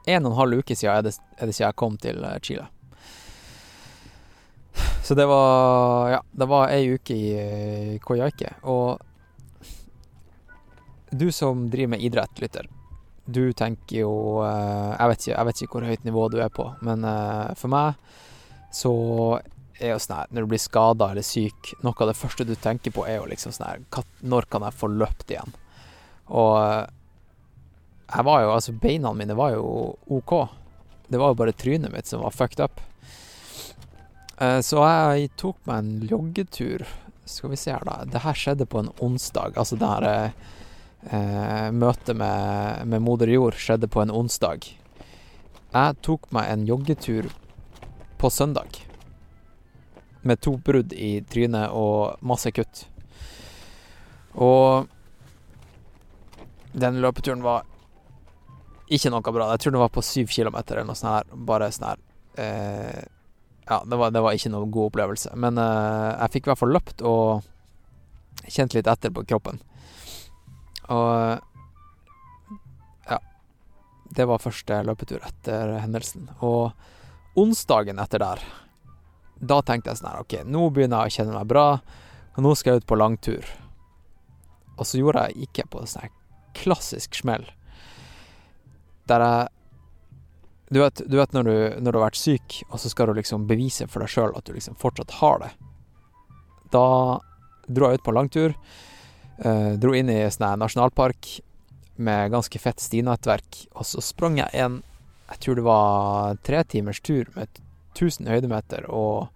En 0.06 0.26
og 0.26 0.32
en 0.32 0.38
halv 0.38 0.62
uke 0.62 0.76
siden 0.76 0.96
er 0.96 1.06
det, 1.06 1.14
er 1.38 1.46
det 1.46 1.54
siden 1.54 1.68
jeg 1.68 1.78
kom 1.78 1.98
til 2.00 2.24
eh, 2.26 2.38
Chile. 2.42 2.66
Så 5.02 5.14
det 5.18 5.26
var 5.26 6.10
Ja, 6.10 6.20
det 6.30 6.48
var 6.48 6.70
ei 6.74 6.94
uke 6.94 7.14
i 7.14 7.98
Koyake. 8.02 8.54
Og 8.62 9.00
du 11.10 11.32
som 11.32 11.66
driver 11.70 11.94
med 11.94 12.02
idrett, 12.02 12.40
lytter, 12.40 12.68
du 13.24 13.52
tenker 13.52 14.02
jo 14.02 14.12
eh, 14.46 14.92
jeg, 14.96 15.08
vet 15.10 15.20
ikke, 15.20 15.34
jeg 15.34 15.48
vet 15.48 15.62
ikke 15.62 15.76
hvor 15.76 15.88
høyt 15.90 16.06
nivå 16.06 16.28
du 16.32 16.38
er 16.42 16.52
på, 16.52 16.68
men 16.82 17.04
eh, 17.06 17.52
for 17.58 17.72
meg 17.72 17.98
så 18.72 18.92
er 19.82 19.92
jo 19.92 20.00
sånn 20.00 20.16
her 20.16 20.30
Når 20.32 20.44
du 20.44 20.50
blir 20.52 20.62
skada 20.62 21.10
eller 21.12 21.26
syk, 21.26 21.74
noe 21.84 21.96
av 22.00 22.08
det 22.08 22.16
første 22.16 22.46
du 22.48 22.54
tenker 22.56 22.94
på, 22.94 23.04
er 23.04 23.18
jo 23.18 23.28
liksom 23.28 23.52
sånn 23.52 23.66
her 23.68 24.04
Når 24.24 24.48
kan 24.48 24.64
jeg 24.64 24.78
få 24.78 24.88
løpt 24.94 25.32
igjen? 25.34 25.54
Og 26.32 26.56
eh, 26.62 26.84
jeg 28.12 28.24
var 28.28 28.42
jo 28.42 28.52
Altså, 28.54 28.72
beina 28.72 29.12
mine 29.16 29.34
var 29.38 29.54
jo 29.54 29.96
OK. 30.12 30.34
Det 31.08 31.18
var 31.20 31.32
jo 31.32 31.38
bare 31.42 31.52
trynet 31.56 31.92
mitt 31.92 32.06
som 32.08 32.22
var 32.22 32.30
fucked 32.36 32.60
up. 32.64 32.80
Eh, 34.38 34.60
Så 34.60 34.80
jeg 34.84 35.30
tok 35.36 35.56
meg 35.66 35.78
en 35.78 36.08
joggetur. 36.08 36.86
Skal 37.24 37.50
vi 37.50 37.56
se 37.56 37.70
her, 37.72 37.84
da. 37.86 38.04
Det 38.04 38.20
her 38.24 38.34
skjedde 38.36 38.66
på 38.66 38.80
en 38.82 38.90
onsdag. 39.00 39.56
Altså 39.56 39.76
det 39.78 39.88
her 39.88 40.06
eh, 41.10 41.70
møtet 41.72 42.16
med, 42.16 42.86
med 42.86 43.02
moder 43.02 43.30
jord 43.32 43.54
skjedde 43.56 43.88
på 43.88 44.02
en 44.02 44.10
onsdag. 44.10 44.68
Jeg 45.72 46.00
tok 46.04 46.28
meg 46.36 46.50
en 46.52 46.66
joggetur 46.68 47.30
på 48.20 48.30
søndag. 48.30 48.82
Med 50.22 50.40
to 50.44 50.56
brudd 50.56 50.92
i 50.92 51.20
trynet 51.26 51.72
og 51.74 52.18
masse 52.20 52.52
kutt. 52.54 52.84
Og 54.34 54.86
den 56.72 57.00
løpeturen 57.04 57.42
var 57.44 57.64
ikke 58.96 59.12
noe 59.12 59.34
bra. 59.34 59.48
Jeg 59.54 59.64
tror 59.64 59.74
den 59.74 59.82
var 59.82 59.92
på 59.94 60.04
syv 60.04 60.30
kilometer 60.32 60.78
eller 60.78 60.90
noe 60.90 60.98
sånt 60.98 61.12
her. 61.12 61.36
Bare 61.48 61.70
sånn 61.74 61.88
her 61.90 62.02
eh, 62.42 63.02
Ja, 63.68 63.82
det 63.86 63.98
var, 63.98 64.12
det 64.14 64.22
var 64.24 64.36
ikke 64.36 64.52
noen 64.52 64.72
god 64.74 64.90
opplevelse. 64.92 65.34
Men 65.38 65.60
eh, 65.60 66.10
jeg 66.18 66.34
fikk 66.36 66.46
i 66.46 66.52
hvert 66.52 66.62
fall 66.62 66.74
løpt 66.76 67.04
og 67.06 67.48
kjent 68.48 68.74
litt 68.76 68.90
etter 68.90 69.12
på 69.14 69.24
kroppen. 69.28 69.60
Og 70.92 71.38
ja. 73.08 73.20
Det 74.10 74.26
var 74.28 74.42
første 74.42 74.82
løpetur 74.86 75.22
etter 75.24 75.76
hendelsen. 75.82 76.28
Og 76.44 76.72
onsdagen 77.38 78.02
etter 78.02 78.22
der, 78.22 78.42
da 79.42 79.60
tenkte 79.66 79.90
jeg 79.90 80.02
sånn 80.02 80.12
her 80.12 80.22
OK, 80.22 80.38
nå 80.46 80.68
begynner 80.70 81.06
jeg 81.06 81.14
å 81.14 81.16
kjenne 81.18 81.38
meg 81.38 81.48
bra, 81.50 81.66
og 82.32 82.44
nå 82.44 82.52
skal 82.58 82.76
jeg 82.76 82.82
ut 82.82 82.90
på 82.90 82.98
langtur. 83.00 83.48
Og 84.76 84.86
så 84.88 85.00
gjorde 85.00 85.26
jeg 85.28 85.48
ikke 85.48 85.68
på 85.72 85.86
sånn 85.86 86.06
her 86.06 86.14
klassisk 86.56 87.16
smell. 87.16 87.46
Der 89.10 89.26
jeg 89.26 89.50
du 90.72 90.80
vet, 90.80 91.02
du 91.04 91.18
vet 91.18 91.34
når, 91.36 91.44
du, 91.44 91.80
når 91.84 91.92
du 91.92 91.98
har 91.98 92.06
vært 92.06 92.16
syk, 92.16 92.62
og 92.70 92.80
så 92.80 92.88
skal 92.88 93.10
du 93.10 93.18
liksom 93.18 93.44
bevise 93.44 93.84
for 93.92 94.00
deg 94.00 94.08
sjøl 94.08 94.32
at 94.38 94.46
du 94.48 94.54
liksom 94.54 94.78
fortsatt 94.80 95.18
har 95.18 95.42
det. 95.42 95.50
Da 96.72 96.84
dro 97.68 97.90
jeg 97.90 98.00
ut 98.00 98.04
på 98.06 98.14
en 98.14 98.16
langtur. 98.16 98.54
Eh, 99.44 99.74
dro 99.82 99.92
inn 99.92 100.08
i 100.08 100.22
en 100.22 100.32
sånn 100.32 100.62
nasjonalpark 100.62 101.28
med 102.00 102.32
ganske 102.32 102.62
fett 102.62 102.80
stinettverk. 102.80 103.66
Og 103.76 103.84
så 103.84 104.00
sprang 104.04 104.40
jeg 104.40 104.48
en 104.54 104.82
Jeg 105.32 105.38
tror 105.40 105.56
det 105.56 105.64
var 105.64 106.36
tre 106.44 106.58
timers 106.68 107.00
tur 107.00 107.28
med 107.32 107.48
1000 107.94 108.26
høydemeter 108.28 108.84
og 108.92 109.30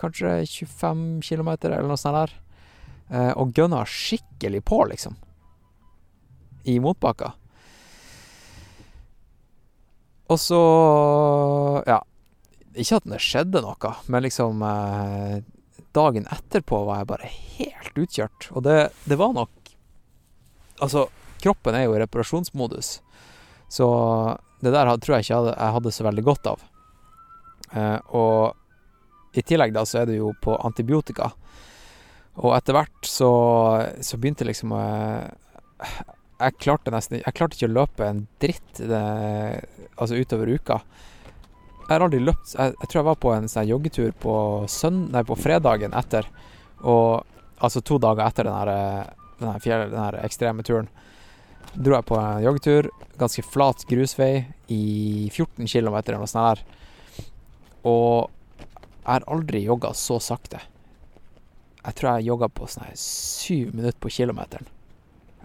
kanskje 0.00 0.46
25 0.48 1.20
km 1.20 1.50
eller 1.52 1.84
noe 1.84 2.00
sånt 2.00 2.16
der. 2.16 2.32
Eh, 3.12 3.32
og 3.36 3.52
gønna 3.52 3.82
skikkelig 3.84 4.62
på, 4.64 4.84
liksom. 4.88 5.16
I 6.64 6.78
motbakka. 6.80 7.34
Og 10.32 10.40
så 10.40 10.62
Ja. 11.88 12.00
Ikke 12.72 12.96
at 13.02 13.04
det 13.04 13.20
skjedde 13.20 13.60
noe, 13.60 13.90
men 14.08 14.24
liksom 14.24 14.62
eh, 14.64 15.42
Dagen 15.92 16.24
etterpå 16.32 16.78
var 16.86 17.02
jeg 17.02 17.08
bare 17.10 17.28
helt 17.28 17.98
utkjørt. 18.00 18.46
Og 18.56 18.64
det, 18.64 18.76
det 19.04 19.18
var 19.20 19.34
nok 19.36 19.50
Altså, 20.82 21.04
kroppen 21.44 21.76
er 21.76 21.84
jo 21.84 21.92
i 21.94 22.00
reparasjonsmodus, 22.00 22.96
så 23.70 23.86
det 24.64 24.72
der 24.74 24.88
tror 24.98 25.14
jeg 25.14 25.26
ikke 25.26 25.36
hadde, 25.36 25.52
jeg 25.54 25.74
hadde 25.76 25.92
så 25.94 26.06
veldig 26.08 26.24
godt 26.26 26.48
av. 26.50 26.64
Eh, 27.70 27.98
og 28.18 29.36
i 29.38 29.44
tillegg 29.46 29.76
da 29.76 29.84
så 29.86 30.00
er 30.00 30.10
det 30.10 30.16
jo 30.16 30.32
på 30.42 30.56
antibiotika. 30.66 31.28
Og 32.42 32.56
etter 32.56 32.76
hvert 32.76 33.06
så, 33.06 33.30
så 34.02 34.18
begynte 34.18 34.48
liksom 34.48 34.74
eh, 34.74 35.92
Jeg 36.42 36.58
klarte 36.58 36.92
nesten 36.94 37.20
Jeg 37.20 37.34
klarte 37.38 37.58
ikke 37.58 37.68
å 37.70 37.76
løpe 37.76 38.06
en 38.06 38.24
dritt 38.42 38.80
det, 38.80 39.02
altså 39.96 40.18
utover 40.18 40.50
uka. 40.50 40.80
Jeg 41.82 41.90
har 41.92 42.04
aldri 42.06 42.22
løpt 42.22 42.54
Jeg, 42.56 42.74
jeg 42.80 42.88
tror 42.88 43.00
jeg 43.00 43.08
var 43.10 43.20
på 43.22 43.34
en 43.34 43.50
sånn 43.50 43.68
joggetur 43.68 44.10
på, 44.22 44.34
søn, 44.70 45.04
nei, 45.14 45.24
på 45.28 45.38
fredagen 45.38 45.94
etter. 45.98 46.28
Og 46.82 47.22
altså 47.62 47.82
to 47.84 48.00
dager 48.02 48.26
etter 48.26 48.48
den 48.48 48.58
her, 48.58 49.68
her 49.94 50.20
ekstreme 50.24 50.66
turen 50.66 50.90
dro 51.74 51.96
jeg 51.96 52.06
på 52.08 52.18
en 52.18 52.42
joggetur. 52.44 52.90
Ganske 53.20 53.44
flat 53.46 53.84
grusvei 53.88 54.44
i 54.72 55.30
14 55.32 55.66
km 55.66 55.96
eller 55.96 56.20
noe 56.20 56.30
sånt 56.30 56.48
her. 56.50 56.62
Og 57.88 58.30
jeg 59.02 59.08
har 59.08 59.26
aldri 59.30 59.64
jogga 59.64 59.92
så 59.98 60.18
sakte. 60.22 60.60
Jeg 61.82 61.98
tror 61.98 62.16
jeg 62.16 62.30
jogga 62.30 62.48
på 62.52 62.68
sånn 62.70 62.86
her 62.86 62.98
syv 62.98 63.72
minutter 63.74 63.98
på 64.02 64.12
kilometeren. 64.14 64.68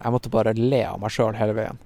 Jeg 0.04 0.14
måtte 0.14 0.32
bare 0.34 0.56
le 0.58 0.84
av 0.88 1.00
meg 1.02 1.14
sjøl 1.14 1.38
hele 1.38 1.56
veien. 1.58 1.80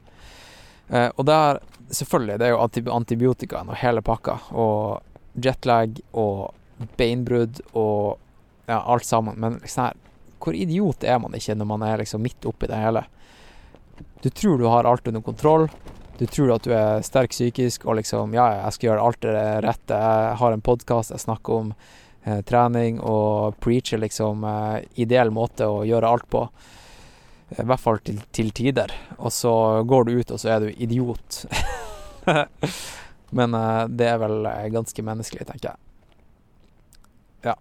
Eh, 0.92 1.10
og 1.16 1.28
det 1.28 1.38
er 1.38 1.62
selvfølgelig, 1.92 2.40
det 2.40 2.48
er 2.48 2.56
jo 2.56 2.96
antibiotikaen 2.96 3.72
og 3.72 3.80
hele 3.82 4.04
pakka. 4.06 4.38
Og 4.52 5.02
jetlag 5.40 6.02
og 6.18 6.52
beinbrudd 6.98 7.62
og 7.72 8.18
ja, 8.68 8.82
alt 8.82 9.06
sammen. 9.06 9.40
Men 9.40 9.60
liksom 9.62 9.88
her, 9.88 9.98
hvor 10.42 10.58
idiot 10.58 11.04
er 11.04 11.20
man 11.22 11.36
ikke 11.38 11.56
når 11.56 11.70
man 11.70 11.86
er 11.86 12.02
liksom 12.02 12.24
midt 12.26 12.46
oppi 12.50 12.70
det 12.72 12.80
hele? 12.82 13.06
Du 14.22 14.30
tror 14.30 14.58
du 14.58 14.68
har 14.70 14.90
alt 14.90 15.08
under 15.08 15.22
kontroll. 15.22 15.68
Du 16.18 16.26
tror 16.26 16.56
at 16.56 16.66
du 16.66 16.74
er 16.76 17.02
sterk 17.06 17.34
psykisk 17.34 17.86
og 17.88 17.98
liksom 17.98 18.36
ja, 18.38 18.48
jeg 18.66 18.76
skal 18.76 18.92
gjøre 18.92 19.08
alt 19.08 19.24
det 19.26 19.48
rette. 19.66 19.98
Jeg 19.98 20.38
har 20.42 20.54
en 20.54 20.66
podkast, 20.66 21.14
jeg 21.14 21.24
snakker 21.24 21.64
om 21.64 21.72
eh, 22.26 22.42
trening 22.46 23.00
og 23.02 23.58
preacher 23.62 24.02
liksom 24.02 24.46
eh, 24.46 24.84
ideell 25.02 25.34
måte 25.34 25.70
å 25.70 25.82
gjøre 25.88 26.12
alt 26.12 26.28
på. 26.30 26.46
I 27.52 27.66
hvert 27.68 27.84
fall 27.84 28.00
til, 28.06 28.22
til 28.32 28.52
tider. 28.56 28.94
Og 29.20 29.34
så 29.36 29.54
går 29.88 30.08
du 30.08 30.18
ut, 30.20 30.32
og 30.32 30.40
så 30.40 30.56
er 30.56 30.66
du 30.66 30.70
idiot. 30.72 31.44
Men 33.38 33.56
eh, 33.58 33.84
det 33.92 34.08
er 34.12 34.20
vel 34.22 34.46
eh, 34.48 34.70
ganske 34.74 35.06
menneskelig, 35.08 35.48
tenker 35.50 35.72
jeg. 35.72 35.80
Ja. 37.50 37.56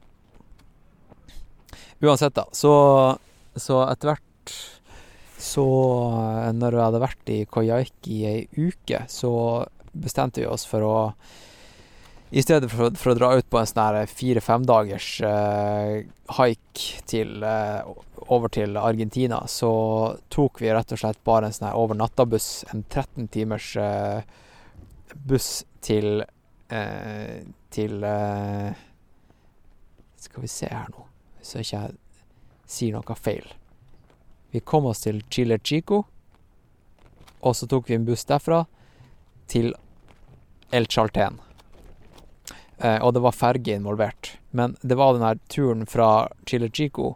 Uansett, 2.00 2.34
da. 2.38 2.46
Så, 2.52 2.72
så 3.58 3.82
etter 3.88 4.14
hvert 4.14 4.26
så 5.40 5.66
eh, 6.12 6.52
Når 6.56 6.76
vi 6.76 6.82
hadde 6.84 7.02
vært 7.02 7.32
i 7.32 7.38
Koyaik 7.48 8.10
i 8.12 8.24
ei 8.28 8.40
uke, 8.58 9.04
så 9.08 9.32
bestemte 9.90 10.42
vi 10.42 10.48
oss 10.50 10.66
for 10.68 10.86
å 10.86 10.96
I 12.30 12.44
stedet 12.44 12.70
for, 12.70 12.94
for 12.94 13.12
å 13.12 13.18
dra 13.18 13.32
ut 13.40 13.48
på 13.50 13.58
en 13.58 13.66
sånn 13.66 14.04
fire-fem 14.06 14.66
dagers 14.68 15.08
eh, 15.26 16.04
haik 16.36 16.84
til 17.10 17.42
eh, 17.42 17.80
over 18.28 18.48
til 18.52 18.76
Argentina, 18.76 19.46
så 19.46 19.70
tok 20.28 20.60
vi 20.62 20.72
rett 20.72 20.92
og 20.92 21.00
slett 21.00 21.22
bare 21.24 21.48
en 21.48 21.54
sånn 21.56 21.68
her 21.70 21.78
over 21.78 21.98
natta-buss. 21.98 22.64
En 22.74 22.82
13 22.82 23.28
timers 23.32 23.72
eh, 23.80 24.22
buss 25.14 25.64
til 25.84 26.22
eh, 26.68 27.40
Til 27.70 28.02
eh, 28.02 28.72
Skal 30.20 30.42
vi 30.42 30.48
se 30.50 30.66
her 30.70 30.88
nå, 30.90 31.04
så 31.42 31.62
ikke 31.62 31.82
jeg 31.84 31.94
sier 32.70 32.96
noe 32.96 33.14
feil. 33.16 33.46
Vi 34.50 34.60
kom 34.60 34.88
oss 34.90 35.04
til 35.06 35.22
Chile 35.30 35.60
Chico, 35.62 36.02
og 37.40 37.54
så 37.56 37.68
tok 37.70 37.88
vi 37.88 37.96
en 37.96 38.04
buss 38.04 38.26
derfra 38.28 38.64
til 39.50 39.72
El 40.74 40.86
Chalten. 40.90 41.38
Eh, 42.78 42.98
og 43.02 43.14
det 43.14 43.22
var 43.24 43.36
ferge 43.36 43.74
involvert. 43.74 44.34
Men 44.50 44.76
det 44.82 44.98
var 44.98 45.14
den 45.14 45.24
her 45.24 45.38
turen 45.48 45.86
fra 45.86 46.28
Chile 46.46 46.70
Chico 46.72 47.14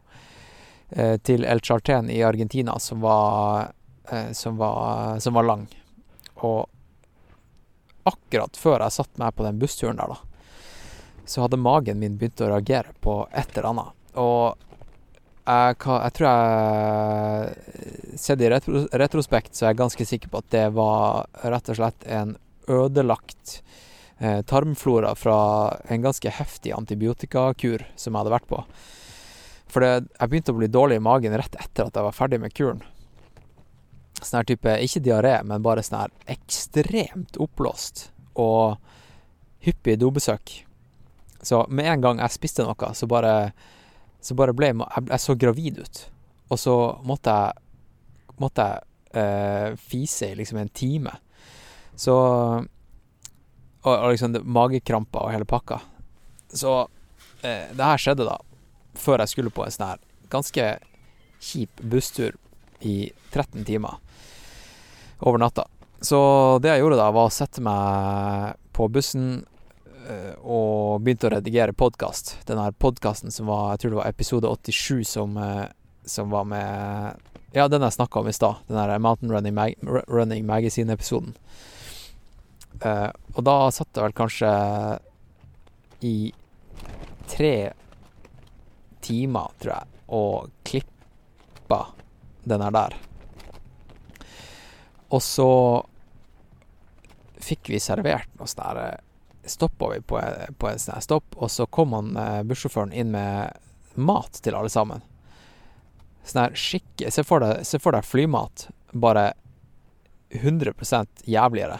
til 1.27 1.45
El 1.45 1.61
Chartén 1.61 2.11
i 2.11 2.23
Argentina 2.23 2.79
som 2.79 3.01
var, 3.01 3.73
eh, 4.11 4.31
som 4.33 4.57
var, 4.57 5.21
som 5.21 5.35
var 5.35 5.49
lang. 5.49 5.67
Og 6.35 6.69
akkurat 8.05 8.57
før 8.57 8.85
jeg 8.85 8.97
satte 8.99 9.21
meg 9.23 9.35
på 9.35 9.47
den 9.47 9.59
bussturen 9.59 9.99
der, 9.99 10.15
da, 10.15 10.19
så 11.25 11.45
hadde 11.45 11.61
magen 11.61 11.99
min 12.03 12.19
begynt 12.21 12.43
å 12.45 12.53
reagere 12.53 12.95
på 13.01 13.23
et 13.33 13.57
eller 13.57 13.71
annet. 13.71 14.01
Og 14.21 14.61
jeg, 15.45 15.77
jeg 15.77 16.13
tror 16.17 16.29
jeg 16.31 18.17
Sett 18.17 18.41
i 18.41 18.49
retro, 18.49 18.85
retrospekt 18.97 19.57
så 19.57 19.67
er 19.67 19.73
jeg 19.73 19.81
ganske 19.83 20.05
sikker 20.09 20.31
på 20.33 20.41
at 20.41 20.53
det 20.55 20.69
var 20.77 21.27
rett 21.43 21.69
og 21.73 21.77
slett 21.77 22.07
en 22.07 22.37
ødelagt 22.71 23.59
eh, 24.19 24.41
tarmflora 24.47 25.11
fra 25.19 25.39
en 25.91 26.05
ganske 26.05 26.31
heftig 26.31 26.73
antibiotikakur 26.73 27.85
som 27.97 28.15
jeg 28.15 28.21
hadde 28.23 28.33
vært 28.37 28.49
på. 28.49 28.63
For 29.75 29.83
det, 29.83 30.07
jeg 30.20 30.31
begynte 30.31 30.53
å 30.55 30.59
bli 30.61 30.68
dårlig 30.70 31.01
i 31.01 31.03
magen 31.03 31.35
rett 31.35 31.57
etter 31.59 31.89
at 31.89 31.97
jeg 31.99 32.07
var 32.07 32.14
ferdig 32.14 32.39
med 32.45 32.55
kuren. 32.55 32.85
Sånn 34.20 34.39
her 34.39 34.47
type, 34.47 34.75
ikke 34.87 35.03
diaré, 35.03 35.33
men 35.43 35.64
bare 35.64 35.83
sånn 35.83 36.05
her 36.05 36.12
ekstremt 36.31 37.35
oppblåst 37.43 38.07
og 38.39 38.79
hyppig 39.66 39.99
dobesøk. 39.99 40.61
Så 41.43 41.64
med 41.75 41.91
en 41.91 42.05
gang 42.05 42.22
jeg 42.22 42.37
spiste 42.37 42.62
noe, 42.62 42.93
så 42.95 43.09
bare, 43.11 43.35
så 44.22 44.39
bare 44.39 44.55
ble 44.55 44.70
jeg, 44.70 45.09
jeg 45.11 45.25
så 45.27 45.35
gravid 45.35 45.83
ut. 45.83 46.05
Og 46.55 46.61
så 46.61 46.77
måtte 47.09 47.35
jeg, 47.35 47.66
måtte 48.39 48.68
jeg 48.70 49.25
eh, 49.25 49.77
fise 49.91 50.31
i 50.31 50.39
liksom 50.39 50.62
en 50.62 50.70
time. 50.70 51.18
Så 51.99 52.14
Og, 53.85 53.93
og 53.93 54.14
liksom 54.14 54.39
magekramper 54.49 55.27
og 55.27 55.33
hele 55.35 55.45
pakka. 55.45 55.83
Så 56.49 56.70
eh, 57.43 57.75
det 57.75 57.85
her 57.85 58.01
skjedde 58.01 58.25
da 58.25 58.39
før 58.95 59.23
jeg 59.25 59.35
skulle 59.35 59.55
på 59.55 59.65
en 59.65 59.75
sånn 59.75 59.95
her 59.95 60.03
ganske 60.33 60.67
kjip 61.45 61.83
busstur 61.83 62.37
i 62.85 63.13
13 63.33 63.65
timer 63.65 63.99
over 65.25 65.39
natta. 65.39 65.67
Så 66.05 66.19
det 66.63 66.73
jeg 66.73 66.83
gjorde 66.83 67.01
da, 67.01 67.11
var 67.15 67.29
å 67.29 67.33
sette 67.33 67.63
meg 67.65 68.59
på 68.77 68.89
bussen 68.93 69.29
eh, 70.09 70.35
og 70.43 71.05
begynte 71.05 71.31
å 71.31 71.35
redigere 71.37 71.77
podkast. 71.77 72.35
Den 72.49 72.61
her 72.61 72.75
podkasten 72.77 73.33
som 73.33 73.49
var 73.49 73.75
Jeg 73.75 73.85
tror 73.85 73.95
det 73.95 74.01
var 74.03 74.11
episode 74.11 74.51
87 74.51 75.05
som, 75.09 75.39
eh, 75.41 75.71
som 76.05 76.35
var 76.35 76.45
med 76.51 77.23
Ja, 77.55 77.69
den 77.69 77.87
jeg 77.87 77.97
snakka 77.97 78.21
om 78.21 78.29
i 78.29 78.37
stad. 78.37 78.61
Den 78.69 78.77
her 78.77 78.99
Mountain 78.99 79.33
Running, 79.33 79.55
Mag 79.55 79.79
Running 80.09 80.45
Magazine-episoden. 80.47 81.37
Eh, 82.83 83.11
og 83.37 83.45
da 83.47 83.71
satt 83.73 83.95
jeg 83.95 84.05
vel 84.05 84.19
kanskje 84.19 84.51
i 86.05 86.17
tre 87.31 87.73
timer, 89.05 89.53
tror 89.61 89.75
jeg, 89.77 90.03
og 90.17 90.51
klippa 90.67 91.81
den 92.49 92.65
her 92.65 92.75
der. 92.75 92.97
Og 95.15 95.23
så 95.23 95.49
fikk 97.45 97.69
vi 97.75 97.81
servert 97.83 98.31
noe 98.39 98.49
sånn 98.51 98.65
her 98.71 99.01
Stoppa 99.45 99.91
vi 99.93 99.99
på, 100.01 100.17
en- 100.17 100.55
på 100.57 100.71
en 100.71 100.79
sånn 100.81 101.03
stopp, 101.05 101.35
og 101.37 101.51
så 101.53 101.67
kom 101.69 101.93
han 101.93 102.15
eh, 102.17 102.39
bussjåføren 102.49 102.95
inn 102.97 103.11
med 103.13 103.53
mat 104.01 104.39
til 104.41 104.57
alle 104.57 104.71
sammen. 104.73 105.03
Sånn 106.25 106.47
her 106.47 106.55
skikk 106.57 107.03
Se 107.13 107.21
for 107.29 107.45
deg, 107.45 107.61
se 107.69 107.77
for 107.79 107.93
deg 107.93 108.07
flymat, 108.09 108.71
bare 108.97 109.27
100 110.33 110.73
jævligere. 111.29 111.77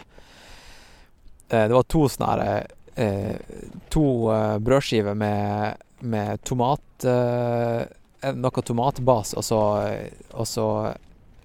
Eh, 1.49 1.65
det 1.65 1.73
var 1.73 1.87
to 1.89 2.03
sånne 2.05 2.29
her 2.35 2.67
eh, 3.01 3.41
To 3.89 4.05
eh, 4.35 4.59
brødskiver 4.61 5.17
med, 5.17 5.81
med 6.05 6.41
tomat 6.47 7.07
eh, 7.09 7.85
Noe 8.35 8.61
tomatbas, 8.65 9.35
og 9.37 9.43
så, 9.45 9.59
og 10.33 10.47
så 10.49 10.67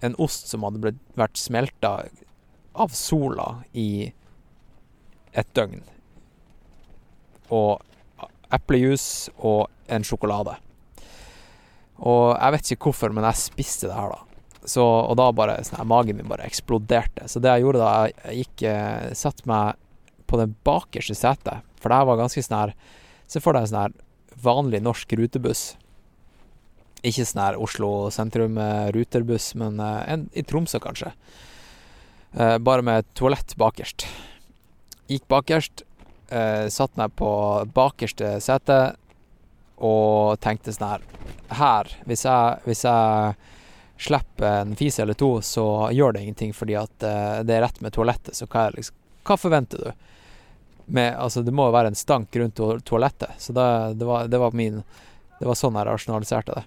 en 0.01 0.15
ost 0.23 0.49
som 0.49 0.63
hadde 0.65 0.81
blitt, 0.81 1.01
vært 1.19 1.37
smelta 1.37 1.91
av 2.73 2.95
sola 2.97 3.51
i 3.77 4.09
et 5.37 5.51
døgn. 5.53 5.83
Og 7.53 7.83
eplejus 8.55 9.29
og 9.37 9.69
en 9.93 10.07
sjokolade. 10.07 10.57
Og 12.01 12.33
jeg 12.33 12.55
vet 12.55 12.73
ikke 12.73 12.91
hvorfor, 12.91 13.13
men 13.13 13.29
jeg 13.29 13.43
spiste 13.43 13.91
det 13.91 13.99
her, 13.99 14.15
da. 14.15 14.25
Så, 14.65 14.85
og 14.85 15.17
da 15.17 15.31
bare 15.33 15.61
sånn 15.65 15.89
magen 15.89 16.19
min 16.19 16.29
bare 16.29 16.49
eksploderte. 16.49 17.29
Så 17.29 17.41
det 17.43 17.53
jeg 17.57 17.65
gjorde 17.65 17.81
da, 17.81 17.93
jeg 18.09 18.43
gikk 18.43 18.65
eh, 18.69 19.13
Satt 19.17 19.41
meg 19.49 19.77
på 20.29 20.39
det 20.41 20.51
bakerste 20.67 21.17
setet, 21.17 21.65
for 21.81 21.91
det 21.91 22.01
her 22.01 22.09
var 22.09 22.21
ganske 22.21 22.45
sånn 22.45 22.59
her 22.59 22.73
Se 23.31 23.41
for 23.43 23.57
deg 23.57 23.65
en 23.65 23.71
sånn 23.71 23.85
her 23.85 23.95
vanlig 24.43 24.83
norsk 24.83 25.13
rutebuss. 25.19 25.75
Ikke 27.01 27.25
sånn 27.25 27.43
her 27.43 27.61
Oslo 27.61 28.11
sentrum 28.13 28.59
eh, 28.61 28.91
men 29.57 29.81
eh, 29.81 30.01
en 30.13 30.27
i 30.37 30.45
Tromsø, 30.45 30.81
kanskje. 30.81 31.13
Eh, 32.37 32.59
bare 32.59 32.85
med 32.85 33.09
toalett 33.15 33.57
bakerst. 33.57 34.07
Gikk 35.11 35.27
bakerst, 35.29 35.87
satt 36.31 36.93
meg 36.95 37.11
på 37.19 37.29
bakerste 37.75 38.37
sete 38.39 38.75
og 39.83 40.37
tenkte 40.39 40.71
sånn 40.71 40.93
her 40.93 41.09
Her, 41.59 41.89
hvis 42.07 42.23
jeg, 42.23 42.61
hvis 42.63 42.85
jeg 42.87 43.33
slipper 43.99 44.61
en 44.61 44.77
fis 44.79 45.01
eller 45.03 45.19
to, 45.19 45.41
så 45.43 45.65
gjør 45.91 46.15
det 46.15 46.23
ingenting 46.23 46.55
fordi 46.55 46.77
at 46.79 46.95
det 47.03 47.57
er 47.57 47.65
rett 47.65 47.83
med 47.83 47.97
toalettet, 47.97 48.39
så 48.39 48.47
hva, 48.47 48.69
liksom, 48.77 48.95
hva 49.27 49.39
forventer 49.43 49.83
du? 49.83 50.07
Med, 50.91 51.15
altså, 51.15 51.43
det 51.47 51.55
må 51.55 51.69
jo 51.69 51.75
være 51.75 51.93
en 51.93 51.99
stank 51.99 52.35
rundt 52.37 52.57
to 52.59 52.73
toalettet, 52.83 53.37
så 53.39 53.55
det, 53.55 53.67
det, 54.01 54.07
var, 54.09 54.27
det 54.27 54.39
var 54.43 54.57
min 54.59 54.83
Det 55.39 55.47
var 55.47 55.57
sånn 55.57 55.77
jeg 55.79 55.87
rasjonaliserte 55.87 56.57
det. 56.59 56.65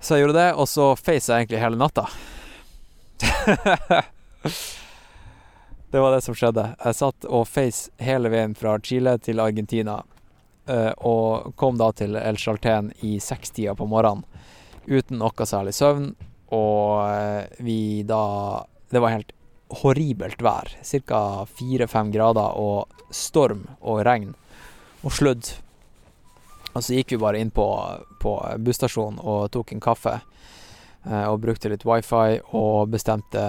Så 0.00 0.14
jeg 0.14 0.26
gjorde 0.26 0.38
det, 0.38 0.50
og 0.54 0.68
så 0.68 0.90
face 0.98 1.32
jeg 1.32 1.46
egentlig 1.46 1.62
hele 1.62 1.78
natta. 1.80 2.04
det 5.90 6.02
var 6.02 6.12
det 6.14 6.20
som 6.26 6.36
skjedde. 6.36 6.66
Jeg 6.84 6.98
satt 6.98 7.26
og 7.26 7.48
face 7.48 7.90
hele 8.02 8.30
veien 8.30 8.54
fra 8.58 8.76
Chile 8.84 9.16
til 9.24 9.40
Argentina, 9.42 10.02
eh, 10.68 10.92
og 10.98 11.56
kom 11.58 11.80
da 11.80 11.90
til 11.96 12.18
El 12.20 12.38
Chalten 12.38 12.92
i 13.06 13.16
sekstida 13.22 13.74
på 13.78 13.88
morgenen 13.90 14.26
uten 14.88 15.18
noe 15.20 15.46
særlig 15.48 15.74
søvn, 15.76 16.12
og 16.54 17.02
eh, 17.10 17.44
vi 17.60 18.02
da 18.08 18.64
Det 18.88 19.02
var 19.04 19.12
helt 19.12 19.32
horribelt 19.82 20.40
vær. 20.42 20.70
Ca. 20.82 21.22
fire-fem 21.46 22.12
grader 22.14 22.56
og 22.58 22.88
storm 23.14 23.66
og 23.80 24.02
regn 24.06 24.34
og 25.04 25.12
sludd. 25.12 25.52
Og 26.74 26.82
så 26.84 26.98
gikk 26.98 27.14
vi 27.14 27.20
bare 27.22 27.40
inn 27.40 27.50
på, 27.54 27.66
på 28.22 28.34
busstasjonen 28.64 29.20
og 29.22 29.50
tok 29.54 29.72
en 29.72 29.80
kaffe. 29.82 30.20
eh, 31.08 31.24
og 31.28 31.40
brukte 31.40 31.70
litt 31.72 31.84
wifi 31.86 32.40
og 32.52 32.88
bestemte 32.92 33.44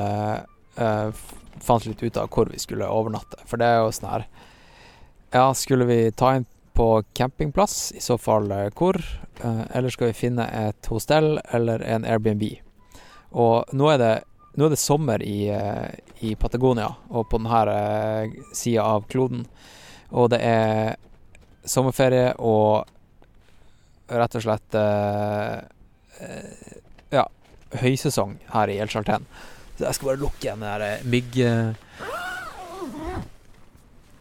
eh, 0.78 1.12
Fant 1.60 1.84
litt 1.84 2.00
ut 2.00 2.16
av 2.16 2.30
hvor 2.32 2.48
vi 2.48 2.60
skulle 2.62 2.88
overnatte. 2.88 3.42
For 3.46 3.60
det 3.60 3.68
er 3.68 3.82
jo 3.82 3.92
sånn 3.92 4.10
her 4.14 4.24
Ja, 5.34 5.50
skulle 5.54 5.86
vi 5.90 6.12
ta 6.16 6.36
inn 6.38 6.46
på 6.74 7.04
campingplass? 7.14 7.92
I 7.92 8.00
så 8.00 8.16
fall 8.18 8.48
eh, 8.56 8.70
hvor? 8.72 8.96
Eh, 9.44 9.64
eller 9.76 9.92
skal 9.92 10.14
vi 10.14 10.16
finne 10.22 10.46
et 10.48 10.88
hostell 10.88 11.40
eller 11.52 11.84
en 11.84 12.06
Airbnb? 12.08 12.46
Og 13.36 13.74
nå 13.76 13.90
er 13.92 14.00
det, 14.00 14.14
nå 14.58 14.66
er 14.66 14.74
det 14.74 14.82
sommer 14.82 15.22
i, 15.24 15.50
eh, 15.54 15.90
i 16.26 16.34
Patagonia 16.40 16.90
og 17.10 17.28
på 17.30 17.38
denne 17.38 17.60
uh, 17.70 18.54
sida 18.56 18.88
av 18.96 19.06
kloden. 19.12 19.46
Og 20.10 20.32
det 20.34 20.40
er 20.42 20.96
sommerferie 21.70 22.34
og 22.40 22.88
rett 24.10 24.38
og 24.40 24.44
slett 24.44 24.78
eh, 24.78 25.56
eh, 26.26 26.74
ja, 27.14 27.26
høysesong 27.82 28.38
her 28.54 28.72
i 28.74 28.80
El 28.82 28.92
Chalten. 28.92 29.28
Så 29.78 29.86
jeg 29.86 29.98
skal 29.98 30.12
bare 30.12 30.22
lukke 30.24 30.48
igjen 30.48 30.66
det 30.66 30.90
eh, 30.90 31.06
mygg... 31.08 31.40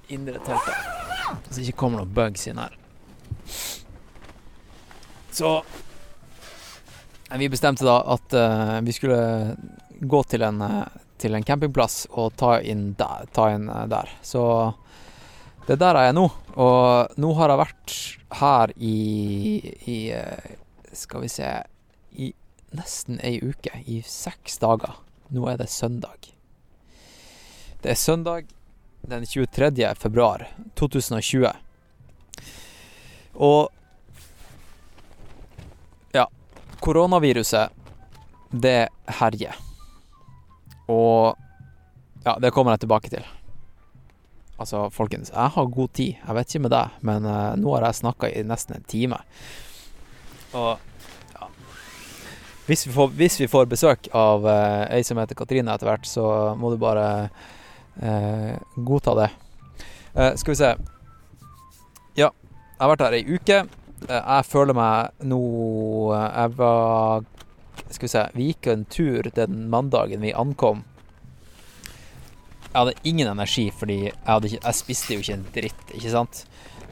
indre 0.08 0.40
teltet. 0.40 0.86
Så 1.48 1.58
det 1.58 1.66
ikke 1.66 1.80
kommer 1.82 2.00
noen 2.00 2.14
bugs 2.16 2.46
inn 2.48 2.60
her. 2.60 2.76
Så 5.32 5.50
eh, 7.30 7.38
vi 7.40 7.50
bestemte 7.52 7.86
da 7.86 8.00
at 8.14 8.36
uh, 8.36 8.78
vi 8.84 8.94
skulle 8.96 9.20
gå 10.00 10.22
til 10.30 10.44
en, 10.46 10.62
uh, 10.62 10.84
til 11.18 11.34
en 11.34 11.44
campingplass 11.44 12.06
og 12.10 12.36
ta 12.38 12.58
inn 12.60 12.92
der. 12.98 13.26
Ta 13.34 13.50
inn, 13.54 13.68
uh, 13.70 13.86
der. 13.90 14.10
Så 14.22 14.42
det 15.66 15.76
er 15.76 15.82
der 15.82 16.00
jeg 16.00 16.12
er 16.12 16.18
nå. 16.18 16.26
Og 16.56 17.18
nå 17.20 17.32
har 17.38 17.52
jeg 17.52 17.62
vært 17.62 17.96
her 18.38 18.72
i, 18.76 18.96
i 19.88 19.98
Skal 20.96 21.22
vi 21.22 21.28
se 21.32 21.50
I 22.18 22.32
nesten 22.76 23.20
ei 23.24 23.38
uke. 23.42 23.82
I 23.86 24.00
seks 24.06 24.58
dager. 24.62 24.96
Nå 25.34 25.48
er 25.50 25.60
det 25.60 25.68
søndag. 25.70 26.32
Det 27.82 27.92
er 27.92 28.00
søndag 28.00 28.48
den 29.00 29.26
23. 29.26 29.94
februar 29.94 30.48
2020. 30.74 31.52
Og 33.34 33.68
ja, 36.12 36.26
koronaviruset, 36.80 37.70
det 38.50 38.88
herjer. 39.20 39.67
Og 40.88 41.36
ja, 42.24 42.36
det 42.40 42.50
kommer 42.54 42.74
jeg 42.74 42.84
tilbake 42.84 43.12
til. 43.12 43.24
Altså, 44.58 44.88
folkens, 44.90 45.30
jeg 45.30 45.54
har 45.54 45.70
god 45.70 45.88
tid. 45.94 46.18
Jeg 46.18 46.34
vet 46.34 46.50
ikke 46.50 46.64
med 46.66 46.72
deg, 46.74 46.94
men 47.06 47.26
uh, 47.28 47.54
nå 47.60 47.76
har 47.76 47.86
jeg 47.86 48.00
snakka 48.00 48.30
i 48.32 48.42
nesten 48.46 48.78
en 48.78 48.86
time. 48.90 49.20
Og 50.56 50.80
ja 51.34 51.46
Hvis 52.66 52.86
vi 52.86 52.92
får, 52.92 53.12
hvis 53.20 53.38
vi 53.40 53.46
får 53.46 53.68
besøk 53.70 54.08
av 54.16 54.44
uh, 54.48 54.88
ei 54.90 55.04
som 55.06 55.20
heter 55.20 55.38
Katrine 55.38 55.72
etter 55.72 55.88
hvert, 55.88 56.08
så 56.08 56.56
må 56.58 56.72
du 56.72 56.80
bare 56.80 57.06
uh, 58.02 58.54
godta 58.74 59.14
det. 59.22 59.30
skal 60.40 60.52
vi 60.52 60.58
se. 60.58 60.72
Ja, 62.18 62.32
jeg 62.32 62.80
har 62.80 62.90
vært 62.90 63.04
her 63.06 63.14
ei 63.14 63.24
uke. 63.28 63.62
jeg 64.08 64.44
føler 64.46 64.74
meg 64.74 65.10
nå 65.22 65.40
Jeg 66.14 66.50
var 66.56 67.22
Skal 67.88 68.04
vi 68.06 68.12
se 68.12 68.22
Vi 68.34 68.50
gikk 68.52 68.68
en 68.72 68.84
tur 68.90 69.30
den 69.34 69.66
mandagen 69.72 70.20
vi 70.24 70.36
ankom 70.36 70.84
jeg 72.68 72.76
hadde 72.76 73.08
ingen 73.08 73.30
energi 73.30 73.68
fordi 73.72 73.98
jeg, 74.06 74.12
ikke, 74.28 74.60
jeg, 74.60 74.76
spiste 74.76 75.16
jo 75.16 75.22
ikke 75.22 75.36
en 75.38 75.46
dritt, 75.54 75.84
ikke 75.96 76.12
sant? 76.12 76.42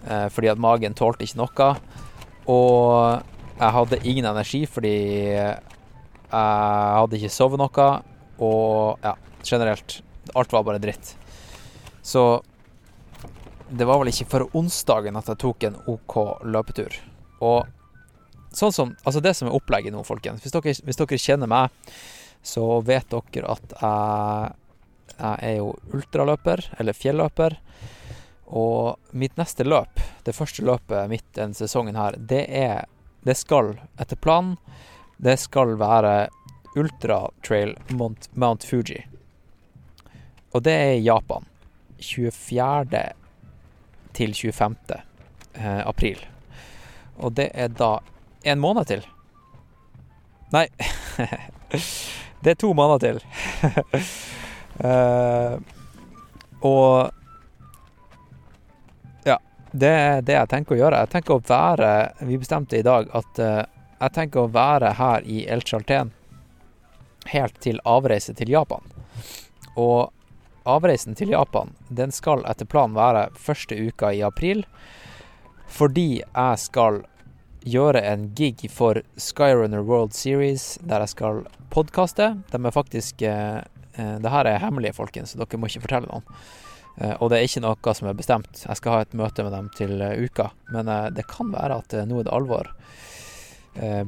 Eh, 0.06 0.26
fordi 0.32 0.50
at 0.50 0.62
magen 0.62 0.96
tålte 0.96 1.26
ikke 1.26 1.40
noe. 1.42 1.68
Og 2.50 3.22
jeg 3.58 3.74
hadde 3.76 4.00
ingen 4.04 4.28
energi 4.30 4.64
fordi 4.70 4.96
jeg 5.36 5.60
hadde 6.32 7.20
ikke 7.20 7.32
sovet 7.32 7.60
noe. 7.60 7.88
Og 8.42 9.04
ja, 9.04 9.14
generelt. 9.44 10.00
Alt 10.36 10.52
var 10.52 10.66
bare 10.66 10.82
dritt. 10.82 11.14
Så 12.02 12.40
det 13.66 13.86
var 13.86 14.00
vel 14.00 14.12
ikke 14.12 14.28
for 14.30 14.56
onsdagen 14.56 15.18
at 15.18 15.28
jeg 15.30 15.42
tok 15.42 15.68
en 15.68 15.80
OK 15.92 16.16
løpetur. 16.46 16.96
Og 17.44 17.66
sånn 18.54 18.74
som 18.74 18.94
Altså, 19.04 19.20
det 19.20 19.34
som 19.38 19.48
er 19.48 19.56
opplegget 19.56 19.94
nå, 19.94 20.02
folkens 20.06 20.42
Hvis 20.44 20.54
dere, 20.54 20.74
hvis 20.86 20.98
dere 21.00 21.18
kjenner 21.18 21.50
meg, 21.50 21.90
så 22.46 22.80
vet 22.86 23.10
dere 23.10 23.56
at 23.56 23.76
jeg 23.80 24.54
jeg 25.16 25.36
er 25.40 25.54
jo 25.60 25.70
ultraløper, 25.96 26.62
eller 26.78 26.96
fjelløper. 26.96 27.56
Og 28.46 29.16
mitt 29.16 29.36
neste 29.40 29.64
løp, 29.64 30.00
det 30.24 30.36
første 30.36 30.64
løpet 30.66 31.10
mitt 31.10 31.26
denne 31.34 31.56
sesongen 31.56 31.96
her, 31.96 32.18
det 32.18 32.44
er 32.48 32.86
Det 33.26 33.34
skal, 33.34 33.72
etter 33.98 34.16
planen, 34.16 34.54
det 35.18 35.34
skal 35.42 35.72
være 35.80 36.28
ultratrail 36.78 37.72
Mount, 37.90 38.28
Mount 38.36 38.62
Fuji. 38.62 39.00
Og 40.54 40.62
det 40.62 40.72
er 40.72 40.92
i 40.94 41.02
Japan. 41.02 41.42
24. 41.98 43.00
til 44.12 44.34
25. 44.34 44.76
Eh, 45.54 45.82
april. 45.88 46.22
Og 47.18 47.34
det 47.34 47.50
er 47.54 47.68
da 47.68 47.98
en 48.46 48.62
måned 48.62 48.88
til. 48.88 49.06
Nei 50.54 50.68
Det 52.40 52.52
er 52.52 52.58
to 52.60 52.72
måneder 52.76 53.00
til. 53.02 53.16
Uh, 54.78 55.56
og 56.70 57.10
ja, 59.26 59.38
det 59.72 59.90
er 59.90 60.20
det 60.22 60.36
jeg 60.36 60.50
tenker 60.52 60.76
å 60.76 60.78
gjøre. 60.78 61.00
Jeg 61.02 61.12
tenker 61.16 61.34
å 61.34 61.42
være 61.48 61.90
Vi 62.28 62.38
bestemte 62.38 62.78
i 62.78 62.84
dag 62.86 63.08
at 63.16 63.40
uh, 63.42 63.64
jeg 63.96 64.14
tenker 64.14 64.44
å 64.44 64.52
være 64.52 64.92
her 64.98 65.24
i 65.24 65.42
El 65.50 65.64
Chalten 65.66 66.12
helt 67.32 67.58
til 67.64 67.80
avreise 67.88 68.36
til 68.36 68.52
Japan. 68.52 68.84
Og 69.74 70.12
avreisen 70.68 71.16
til 71.18 71.32
Japan 71.34 71.72
den 71.88 72.12
skal 72.14 72.44
etter 72.46 72.68
planen 72.68 72.96
være 72.96 73.28
første 73.34 73.74
uka 73.74 74.12
i 74.12 74.22
april. 74.26 74.64
Fordi 75.66 76.20
jeg 76.20 76.62
skal 76.62 77.02
gjøre 77.66 78.02
en 78.06 78.28
gig 78.38 78.68
for 78.70 79.02
Skyrunner 79.20 79.82
World 79.84 80.14
Series 80.14 80.76
der 80.86 81.02
jeg 81.04 81.16
skal 81.16 81.42
podkaste. 81.74 82.36
De 82.52 82.60
er 82.62 82.74
faktisk 82.74 83.26
uh, 83.26 83.64
Eh, 83.96 84.16
det 84.20 84.32
her 84.32 84.48
er 84.48 84.60
hemmelig, 84.60 84.94
folkens, 84.96 85.32
så 85.32 85.40
dere 85.40 85.60
må 85.60 85.70
ikke 85.70 85.84
fortelle 85.86 86.10
noen. 86.10 86.40
Eh, 86.96 87.14
og 87.20 87.30
det 87.30 87.38
er 87.38 87.48
ikke 87.48 87.64
noe 87.64 87.94
som 87.96 88.10
er 88.10 88.18
bestemt. 88.18 88.64
Jeg 88.64 88.80
skal 88.80 88.96
ha 88.96 89.04
et 89.04 89.16
møte 89.16 89.46
med 89.46 89.56
dem 89.56 89.70
til 89.76 90.00
eh, 90.04 90.18
uka. 90.26 90.50
Men 90.74 90.90
det 91.16 91.26
kan 91.30 91.52
være 91.54 91.80
at 91.82 91.96
nå 92.08 92.20
er 92.20 92.28
det 92.28 92.36
alvor. 92.36 92.72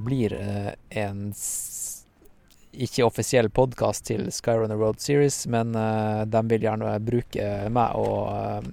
Blir 0.00 0.32
en 0.32 1.18
ikke 2.72 3.04
offisiell 3.04 3.50
podkast 3.52 4.06
til 4.08 4.30
Skyrunner 4.32 4.78
World 4.80 5.02
Series, 5.04 5.42
men 5.44 5.74
de 5.76 6.40
vil 6.48 6.64
gjerne 6.64 6.94
bruke 7.04 7.50
meg 7.76 7.98
og 8.00 8.70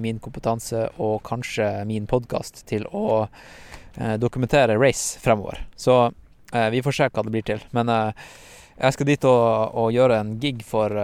min 0.00 0.18
kompetanse 0.24 0.86
og 0.96 1.18
kanskje 1.26 1.66
min 1.84 2.06
podkast 2.08 2.62
til 2.66 2.86
å 2.88 3.26
dokumentere 4.18 4.78
race 4.80 5.20
fremover. 5.20 5.60
Så 5.76 5.98
vi 6.72 6.80
får 6.82 6.96
se 6.96 7.08
hva 7.10 7.24
det 7.26 7.34
blir 7.34 7.44
til. 7.46 7.60
Men 7.76 7.92
jeg 7.92 8.96
skal 8.96 9.10
dit 9.10 9.26
og, 9.28 9.76
og 9.76 9.92
gjøre 9.94 10.16
en 10.22 10.32
gig 10.42 10.64
for, 10.66 10.96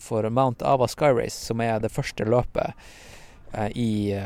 for 0.00 0.30
Mount 0.32 0.64
Ava 0.66 0.88
Sky 0.88 1.12
Race, 1.12 1.36
som 1.36 1.60
er 1.60 1.82
det 1.84 1.92
første 1.92 2.24
løpet 2.24 2.72
i 3.76 4.16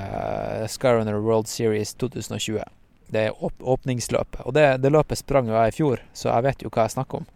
Skyrunner 0.71 1.19
World 1.21 1.51
Series 1.51 1.95
2020. 1.95 2.63
Det 3.07 3.29
er 3.29 3.45
åpningsløpet. 3.61 4.43
Og 4.45 4.55
det, 4.55 4.67
det, 4.83 4.93
løpet 4.93 5.21
sprang 5.21 5.49
jo 5.49 5.57
jeg 5.57 5.73
i 5.73 5.77
fjor, 5.77 6.03
så 6.17 6.31
jeg 6.33 6.47
vet 6.49 6.65
jo 6.65 6.73
hva 6.73 6.87
jeg 6.87 6.97
snakker 6.97 7.23
om. 7.23 7.29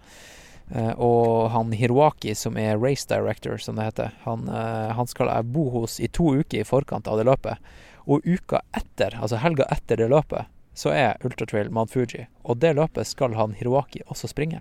Og 0.96 1.48
han 1.54 1.72
Hiroaki, 1.72 2.34
som 2.36 2.58
er 2.60 2.76
race 2.76 3.06
director, 3.08 3.56
som 3.56 3.78
det 3.78 3.86
heter, 3.86 4.14
han, 4.26 4.48
han 4.92 5.08
skal 5.08 5.30
jeg 5.32 5.48
bo 5.54 5.68
hos 5.72 5.96
i 6.00 6.08
to 6.12 6.34
uker 6.42 6.60
i 6.60 6.66
forkant 6.68 7.08
av 7.08 7.16
det 7.20 7.24
løpet. 7.28 7.70
Og 8.08 8.24
uka 8.24 8.60
etter, 8.76 9.16
altså 9.16 9.40
helga 9.40 9.64
etter 9.72 10.00
det 10.00 10.10
løpet, 10.12 10.48
så 10.78 10.92
er 10.94 11.24
Ultratrail 11.24 11.70
Mount 11.74 11.90
Fuji. 11.92 12.26
Og 12.44 12.60
det 12.60 12.74
løpet 12.76 13.08
skal 13.08 13.34
han 13.34 13.56
Hiroaki 13.58 14.04
også 14.06 14.30
springe. 14.30 14.60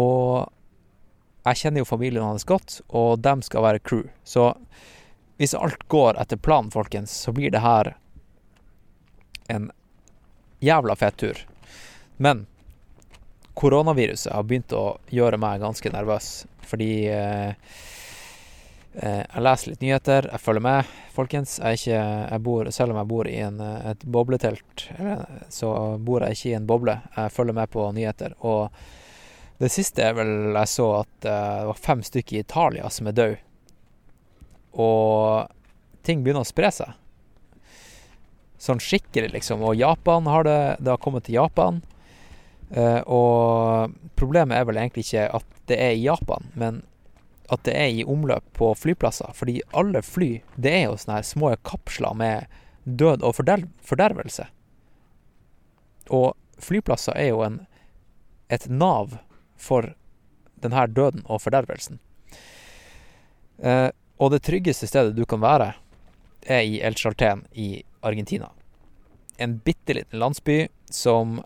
Og 0.00 0.48
jeg 1.46 1.60
kjenner 1.62 1.82
jo 1.84 1.88
familien 1.88 2.26
hans 2.26 2.44
godt, 2.44 2.80
og 2.88 3.20
dem 3.24 3.42
skal 3.44 3.64
være 3.64 3.82
crew. 3.84 4.08
Så 4.24 4.52
hvis 5.40 5.54
alt 5.56 5.86
går 5.88 6.18
etter 6.20 6.36
planen, 6.36 6.72
folkens, 6.72 7.14
så 7.24 7.32
blir 7.32 7.52
det 7.52 7.62
her 7.64 7.94
en 9.48 9.70
jævla 10.60 10.96
fet 11.00 11.16
tur. 11.16 11.38
Men 12.20 12.44
koronaviruset 13.60 14.32
har 14.32 14.46
begynt 14.48 14.72
å 14.72 14.84
gjøre 15.12 15.38
meg 15.40 15.60
ganske 15.62 15.92
nervøs, 15.92 16.30
fordi 16.66 16.92
eh, 17.12 17.50
eh 18.94 19.20
jeg 19.20 19.44
leser 19.44 19.70
litt 19.70 19.84
nyheter, 19.84 20.30
jeg 20.32 20.42
følger 20.42 20.64
med, 20.64 20.94
folkens. 21.14 21.58
Jeg, 21.60 21.78
ikke, 21.78 22.00
jeg 22.32 22.44
bor, 22.46 22.70
selv 22.74 22.94
om 22.94 23.02
jeg 23.02 23.10
bor 23.12 23.28
i 23.28 23.36
en, 23.44 23.60
et 23.92 24.02
bobletelt, 24.04 24.88
så 25.52 25.74
bor 25.98 26.24
jeg 26.24 26.38
ikke 26.38 26.50
i 26.50 26.56
en 26.58 26.66
boble. 26.66 26.96
Jeg 27.16 27.36
følger 27.36 27.56
med 27.60 27.70
på 27.70 27.86
nyheter. 27.94 28.34
og 28.40 28.70
det 29.60 29.68
siste 29.68 30.00
er 30.00 30.14
vel 30.16 30.54
jeg 30.56 30.68
så 30.72 30.86
at 31.02 31.26
uh, 31.28 31.32
det 31.60 31.68
var 31.68 31.80
fem 31.84 32.02
stykker 32.04 32.38
i 32.38 32.40
Italia 32.46 32.88
som 32.88 33.10
er 33.10 33.16
døde. 33.16 33.40
Og 34.72 35.50
ting 36.06 36.22
begynner 36.24 36.46
å 36.46 36.48
spre 36.48 36.70
seg. 36.72 36.94
Sånn 38.60 38.80
skikkelig, 38.80 39.34
liksom. 39.34 39.60
Og 39.66 39.76
Japan 39.76 40.28
har 40.28 40.46
det 40.48 40.60
Det 40.80 40.92
har 40.94 41.00
kommet 41.02 41.26
til 41.28 41.36
Japan. 41.36 41.82
Uh, 42.70 43.02
og 43.10 43.96
problemet 44.18 44.54
er 44.54 44.66
vel 44.68 44.78
egentlig 44.78 45.08
ikke 45.08 45.26
at 45.40 45.60
det 45.70 45.78
er 45.82 45.96
i 45.96 46.04
Japan, 46.04 46.46
men 46.54 46.82
at 47.50 47.64
det 47.66 47.74
er 47.74 47.90
i 47.90 48.06
omløp 48.06 48.44
på 48.54 48.70
flyplasser. 48.78 49.32
Fordi 49.34 49.58
alle 49.74 50.02
fly, 50.06 50.36
det 50.54 50.74
er 50.74 50.84
jo 50.86 50.98
sånne 50.98 51.18
her 51.18 51.26
små 51.26 51.54
kapsler 51.66 52.14
med 52.14 52.60
død 52.84 53.24
og 53.26 53.34
forder 53.40 53.66
fordervelse. 53.86 54.46
Og 56.14 56.34
flyplasser 56.62 57.18
er 57.18 57.32
jo 57.32 57.42
en, 57.46 57.58
et 58.50 58.68
nav 58.70 59.18
for 59.58 59.92
denne 60.62 60.86
døden 60.94 61.26
og 61.26 61.42
fordervelsen. 61.42 61.98
Uh, 63.60 63.90
og 64.20 64.34
det 64.34 64.44
tryggeste 64.46 64.88
stedet 64.88 65.16
du 65.16 65.24
kan 65.28 65.42
være, 65.42 65.72
er 66.46 66.64
i 66.64 66.80
El 66.84 66.96
Chalten 66.96 67.44
i 67.52 67.82
Argentina. 68.06 68.50
En 69.40 69.58
bitte 69.64 69.96
liten 69.96 70.20
landsby 70.20 70.68
som 70.92 71.40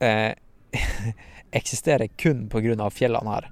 eksisterer 1.54 2.08
kun 2.20 2.48
pga. 2.48 2.90
fjellene 2.90 3.30
her. 3.30 3.50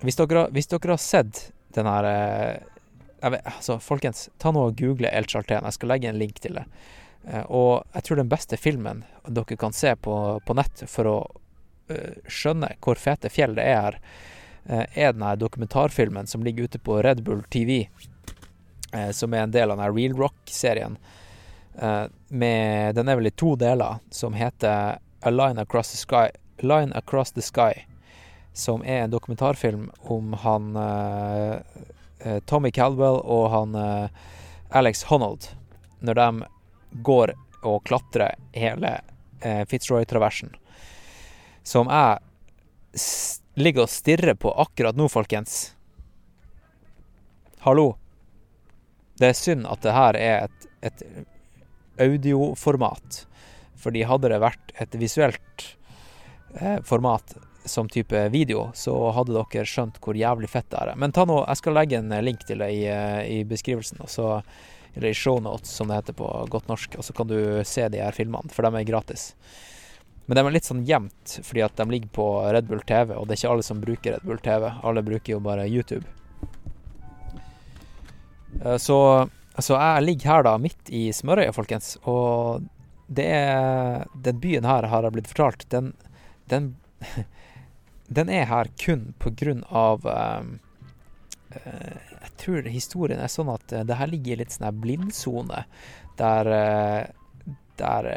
Hvis 0.00 0.16
dere, 0.16 0.46
hvis 0.54 0.70
dere, 0.70 0.94
har 0.94 1.02
sett 1.02 1.50
den 1.74 1.86
her 1.86 2.06
eh, 2.08 3.30
vet, 3.30 3.44
altså, 3.44 3.78
Folkens, 3.82 4.28
ta 4.38 4.52
nå 4.52 4.70
og 4.70 4.78
google 4.80 5.10
El 5.12 5.28
Charten. 5.28 5.66
Jeg 5.66 5.76
skal 5.76 5.92
legge 5.92 6.08
en 6.08 6.20
link 6.20 6.40
til 6.40 6.56
det. 6.56 6.64
Eh, 7.28 7.44
og 7.46 7.84
jeg 7.94 8.06
tror 8.06 8.22
den 8.22 8.32
beste 8.32 8.56
filmen 8.56 9.04
dere 9.28 9.58
kan 9.60 9.76
se 9.76 9.94
på, 9.96 10.14
på 10.46 10.56
nett 10.56 10.84
for 10.88 11.10
å 11.10 11.16
eh, 11.92 12.20
skjønne 12.28 12.74
hvor 12.80 13.00
fete 13.00 13.32
fjell 13.32 13.58
det 13.58 13.66
er 13.68 13.82
her, 13.82 14.00
eh, 14.64 14.86
er 14.94 15.16
den 15.16 15.26
her 15.26 15.40
dokumentarfilmen 15.40 16.30
som 16.30 16.46
ligger 16.46 16.70
ute 16.70 16.80
på 16.80 17.02
Red 17.04 17.24
Bull 17.26 17.44
TV, 17.52 17.82
eh, 18.94 19.10
som 19.16 19.34
er 19.34 19.44
en 19.44 19.56
del 19.56 19.68
av 19.68 19.76
den 19.76 19.84
her 19.84 19.96
Real 19.96 20.16
Rock-serien. 20.16 20.96
Eh, 21.78 22.04
med 22.28 22.94
Den 22.94 23.08
er 23.08 23.16
vel 23.16 23.26
i 23.26 23.30
to 23.30 23.54
deler, 23.56 24.00
som 24.10 24.34
heter 24.34 24.98
A 25.20 25.30
Line 25.30 25.60
Across 25.60 25.90
the 25.90 25.98
Sky. 25.98 26.26
Line 26.58 26.92
Across 26.94 27.32
the 27.32 27.42
Sky 27.42 27.86
som 28.52 28.82
er 28.82 29.04
en 29.04 29.10
dokumentarfilm 29.10 29.90
om 29.98 30.32
han 30.32 30.76
eh, 30.76 31.56
eh, 32.18 32.40
Tommy 32.40 32.72
Caldwell 32.72 33.20
og 33.22 33.50
han 33.50 33.76
Alex 34.68 35.04
Honnold, 35.04 35.46
når 36.00 36.14
de 36.14 36.44
går 37.06 37.32
og 37.62 37.84
klatrer 37.84 38.34
hele 38.52 39.00
Fitzroy-traversen. 39.40 40.52
Som 41.62 41.88
jeg 41.88 42.18
ligger 43.54 43.86
og 43.86 43.92
stirrer 43.92 44.34
på 44.34 44.52
akkurat 44.52 44.98
nå, 44.98 45.08
folkens. 45.08 45.72
Hallo. 47.64 47.94
Det 49.18 49.30
er 49.30 49.38
synd 49.38 49.66
at 49.70 49.82
det 49.84 49.96
her 49.96 50.18
er 50.18 50.48
et, 50.48 50.68
et 50.82 51.02
audioformat. 52.00 53.24
Fordi 53.80 54.04
hadde 54.08 54.32
det 54.32 54.40
vært 54.42 54.74
et 54.82 54.96
visuelt 55.00 55.64
eh, 56.58 56.80
format, 56.84 57.36
som 57.64 57.88
type 57.88 58.28
video, 58.32 58.70
så 58.74 58.94
hadde 59.12 59.36
dere 59.36 59.68
skjønt 59.68 60.00
hvor 60.02 60.16
jævlig 60.16 60.48
fett 60.50 60.68
det 60.72 60.80
er. 60.80 60.94
Men 61.00 61.12
ta 61.12 61.26
nå, 61.28 61.42
jeg 61.44 61.60
skal 61.60 61.76
legge 61.76 62.00
en 62.00 62.12
link 62.24 62.44
til 62.48 62.62
det 62.64 62.70
i, 62.76 62.84
eh, 62.88 63.24
i 63.28 63.40
beskrivelsen, 63.48 64.00
og 64.04 64.12
så, 64.12 64.28
eller 64.94 65.10
i 65.12 65.16
shownotes, 65.16 65.72
som 65.76 65.90
det 65.90 66.00
heter 66.00 66.16
på 66.16 66.28
godt 66.52 66.70
norsk, 66.70 66.96
og 66.98 67.06
så 67.06 67.16
kan 67.16 67.28
du 67.30 67.36
se 67.68 67.88
de 67.92 68.00
her 68.02 68.16
filmene, 68.16 68.52
for 68.52 68.66
de 68.66 68.80
er 68.80 68.88
gratis. 68.88 69.30
Men 70.26 70.38
de 70.38 70.46
er 70.46 70.54
litt 70.54 70.68
sånn 70.68 70.84
gjemt, 70.86 71.36
fordi 71.42 71.64
at 71.66 71.76
de 71.76 71.88
ligger 71.90 72.10
på 72.14 72.30
Red 72.54 72.68
Bull 72.70 72.82
TV, 72.86 73.16
og 73.16 73.26
det 73.26 73.34
er 73.34 73.42
ikke 73.42 73.52
alle 73.56 73.66
som 73.66 73.82
bruker 73.82 74.16
Red 74.16 74.26
Bull 74.28 74.42
TV. 74.44 74.68
Alle 74.86 75.02
bruker 75.02 75.34
jo 75.34 75.40
bare 75.42 75.68
YouTube. 75.68 76.06
Eh, 78.62 78.76
så, 78.76 79.28
så 79.64 79.78
jeg 79.78 80.04
ligger 80.04 80.34
her 80.34 80.46
da 80.46 80.56
midt 80.60 80.92
i 80.94 81.08
Smørøya, 81.14 81.52
folkens, 81.56 81.96
og 82.08 82.66
det 83.10 83.26
er 83.26 84.06
Den 84.14 84.38
byen 84.40 84.64
her, 84.64 84.86
har 84.86 85.02
jeg 85.02 85.12
blitt 85.16 85.30
fortalt, 85.30 85.66
den, 85.70 85.92
den 86.50 86.76
den 88.10 88.28
er 88.28 88.48
her 88.50 88.70
kun 88.78 89.12
på 89.22 89.32
grunn 89.38 89.62
av 89.68 90.06
um, 90.06 90.58
Jeg 91.50 92.30
tror 92.42 92.68
historien 92.70 93.22
er 93.22 93.30
sånn 93.30 93.50
at 93.52 93.74
uh, 93.74 93.84
det 93.86 93.98
her 93.98 94.10
ligger 94.10 94.34
i 94.34 94.40
litt 94.42 94.54
sånn 94.54 94.80
blindsone, 94.82 95.64
der, 96.18 96.50
uh, 96.50 97.54
der 97.80 98.10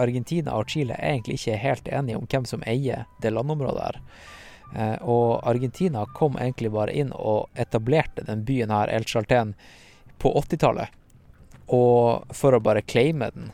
Argentina 0.00 0.56
og 0.56 0.72
Chile 0.72 0.96
egentlig 0.98 1.40
ikke 1.40 1.56
er 1.56 1.64
helt 1.64 1.88
enige 1.88 2.20
om 2.20 2.28
hvem 2.28 2.48
som 2.48 2.64
eier 2.68 3.06
det 3.22 3.32
landområdet 3.32 3.84
her. 3.86 4.00
og 5.02 5.46
Argentina 5.46 6.04
kom 6.14 6.36
egentlig 6.38 6.70
bare 6.70 6.92
inn 6.94 7.12
og 7.12 7.48
etablerte 7.54 8.24
den 8.26 8.44
byen 8.46 8.70
her, 8.70 8.88
El 8.88 9.04
Chalten, 9.04 9.54
på 10.20 10.32
80-tallet. 10.42 10.98
Og 11.74 12.34
for 12.36 12.56
å 12.56 12.62
bare 12.62 12.84
claime 12.86 13.30
den. 13.34 13.50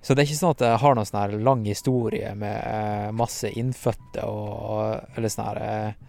Så 0.00 0.14
det 0.14 0.22
er 0.22 0.30
ikke 0.30 0.38
sånn 0.38 0.54
at 0.54 0.62
jeg 0.64 0.80
har 0.80 0.96
noen 0.96 1.08
sånn 1.08 1.20
her 1.20 1.42
lang 1.44 1.64
historie 1.68 2.30
med 2.38 2.56
eh, 2.56 3.08
masse 3.12 3.50
innfødte 3.52 4.24
og 4.24 5.16
Eller 5.16 5.32
sånn 5.32 5.50
her 5.50 5.60
eh, 5.64 6.06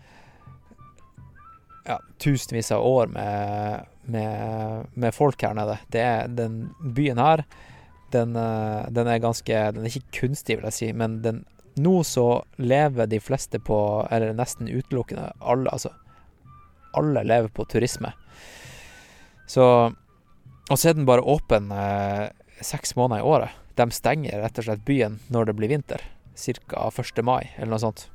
Ja, 1.89 1.97
tusenvis 2.23 2.71
av 2.71 2.85
år 2.87 3.11
med, 3.11 3.89
med, 4.05 4.87
med, 4.93 5.15
folk 5.15 5.43
her 5.43 5.57
nede. 5.57 5.75
Det 5.91 6.05
er 6.05 6.31
den 6.31 6.69
byen 6.79 7.19
her 7.19 7.43
den, 8.15 8.35
eh, 8.39 8.87
den, 8.95 9.11
er 9.11 9.23
ganske 9.23 9.59
Den 9.75 9.83
er 9.83 9.91
ikke 9.91 10.21
kunstig, 10.21 10.59
vil 10.59 10.69
jeg 10.69 10.77
si, 10.77 10.91
men 10.95 11.19
den, 11.25 11.43
nå 11.75 11.99
så 12.07 12.45
lever 12.63 13.11
de 13.11 13.19
fleste 13.23 13.59
på 13.59 13.81
Eller 14.11 14.35
nesten 14.37 14.71
utelukkende 14.71 15.33
alle, 15.39 15.71
altså 15.71 15.91
Alle 16.95 17.23
lever 17.27 17.51
på 17.51 17.67
turisme. 17.71 18.11
Så 19.51 19.65
Og 20.69 20.79
så 20.79 20.89
er 20.89 20.95
den 20.95 21.07
bare 21.09 21.25
åpen 21.27 21.71
eh, 21.75 22.29
seks 22.63 22.95
måneder 22.95 23.19
i 23.19 23.27
året. 23.27 23.55
De 23.75 23.87
stenger 23.91 24.39
rett 24.39 24.59
og 24.61 24.63
slett 24.63 24.83
byen 24.87 25.17
når 25.33 25.49
det 25.49 25.55
blir 25.57 25.71
vinter, 25.71 26.03
ca. 26.39 26.85
1. 26.87 27.19
mai 27.27 27.49
eller 27.57 27.73
noe 27.73 27.81
sånt. 27.81 28.05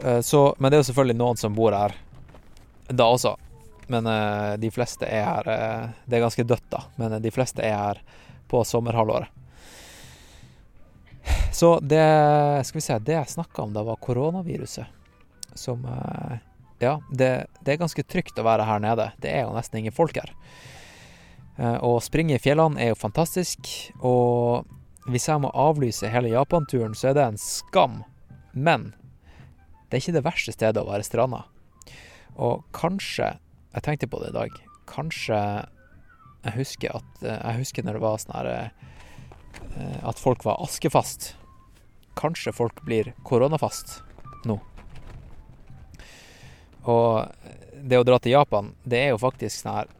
Eh, 0.00 0.20
så, 0.24 0.54
men 0.56 0.70
det 0.70 0.78
er 0.78 0.80
jo 0.80 0.88
selvfølgelig 0.88 1.18
noen 1.18 1.40
som 1.40 1.58
bor 1.58 1.76
her 1.76 1.92
da 2.88 3.10
også. 3.12 3.34
Men 3.92 4.08
eh, 4.08 4.54
de 4.62 4.70
fleste 4.72 5.04
er 5.04 5.26
her 5.26 5.50
uh, 5.50 5.90
Det 6.06 6.16
er 6.16 6.24
ganske 6.24 6.46
dødt, 6.46 6.68
da, 6.72 6.84
men 6.96 7.18
de 7.20 7.32
fleste 7.34 7.64
er 7.66 7.76
her 7.76 8.00
på 8.48 8.62
sommerhalvåret. 8.64 9.28
Så 11.52 11.74
det 11.84 12.00
Skal 12.64 12.78
vi 12.78 12.84
se 12.86 12.98
Det 13.04 13.18
jeg 13.18 13.34
snakka 13.34 13.66
om 13.66 13.74
da, 13.74 13.84
var 13.84 14.00
koronaviruset. 14.00 14.88
Som 15.54 15.84
uh, 15.84 16.40
Ja, 16.82 16.96
det, 17.10 17.30
det, 17.62 17.74
er 17.74 17.82
ganske 17.82 18.02
trygt 18.02 18.38
å 18.40 18.46
være 18.46 18.66
her 18.66 18.82
nede. 18.82 19.12
Det 19.22 19.30
er 19.30 19.44
jo 19.46 19.54
nesten 19.54 19.78
ingen 19.78 19.94
folk 19.94 20.16
her. 20.18 20.32
Eh, 21.60 21.78
å 21.78 21.94
springe 22.02 22.34
i 22.34 22.42
fjellene 22.42 22.80
er 22.82 22.92
jo 22.92 22.98
fantastisk, 22.98 23.70
og 24.02 24.66
hvis 25.06 25.28
jeg 25.30 25.42
må 25.42 25.50
avlyse 25.54 26.10
hele 26.10 26.32
Japan-turen, 26.32 26.96
så 26.98 27.10
er 27.10 27.18
det 27.18 27.28
en 27.28 27.38
skam. 27.40 28.02
Men 28.52 28.90
det 29.88 29.98
er 29.98 30.02
ikke 30.02 30.16
det 30.18 30.26
verste 30.26 30.54
stedet 30.54 30.82
å 30.82 30.90
være 30.90 31.06
stranda. 31.06 31.44
Og 32.40 32.64
kanskje 32.72 33.36
Jeg 33.72 33.84
tenkte 33.86 34.06
på 34.12 34.18
det 34.20 34.32
i 34.32 34.36
dag. 34.36 34.56
Kanskje 34.84 35.36
jeg 36.42 36.54
husker 36.58 36.96
at 36.98 37.22
eh, 37.22 37.38
Jeg 37.38 37.60
husker 37.62 37.86
når 37.86 37.96
det 37.96 38.02
var 38.02 38.18
sånn 38.20 38.34
her 38.36 38.48
eh, 38.52 40.00
At 40.04 40.20
folk 40.20 40.44
var 40.44 40.60
askefast. 40.60 41.30
Kanskje 42.20 42.52
folk 42.52 42.82
blir 42.84 43.14
koronafast 43.24 44.02
nå. 44.44 44.58
Og 46.90 47.26
det 47.82 47.98
å 47.98 48.06
dra 48.06 48.18
til 48.22 48.34
Japan, 48.36 48.72
det 48.84 49.00
er 49.06 49.12
jo 49.12 49.20
faktisk 49.22 49.62
sånn 49.62 49.76
her 49.76 49.90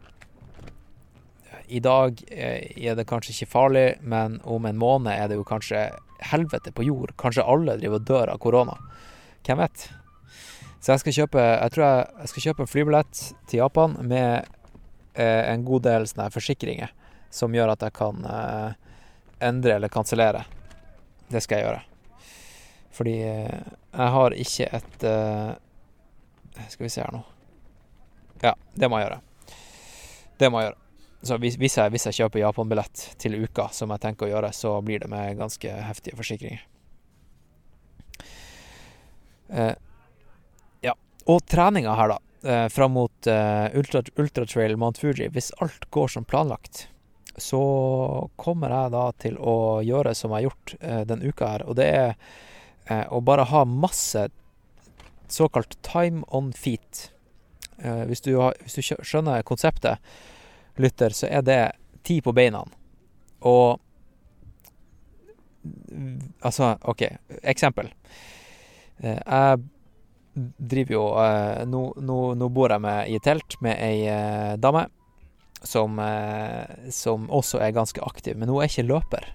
i 1.73 1.81
dag 1.81 2.19
eh, 2.29 2.69
er 2.77 2.97
det 2.99 3.09
kanskje 3.09 3.33
ikke 3.33 3.53
farlig, 3.53 3.87
men 4.01 4.41
om 4.45 4.67
en 4.69 4.79
måned 4.79 5.13
er 5.15 5.31
det 5.31 5.39
jo 5.39 5.47
kanskje 5.49 5.87
helvete 6.33 6.73
på 6.75 6.85
jord. 6.85 7.15
Kanskje 7.21 7.47
alle 7.49 7.79
driver 7.81 8.01
og 8.01 8.09
dør 8.09 8.33
av 8.35 8.41
korona. 8.43 8.77
Hvem 9.47 9.63
vet? 9.63 9.87
Så 10.83 10.93
jeg 10.93 11.03
skal 11.03 11.17
kjøpe 11.21 11.45
jeg 11.47 11.75
tror 11.75 11.85
jeg, 11.87 12.07
jeg 12.21 12.33
skal 12.33 12.45
kjøpe 12.47 12.65
en 12.65 12.71
flybillett 12.71 13.23
til 13.49 13.63
Japan 13.63 13.97
med 14.03 14.51
eh, 15.15 15.43
en 15.49 15.65
god 15.67 15.87
del 15.87 16.07
sånne 16.11 16.29
forsikringer 16.35 16.93
som 17.33 17.55
gjør 17.55 17.73
at 17.73 17.87
jeg 17.87 17.97
kan 17.97 18.27
eh, 18.29 18.75
endre 19.49 19.79
eller 19.79 19.93
kansellere. 19.93 20.45
Det 21.33 21.41
skal 21.43 21.59
jeg 21.59 21.69
gjøre. 21.69 21.83
Fordi 22.93 23.17
eh, 23.25 23.61
jeg 23.97 24.15
har 24.19 24.37
ikke 24.45 24.69
et 24.79 25.07
eh, 25.09 25.53
Skal 26.69 26.85
vi 26.85 26.91
se 26.93 27.03
her 27.03 27.13
nå. 27.15 27.23
Ja, 28.43 28.55
det 28.75 28.89
må 28.91 28.99
jeg 28.99 29.09
gjøre. 29.09 29.21
Det 30.39 30.51
må 30.51 30.61
jeg 30.61 30.71
gjøre. 30.71 30.79
Så 31.23 31.39
hvis, 31.39 31.77
jeg, 31.79 31.91
hvis 31.95 32.09
jeg 32.09 32.17
kjøper 32.19 32.43
Japan-billett 32.43 33.05
til 33.23 33.37
uka, 33.45 33.69
som 33.71 33.93
jeg 33.95 34.03
tenker 34.03 34.27
å 34.27 34.33
gjøre, 34.33 34.51
så 34.57 34.75
blir 34.83 35.05
det 35.05 35.11
med 35.13 35.39
ganske 35.39 35.75
heftige 35.87 36.19
forsikringer. 36.19 36.65
Eh, 39.53 39.75
ja. 40.83 40.97
Og 41.31 41.45
treninga 41.47 41.95
her, 41.95 42.17
da. 42.17 42.19
Eh, 42.43 42.67
fram 42.75 42.97
mot 42.99 43.31
eh, 43.31 43.69
Ultra, 43.79 44.03
Ultratrail 44.19 44.75
Mount 44.77 44.99
Fuji. 44.99 45.29
Hvis 45.31 45.53
alt 45.63 45.87
går 45.95 46.11
som 46.11 46.27
planlagt, 46.27 46.89
så 47.37 47.63
kommer 48.37 48.75
jeg 48.75 48.95
da 48.97 49.05
til 49.23 49.39
å 49.39 49.57
gjøre 49.87 50.17
som 50.19 50.35
jeg 50.35 50.41
har 50.41 50.49
gjort 50.49 50.75
eh, 50.81 51.03
den 51.07 51.23
uka 51.23 51.55
her. 51.55 51.67
Og 51.71 51.79
det 51.79 51.87
er 51.87 52.17
eh, 52.91 53.07
å 53.07 53.23
bare 53.23 53.47
ha 53.53 53.63
masse 53.69 54.27
såkalt 55.33 55.79
time 55.83 56.25
on 56.29 56.53
feet. 56.53 57.11
Eh, 57.79 58.05
hvis 58.07 58.21
du, 58.21 58.37
har, 58.39 58.57
hvis, 58.63 58.75
du 58.79 59.03
skjønner 59.03 59.43
konseptet, 59.47 59.99
lytter, 60.81 61.15
så 61.17 61.29
er 61.31 61.43
det 61.47 61.61
ti 62.07 62.21
på 62.21 62.35
beina. 62.37 62.65
Og 63.41 63.81
Altså, 66.43 66.73
OK, 66.91 67.05
eksempel. 67.47 67.87
Eh, 68.99 69.15
jeg 69.15 69.61
driver 70.59 70.95
jo 70.97 71.03
eh, 71.23 71.61
Nå, 71.71 71.83
nå, 72.03 72.17
nå 72.35 72.49
bor 72.51 72.75
jeg 72.75 72.83
med, 72.83 73.13
i 73.15 73.21
telt 73.23 73.55
med 73.63 73.79
ei 73.79 74.57
dame 74.59 74.89
som, 75.63 76.01
som 76.91 77.29
også 77.31 77.61
er 77.63 77.77
ganske 77.77 78.03
aktiv, 78.03 78.35
men 78.35 78.51
hun 78.51 78.59
er 78.59 78.73
ikke 78.73 78.89
løper. 78.89 79.29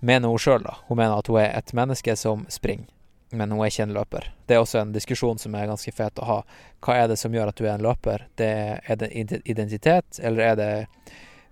Mener 0.00 0.32
hun 0.32 0.40
sjøl, 0.40 0.64
da. 0.64 0.78
Hun 0.88 0.96
mener 0.96 1.18
at 1.20 1.28
hun 1.28 1.42
er 1.42 1.52
et 1.58 1.74
menneske 1.76 2.16
som 2.16 2.46
springer 2.48 2.88
men 3.30 3.52
hun 3.52 3.60
er 3.60 3.70
ikke 3.70 3.84
en 3.84 3.94
løper. 3.96 4.30
Det 4.46 4.56
er 4.56 4.62
også 4.62 4.80
en 4.80 4.94
diskusjon 4.94 5.40
som 5.40 5.56
er 5.58 5.68
ganske 5.68 5.92
fet 5.92 6.20
å 6.22 6.28
ha. 6.28 6.38
Hva 6.84 6.96
er 6.96 7.10
det 7.10 7.18
som 7.20 7.34
gjør 7.34 7.52
at 7.52 7.60
du 7.60 7.66
er 7.66 7.74
en 7.74 7.84
løper? 7.84 8.24
Det, 8.40 8.50
er 8.80 9.00
det 9.00 9.10
identitet, 9.44 10.20
eller 10.22 10.52
er 10.52 10.58
det 10.58 10.70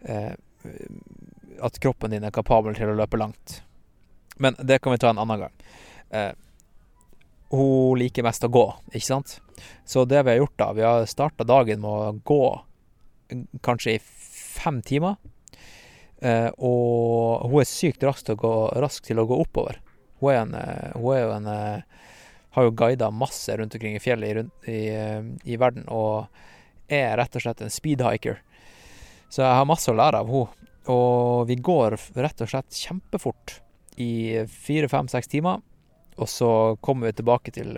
eh, 0.09 0.33
at 1.67 1.79
kroppen 1.83 2.15
din 2.15 2.25
er 2.25 2.35
kapabel 2.35 2.77
til 2.77 2.93
å 2.93 2.97
løpe 2.97 3.21
langt? 3.21 3.61
Men 4.41 4.57
det 4.61 4.81
kan 4.85 4.93
vi 4.93 5.01
ta 5.01 5.13
en 5.13 5.21
annen 5.21 5.47
gang. 5.47 5.55
Eh, 6.11 6.33
hun 7.53 7.99
liker 8.01 8.27
mest 8.27 8.45
å 8.45 8.53
gå, 8.53 8.67
ikke 8.93 9.07
sant? 9.07 9.39
Så 9.85 10.05
det 10.09 10.25
vi 10.25 10.35
har 10.35 10.43
gjort 10.43 10.59
da, 10.61 10.73
vi 10.77 10.85
har 10.85 11.09
starta 11.09 11.47
dagen 11.47 11.81
med 11.85 11.91
å 11.91 12.17
gå 12.27 12.43
kanskje 13.65 13.97
i 13.97 14.03
fem 14.57 14.81
timer. 14.83 15.17
Eh, 16.25 16.49
og 16.57 17.47
hun 17.51 17.61
er 17.61 17.69
sykt 17.69 18.05
rask 18.07 18.27
til 18.27 18.37
å 18.37 18.41
gå, 18.41 18.55
rask 18.83 19.05
til 19.05 19.21
å 19.21 19.27
gå 19.29 19.41
oppover. 19.45 19.81
Hun 20.21 20.33
er, 20.33 20.41
en, 20.41 20.55
eh, 20.55 20.93
hun 20.95 21.15
er 21.15 21.23
jo 21.23 21.33
en 21.35 21.47
eh, 21.47 21.83
Har 22.57 22.65
jo 22.65 22.71
guida 22.73 23.11
masse 23.13 23.57
rundt 23.57 23.75
omkring 23.75 23.97
i 23.97 24.01
fjellet 24.01 24.39
i, 24.65 24.73
i, 24.73 24.83
eh, 24.89 25.25
i 25.45 25.59
verden, 25.61 25.85
og 25.93 26.25
er 26.89 27.19
rett 27.21 27.37
og 27.37 27.43
slett 27.45 27.61
en 27.61 27.73
speedhiker. 27.73 28.39
Så 29.29 29.43
jeg 29.43 29.59
har 29.59 29.69
masse 29.69 29.93
å 29.93 29.97
lære 29.97 30.23
av 30.23 30.31
henne. 30.31 30.71
Og 30.89 31.45
vi 31.51 31.59
går 31.61 31.99
rett 32.15 32.41
og 32.41 32.49
slett 32.49 32.79
kjempefort 32.79 33.59
i 34.01 34.47
fire, 34.49 34.89
fem, 34.89 35.11
seks 35.11 35.29
timer. 35.29 35.61
Og 36.17 36.31
så 36.33 36.51
kommer 36.81 37.11
vi 37.11 37.19
tilbake 37.19 37.53
til, 37.53 37.77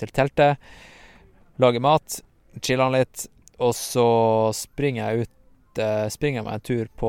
til 0.00 0.14
teltet, 0.16 0.62
lager 1.60 1.82
mat, 1.84 2.20
chiller 2.62 2.94
litt, 2.94 3.26
og 3.60 3.74
så 3.76 4.08
springer 4.56 5.10
jeg 5.10 5.26
ut 5.26 5.32
Springer 6.08 6.40
meg 6.40 6.54
en 6.56 6.62
tur 6.64 6.86
på 6.96 7.08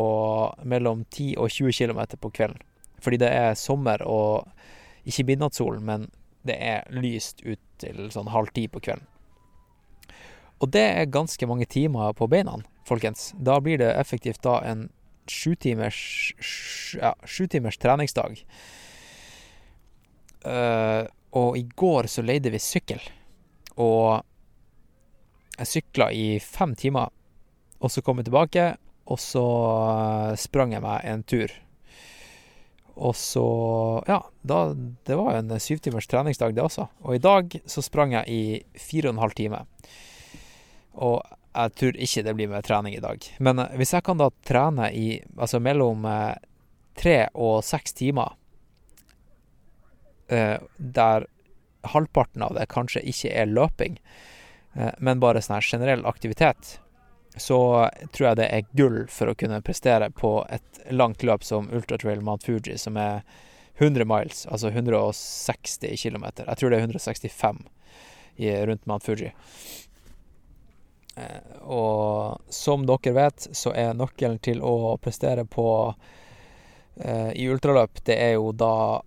mellom 0.68 1.06
10 1.06 1.38
og 1.40 1.48
20 1.56 1.72
km 1.72 2.02
på 2.20 2.34
kvelden. 2.36 2.60
Fordi 3.08 3.22
det 3.22 3.30
er 3.32 3.54
sommer 3.56 4.02
og 4.04 4.50
ikke 5.08 5.24
midnattssol, 5.30 5.78
men 5.80 6.10
det 6.44 6.58
er 6.60 6.90
lyst 6.92 7.40
ut 7.46 7.62
til 7.80 8.10
sånn 8.12 8.28
halv 8.34 8.52
ti 8.52 8.66
på 8.68 8.82
kvelden. 8.84 9.08
Og 10.60 10.74
det 10.74 10.84
er 10.84 11.14
ganske 11.14 11.48
mange 11.48 11.70
timer 11.72 12.12
på 12.18 12.28
beina, 12.28 12.58
folkens. 12.84 13.30
Da 13.40 13.62
blir 13.64 13.80
det 13.80 13.94
effektivt 13.96 14.42
da 14.44 14.58
en 14.68 14.90
sju 15.32 15.54
timers, 15.56 16.00
ja, 17.00 17.14
treningsdag. 17.80 18.42
Uh, 20.44 21.08
og 21.32 21.56
i 21.60 21.64
går 21.80 22.10
så 22.12 22.26
leide 22.28 22.52
vi 22.52 22.60
sykkel. 22.60 23.00
Og 23.80 24.20
jeg 25.56 25.72
sykla 25.72 26.10
i 26.12 26.28
fem 26.44 26.76
timer, 26.76 27.08
og 27.80 27.94
så 27.94 28.04
kom 28.04 28.20
jeg 28.20 28.28
tilbake, 28.28 28.68
og 29.08 29.20
så 29.22 29.46
eh, 29.88 30.36
sprang 30.36 30.74
jeg 30.76 30.84
meg 30.84 31.06
en 31.08 31.24
tur. 31.24 31.54
Og 32.98 33.16
så 33.16 33.46
Ja, 34.08 34.22
da, 34.42 34.74
det 35.06 35.16
var 35.16 35.36
en 35.38 35.54
syvtimers 35.62 36.08
treningsdag, 36.10 36.56
det 36.56 36.66
også. 36.66 36.88
Og 37.06 37.16
i 37.16 37.22
dag 37.22 37.60
så 37.66 37.84
sprang 37.86 38.16
jeg 38.18 38.28
i 38.28 38.80
fire 38.80 39.10
og 39.10 39.16
en 39.18 39.24
halv 39.26 39.38
time. 39.38 39.66
Og 40.98 41.22
jeg 41.58 41.74
tror 41.78 42.00
ikke 42.06 42.24
det 42.26 42.36
blir 42.38 42.50
med 42.52 42.66
trening 42.66 42.96
i 42.98 43.04
dag. 43.04 43.24
Men 43.40 43.62
eh, 43.62 43.74
hvis 43.80 43.94
jeg 43.96 44.06
kan 44.06 44.20
da 44.22 44.30
trene 44.48 44.92
i 44.94 45.08
altså 45.38 45.62
mellom 45.64 46.06
eh, 46.10 46.36
tre 46.98 47.18
og 47.34 47.62
seks 47.66 47.98
timer, 47.98 48.36
eh, 50.34 50.58
der 50.78 51.28
halvparten 51.88 52.44
av 52.46 52.58
det 52.58 52.68
kanskje 52.74 53.06
ikke 53.06 53.32
er 53.32 53.48
løping, 53.48 54.02
men 55.02 55.22
bare 55.22 55.40
sånn 55.42 55.56
her 55.56 55.66
generell 55.66 56.04
aktivitet, 56.06 56.76
så 57.38 57.90
tror 58.14 58.28
jeg 58.30 58.40
det 58.40 58.48
er 58.54 58.70
gull 58.78 59.04
for 59.12 59.32
å 59.32 59.36
kunne 59.38 59.62
prestere 59.66 60.10
på 60.12 60.40
et 60.50 60.82
langt 60.92 61.24
løp 61.24 61.44
som 61.44 61.70
Ultratrail 61.74 62.22
Mount 62.22 62.46
Fuji, 62.48 62.78
som 62.78 62.98
er 62.98 63.22
100 63.78 64.06
miles, 64.06 64.46
altså 64.48 64.70
160 64.70 65.98
km. 66.02 66.26
Jeg 66.38 66.58
tror 66.58 66.72
det 66.72 66.80
er 66.80 66.88
165 66.88 67.60
i, 68.36 68.50
rundt 68.66 68.86
Mount 68.86 69.06
Fuji. 69.06 69.32
Eh, 71.18 71.62
og 71.62 72.42
som 72.50 72.86
dere 72.86 73.14
vet, 73.14 73.48
så 73.52 73.74
er 73.74 73.98
nøkkelen 73.98 74.40
til 74.40 74.62
å 74.66 74.98
prestere 75.02 75.46
på 75.46 75.68
eh, 76.96 77.32
i 77.34 77.48
ultraløp, 77.50 78.04
det 78.06 78.18
er 78.22 78.36
jo 78.38 78.52
da 78.54 79.02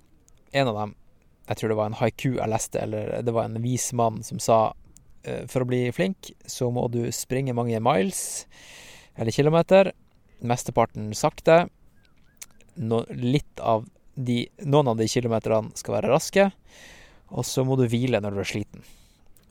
en 0.52 0.69
av 0.69 0.81
dem 0.81 0.97
Jeg 1.51 1.59
tror 1.59 1.69
det 1.69 1.77
var 1.78 1.86
en 1.90 1.98
haiku 1.98 2.28
jeg 2.36 2.51
leste, 2.51 2.78
eller 2.78 3.23
det 3.27 3.32
var 3.35 3.48
en 3.48 3.62
vis 3.62 3.93
mann 3.93 4.23
som 4.23 4.39
sa 4.39 4.59
for 5.51 5.63
å 5.63 5.69
bli 5.69 5.83
flink, 5.93 6.31
så 6.49 6.71
må 6.73 6.87
du 6.93 7.03
springe 7.13 7.53
mange 7.57 7.81
miles 7.85 8.47
eller 9.21 9.35
kilometer. 9.35 9.93
Mesteparten 10.41 11.11
sakte. 11.15 11.67
No, 12.81 13.03
litt 13.13 13.61
av 13.61 13.85
de, 14.15 14.47
noen 14.65 14.93
av 14.93 14.97
de 15.01 15.09
kilometerne 15.11 15.77
skal 15.77 15.99
være 15.99 16.13
raske. 16.13 16.49
Og 17.31 17.47
så 17.47 17.65
må 17.67 17.77
du 17.79 17.87
hvile 17.91 18.23
når 18.23 18.35
du 18.35 18.43
er 18.43 18.51
sliten. 18.51 18.87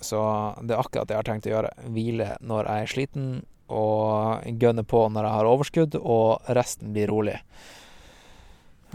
Så 0.01 0.19
det 0.63 0.75
er 0.75 0.81
akkurat 0.81 1.07
det 1.07 1.15
jeg 1.15 1.21
har 1.21 1.27
tenkt 1.27 1.47
å 1.49 1.53
gjøre. 1.53 1.71
Hvile 1.93 2.33
når 2.41 2.69
jeg 2.69 2.85
er 2.85 2.93
sliten, 2.93 3.31
og 3.69 4.47
gønne 4.61 4.83
på 4.87 5.03
når 5.13 5.27
jeg 5.27 5.37
har 5.37 5.49
overskudd, 5.49 5.97
og 5.99 6.49
resten 6.57 6.93
blir 6.95 7.11
rolig. 7.11 7.37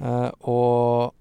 Eh, 0.03 0.31
og 0.51 1.15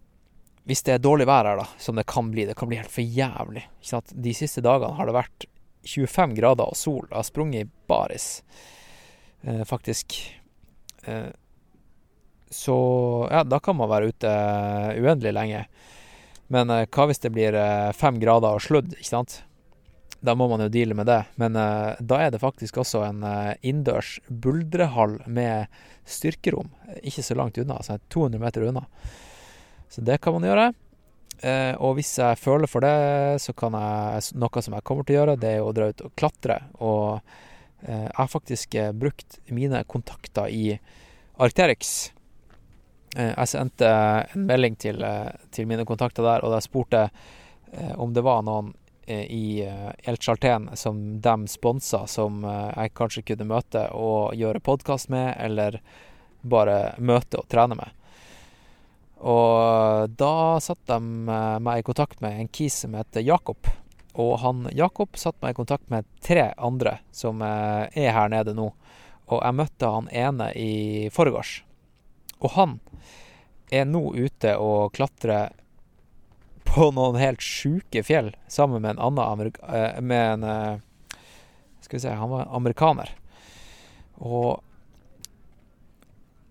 hvis 0.69 0.84
det 0.88 0.95
er 0.95 1.03
dårlig 1.03 1.27
vær 1.27 1.48
her, 1.49 1.60
da, 1.60 1.68
som 1.81 1.98
det 1.99 2.06
kan 2.07 2.30
bli, 2.31 2.45
det 2.48 2.56
kan 2.60 2.69
bli 2.72 2.80
helt 2.80 2.91
for 2.91 3.03
jævlig. 3.03 3.65
Ikke 3.81 3.90
sant? 3.90 4.14
De 4.15 4.34
siste 4.38 4.64
dagene 4.64 4.95
har 4.95 5.10
det 5.10 5.15
vært 5.18 5.48
25 5.84 6.35
grader 6.38 6.72
og 6.72 6.80
sol. 6.80 7.03
Jeg 7.10 7.18
har 7.18 7.27
sprunget 7.27 7.65
i 7.65 7.72
baris, 7.91 8.27
eh, 9.44 9.64
faktisk. 9.68 10.15
Eh, 11.03 11.31
så 12.53 12.77
ja, 13.31 13.44
da 13.44 13.60
kan 13.60 13.76
man 13.76 13.91
være 13.91 14.14
ute 14.14 14.31
uendelig 15.02 15.34
lenge. 15.35 15.65
Men 16.53 16.72
eh, 16.72 16.85
hva 16.88 17.10
hvis 17.10 17.23
det 17.23 17.34
blir 17.35 17.57
eh, 17.60 17.90
fem 17.98 18.22
grader 18.22 18.56
og 18.56 18.64
sludd, 18.64 18.95
ikke 18.95 19.10
sant? 19.10 19.41
Da 20.23 20.38
må 20.40 20.48
man 20.48 20.64
jo 20.64 20.69
deale 20.72 20.95
med 20.95 21.10
det. 21.11 21.19
Men 21.35 21.60
eh, 21.60 21.99
da 21.99 22.22
er 22.23 22.31
det 22.31 22.40
faktisk 22.44 22.80
også 22.80 23.03
en 23.10 23.26
eh, 23.27 23.57
innendørs 23.60 24.15
buldrehall 24.30 25.19
med 25.27 25.68
styrkerom. 26.07 26.72
Ikke 27.03 27.26
så 27.26 27.35
langt 27.35 27.60
unna, 27.60 27.81
altså 27.81 27.99
200 28.14 28.40
meter 28.40 28.69
unna. 28.69 28.88
Så 29.94 30.02
det 30.02 30.18
kan 30.18 30.34
man 30.34 30.48
gjøre. 30.48 30.72
Eh, 31.44 31.76
og 31.78 31.98
hvis 31.99 32.15
jeg 32.18 32.40
føler 32.41 32.70
for 32.72 32.82
det, 32.82 33.38
så 33.44 33.53
kan 33.53 33.76
jeg 33.78 34.40
Noe 34.41 34.64
som 34.65 34.74
jeg 34.74 34.86
kommer 34.88 35.06
til 35.06 35.18
å 35.18 35.20
gjøre, 35.20 35.38
det 35.38 35.52
er 35.57 35.61
å 35.61 35.74
dra 35.76 35.91
ut 35.91 36.02
og 36.07 36.15
klatre. 36.18 36.57
Og 36.82 37.20
eh, 37.86 38.07
jeg 38.07 38.18
har 38.18 38.32
faktisk 38.32 38.78
eh, 38.80 38.90
brukt 38.95 39.38
mine 39.53 39.84
kontakter 39.86 40.49
i 40.49 40.80
Arcterix. 41.38 42.11
Jeg 43.14 43.45
sendte 43.45 43.86
en 44.34 44.45
melding 44.49 44.74
til, 44.82 45.03
til 45.53 45.68
mine 45.70 45.84
kontakter 45.86 46.26
der, 46.26 46.41
og 46.41 46.56
jeg 46.56 46.65
spurte 46.65 47.03
jeg 47.03 47.91
om 48.02 48.10
det 48.14 48.24
var 48.26 48.40
noen 48.45 48.72
i 49.06 49.61
El 49.61 50.18
Charten 50.18 50.72
som 50.78 50.98
de 51.22 51.36
sponsa, 51.52 52.07
som 52.10 52.41
jeg 52.41 52.94
kanskje 52.98 53.26
kunne 53.28 53.45
møte 53.52 53.84
og 53.94 54.34
gjøre 54.38 54.64
podkast 54.65 55.11
med, 55.14 55.30
eller 55.45 55.78
bare 56.41 56.95
møte 56.98 57.38
og 57.41 57.45
trene 57.53 57.78
med. 57.78 57.94
Og 59.24 60.12
da 60.20 60.60
satte 60.60 60.98
de 60.98 61.32
eh, 61.32 61.60
meg 61.64 61.80
i 61.80 61.86
kontakt 61.88 62.20
med 62.24 62.41
en 62.41 62.50
kis 62.52 62.82
som 62.84 62.95
heter 62.98 63.24
Jakob. 63.24 63.70
Og 64.20 64.34
han 64.44 64.68
Jakob 64.76 65.16
satte 65.18 65.40
meg 65.41 65.56
i 65.56 65.60
kontakt 65.62 65.88
med 65.90 66.08
tre 66.22 66.52
andre 66.58 66.98
som 67.16 67.41
eh, 67.41 67.88
er 68.04 68.12
her 68.12 68.32
nede 68.34 68.56
nå. 68.58 68.68
Og 69.32 69.40
jeg 69.40 69.56
møtte 69.56 69.91
han 69.95 70.10
ene 70.12 70.50
i 70.60 70.74
forgårs. 71.16 71.62
Og 72.44 72.52
han 72.58 72.78
er 73.72 73.88
nå 73.88 74.10
ute 74.12 74.58
og 74.60 74.91
klatrer 74.98 75.56
på 76.68 76.90
noen 76.91 77.16
helt 77.22 77.41
sjuke 77.44 78.04
fjell 78.04 78.34
sammen 78.52 78.84
med 78.84 78.98
en 78.98 79.06
annen 79.08 79.48
eh, 79.48 80.02
Med 80.04 80.44
en 80.44 80.84
Skal 81.80 81.95
vi 81.95 82.04
se, 82.04 82.12
han 82.12 82.32
var 82.32 82.52
amerikaner. 82.52 83.16
Og 84.20 84.60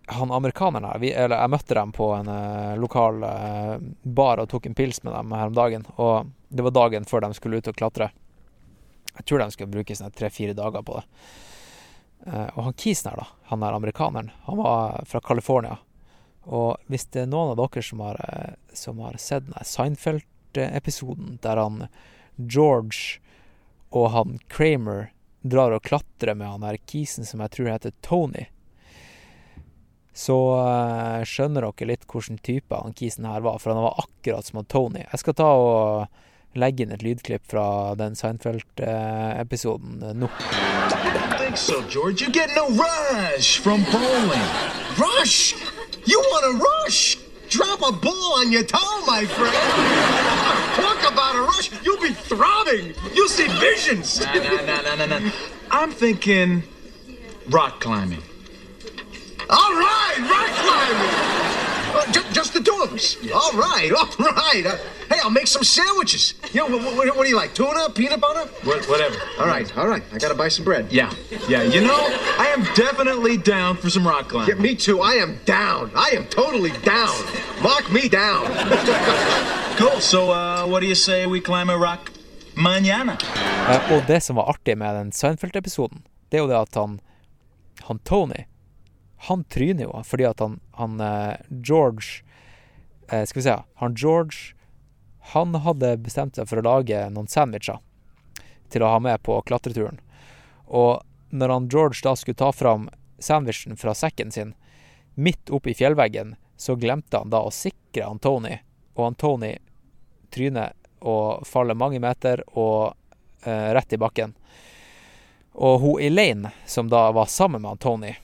han 0.07 0.33
amerikaneren 0.33 0.85
her, 0.85 0.99
vi, 0.99 1.13
eller 1.13 1.39
jeg 1.39 1.53
møtte 1.53 1.77
dem 1.79 1.93
på 1.95 2.09
en 2.17 2.29
uh, 2.29 2.75
lokal 2.81 3.23
uh, 3.23 3.77
bar 4.03 4.43
og 4.43 4.51
tok 4.51 4.67
en 4.67 4.75
pils 4.75 5.03
med 5.03 5.15
dem 5.15 5.33
her 5.37 5.53
om 5.53 5.57
dagen. 5.57 5.87
Og 5.97 6.33
det 6.49 6.67
var 6.67 6.75
dagen 6.75 7.07
før 7.09 7.25
de 7.27 7.33
skulle 7.39 7.63
ut 7.63 7.71
og 7.71 7.79
klatre. 7.79 8.11
Jeg 9.13 9.27
tror 9.29 9.43
de 9.43 9.55
skulle 9.55 9.73
bruke 9.73 9.97
sånn 9.97 10.15
tre-fire 10.17 10.57
dager 10.59 10.85
på 10.87 10.99
det. 10.99 11.07
Uh, 12.27 12.49
og 12.57 12.61
han 12.69 12.79
kisen 12.79 13.13
her, 13.13 13.23
da, 13.23 13.47
han 13.51 13.65
der 13.65 13.79
amerikaneren, 13.79 14.33
han 14.49 14.61
var 14.61 15.03
fra 15.09 15.23
California. 15.23 15.79
Og 16.43 16.77
hvis 16.91 17.07
det 17.15 17.25
er 17.25 17.31
noen 17.31 17.55
av 17.55 17.61
dere 17.61 17.85
som 17.87 18.03
har, 18.03 18.19
som 18.75 18.99
har 19.05 19.19
sett 19.23 19.47
den 19.47 19.69
Seinfeld-episoden 19.69 21.39
der 21.45 21.61
han 21.63 21.85
George 22.37 23.21
og 23.95 24.11
han 24.11 24.41
Kramer 24.51 25.13
drar 25.43 25.75
og 25.77 25.85
klatrer 25.87 26.35
med 26.35 26.49
han 26.49 26.65
der 26.65 26.81
kisen 26.89 27.27
som 27.29 27.43
jeg 27.45 27.55
tror 27.55 27.71
heter 27.71 27.95
Tony, 28.03 28.49
så 30.15 30.39
eh, 30.61 31.23
skjønner 31.29 31.65
dere 31.65 31.89
litt 31.89 32.05
hvilken 32.09 32.39
type 32.45 32.77
han 32.77 32.93
kisen 32.97 33.29
her 33.29 33.41
var, 33.45 33.59
for 33.63 33.73
han 33.73 33.85
var 33.85 34.05
akkurat 34.05 34.47
som 34.47 34.65
Tony. 34.65 35.05
Jeg 35.09 35.23
skal 35.23 35.39
ta 35.39 35.49
og 35.57 36.59
legge 36.59 36.85
inn 36.85 36.93
et 36.93 37.05
lydklipp 37.05 37.47
fra 37.49 37.95
den 37.97 38.17
Seinfeld-episoden 38.19 40.05
nå. 40.21 40.29
don't 41.33 41.39
think 41.39 41.57
so, 41.57 41.83
George. 41.89 42.21
You're 42.21 42.31
getting 42.31 42.59
a 42.59 42.69
rush 42.69 43.59
from 43.59 43.85
bowling. 43.85 44.49
Rush? 44.99 45.55
You 46.05 46.19
want 46.19 46.45
a 46.55 46.59
rush? 46.59 47.17
Drop 47.49 47.81
a 47.81 47.93
ball 47.93 48.41
on 48.41 48.51
your 48.51 48.65
toe, 48.65 49.05
my 49.07 49.25
friend. 49.27 49.55
Talk 50.77 51.13
about 51.13 51.37
a 51.37 51.43
rush. 51.43 51.71
You'll 51.85 52.01
be 52.01 52.13
throbbing. 52.13 52.95
You'll 53.15 53.29
see 53.29 53.47
visions. 53.61 54.21
No, 54.21 54.33
no, 54.35 54.65
no, 54.65 54.83
no, 54.83 55.07
no, 55.07 55.19
no. 55.19 55.33
I'm 55.71 55.91
thinking 55.91 56.63
rock 57.51 57.81
climbing. 57.81 58.23
All 59.59 59.75
right, 59.89 60.19
rock 60.35 60.51
climbing. 60.65 61.13
Oh, 61.95 62.05
ju- 62.11 62.33
just 62.33 62.55
the 62.55 62.61
two 62.61 62.79
of 62.83 62.93
us. 62.95 63.17
All 63.35 63.53
right, 63.53 63.91
all 63.99 64.09
right. 64.19 64.65
Uh, 64.65 64.77
hey, 65.11 65.21
I'll 65.23 65.31
make 65.31 65.47
some 65.47 65.63
sandwiches. 65.63 66.35
You 66.53 66.61
know, 66.69 66.79
what, 66.79 66.97
what, 66.97 67.17
what 67.17 67.25
do 67.25 67.29
you 67.29 67.37
like? 67.37 67.53
Tuna, 67.55 67.91
peanut 67.95 68.21
butter? 68.21 68.49
What, 68.65 68.89
whatever. 68.89 69.17
All 69.39 69.47
right, 69.47 69.69
all 69.77 69.87
right. 69.87 70.03
I 70.13 70.17
gotta 70.19 70.35
buy 70.35 70.49
some 70.49 70.65
bread. 70.65 70.87
Yeah, 70.91 71.13
yeah. 71.49 71.63
You 71.65 71.83
know, 71.83 72.01
I 72.39 72.47
am 72.57 72.63
definitely 72.75 73.37
down 73.37 73.77
for 73.77 73.91
some 73.91 74.07
rock 74.07 74.29
climbing. 74.31 74.57
Yeah, 74.57 74.63
me 74.63 74.75
too. 74.75 75.01
I 75.03 75.15
am 75.25 75.39
down. 75.45 75.91
I 75.95 76.11
am 76.17 76.25
totally 76.27 76.73
down. 76.85 77.15
Mark 77.63 77.91
me 77.93 78.09
down. 78.09 78.47
Cool. 79.79 80.01
So, 80.01 80.31
uh, 80.31 80.67
what 80.67 80.81
do 80.81 80.87
you 80.87 80.95
say 80.95 81.27
we 81.27 81.41
climb 81.41 81.71
a 81.71 81.77
rock 81.79 82.11
mañana? 82.55 83.17
Eh, 83.69 83.93
og 83.97 84.03
det 84.07 84.21
som 84.21 84.37
var 84.37 84.45
artig 84.53 84.77
med 84.79 84.95
den 84.95 85.13
Seinfeld-episoden, 85.13 86.03
det 86.31 86.37
er 86.37 86.43
jo 86.43 86.49
det 86.49 86.57
at 86.57 86.75
han, 86.75 86.99
han 87.89 87.99
Tony 88.05 88.45
Han 89.29 89.45
tryner 89.45 89.87
jo 89.87 90.03
fordi 90.07 90.27
at 90.27 90.41
han, 90.43 90.59
han 90.79 91.01
eh, 91.01 91.37
George 91.49 92.25
eh, 93.09 93.25
Skal 93.25 93.39
vi 93.39 93.45
se 93.45 93.57
Han 93.83 93.95
George 93.95 94.55
Han 95.35 95.55
hadde 95.55 95.97
bestemt 96.03 96.37
seg 96.37 96.49
for 96.51 96.59
å 96.59 96.67
lage 96.67 97.05
noen 97.15 97.31
sandwicher 97.31 97.79
til 98.73 98.83
å 98.83 98.89
ha 98.95 98.99
med 99.05 99.21
på 99.21 99.37
klatreturen. 99.45 99.99
Og 100.65 101.05
når 101.29 101.53
han 101.53 101.67
George 101.69 102.01
da 102.03 102.15
skulle 102.17 102.41
ta 102.41 102.49
fram 102.57 102.87
sandwichen 103.21 103.77
fra 103.77 103.93
sekken 103.95 104.33
sin 104.33 104.55
midt 105.15 105.53
oppe 105.53 105.71
i 105.71 105.75
fjellveggen, 105.77 106.35
så 106.57 106.79
glemte 106.81 107.21
han 107.21 107.31
da 107.31 107.43
å 107.45 107.53
sikre 107.53 108.09
han 108.09 108.19
Tony, 108.19 108.57
og 108.97 109.05
han 109.05 109.19
Tony 109.21 109.53
tryner 110.33 110.73
og 111.05 111.45
faller 111.47 111.77
mange 111.77 112.01
meter 112.01 112.41
og 112.57 112.97
eh, 113.45 113.69
rett 113.77 113.93
i 113.93 114.01
bakken. 114.01 114.33
Og 115.53 115.81
hun 115.85 116.01
Elaine, 116.01 116.57
som 116.67 116.89
da 116.89 117.11
var 117.13 117.29
sammen 117.29 117.61
med 117.61 117.75
han 117.75 117.85
Tony 117.85 118.17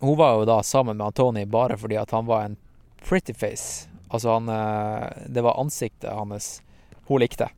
Hun 0.00 0.16
var 0.18 0.34
jo 0.34 0.44
da 0.44 0.62
sammen 0.62 0.96
med 0.96 1.14
Tony 1.14 1.44
bare 1.44 1.78
fordi 1.78 1.96
at 1.96 2.10
han 2.10 2.26
var 2.26 2.44
en 2.44 2.56
pretty 3.08 3.34
face. 3.34 3.88
Altså 4.08 4.30
han 4.30 4.48
eh, 4.48 5.08
Det 5.26 5.42
var 5.42 5.60
ansiktet 5.60 6.12
hans 6.12 6.62
hun 7.06 7.20
likte. 7.20 7.48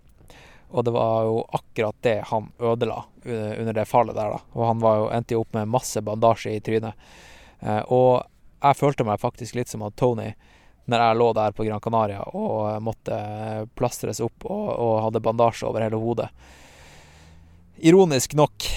Og 0.70 0.84
det 0.84 0.92
var 0.92 1.24
jo 1.24 1.46
akkurat 1.52 1.96
det 2.00 2.22
han 2.28 2.50
ødela 2.58 3.04
eh, 3.24 3.60
under 3.60 3.72
det 3.72 3.84
fallet 3.84 4.14
der, 4.14 4.30
da. 4.30 4.40
Og 4.52 4.66
han 4.66 4.82
jo, 4.84 5.08
endte 5.08 5.34
jo 5.34 5.40
opp 5.40 5.54
med 5.56 5.70
masse 5.72 6.02
bandasje 6.04 6.52
i 6.52 6.60
trynet. 6.60 6.94
Eh, 7.60 7.80
og 7.88 8.22
jeg 8.60 8.76
følte 8.76 9.06
meg 9.08 9.20
faktisk 9.20 9.56
litt 9.56 9.72
som 9.72 9.86
at 9.86 9.96
Tony 9.96 10.30
når 10.88 11.04
jeg 11.04 11.16
lå 11.20 11.32
der 11.36 11.52
på 11.52 11.64
Gran 11.66 11.80
Canaria 11.84 12.22
og 12.32 12.82
måtte 12.82 13.16
plastres 13.76 14.22
opp 14.24 14.46
og, 14.48 14.68
og 14.72 14.92
hadde 15.04 15.20
bandasje 15.20 15.66
over 15.68 15.84
hele 15.84 16.00
hodet. 16.00 16.28
Ironisk 17.84 18.32
nok 18.38 18.68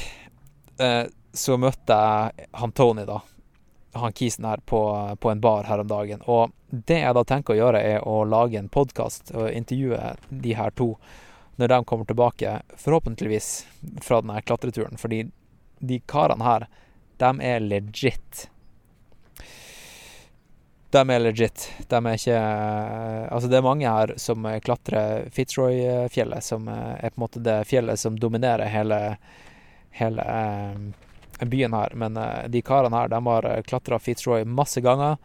så 1.32 1.56
møtte 1.62 1.96
jeg 1.96 2.50
han 2.60 2.74
Tony, 2.76 3.06
da. 3.08 3.22
Han 3.94 4.14
kisen 4.14 4.46
her 4.46 4.62
på, 4.66 4.82
på 5.20 5.32
en 5.32 5.42
bar 5.42 5.68
her 5.68 5.84
om 5.84 5.88
dagen. 5.88 6.22
Og 6.26 6.54
det 6.70 7.02
jeg 7.02 7.16
da 7.18 7.24
tenker 7.28 7.54
å 7.56 7.60
gjøre, 7.60 7.82
er 7.82 8.08
å 8.08 8.22
lage 8.24 8.60
en 8.60 8.72
podkast 8.72 9.34
og 9.36 9.52
intervjue 9.52 10.14
de 10.30 10.56
her 10.56 10.72
to 10.80 10.94
når 11.62 11.68
de 11.68 11.84
kommer 11.86 12.08
tilbake, 12.10 12.62
forhåpentligvis 12.80 13.50
fra 14.02 14.22
denne 14.22 14.40
klatreturen. 14.42 14.98
Fordi 14.98 15.26
de 15.80 16.00
karene 16.10 16.46
her, 16.46 16.66
de 17.22 17.32
er 17.46 17.60
legit. 17.60 18.48
De 20.92 21.04
er 21.10 21.22
legit. 21.22 21.68
De 21.88 22.00
er 22.00 22.18
ikke 22.18 22.40
Altså, 23.32 23.48
det 23.48 23.60
er 23.60 23.68
mange 23.68 23.92
her 23.94 24.16
som 24.20 24.48
klatrer 24.66 25.30
Fitzroy-fjellet, 25.32 26.44
som 26.44 26.68
er 26.72 27.12
på 27.12 27.20
en 27.20 27.24
måte 27.24 27.44
det 27.44 27.62
fjellet 27.70 28.00
som 28.00 28.18
dominerer 28.20 28.68
hele, 28.74 29.00
hele 29.96 30.26
eh, 30.26 30.82
byen 31.50 31.74
her. 31.74 31.96
Men 31.96 32.18
eh, 32.18 32.48
de 32.52 32.62
karene 32.66 32.98
her, 32.98 33.12
de 33.12 33.22
har 33.26 33.50
klatra 33.68 34.00
Fitzroy 34.00 34.46
masse 34.46 34.82
ganger. 34.82 35.18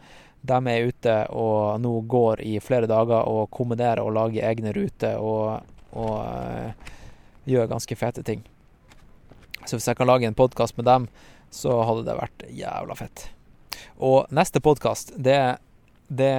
De 0.47 0.59
er 0.71 0.89
ute 0.89 1.15
og 1.35 1.81
nå 1.81 1.93
går 2.07 2.41
i 2.45 2.57
flere 2.63 2.87
dager 2.89 3.27
og 3.27 3.49
kombinerer 3.51 4.03
og 4.05 4.13
lager 4.15 4.47
egne 4.47 4.71
ruter 4.75 5.17
og, 5.19 5.65
og 5.97 6.19
eh, 6.23 6.93
gjør 7.47 7.73
ganske 7.73 7.95
fete 7.95 8.23
ting. 8.23 8.43
Så 9.65 9.75
hvis 9.75 9.87
jeg 9.89 9.97
kan 9.99 10.07
lage 10.07 10.27
en 10.27 10.37
podkast 10.37 10.77
med 10.77 10.87
dem, 10.87 11.07
så 11.51 11.81
hadde 11.87 12.05
det 12.07 12.15
vært 12.19 12.45
jævla 12.53 12.95
fett. 12.95 13.27
Og 13.97 14.29
neste 14.35 14.61
podkast, 14.63 15.13
det, 15.15 15.57
det, 16.07 16.35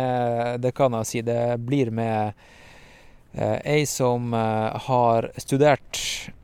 det 0.62 0.72
kan 0.76 0.94
jeg 1.00 1.10
si, 1.10 1.22
det 1.26 1.59
blir 1.64 1.90
med 1.94 2.32
eh, 3.32 3.59
ei 3.64 3.86
som 3.88 4.32
eh, 4.34 4.78
har 4.88 5.30
studert 5.36 6.00
eh, 6.00 6.38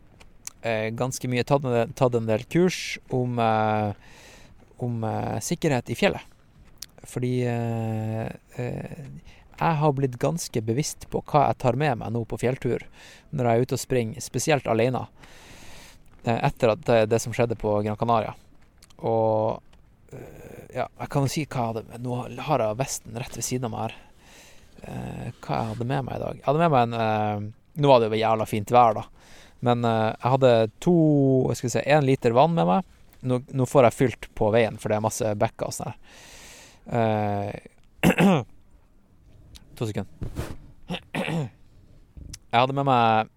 ganske 0.97 1.29
mye, 1.29 1.45
tatt 1.45 1.65
tatt 1.99 2.15
en 2.19 2.29
del 2.29 2.45
kurs 2.51 2.99
om, 3.13 3.39
eh, 3.39 3.93
om 4.85 5.05
eh, 5.05 5.39
sikkerhet 5.45 5.91
i 5.93 5.97
fjellet. 5.99 6.25
Fordi 7.05 7.33
eh, 7.45 8.29
eh, 8.57 9.09
jeg 9.55 9.79
har 9.81 9.93
blitt 9.95 10.17
ganske 10.19 10.63
bevisst 10.65 11.05
på 11.13 11.21
hva 11.29 11.49
jeg 11.51 11.59
tar 11.63 11.77
med 11.79 12.01
meg 12.01 12.15
nå 12.15 12.25
på 12.27 12.39
fjelltur 12.41 12.87
når 13.31 13.45
jeg 13.47 13.55
er 13.55 13.67
ute 13.67 13.77
og 13.77 13.83
springer, 13.83 14.25
spesielt 14.25 14.67
alene. 14.71 15.05
eh, 16.25 16.41
Etter 16.49 16.75
det, 16.81 17.03
det 17.13 17.21
som 17.23 17.35
skjedde 17.37 17.59
på 17.61 17.77
Gran 17.85 18.01
Canaria. 18.01 18.33
Og 19.05 19.61
eh, 20.17 20.65
ja, 20.81 20.89
jeg 20.89 21.11
kan 21.13 21.27
jo 21.29 21.31
si 21.35 21.45
hva 21.45 21.69
jeg 21.69 21.75
hadde. 21.85 22.01
Nå 22.03 22.23
har 22.49 22.65
jeg 22.65 22.81
vesten 22.81 23.21
rett 23.21 23.37
ved 23.37 23.45
siden 23.47 23.69
av 23.69 23.75
meg 23.75 23.85
her. 23.85 23.97
Eh, 24.85 25.29
hva 25.45 25.61
jeg 25.61 25.69
hadde 25.75 25.91
med 25.93 26.09
meg 26.09 26.17
i 26.17 26.25
dag. 26.25 26.41
Jeg 26.41 26.49
hadde 26.49 26.65
med 26.65 26.73
meg 26.75 26.89
en 26.89 26.97
eh, 27.05 27.53
Nå 27.75 27.89
var 27.91 27.99
det 28.01 28.07
jo 28.13 28.19
jævla 28.21 28.45
fint 28.47 28.71
vær, 28.71 28.95
da. 28.95 29.03
Men 29.65 29.85
eh, 29.85 30.11
jeg 30.13 30.33
hadde 30.35 30.53
to 30.85 30.95
jeg 31.53 31.61
skal 31.61 31.73
si, 31.75 31.85
én 31.97 32.07
liter 32.07 32.37
vann 32.37 32.57
med 32.57 32.69
meg. 32.69 32.91
Nå, 33.25 33.41
nå 33.57 33.67
får 33.69 33.89
jeg 33.89 33.97
fylt 33.99 34.29
på 34.37 34.51
veien, 34.53 34.77
for 34.81 34.93
det 34.93 34.99
er 34.99 35.07
masse 35.07 35.35
bekker 35.41 35.71
og 35.71 35.77
sånn 35.77 35.93
her. 35.93 35.99
Eh, 36.99 37.53
to 39.79 39.89
sekunder. 39.89 40.13
Jeg 42.55 42.63
hadde 42.63 42.75
med 42.77 42.85
meg 42.87 43.31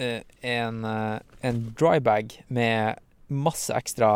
eh, 0.00 0.22
en, 0.48 0.78
en 0.86 1.58
dry 1.76 1.98
bag 2.00 2.30
med 2.46 3.02
masse 3.28 3.74
ekstra 3.76 4.08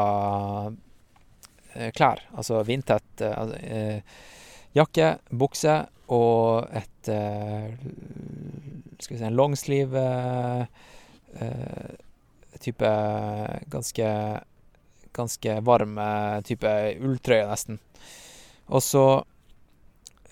klær. 1.98 2.22
Altså 2.32 2.62
vindtett 2.64 3.20
altså, 3.26 3.58
jakke, 4.78 5.10
bukse 5.28 5.74
og 6.14 6.70
et 6.72 7.10
Skal 9.02 9.12
vi 9.12 9.18
si 9.18 9.26
en 9.28 9.36
longsleeve 9.36 10.06
type 12.58 12.88
ganske 13.70 14.08
ganske 15.18 15.60
varm 15.60 15.98
eh, 15.98 16.40
type 16.46 16.70
ulltrøye, 17.00 17.46
nesten. 17.48 17.80
Og 18.68 18.84
så 18.84 19.04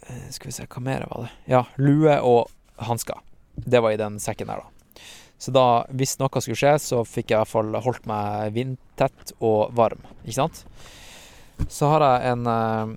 eh, 0.06 0.28
Skal 0.30 0.50
vi 0.50 0.56
se, 0.56 0.68
hva 0.70 0.82
mer 0.84 1.06
var 1.10 1.26
det? 1.26 1.32
Ja, 1.50 1.64
lue 1.80 2.18
og 2.22 2.52
hansker. 2.88 3.20
Det 3.56 3.80
var 3.82 3.94
i 3.94 4.00
den 4.00 4.20
sekken 4.22 4.52
her, 4.52 4.62
da. 4.62 4.72
Så 5.38 5.52
da, 5.52 5.66
hvis 5.92 6.16
noe 6.20 6.40
skulle 6.40 6.56
skje, 6.56 6.76
så 6.80 7.02
fikk 7.04 7.32
jeg 7.32 7.36
i 7.36 7.42
hvert 7.42 7.52
fall 7.52 7.80
holdt 7.84 8.06
meg 8.08 8.54
vindtett 8.56 9.34
og 9.44 9.74
varm, 9.76 10.00
ikke 10.24 10.38
sant? 10.38 10.62
Så 11.72 11.88
har 11.92 12.04
jeg 12.04 12.32
en, 12.32 12.46
eh, 12.52 12.94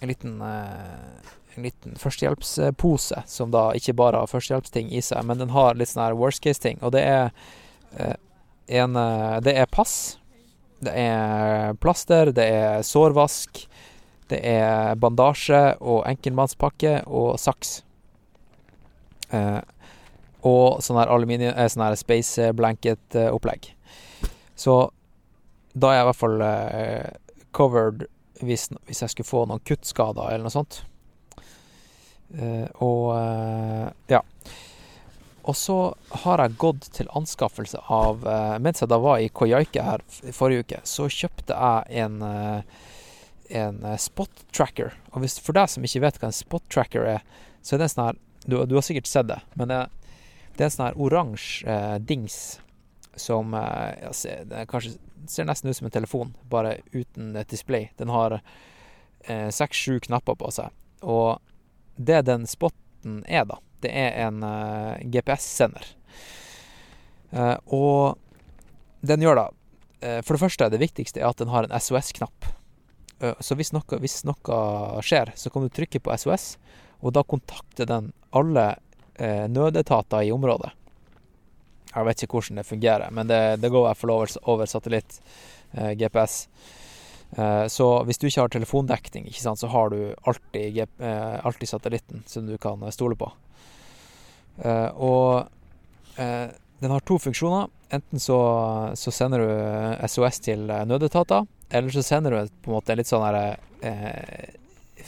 en 0.00 0.12
liten 0.12 0.40
eh, 0.46 1.32
en 1.54 1.62
liten 1.62 1.96
førstehjelpspose 2.00 3.22
som 3.26 3.52
da 3.52 3.70
ikke 3.76 3.94
bare 3.96 4.22
har 4.22 4.30
førstehjelpsting 4.30 4.92
i 4.92 5.02
seg, 5.04 5.24
men 5.28 5.40
den 5.42 5.52
har 5.52 5.76
litt 5.76 5.92
sånn 5.92 6.04
her 6.04 6.16
worst 6.18 6.42
case-ting. 6.44 6.80
Og 6.82 6.94
det 6.96 7.04
er 7.04 7.30
eh, 7.98 8.16
en 8.82 8.96
eh, 8.96 9.40
Det 9.44 9.56
er 9.58 9.70
pass. 9.70 10.18
Det 10.82 10.92
er 10.98 11.74
plaster, 11.78 12.32
det 12.34 12.46
er 12.50 12.82
sårvask, 12.82 13.60
det 14.32 14.40
er 14.48 14.96
bandasje 14.98 15.76
og 15.78 16.02
enkeltmannspakke 16.10 17.02
og 17.06 17.36
saks. 17.38 17.82
Eh, 19.30 19.60
og 20.42 20.80
sånn 20.82 20.98
her 20.98 21.12
aluminium 21.12 21.54
Sånn 21.70 21.84
her 21.84 21.94
space 22.00 22.48
blanket-opplegg. 22.58 23.68
Så 24.58 24.74
da 25.72 25.92
er 25.92 26.00
jeg 26.00 26.02
i 26.02 26.08
hvert 26.08 26.20
fall 26.20 26.42
covered 27.56 28.02
hvis, 28.42 28.66
hvis 28.88 29.04
jeg 29.04 29.12
skulle 29.12 29.28
få 29.28 29.44
noen 29.46 29.62
kuttskader 29.64 30.32
eller 30.32 30.48
noe 30.48 30.54
sånt. 30.54 30.82
Eh, 32.38 32.68
og 32.84 33.12
eh, 33.16 33.88
ja. 34.08 34.22
Og 35.42 35.56
så 35.58 35.76
har 36.22 36.40
jeg 36.40 36.58
gått 36.62 36.86
til 36.94 37.10
anskaffelse 37.18 37.80
av 37.90 38.22
eh, 38.30 38.58
Mens 38.62 38.78
jeg 38.78 38.92
da 38.92 38.98
var 39.02 39.18
i 39.18 39.30
Koyaike 39.34 39.82
her 39.82 40.04
forrige 40.32 40.66
uke, 40.66 40.80
så 40.86 41.10
kjøpte 41.10 41.56
jeg 41.58 42.04
en 42.04 42.20
en 43.52 43.82
spot 44.00 44.46
tracker. 44.54 44.94
Og 45.12 45.20
hvis, 45.20 45.34
for 45.42 45.52
deg 45.52 45.68
som 45.68 45.84
ikke 45.84 46.00
vet 46.00 46.16
hva 46.16 46.30
en 46.30 46.32
spot 46.32 46.62
tracker 46.72 47.04
er, 47.18 47.24
så 47.60 47.74
er 47.74 47.82
det 47.82 47.84
en 47.84 47.92
sånn 47.92 48.06
her 48.06 48.20
Du, 48.46 48.54
du 48.64 48.72
har 48.78 48.84
sikkert 48.86 49.10
sett 49.10 49.26
det, 49.28 49.36
men 49.60 49.68
det, 49.68 49.76
det 50.56 50.64
er 50.64 50.70
en 50.70 50.72
sånn 50.72 50.86
her 50.86 50.96
oransje 50.96 51.74
dings 52.08 52.36
som 53.12 53.52
ja, 53.52 54.08
ser, 54.16 54.46
er 54.48 54.64
kanskje 54.70 54.94
ser 55.28 55.46
nesten 55.46 55.68
ut 55.68 55.76
som 55.76 55.90
en 55.90 55.94
telefon, 55.94 56.32
bare 56.50 56.78
uten 56.94 57.36
et 57.36 57.52
display. 57.52 57.90
Den 58.00 58.10
har 58.10 58.40
seks-sju 59.28 60.00
knapper 60.08 60.40
på 60.40 60.48
seg. 60.56 60.72
Og 61.04 61.36
det 61.96 62.22
den 62.28 62.46
spotten 62.50 63.20
er, 63.26 63.44
da, 63.48 63.58
det 63.84 63.90
er 63.90 64.16
en 64.28 64.42
uh, 64.46 65.00
GPS-sender. 65.02 65.92
Uh, 67.32 67.56
og 67.72 69.06
den 69.06 69.24
gjør 69.24 69.38
da 69.38 69.44
uh, 69.48 70.18
For 70.20 70.36
det 70.36 70.42
første, 70.42 70.68
det 70.72 70.82
viktigste 70.82 71.22
er 71.22 71.30
at 71.30 71.40
den 71.40 71.50
har 71.52 71.64
en 71.66 71.80
SOS-knapp. 71.80 72.52
Eh, 73.22 73.34
Så 73.40 73.56
hvis 73.58 73.72
noe, 73.74 73.98
hvis 74.02 74.22
noe 74.26 74.58
skjer, 75.04 75.32
så 75.38 75.50
kan 75.50 75.64
du 75.64 75.72
trykke 75.72 76.02
på 76.02 76.14
SOS, 76.18 76.56
og 77.02 77.14
da 77.14 77.22
kontakter 77.22 77.88
den 77.88 78.12
alle 78.34 78.66
eh, 79.14 79.46
nødetater 79.50 80.26
i 80.26 80.32
området. 80.34 80.72
Jeg 81.92 82.08
vet 82.08 82.22
ikke 82.24 82.38
hvordan 82.38 82.62
det 82.62 82.66
fungerer, 82.68 83.10
men 83.12 83.28
det, 83.28 83.40
det 83.62 83.70
går 83.70 83.84
i 83.84 83.88
hvert 83.90 84.00
fall 84.00 84.14
over, 84.16 84.66
satellitt, 84.66 85.20
eh, 85.76 85.92
GPS. 86.00 86.46
Eh, 87.36 87.66
så 87.72 87.86
hvis 88.04 88.20
du 88.20 88.26
ikke 88.28 88.44
har 88.44 88.52
telefondekning, 88.52 89.26
ikke 89.30 89.40
sant, 89.40 89.60
så 89.60 89.70
har 89.72 89.92
du 89.92 90.14
alltid, 90.28 90.82
eh, 90.84 91.38
alltid 91.46 91.70
satellitten 91.70 92.24
som 92.28 92.46
du 92.46 92.58
kan 92.60 92.82
eh, 92.82 92.92
stole 92.94 93.16
på. 93.16 93.32
Og 94.62 95.48
den 96.12 96.92
har 96.92 97.04
to 97.08 97.16
funksjoner. 97.18 97.70
Enten 97.88 98.20
så, 98.20 98.36
så 99.00 99.10
sender 99.10 99.40
du 99.40 100.08
SOS 100.12 100.42
til 100.44 100.66
nødetater, 100.68 101.46
eller 101.72 101.94
så 101.94 102.02
sender 102.04 102.34
du 102.36 102.52
på 102.62 102.70
en 102.70 102.76
måte 102.76 102.96
litt 102.98 103.08
sånn 103.08 103.24
her 103.24 103.56
eh, 103.80 104.52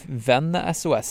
venne-SOS, 0.09 1.11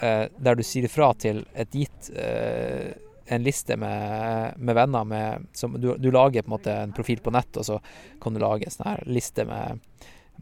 eh, 0.00 0.22
der 0.32 0.56
du 0.56 0.64
sier 0.64 0.88
ifra 0.88 1.10
til 1.20 1.44
et 1.52 1.76
gitt 1.76 2.10
eh, 2.16 2.96
en 3.26 3.42
liste 3.42 3.76
med, 3.76 4.56
med 4.56 4.78
venner 4.78 5.04
med, 5.04 5.46
som 5.52 5.74
du, 5.80 5.92
du 5.98 6.10
lager 6.14 6.42
på 6.42 6.50
en 6.50 6.54
måte 6.54 6.76
en 6.84 6.94
profil 6.96 7.20
på 7.22 7.32
nett, 7.34 7.56
og 7.58 7.66
så 7.66 7.78
kan 8.22 8.34
du 8.36 8.40
lage 8.42 8.68
en 8.68 8.74
sånn 8.74 8.90
her 8.92 9.02
liste 9.10 9.44
med, 9.48 9.82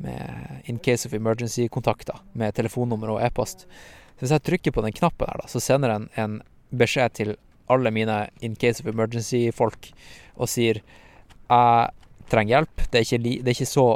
med 0.00 0.62
in 0.70 0.78
case 0.78 1.08
of 1.08 1.14
emergency-kontakter 1.14 2.20
med 2.32 2.54
telefonnummer 2.56 3.14
og 3.14 3.22
e-post. 3.24 3.66
Så 4.14 4.24
hvis 4.24 4.34
jeg 4.34 4.46
trykker 4.46 4.74
på 4.74 4.84
den 4.84 4.94
knappen 4.94 5.28
her, 5.28 5.42
da, 5.42 5.50
så 5.50 5.62
sender 5.62 5.94
den 5.94 6.08
en 6.20 6.40
beskjed 6.74 7.14
til 7.18 7.34
alle 7.70 7.90
mine 7.94 8.28
in 8.44 8.56
case 8.56 8.82
of 8.82 8.90
emergency-folk 8.90 9.90
og 10.34 10.50
sier 10.50 10.80
jeg 10.84 11.90
trenger 12.30 12.56
hjelp. 12.56 12.84
Det 12.90 13.00
er, 13.00 13.06
ikke 13.06 13.22
det 13.24 13.50
er 13.50 13.54
ikke 13.56 13.70
så 13.70 13.88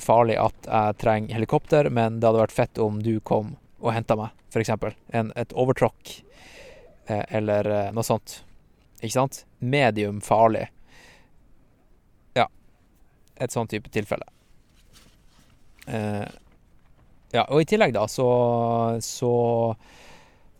farlig 0.00 0.38
at 0.40 0.68
jeg 0.68 0.98
trenger 1.02 1.38
helikopter, 1.38 1.90
men 1.90 2.18
det 2.20 2.28
hadde 2.28 2.42
vært 2.42 2.56
fett 2.56 2.80
om 2.82 3.00
du 3.02 3.18
kom 3.20 3.54
og 3.84 3.92
henta 3.94 4.16
meg, 4.18 4.32
f.eks. 4.50 4.72
Et 5.12 5.54
overtråkk 5.60 6.14
eh, 7.10 7.24
eller 7.38 7.68
eh, 7.68 7.90
noe 7.94 8.06
sånt. 8.06 8.40
Ikke 9.02 9.16
sant? 9.18 9.42
Medium 9.58 10.22
farlig. 10.24 10.68
Ja. 12.38 12.48
Et 13.36 13.52
sånn 13.52 13.68
type 13.68 13.92
tilfelle. 13.92 14.24
Eh, 15.86 16.26
ja, 17.34 17.44
og 17.48 17.62
i 17.62 17.68
tillegg, 17.68 17.94
da, 17.96 18.06
så, 18.08 18.26
så 19.02 19.32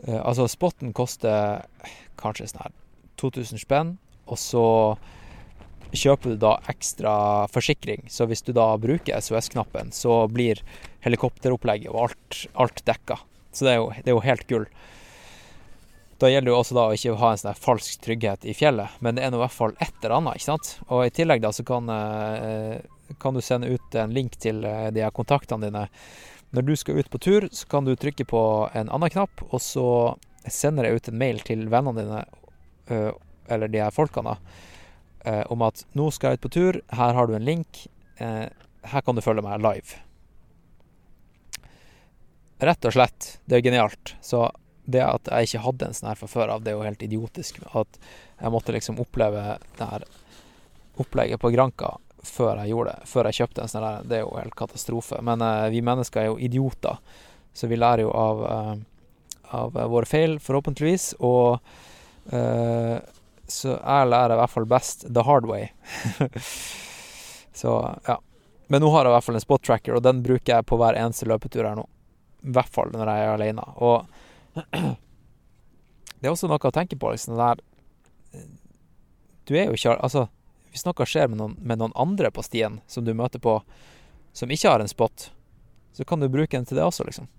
eh, 0.07 0.21
Altså, 0.21 0.49
spotten 0.51 0.95
koster 0.97 1.65
kanskje 2.21 2.51
sånn 2.51 2.65
her 2.67 2.75
2000 3.21 3.63
spenn, 3.63 3.93
og 4.27 4.41
så 4.41 4.65
kjøper 5.95 6.35
du 6.35 6.41
da 6.43 6.57
ekstra 6.71 7.15
forsikring. 7.53 8.09
Så 8.11 8.27
hvis 8.27 8.43
du 8.43 8.53
da 8.57 8.73
bruker 8.81 9.21
SOS-knappen, 9.21 9.93
så 9.95 10.25
blir 10.33 10.61
helikopteropplegget 11.07 11.93
og 11.93 12.09
alt, 12.09 12.41
alt 12.59 12.83
dekka. 12.89 13.21
Så 13.55 13.69
det 13.69 13.77
er, 13.77 13.79
jo, 13.79 13.93
det 13.95 14.11
er 14.11 14.17
jo 14.17 14.25
helt 14.25 14.47
gull. 14.51 14.67
Da 16.19 16.31
gjelder 16.31 16.49
det 16.49 16.55
jo 16.55 16.59
også 16.61 16.77
da 16.77 16.87
å 16.89 16.95
ikke 16.97 17.15
ha 17.21 17.31
en 17.35 17.41
sånn 17.41 17.59
falsk 17.59 18.03
trygghet 18.05 18.47
i 18.49 18.55
fjellet, 18.57 18.99
men 19.05 19.17
det 19.17 19.25
er 19.25 19.33
nå 19.33 19.39
i 19.39 19.45
hvert 19.45 19.55
fall 19.55 19.75
et 19.83 19.95
eller 20.01 20.17
annet, 20.19 20.39
ikke 20.39 20.51
sant. 20.53 20.71
Og 20.89 21.05
i 21.05 21.15
tillegg 21.15 21.43
da 21.43 21.51
så 21.55 21.65
kan, 21.67 21.91
eh, 21.91 22.83
kan 23.21 23.35
du 23.35 23.43
sende 23.45 23.71
ut 23.73 23.99
en 23.99 24.15
link 24.15 24.39
til 24.43 24.65
eh, 24.69 24.91
de 24.95 25.05
her 25.05 25.15
kontaktene 25.15 25.69
dine. 25.69 25.89
Når 26.55 26.69
du 26.69 26.75
skal 26.79 27.01
ut 27.01 27.11
på 27.11 27.19
tur, 27.19 27.49
så 27.53 27.67
kan 27.67 27.87
du 27.87 27.97
trykke 27.97 28.27
på 28.31 28.43
en 28.75 28.89
annen 28.89 29.11
knapp, 29.11 29.43
og 29.51 29.63
så 29.63 29.89
sender 30.47 30.87
jeg 30.87 31.01
ut 31.01 31.09
en 31.11 31.19
mail 31.19 31.41
til 31.43 31.65
vennene 31.73 32.05
dine, 32.05 32.21
eller 33.49 33.69
de 33.69 33.81
her 33.83 33.91
folkene, 33.91 34.37
eh, 35.25 35.43
om 35.51 35.63
at 35.63 35.85
nå 35.93 36.11
skal 36.13 36.33
jeg 36.33 36.39
ut 36.39 36.47
på 36.47 36.53
tur, 36.57 36.81
her 36.95 37.17
har 37.17 37.27
du 37.27 37.35
en 37.37 37.45
link, 37.45 37.87
eh, 38.17 38.49
her 38.85 39.05
kan 39.05 39.17
du 39.17 39.25
følge 39.25 39.45
meg 39.45 39.63
live. 39.65 40.01
Rett 42.65 42.87
og 42.87 42.95
slett, 42.95 43.39
det 43.45 43.59
er 43.59 43.67
genialt. 43.67 44.15
Så 44.23 44.47
det 44.85 45.03
at 45.03 45.29
jeg 45.33 45.49
ikke 45.49 45.65
hadde 45.65 45.89
en 45.89 45.97
sånn 45.97 46.11
her 46.11 46.21
fra 46.21 46.29
før 46.31 46.53
av, 46.55 46.63
det 46.63 46.73
er 46.73 46.79
jo 46.79 46.87
helt 46.87 47.03
idiotisk. 47.03 47.61
At 47.75 47.99
jeg 48.39 48.53
måtte 48.53 48.75
liksom 48.77 49.01
oppleve 49.03 49.57
det 49.79 49.89
her 49.91 50.05
opplegget 51.01 51.41
på 51.43 51.51
Granka 51.51 51.97
før 52.29 52.61
jeg 52.63 52.73
gjorde 52.73 52.95
det. 52.95 53.09
Før 53.11 53.29
jeg 53.29 53.39
kjøpte 53.41 53.63
en 53.63 53.71
sånn 53.71 53.87
der. 53.87 54.05
det 54.09 54.19
er 54.19 54.25
jo 54.25 54.35
helt 54.39 54.57
katastrofe. 54.59 55.21
Men 55.25 55.45
eh, 55.45 55.71
vi 55.75 55.83
mennesker 55.85 56.23
er 56.23 56.31
jo 56.31 56.41
idioter, 56.43 57.01
så 57.55 57.71
vi 57.71 57.79
lærer 57.79 58.05
jo 58.05 58.13
av, 58.17 58.45
eh, 58.51 58.75
av 59.61 59.81
våre 59.93 60.09
feil, 60.09 60.39
forhåpentligvis. 60.43 61.13
Og 61.25 61.61
eh, 62.35 62.97
så 63.47 63.75
jeg 63.77 64.09
lærer 64.09 64.35
i 64.35 64.41
hvert 64.41 64.53
fall 64.53 64.69
best 64.69 65.07
the 65.13 65.25
hard 65.25 65.47
way. 65.49 65.69
så 67.61 67.79
ja. 68.09 68.19
Men 68.73 68.81
nå 68.81 68.89
har 68.95 69.05
jeg 69.05 69.13
i 69.13 69.15
hvert 69.19 69.27
fall 69.27 69.37
en 69.37 69.45
spot 69.45 69.65
tracker, 69.67 69.97
og 69.99 70.05
den 70.05 70.23
bruker 70.25 70.57
jeg 70.57 70.67
på 70.67 70.79
hver 70.81 70.97
eneste 70.97 71.29
løpetur 71.29 71.67
her 71.69 71.77
nå. 71.77 71.85
I 72.45 72.55
hvert 72.57 72.73
fall 72.73 72.93
når 72.93 73.11
jeg 73.11 73.25
er 73.25 73.33
alene. 73.35 73.67
Og 73.85 74.07
det 76.19 76.25
er 76.25 76.33
også 76.33 76.49
noe 76.49 76.59
å 76.59 76.75
tenke 76.75 76.97
på, 76.97 77.13
liksom 77.13 77.37
det 77.37 77.45
der 77.45 77.63
Du 79.45 79.53
er 79.59 79.67
jo 79.69 79.77
ikke 79.77 79.97
Altså, 79.99 80.29
hvis 80.75 80.83
noe 80.89 81.07
skjer 81.07 81.29
med 81.31 81.39
noen, 81.39 81.53
med 81.63 81.79
noen 81.79 81.93
andre 81.95 82.33
på 82.35 82.43
stien 82.43 82.81
som 82.91 83.07
du 83.07 83.13
møter 83.15 83.39
på, 83.39 83.61
som 84.35 84.51
ikke 84.51 84.73
har 84.73 84.83
en 84.83 84.91
spot, 84.91 85.29
så 85.95 86.03
kan 86.03 86.19
du 86.19 86.27
bruke 86.27 86.51
den 86.57 86.67
til 86.67 86.81
det 86.81 86.83
også, 86.83 87.07
liksom. 87.07 87.31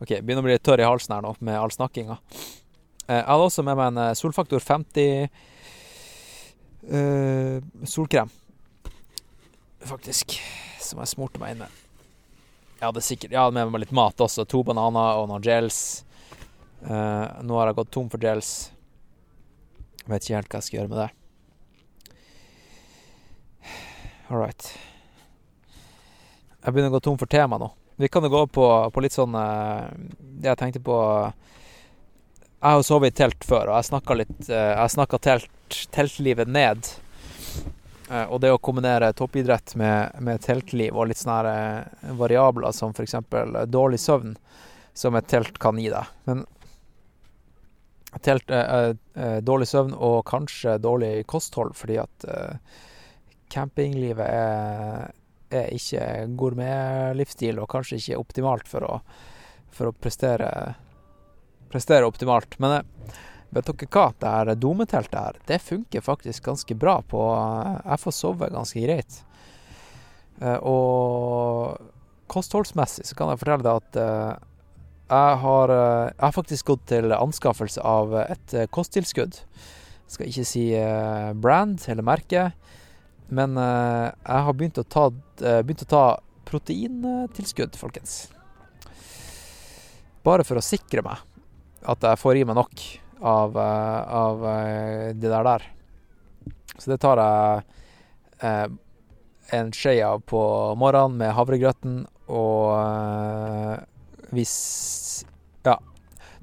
OK, 0.00 0.14
begynner 0.24 0.40
å 0.40 0.46
bli 0.46 0.56
litt 0.56 0.64
tørr 0.64 0.80
i 0.80 0.88
halsen 0.88 1.12
her 1.12 1.20
nå 1.26 1.34
med 1.44 1.60
all 1.60 1.72
snakkinga. 1.74 2.16
Eh, 3.04 3.18
Jeg 3.18 3.28
hadde 3.28 3.48
også 3.50 3.66
med 3.68 3.76
meg 3.76 3.90
en 3.90 4.00
eh, 4.06 4.16
Solfaktor 4.16 4.64
50 4.64 5.28
uh, 6.88 7.60
solkrem, 7.84 8.32
faktisk, 9.84 10.40
som 10.80 11.04
jeg 11.04 11.12
smurte 11.12 11.42
meg 11.42 11.52
inn 11.52 11.66
med. 11.66 11.80
Jeg 12.78 12.86
hadde 12.86 13.04
sikkert 13.04 13.34
Jeg 13.34 13.42
hadde 13.42 13.58
med 13.58 13.74
meg 13.74 13.84
litt 13.84 13.92
mat 13.92 14.24
også. 14.24 14.48
To 14.48 14.64
bananer 14.64 15.20
og 15.20 15.28
noen 15.28 15.44
gels. 15.44 16.00
Eh, 16.80 17.24
nå 17.44 17.58
har 17.58 17.68
jeg 17.68 17.76
gått 17.76 17.90
tom 17.92 18.08
for 18.12 18.22
gels. 18.22 18.70
Vet 20.08 20.24
ikke 20.24 20.38
helt 20.38 20.52
hva 20.52 20.60
jeg 20.60 20.68
skal 20.68 20.78
gjøre 20.80 20.92
med 20.92 21.02
det. 21.02 21.10
All 24.30 24.40
right. 24.40 24.70
Jeg 26.60 26.72
begynner 26.72 26.92
å 26.92 26.96
gå 26.96 27.02
tom 27.04 27.18
for 27.20 27.30
tema 27.30 27.58
nå. 27.60 27.70
Vi 28.00 28.08
kan 28.08 28.24
jo 28.24 28.32
gå 28.32 28.46
på, 28.54 28.64
på 28.94 29.02
litt 29.04 29.12
sånn 29.12 29.34
uh, 29.36 29.90
jeg 30.40 30.56
tenkte 30.56 30.80
på 30.80 30.96
Jeg 30.96 32.64
har 32.64 32.78
jo 32.78 32.86
sovet 32.86 33.12
i 33.12 33.18
telt 33.18 33.44
før, 33.44 33.68
og 33.68 33.76
jeg 33.76 33.88
snakka 33.90 34.16
litt 34.16 34.38
uh, 34.48 34.70
Jeg 34.70 34.94
snakka 34.94 35.20
telt, 35.20 35.80
teltlivet 35.92 36.48
ned. 36.48 36.88
Uh, 38.08 38.24
og 38.30 38.38
det 38.40 38.54
å 38.54 38.62
kombinere 38.62 39.12
toppidrett 39.16 39.74
med, 39.80 40.16
med 40.24 40.40
teltliv 40.46 40.96
og 40.96 41.10
litt 41.10 41.20
sånne 41.20 42.14
variabler 42.16 42.72
som 42.76 42.94
f.eks. 42.96 43.18
dårlig 43.68 44.00
søvn, 44.00 44.32
som 44.96 45.18
et 45.18 45.28
telt 45.28 45.60
kan 45.60 45.78
gi 45.80 45.90
deg. 45.92 46.16
Men 46.30 46.46
telt, 48.18 48.50
eh, 48.50 48.92
eh, 49.14 49.38
dårlig 49.46 49.68
søvn 49.70 49.94
og 49.94 50.24
kanskje 50.26 50.78
dårlig 50.82 51.26
kosthold, 51.30 51.76
fordi 51.78 52.00
at 52.02 52.26
eh, 52.26 52.78
campinglivet 53.50 54.26
er, 54.26 55.12
er 55.50 55.72
ikke 55.74 56.04
gourmetlivsstil, 56.38 57.60
og 57.62 57.70
kanskje 57.70 58.00
ikke 58.00 58.18
optimalt 58.18 58.70
for 58.70 58.86
å, 58.86 59.00
for 59.70 59.90
å 59.90 59.94
prestere, 59.94 60.50
prestere 61.70 62.06
optimalt. 62.10 62.58
Men 62.62 62.80
eh, 62.80 63.22
vet 63.54 63.70
dere 63.70 63.90
hva? 63.90 64.10
Det 64.18 64.34
her 64.34 64.54
dometeltet 64.58 65.18
her, 65.18 65.40
det 65.46 65.62
funker 65.62 66.04
faktisk 66.06 66.50
ganske 66.50 66.74
bra 66.78 67.00
på 67.02 67.22
Jeg 67.84 68.02
får 68.04 68.14
sove 68.14 68.50
ganske 68.50 68.84
greit. 68.84 69.22
Eh, 70.42 70.58
Og 70.62 71.78
kostholdsmessig 72.30 73.08
så 73.08 73.16
kan 73.18 73.32
jeg 73.32 73.40
fortelle 73.42 73.66
deg 73.66 73.80
at 73.82 73.98
eh, 73.98 74.46
jeg 75.10 75.38
har, 75.42 75.70
eh, 75.74 76.08
jeg 76.14 76.22
har 76.22 76.34
faktisk 76.34 76.70
gått 76.70 76.86
til 76.92 77.12
anskaffelse 77.14 77.82
av 77.82 78.14
et 78.22 78.54
eh, 78.54 78.68
kosttilskudd. 78.70 79.40
Jeg 79.40 80.14
skal 80.14 80.30
ikke 80.30 80.46
si 80.46 80.64
eh, 80.78 81.32
brand 81.34 81.82
eller 81.90 82.06
merke, 82.06 82.50
men 83.30 83.54
jeg 83.54 84.44
har 84.46 84.54
begynt 84.58 84.80
å 84.80 84.82
ta, 84.90 85.04
begynt 85.38 85.84
å 85.84 85.90
ta 85.90 86.04
proteintilskudd, 86.48 87.76
folkens. 87.78 88.24
Bare 90.26 90.42
for 90.42 90.58
å 90.58 90.64
sikre 90.66 91.04
meg 91.06 91.22
at 91.86 92.02
jeg 92.02 92.18
får 92.18 92.40
i 92.40 92.42
meg 92.48 92.58
nok 92.58 92.82
av, 93.22 93.54
av 93.54 94.42
det 95.14 95.30
der 95.30 95.46
der. 95.46 95.68
Så 96.74 96.90
det 96.90 96.98
tar 97.06 97.22
jeg 97.22 98.74
en 99.54 99.70
skje 99.78 99.94
av 100.08 100.26
på 100.26 100.42
morgenen 100.82 101.22
med 101.22 101.36
havregrøten, 101.38 102.02
og 102.34 103.86
hvis 104.34 105.24
Ja, 105.66 105.78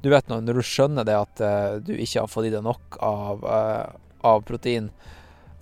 du 0.01 0.09
vet 0.13 0.29
nå, 0.29 0.39
når 0.45 0.59
du 0.59 0.65
skjønner 0.65 1.07
det 1.07 1.17
at 1.17 1.43
uh, 1.43 1.77
du 1.81 1.93
ikke 1.95 2.23
har 2.23 2.31
fått 2.31 2.49
i 2.49 2.53
deg 2.53 2.65
nok 2.65 2.99
av, 3.03 3.45
uh, 3.45 3.97
av 4.27 4.43
protein 4.47 4.91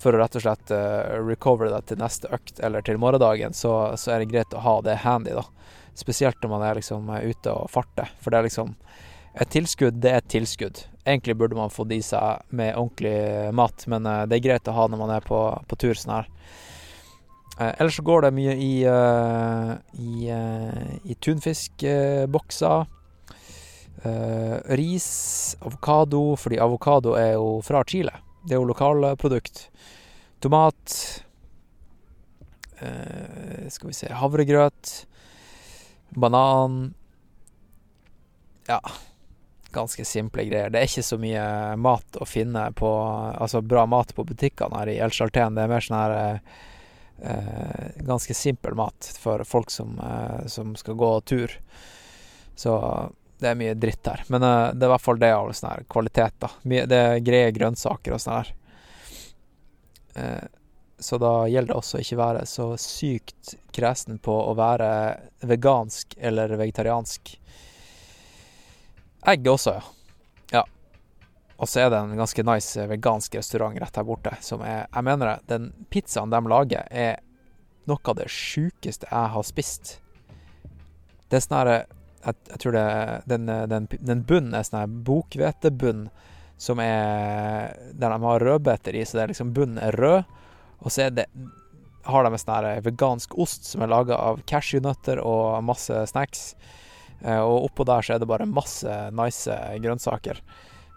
for 0.02 0.14
å 0.14 0.20
rett 0.20 0.36
og 0.36 0.44
slett 0.44 0.74
uh, 0.76 1.16
recover 1.24 1.72
deg 1.72 1.88
til 1.90 2.02
neste 2.02 2.32
økt 2.36 2.60
eller 2.60 2.84
til 2.86 3.00
morgendagen, 3.02 3.56
så, 3.56 3.96
så 4.00 4.16
er 4.16 4.24
det 4.24 4.32
greit 4.34 4.54
å 4.54 4.64
ha 4.66 4.80
det 4.86 5.00
handy, 5.06 5.36
da. 5.38 5.46
Spesielt 5.96 6.42
når 6.44 6.52
man 6.52 6.66
er 6.68 6.82
liksom 6.82 7.08
ute 7.08 7.54
og 7.54 7.70
farter. 7.72 8.10
For 8.20 8.34
det 8.34 8.42
er 8.42 8.50
liksom 8.50 8.76
Et 9.36 9.50
tilskudd, 9.52 9.98
det 10.00 10.12
er 10.12 10.22
et 10.22 10.28
tilskudd. 10.32 10.78
Egentlig 11.04 11.34
burde 11.36 11.58
man 11.58 11.72
fått 11.72 11.92
i 11.92 11.98
seg 12.04 12.44
med 12.56 12.78
ordentlig 12.80 13.52
mat, 13.52 13.84
men 13.92 14.08
det 14.32 14.38
er 14.38 14.44
greit 14.46 14.70
å 14.72 14.76
ha 14.78 14.86
når 14.88 15.02
man 15.02 15.12
er 15.12 15.26
på, 15.28 15.40
på 15.68 15.76
tur 15.76 15.92
sånn 16.00 16.14
her. 16.14 16.30
Eh, 17.60 17.72
ellers 17.80 17.96
så 17.96 18.04
går 18.04 18.26
det 18.26 18.34
mye 18.36 18.56
i, 18.60 18.74
uh, 18.84 19.76
i, 19.96 20.28
uh, 20.32 20.96
i 21.08 21.16
tunfiskbokser. 21.16 22.86
Uh, 24.06 24.58
ris, 24.78 25.08
avokado, 25.62 26.36
fordi 26.38 26.60
avokado 26.62 27.16
er 27.18 27.38
jo 27.38 27.62
fra 27.66 27.84
Chile. 27.88 28.12
Det 28.46 28.54
er 28.54 28.60
jo 28.60 28.68
lokalprodukt. 28.70 29.70
Tomat. 30.40 31.24
eh, 32.80 33.70
skal 33.70 33.88
vi 33.88 33.94
se 33.94 34.12
Havregrøt. 34.14 35.06
Banan. 36.10 36.94
Ja, 38.68 38.80
ganske 39.72 40.06
simple 40.06 40.46
greier. 40.46 40.70
Det 40.70 40.80
er 40.80 40.90
ikke 40.90 41.08
så 41.08 41.18
mye 41.18 41.48
mat 41.82 42.20
å 42.22 42.28
finne 42.30 42.68
på 42.78 42.92
Altså 43.40 43.62
bra 43.62 43.86
mat 43.90 44.14
på 44.16 44.26
butikkene 44.28 44.84
her 44.84 44.92
i 44.94 45.00
El 45.02 45.16
Charten. 45.16 45.56
Det 45.56 45.66
er 45.66 45.72
mer 45.72 45.86
sånn 45.88 45.98
her 45.98 46.52
ganske 48.06 48.34
simpel 48.34 48.76
mat 48.76 49.12
for 49.20 49.44
folk 49.44 49.72
som, 49.72 50.00
eh, 50.00 50.48
som 50.48 50.76
skal 50.76 50.94
gå 50.94 51.22
tur. 51.22 51.60
Så 52.56 52.74
det 53.38 53.50
er 53.50 53.60
mye 53.60 53.74
dritt 53.74 54.08
her. 54.08 54.24
Men 54.28 54.44
eh, 54.44 54.74
det 54.74 54.86
er 54.86 54.90
i 54.90 54.94
hvert 54.96 55.06
fall 55.06 55.22
det 55.22 55.32
av 55.36 55.52
sånn 55.54 55.72
her 55.72 55.88
kvalitet, 55.92 56.38
da. 56.44 56.52
Det 56.64 57.00
er 57.00 57.24
greie 57.26 57.56
grønnsaker 57.56 58.16
og 58.16 58.22
sånn 58.24 58.38
her. 58.40 58.54
Eh, 60.16 60.46
så 61.00 61.20
da 61.20 61.34
gjelder 61.52 61.74
det 61.74 61.80
også 61.82 62.00
ikke 62.00 62.20
være 62.22 62.46
så 62.48 62.70
sykt 62.80 63.56
kresen 63.76 64.20
på 64.24 64.36
å 64.48 64.54
være 64.56 64.90
vegansk 65.44 66.16
eller 66.18 66.56
vegetariansk. 66.56 67.36
Egg 69.28 69.52
også, 69.52 69.76
ja. 69.76 69.95
Og 71.56 71.70
så 71.72 71.86
er 71.86 71.92
det 71.92 72.00
en 72.02 72.18
ganske 72.20 72.44
nice 72.44 72.88
vegansk 72.90 73.36
restaurant 73.38 73.78
rett 73.80 73.96
her 73.96 74.08
borte, 74.08 74.34
som 74.44 74.64
er 74.66 74.88
Jeg 74.92 75.04
mener 75.08 75.30
det, 75.30 75.38
den 75.48 75.70
pizzaen 75.90 76.34
de 76.34 76.42
lager, 76.52 76.88
er 76.92 77.22
noe 77.88 78.02
av 78.04 78.18
det 78.18 78.28
sjukeste 78.32 79.08
jeg 79.08 79.34
har 79.36 79.46
spist. 79.46 80.00
Det 81.30 81.38
er 81.38 81.46
sånn 81.46 81.60
her 81.62 81.72
jeg, 81.72 82.36
jeg 82.50 82.62
tror 82.62 82.74
det 82.74 82.86
Den, 83.30 83.52
den, 83.70 83.88
den 84.00 84.24
bunnen 84.26 84.58
er 84.58 84.66
sånn 84.66 84.82
her 84.82 84.96
bokhvetebunn 85.08 86.08
som 86.58 86.80
er 86.80 87.76
Der 87.94 88.14
de 88.14 88.18
har 88.24 88.40
rødbeter 88.40 88.96
i, 88.96 89.04
så 89.06 89.18
det 89.18 89.24
er 89.24 89.32
liksom 89.34 89.54
bunnen 89.56 89.80
er 89.84 89.96
rød. 90.00 90.24
Og 90.80 90.92
så 90.92 91.08
er 91.08 91.16
det 91.16 91.30
har 92.06 92.24
de 92.24 92.32
en 92.32 92.40
sånn 92.40 92.54
her 92.54 92.84
vegansk 92.86 93.34
ost 93.42 93.66
som 93.66 93.82
er 93.82 93.90
laga 93.90 94.18
av 94.22 94.44
cashewnøtter 94.50 95.22
og 95.24 95.64
masse 95.66 96.04
snacks. 96.12 96.54
Eh, 97.24 97.40
og 97.40 97.72
oppå 97.72 97.86
der 97.88 98.06
så 98.06 98.16
er 98.16 98.22
det 98.22 98.30
bare 98.30 98.48
masse 98.50 98.98
nice 99.16 99.56
grønnsaker. 99.82 100.42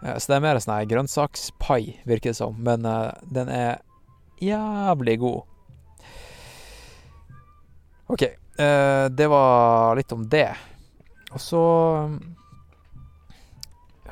Eh, 0.02 0.16
så 0.18 0.32
det 0.32 0.38
er 0.38 0.44
mer 0.44 0.60
sånn 0.62 0.90
grønnsakspai, 0.90 1.82
virker 2.08 2.32
det 2.32 2.38
som. 2.38 2.58
Men 2.64 2.86
eh, 2.86 3.12
den 3.34 3.50
er 3.52 3.80
jævlig 4.42 5.18
god. 5.22 5.42
OK. 8.08 8.22
eh, 8.24 9.06
det 9.10 9.28
var 9.28 9.98
litt 9.98 10.12
om 10.14 10.26
det. 10.30 10.50
Og 11.32 11.40
så 11.42 11.62
mm, 12.08 12.18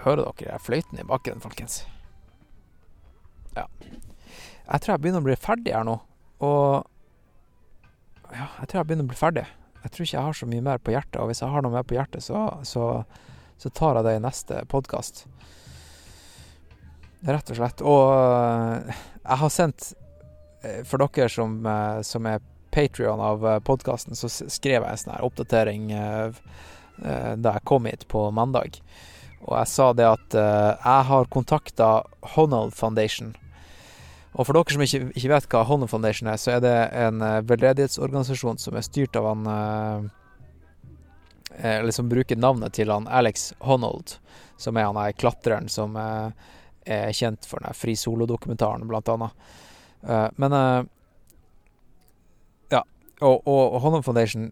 Hører 0.07 0.29
dere 0.39 0.59
fløyten 0.63 1.01
i 1.01 1.07
bakken, 1.07 1.41
folkens? 1.43 1.81
Ja. 3.57 3.65
Jeg 3.81 4.83
tror 4.83 4.93
jeg 4.93 5.03
begynner 5.03 5.25
å 5.25 5.27
bli 5.27 5.35
ferdig 5.41 5.73
her 5.75 5.87
nå. 5.89 5.97
Og 6.47 6.85
ja, 8.31 8.47
jeg 8.61 8.69
tror 8.69 8.79
jeg 8.79 8.87
begynner 8.91 9.09
å 9.09 9.11
bli 9.11 9.19
ferdig. 9.19 9.47
Jeg 9.83 9.95
tror 9.95 10.05
ikke 10.05 10.17
jeg 10.17 10.27
har 10.29 10.39
så 10.39 10.49
mye 10.51 10.67
mer 10.69 10.79
på 10.83 10.95
hjertet, 10.95 11.19
og 11.23 11.31
hvis 11.31 11.43
jeg 11.43 11.51
har 11.51 11.65
noe 11.65 11.75
mer 11.75 11.87
på 11.87 11.97
hjertet, 11.97 12.23
så, 12.23 12.45
så, 12.67 12.85
så 13.59 13.73
tar 13.75 13.99
jeg 13.99 14.07
det 14.07 14.15
i 14.19 14.23
neste 14.23 14.63
podkast. 14.71 15.25
Rett 17.25 17.51
og 17.51 17.57
slett. 17.57 17.81
Og 17.81 18.13
øh, 18.13 18.93
jeg 19.23 19.41
har 19.43 19.53
sendt 19.53 19.93
øh, 20.65 20.83
For 20.85 21.01
dere 21.01 21.29
som, 21.33 21.59
øh, 21.67 22.03
som 22.05 22.27
er 22.27 22.45
Patrion 22.73 23.23
av 23.25 23.45
podkasten, 23.65 24.13
så 24.19 24.29
skrev 24.29 24.83
jeg 24.83 24.91
en 24.91 25.01
sånn 25.01 25.15
her 25.15 25.25
oppdatering 25.25 25.87
da 25.97 27.55
jeg 27.55 27.65
kom 27.65 27.87
hit 27.89 28.05
på 28.13 28.27
mandag. 28.37 28.77
Og 29.47 29.55
jeg 29.57 29.71
sa 29.71 29.87
det 29.97 30.05
at 30.05 30.37
jeg 30.37 31.07
har 31.09 31.31
kontakta 31.33 31.89
Honnold 32.35 32.75
Foundation. 32.77 33.33
Og 34.37 34.45
for 34.45 34.57
dere 34.57 34.75
som 34.75 34.85
ikke, 34.85 35.01
ikke 35.17 35.31
vet 35.33 35.49
hva 35.53 35.63
Honnold 35.65 35.91
Foundation 35.91 36.29
er, 36.29 36.41
så 36.41 36.57
er 36.57 36.63
det 36.65 36.75
en 36.93 37.25
eh, 37.25 37.43
veldedighetsorganisasjon 37.49 38.61
som 38.61 38.77
er 38.77 38.85
styrt 38.85 39.17
av 39.17 39.31
han 39.31 39.49
eh, 39.49 40.03
eh, 41.57 41.79
Eller 41.79 41.97
som 41.97 42.11
bruker 42.11 42.37
navnet 42.37 42.77
til 42.77 42.93
han 42.93 43.09
Alex 43.09 43.55
Honnold, 43.65 44.19
som 44.61 44.77
er 44.77 44.91
han 44.91 45.01
her 45.01 45.17
klatreren 45.17 45.71
som 45.73 45.97
eh, 45.97 46.53
er 46.87 47.15
kjent 47.17 47.47
for 47.49 47.63
den 47.63 47.75
Fri 47.77 47.97
Solo-dokumentaren, 47.99 48.87
blant 48.89 49.09
annet. 49.13 49.49
Eh, 50.03 50.29
men 50.37 50.53
uh, 50.53 50.85
Ja. 52.71 52.83
Og, 53.21 53.43
og, 53.49 53.81
Honnold 53.81 54.05
Foundation 54.05 54.51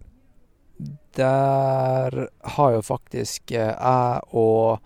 Der 1.17 2.29
har 2.57 2.71
jo 2.75 2.83
faktisk 2.83 3.53
eh, 3.53 3.71
jeg 3.71 4.21
og 4.35 4.81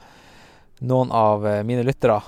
noen 0.78 1.10
av 1.10 1.42
mine 1.66 1.82
lyttere 1.82 2.20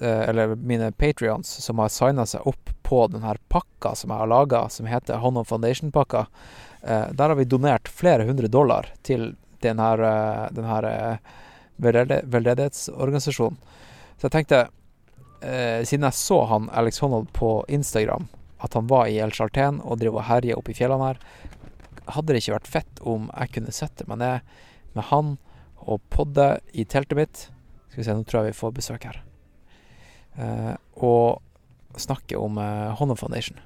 eller 0.00 0.54
mine 0.54 0.92
patrions 0.94 1.48
som 1.60 1.80
har 1.82 1.90
signa 1.90 2.24
seg 2.30 2.46
opp 2.46 2.70
på 2.86 3.00
denne 3.10 3.34
pakka 3.50 3.90
som 3.98 4.12
jeg 4.14 4.22
har 4.22 4.30
laga, 4.30 4.60
som 4.70 4.86
heter 4.86 5.18
Honum 5.18 5.44
Foundation-pakka. 5.44 6.22
Der 6.86 7.24
har 7.26 7.34
vi 7.34 7.44
donert 7.44 7.90
flere 7.90 8.24
hundre 8.24 8.46
dollar 8.46 8.86
til 9.02 9.32
denne, 9.60 9.82
her, 9.82 10.50
den 10.54 10.64
her 10.64 10.88
eh, 10.88 11.16
veldedighetsorganisasjonen. 11.78 13.58
Så 14.18 14.26
jeg 14.26 14.34
tenkte, 14.34 14.64
eh, 15.46 15.84
siden 15.86 16.08
jeg 16.08 16.18
så 16.18 16.40
han 16.50 16.68
Alex 16.74 16.98
Honnold 16.98 17.30
på 17.36 17.62
Instagram, 17.70 18.26
at 18.58 18.74
han 18.74 18.88
var 18.90 19.06
i 19.06 19.20
El 19.22 19.30
Charten 19.30 19.78
og 19.84 20.00
driver 20.00 20.24
og 20.24 20.26
herja 20.26 20.56
oppe 20.58 20.74
i 20.74 20.78
fjellene 20.78 21.12
her, 21.12 21.20
hadde 22.08 22.32
det 22.32 22.42
ikke 22.42 22.56
vært 22.56 22.72
fett 22.72 23.02
om 23.06 23.28
jeg 23.30 23.54
kunne 23.54 23.74
sette 23.76 24.06
meg 24.10 24.18
ned 24.18 24.56
med 24.96 25.06
han 25.12 25.36
og 25.88 26.02
podde 26.10 26.56
i 26.74 26.84
teltet 26.88 27.18
mitt. 27.18 27.44
Skal 27.88 28.00
vi 28.00 28.06
se, 28.08 28.16
nå 28.16 28.26
tror 28.26 28.42
jeg 28.42 28.56
vi 28.56 28.58
får 28.58 28.74
besøk 28.76 29.06
her 29.06 29.20
eh, 30.42 30.74
og 30.98 31.98
snakke 31.98 32.38
om 32.40 32.58
eh, 32.58 32.90
Honnold 32.98 33.20
Foundation. 33.20 33.60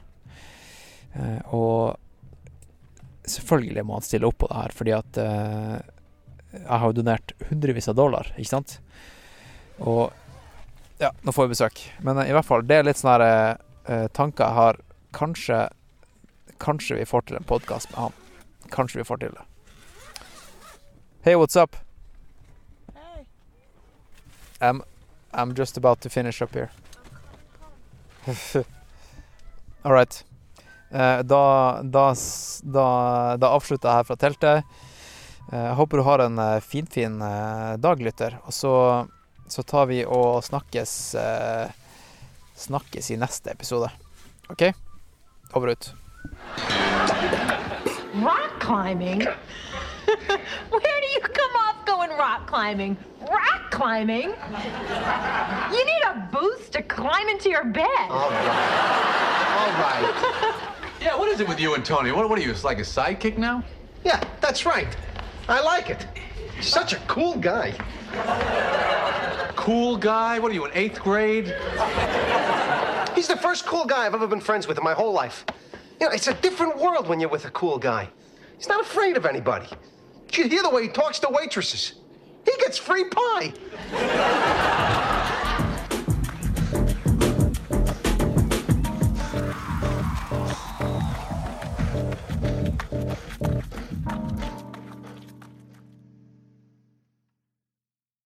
Eh, 1.16 1.40
og 1.54 1.96
selvfølgelig 3.28 3.84
må 3.86 3.96
han 3.96 4.06
stille 4.06 4.28
opp 4.28 4.42
på 4.42 4.50
det 4.50 4.60
her, 4.60 4.76
fordi 4.76 4.94
at 4.96 5.20
eh, 5.22 5.76
jeg 6.52 6.68
har 6.68 6.86
jo 6.90 6.98
donert 6.98 7.32
hundrevis 7.48 7.88
av 7.88 7.96
dollar, 7.96 8.28
ikke 8.36 8.52
sant? 8.52 8.76
Og 9.80 10.12
ja, 11.02 11.10
nå 11.22 11.34
får 11.34 11.48
vi 11.48 11.54
besøk. 11.56 11.84
Men 12.06 12.22
eh, 12.22 12.30
i 12.30 12.34
hvert 12.36 12.46
fall, 12.46 12.64
det 12.66 12.78
er 12.78 12.86
litt 12.86 13.00
sånne 13.00 13.18
her, 13.18 13.62
eh, 13.90 14.08
tanker 14.14 14.46
jeg 14.46 14.60
har. 14.60 14.82
Kanskje 15.12 15.68
Kanskje 16.62 16.94
vi 16.94 17.04
får 17.10 17.24
til 17.26 17.36
en 17.36 17.46
podkast 17.48 17.90
med 17.90 17.98
han. 17.98 18.12
Kanskje 18.70 19.00
vi 19.00 19.04
får 19.04 19.18
til 19.18 19.32
det. 19.34 19.42
Hey, 21.24 21.34
what's 21.34 21.56
up? 21.58 21.74
Hey. 22.94 23.24
I'm 24.60 24.82
I'm 25.34 25.58
just 25.58 25.76
about 25.76 26.00
to 26.02 26.10
finish 26.10 26.42
up 26.42 26.54
here. 26.54 26.70
All 29.82 29.92
right. 29.92 30.24
Eh, 30.90 31.22
da, 31.22 31.82
da, 31.82 32.14
da, 32.62 32.86
da 33.36 33.50
avslutter 33.56 33.88
jeg 33.88 33.96
her 33.96 34.04
fra 34.06 34.16
teltet. 34.16 34.64
Eh, 35.50 35.64
jeg 35.66 35.76
håper 35.80 35.98
du 35.98 36.06
har 36.06 36.22
en 36.22 36.38
eh, 36.38 36.60
finfin 36.62 37.18
eh, 37.26 37.74
dag, 37.82 38.02
lytter. 38.02 38.38
Og 38.46 38.54
så, 38.54 38.74
så 39.52 39.62
tar 39.62 39.86
vi 39.86 40.00
og 40.08 40.40
snakkes 40.44 41.14
eh, 41.20 41.78
Snakkes 42.56 43.10
i 43.10 43.16
neste 43.16 43.50
episode. 43.50 43.88
OK? 44.52 44.62
Over 45.52 45.72
og 45.72 45.72
ut. 45.72 45.88
Rock 48.22 48.52
climbing? 48.60 49.22
Where 50.72 50.98
do 51.04 51.08
you 51.14 51.20
come 51.20 51.54
off 51.64 51.84
going 51.86 52.12
rock 52.18 52.46
climbing? 52.46 52.96
Rock 53.20 53.70
climbing? 53.70 54.28
You 55.72 55.84
need 55.90 56.02
a 56.06 56.28
boost 56.32 56.72
to 56.72 56.82
climb 56.82 57.28
into 57.28 57.50
your 57.50 57.64
bed. 57.64 58.08
All 58.10 58.30
right. 58.30 58.52
All 59.58 59.72
right. 59.84 60.54
Yeah, 61.02 61.18
what 61.18 61.28
is 61.30 61.40
it 61.40 61.48
with 61.48 61.58
you 61.58 61.74
and 61.74 61.84
Tony? 61.84 62.12
What, 62.12 62.28
what 62.28 62.38
are 62.38 62.42
you, 62.42 62.54
like 62.62 62.78
a 62.78 62.82
sidekick 62.82 63.36
now? 63.36 63.64
Yeah, 64.04 64.22
that's 64.40 64.64
right. 64.64 64.96
I 65.48 65.60
like 65.60 65.90
it. 65.90 66.06
Such 66.60 66.92
a 66.92 66.96
cool 67.08 67.34
guy. 67.38 67.74
Cool 69.56 69.96
guy? 69.96 70.38
What 70.38 70.50
are 70.50 70.54
you, 70.54 70.64
in 70.64 70.72
eighth 70.74 71.00
grade? 71.00 71.54
He's 73.14 73.28
the 73.28 73.36
first 73.36 73.64
cool 73.66 73.84
guy 73.84 74.06
I've 74.06 74.14
ever 74.14 74.26
been 74.26 74.40
friends 74.40 74.66
with 74.66 74.76
in 74.78 74.84
my 74.84 74.94
whole 74.94 75.12
life. 75.12 75.44
You 76.00 76.08
know, 76.08 76.12
it's 76.12 76.26
a 76.26 76.34
different 76.34 76.78
world 76.78 77.06
when 77.08 77.20
you're 77.20 77.30
with 77.30 77.44
a 77.44 77.50
cool 77.50 77.78
guy. 77.78 78.08
He's 78.56 78.68
not 78.68 78.80
afraid 78.80 79.16
of 79.16 79.24
anybody. 79.24 79.68
You 80.32 80.48
hear 80.48 80.62
the 80.62 80.70
way 80.70 80.82
he 80.82 80.88
talks 80.88 81.18
to 81.20 81.28
waitresses. 81.30 81.94
He 82.44 82.52
gets 82.58 82.78
free 82.78 83.04
pie. 83.04 83.52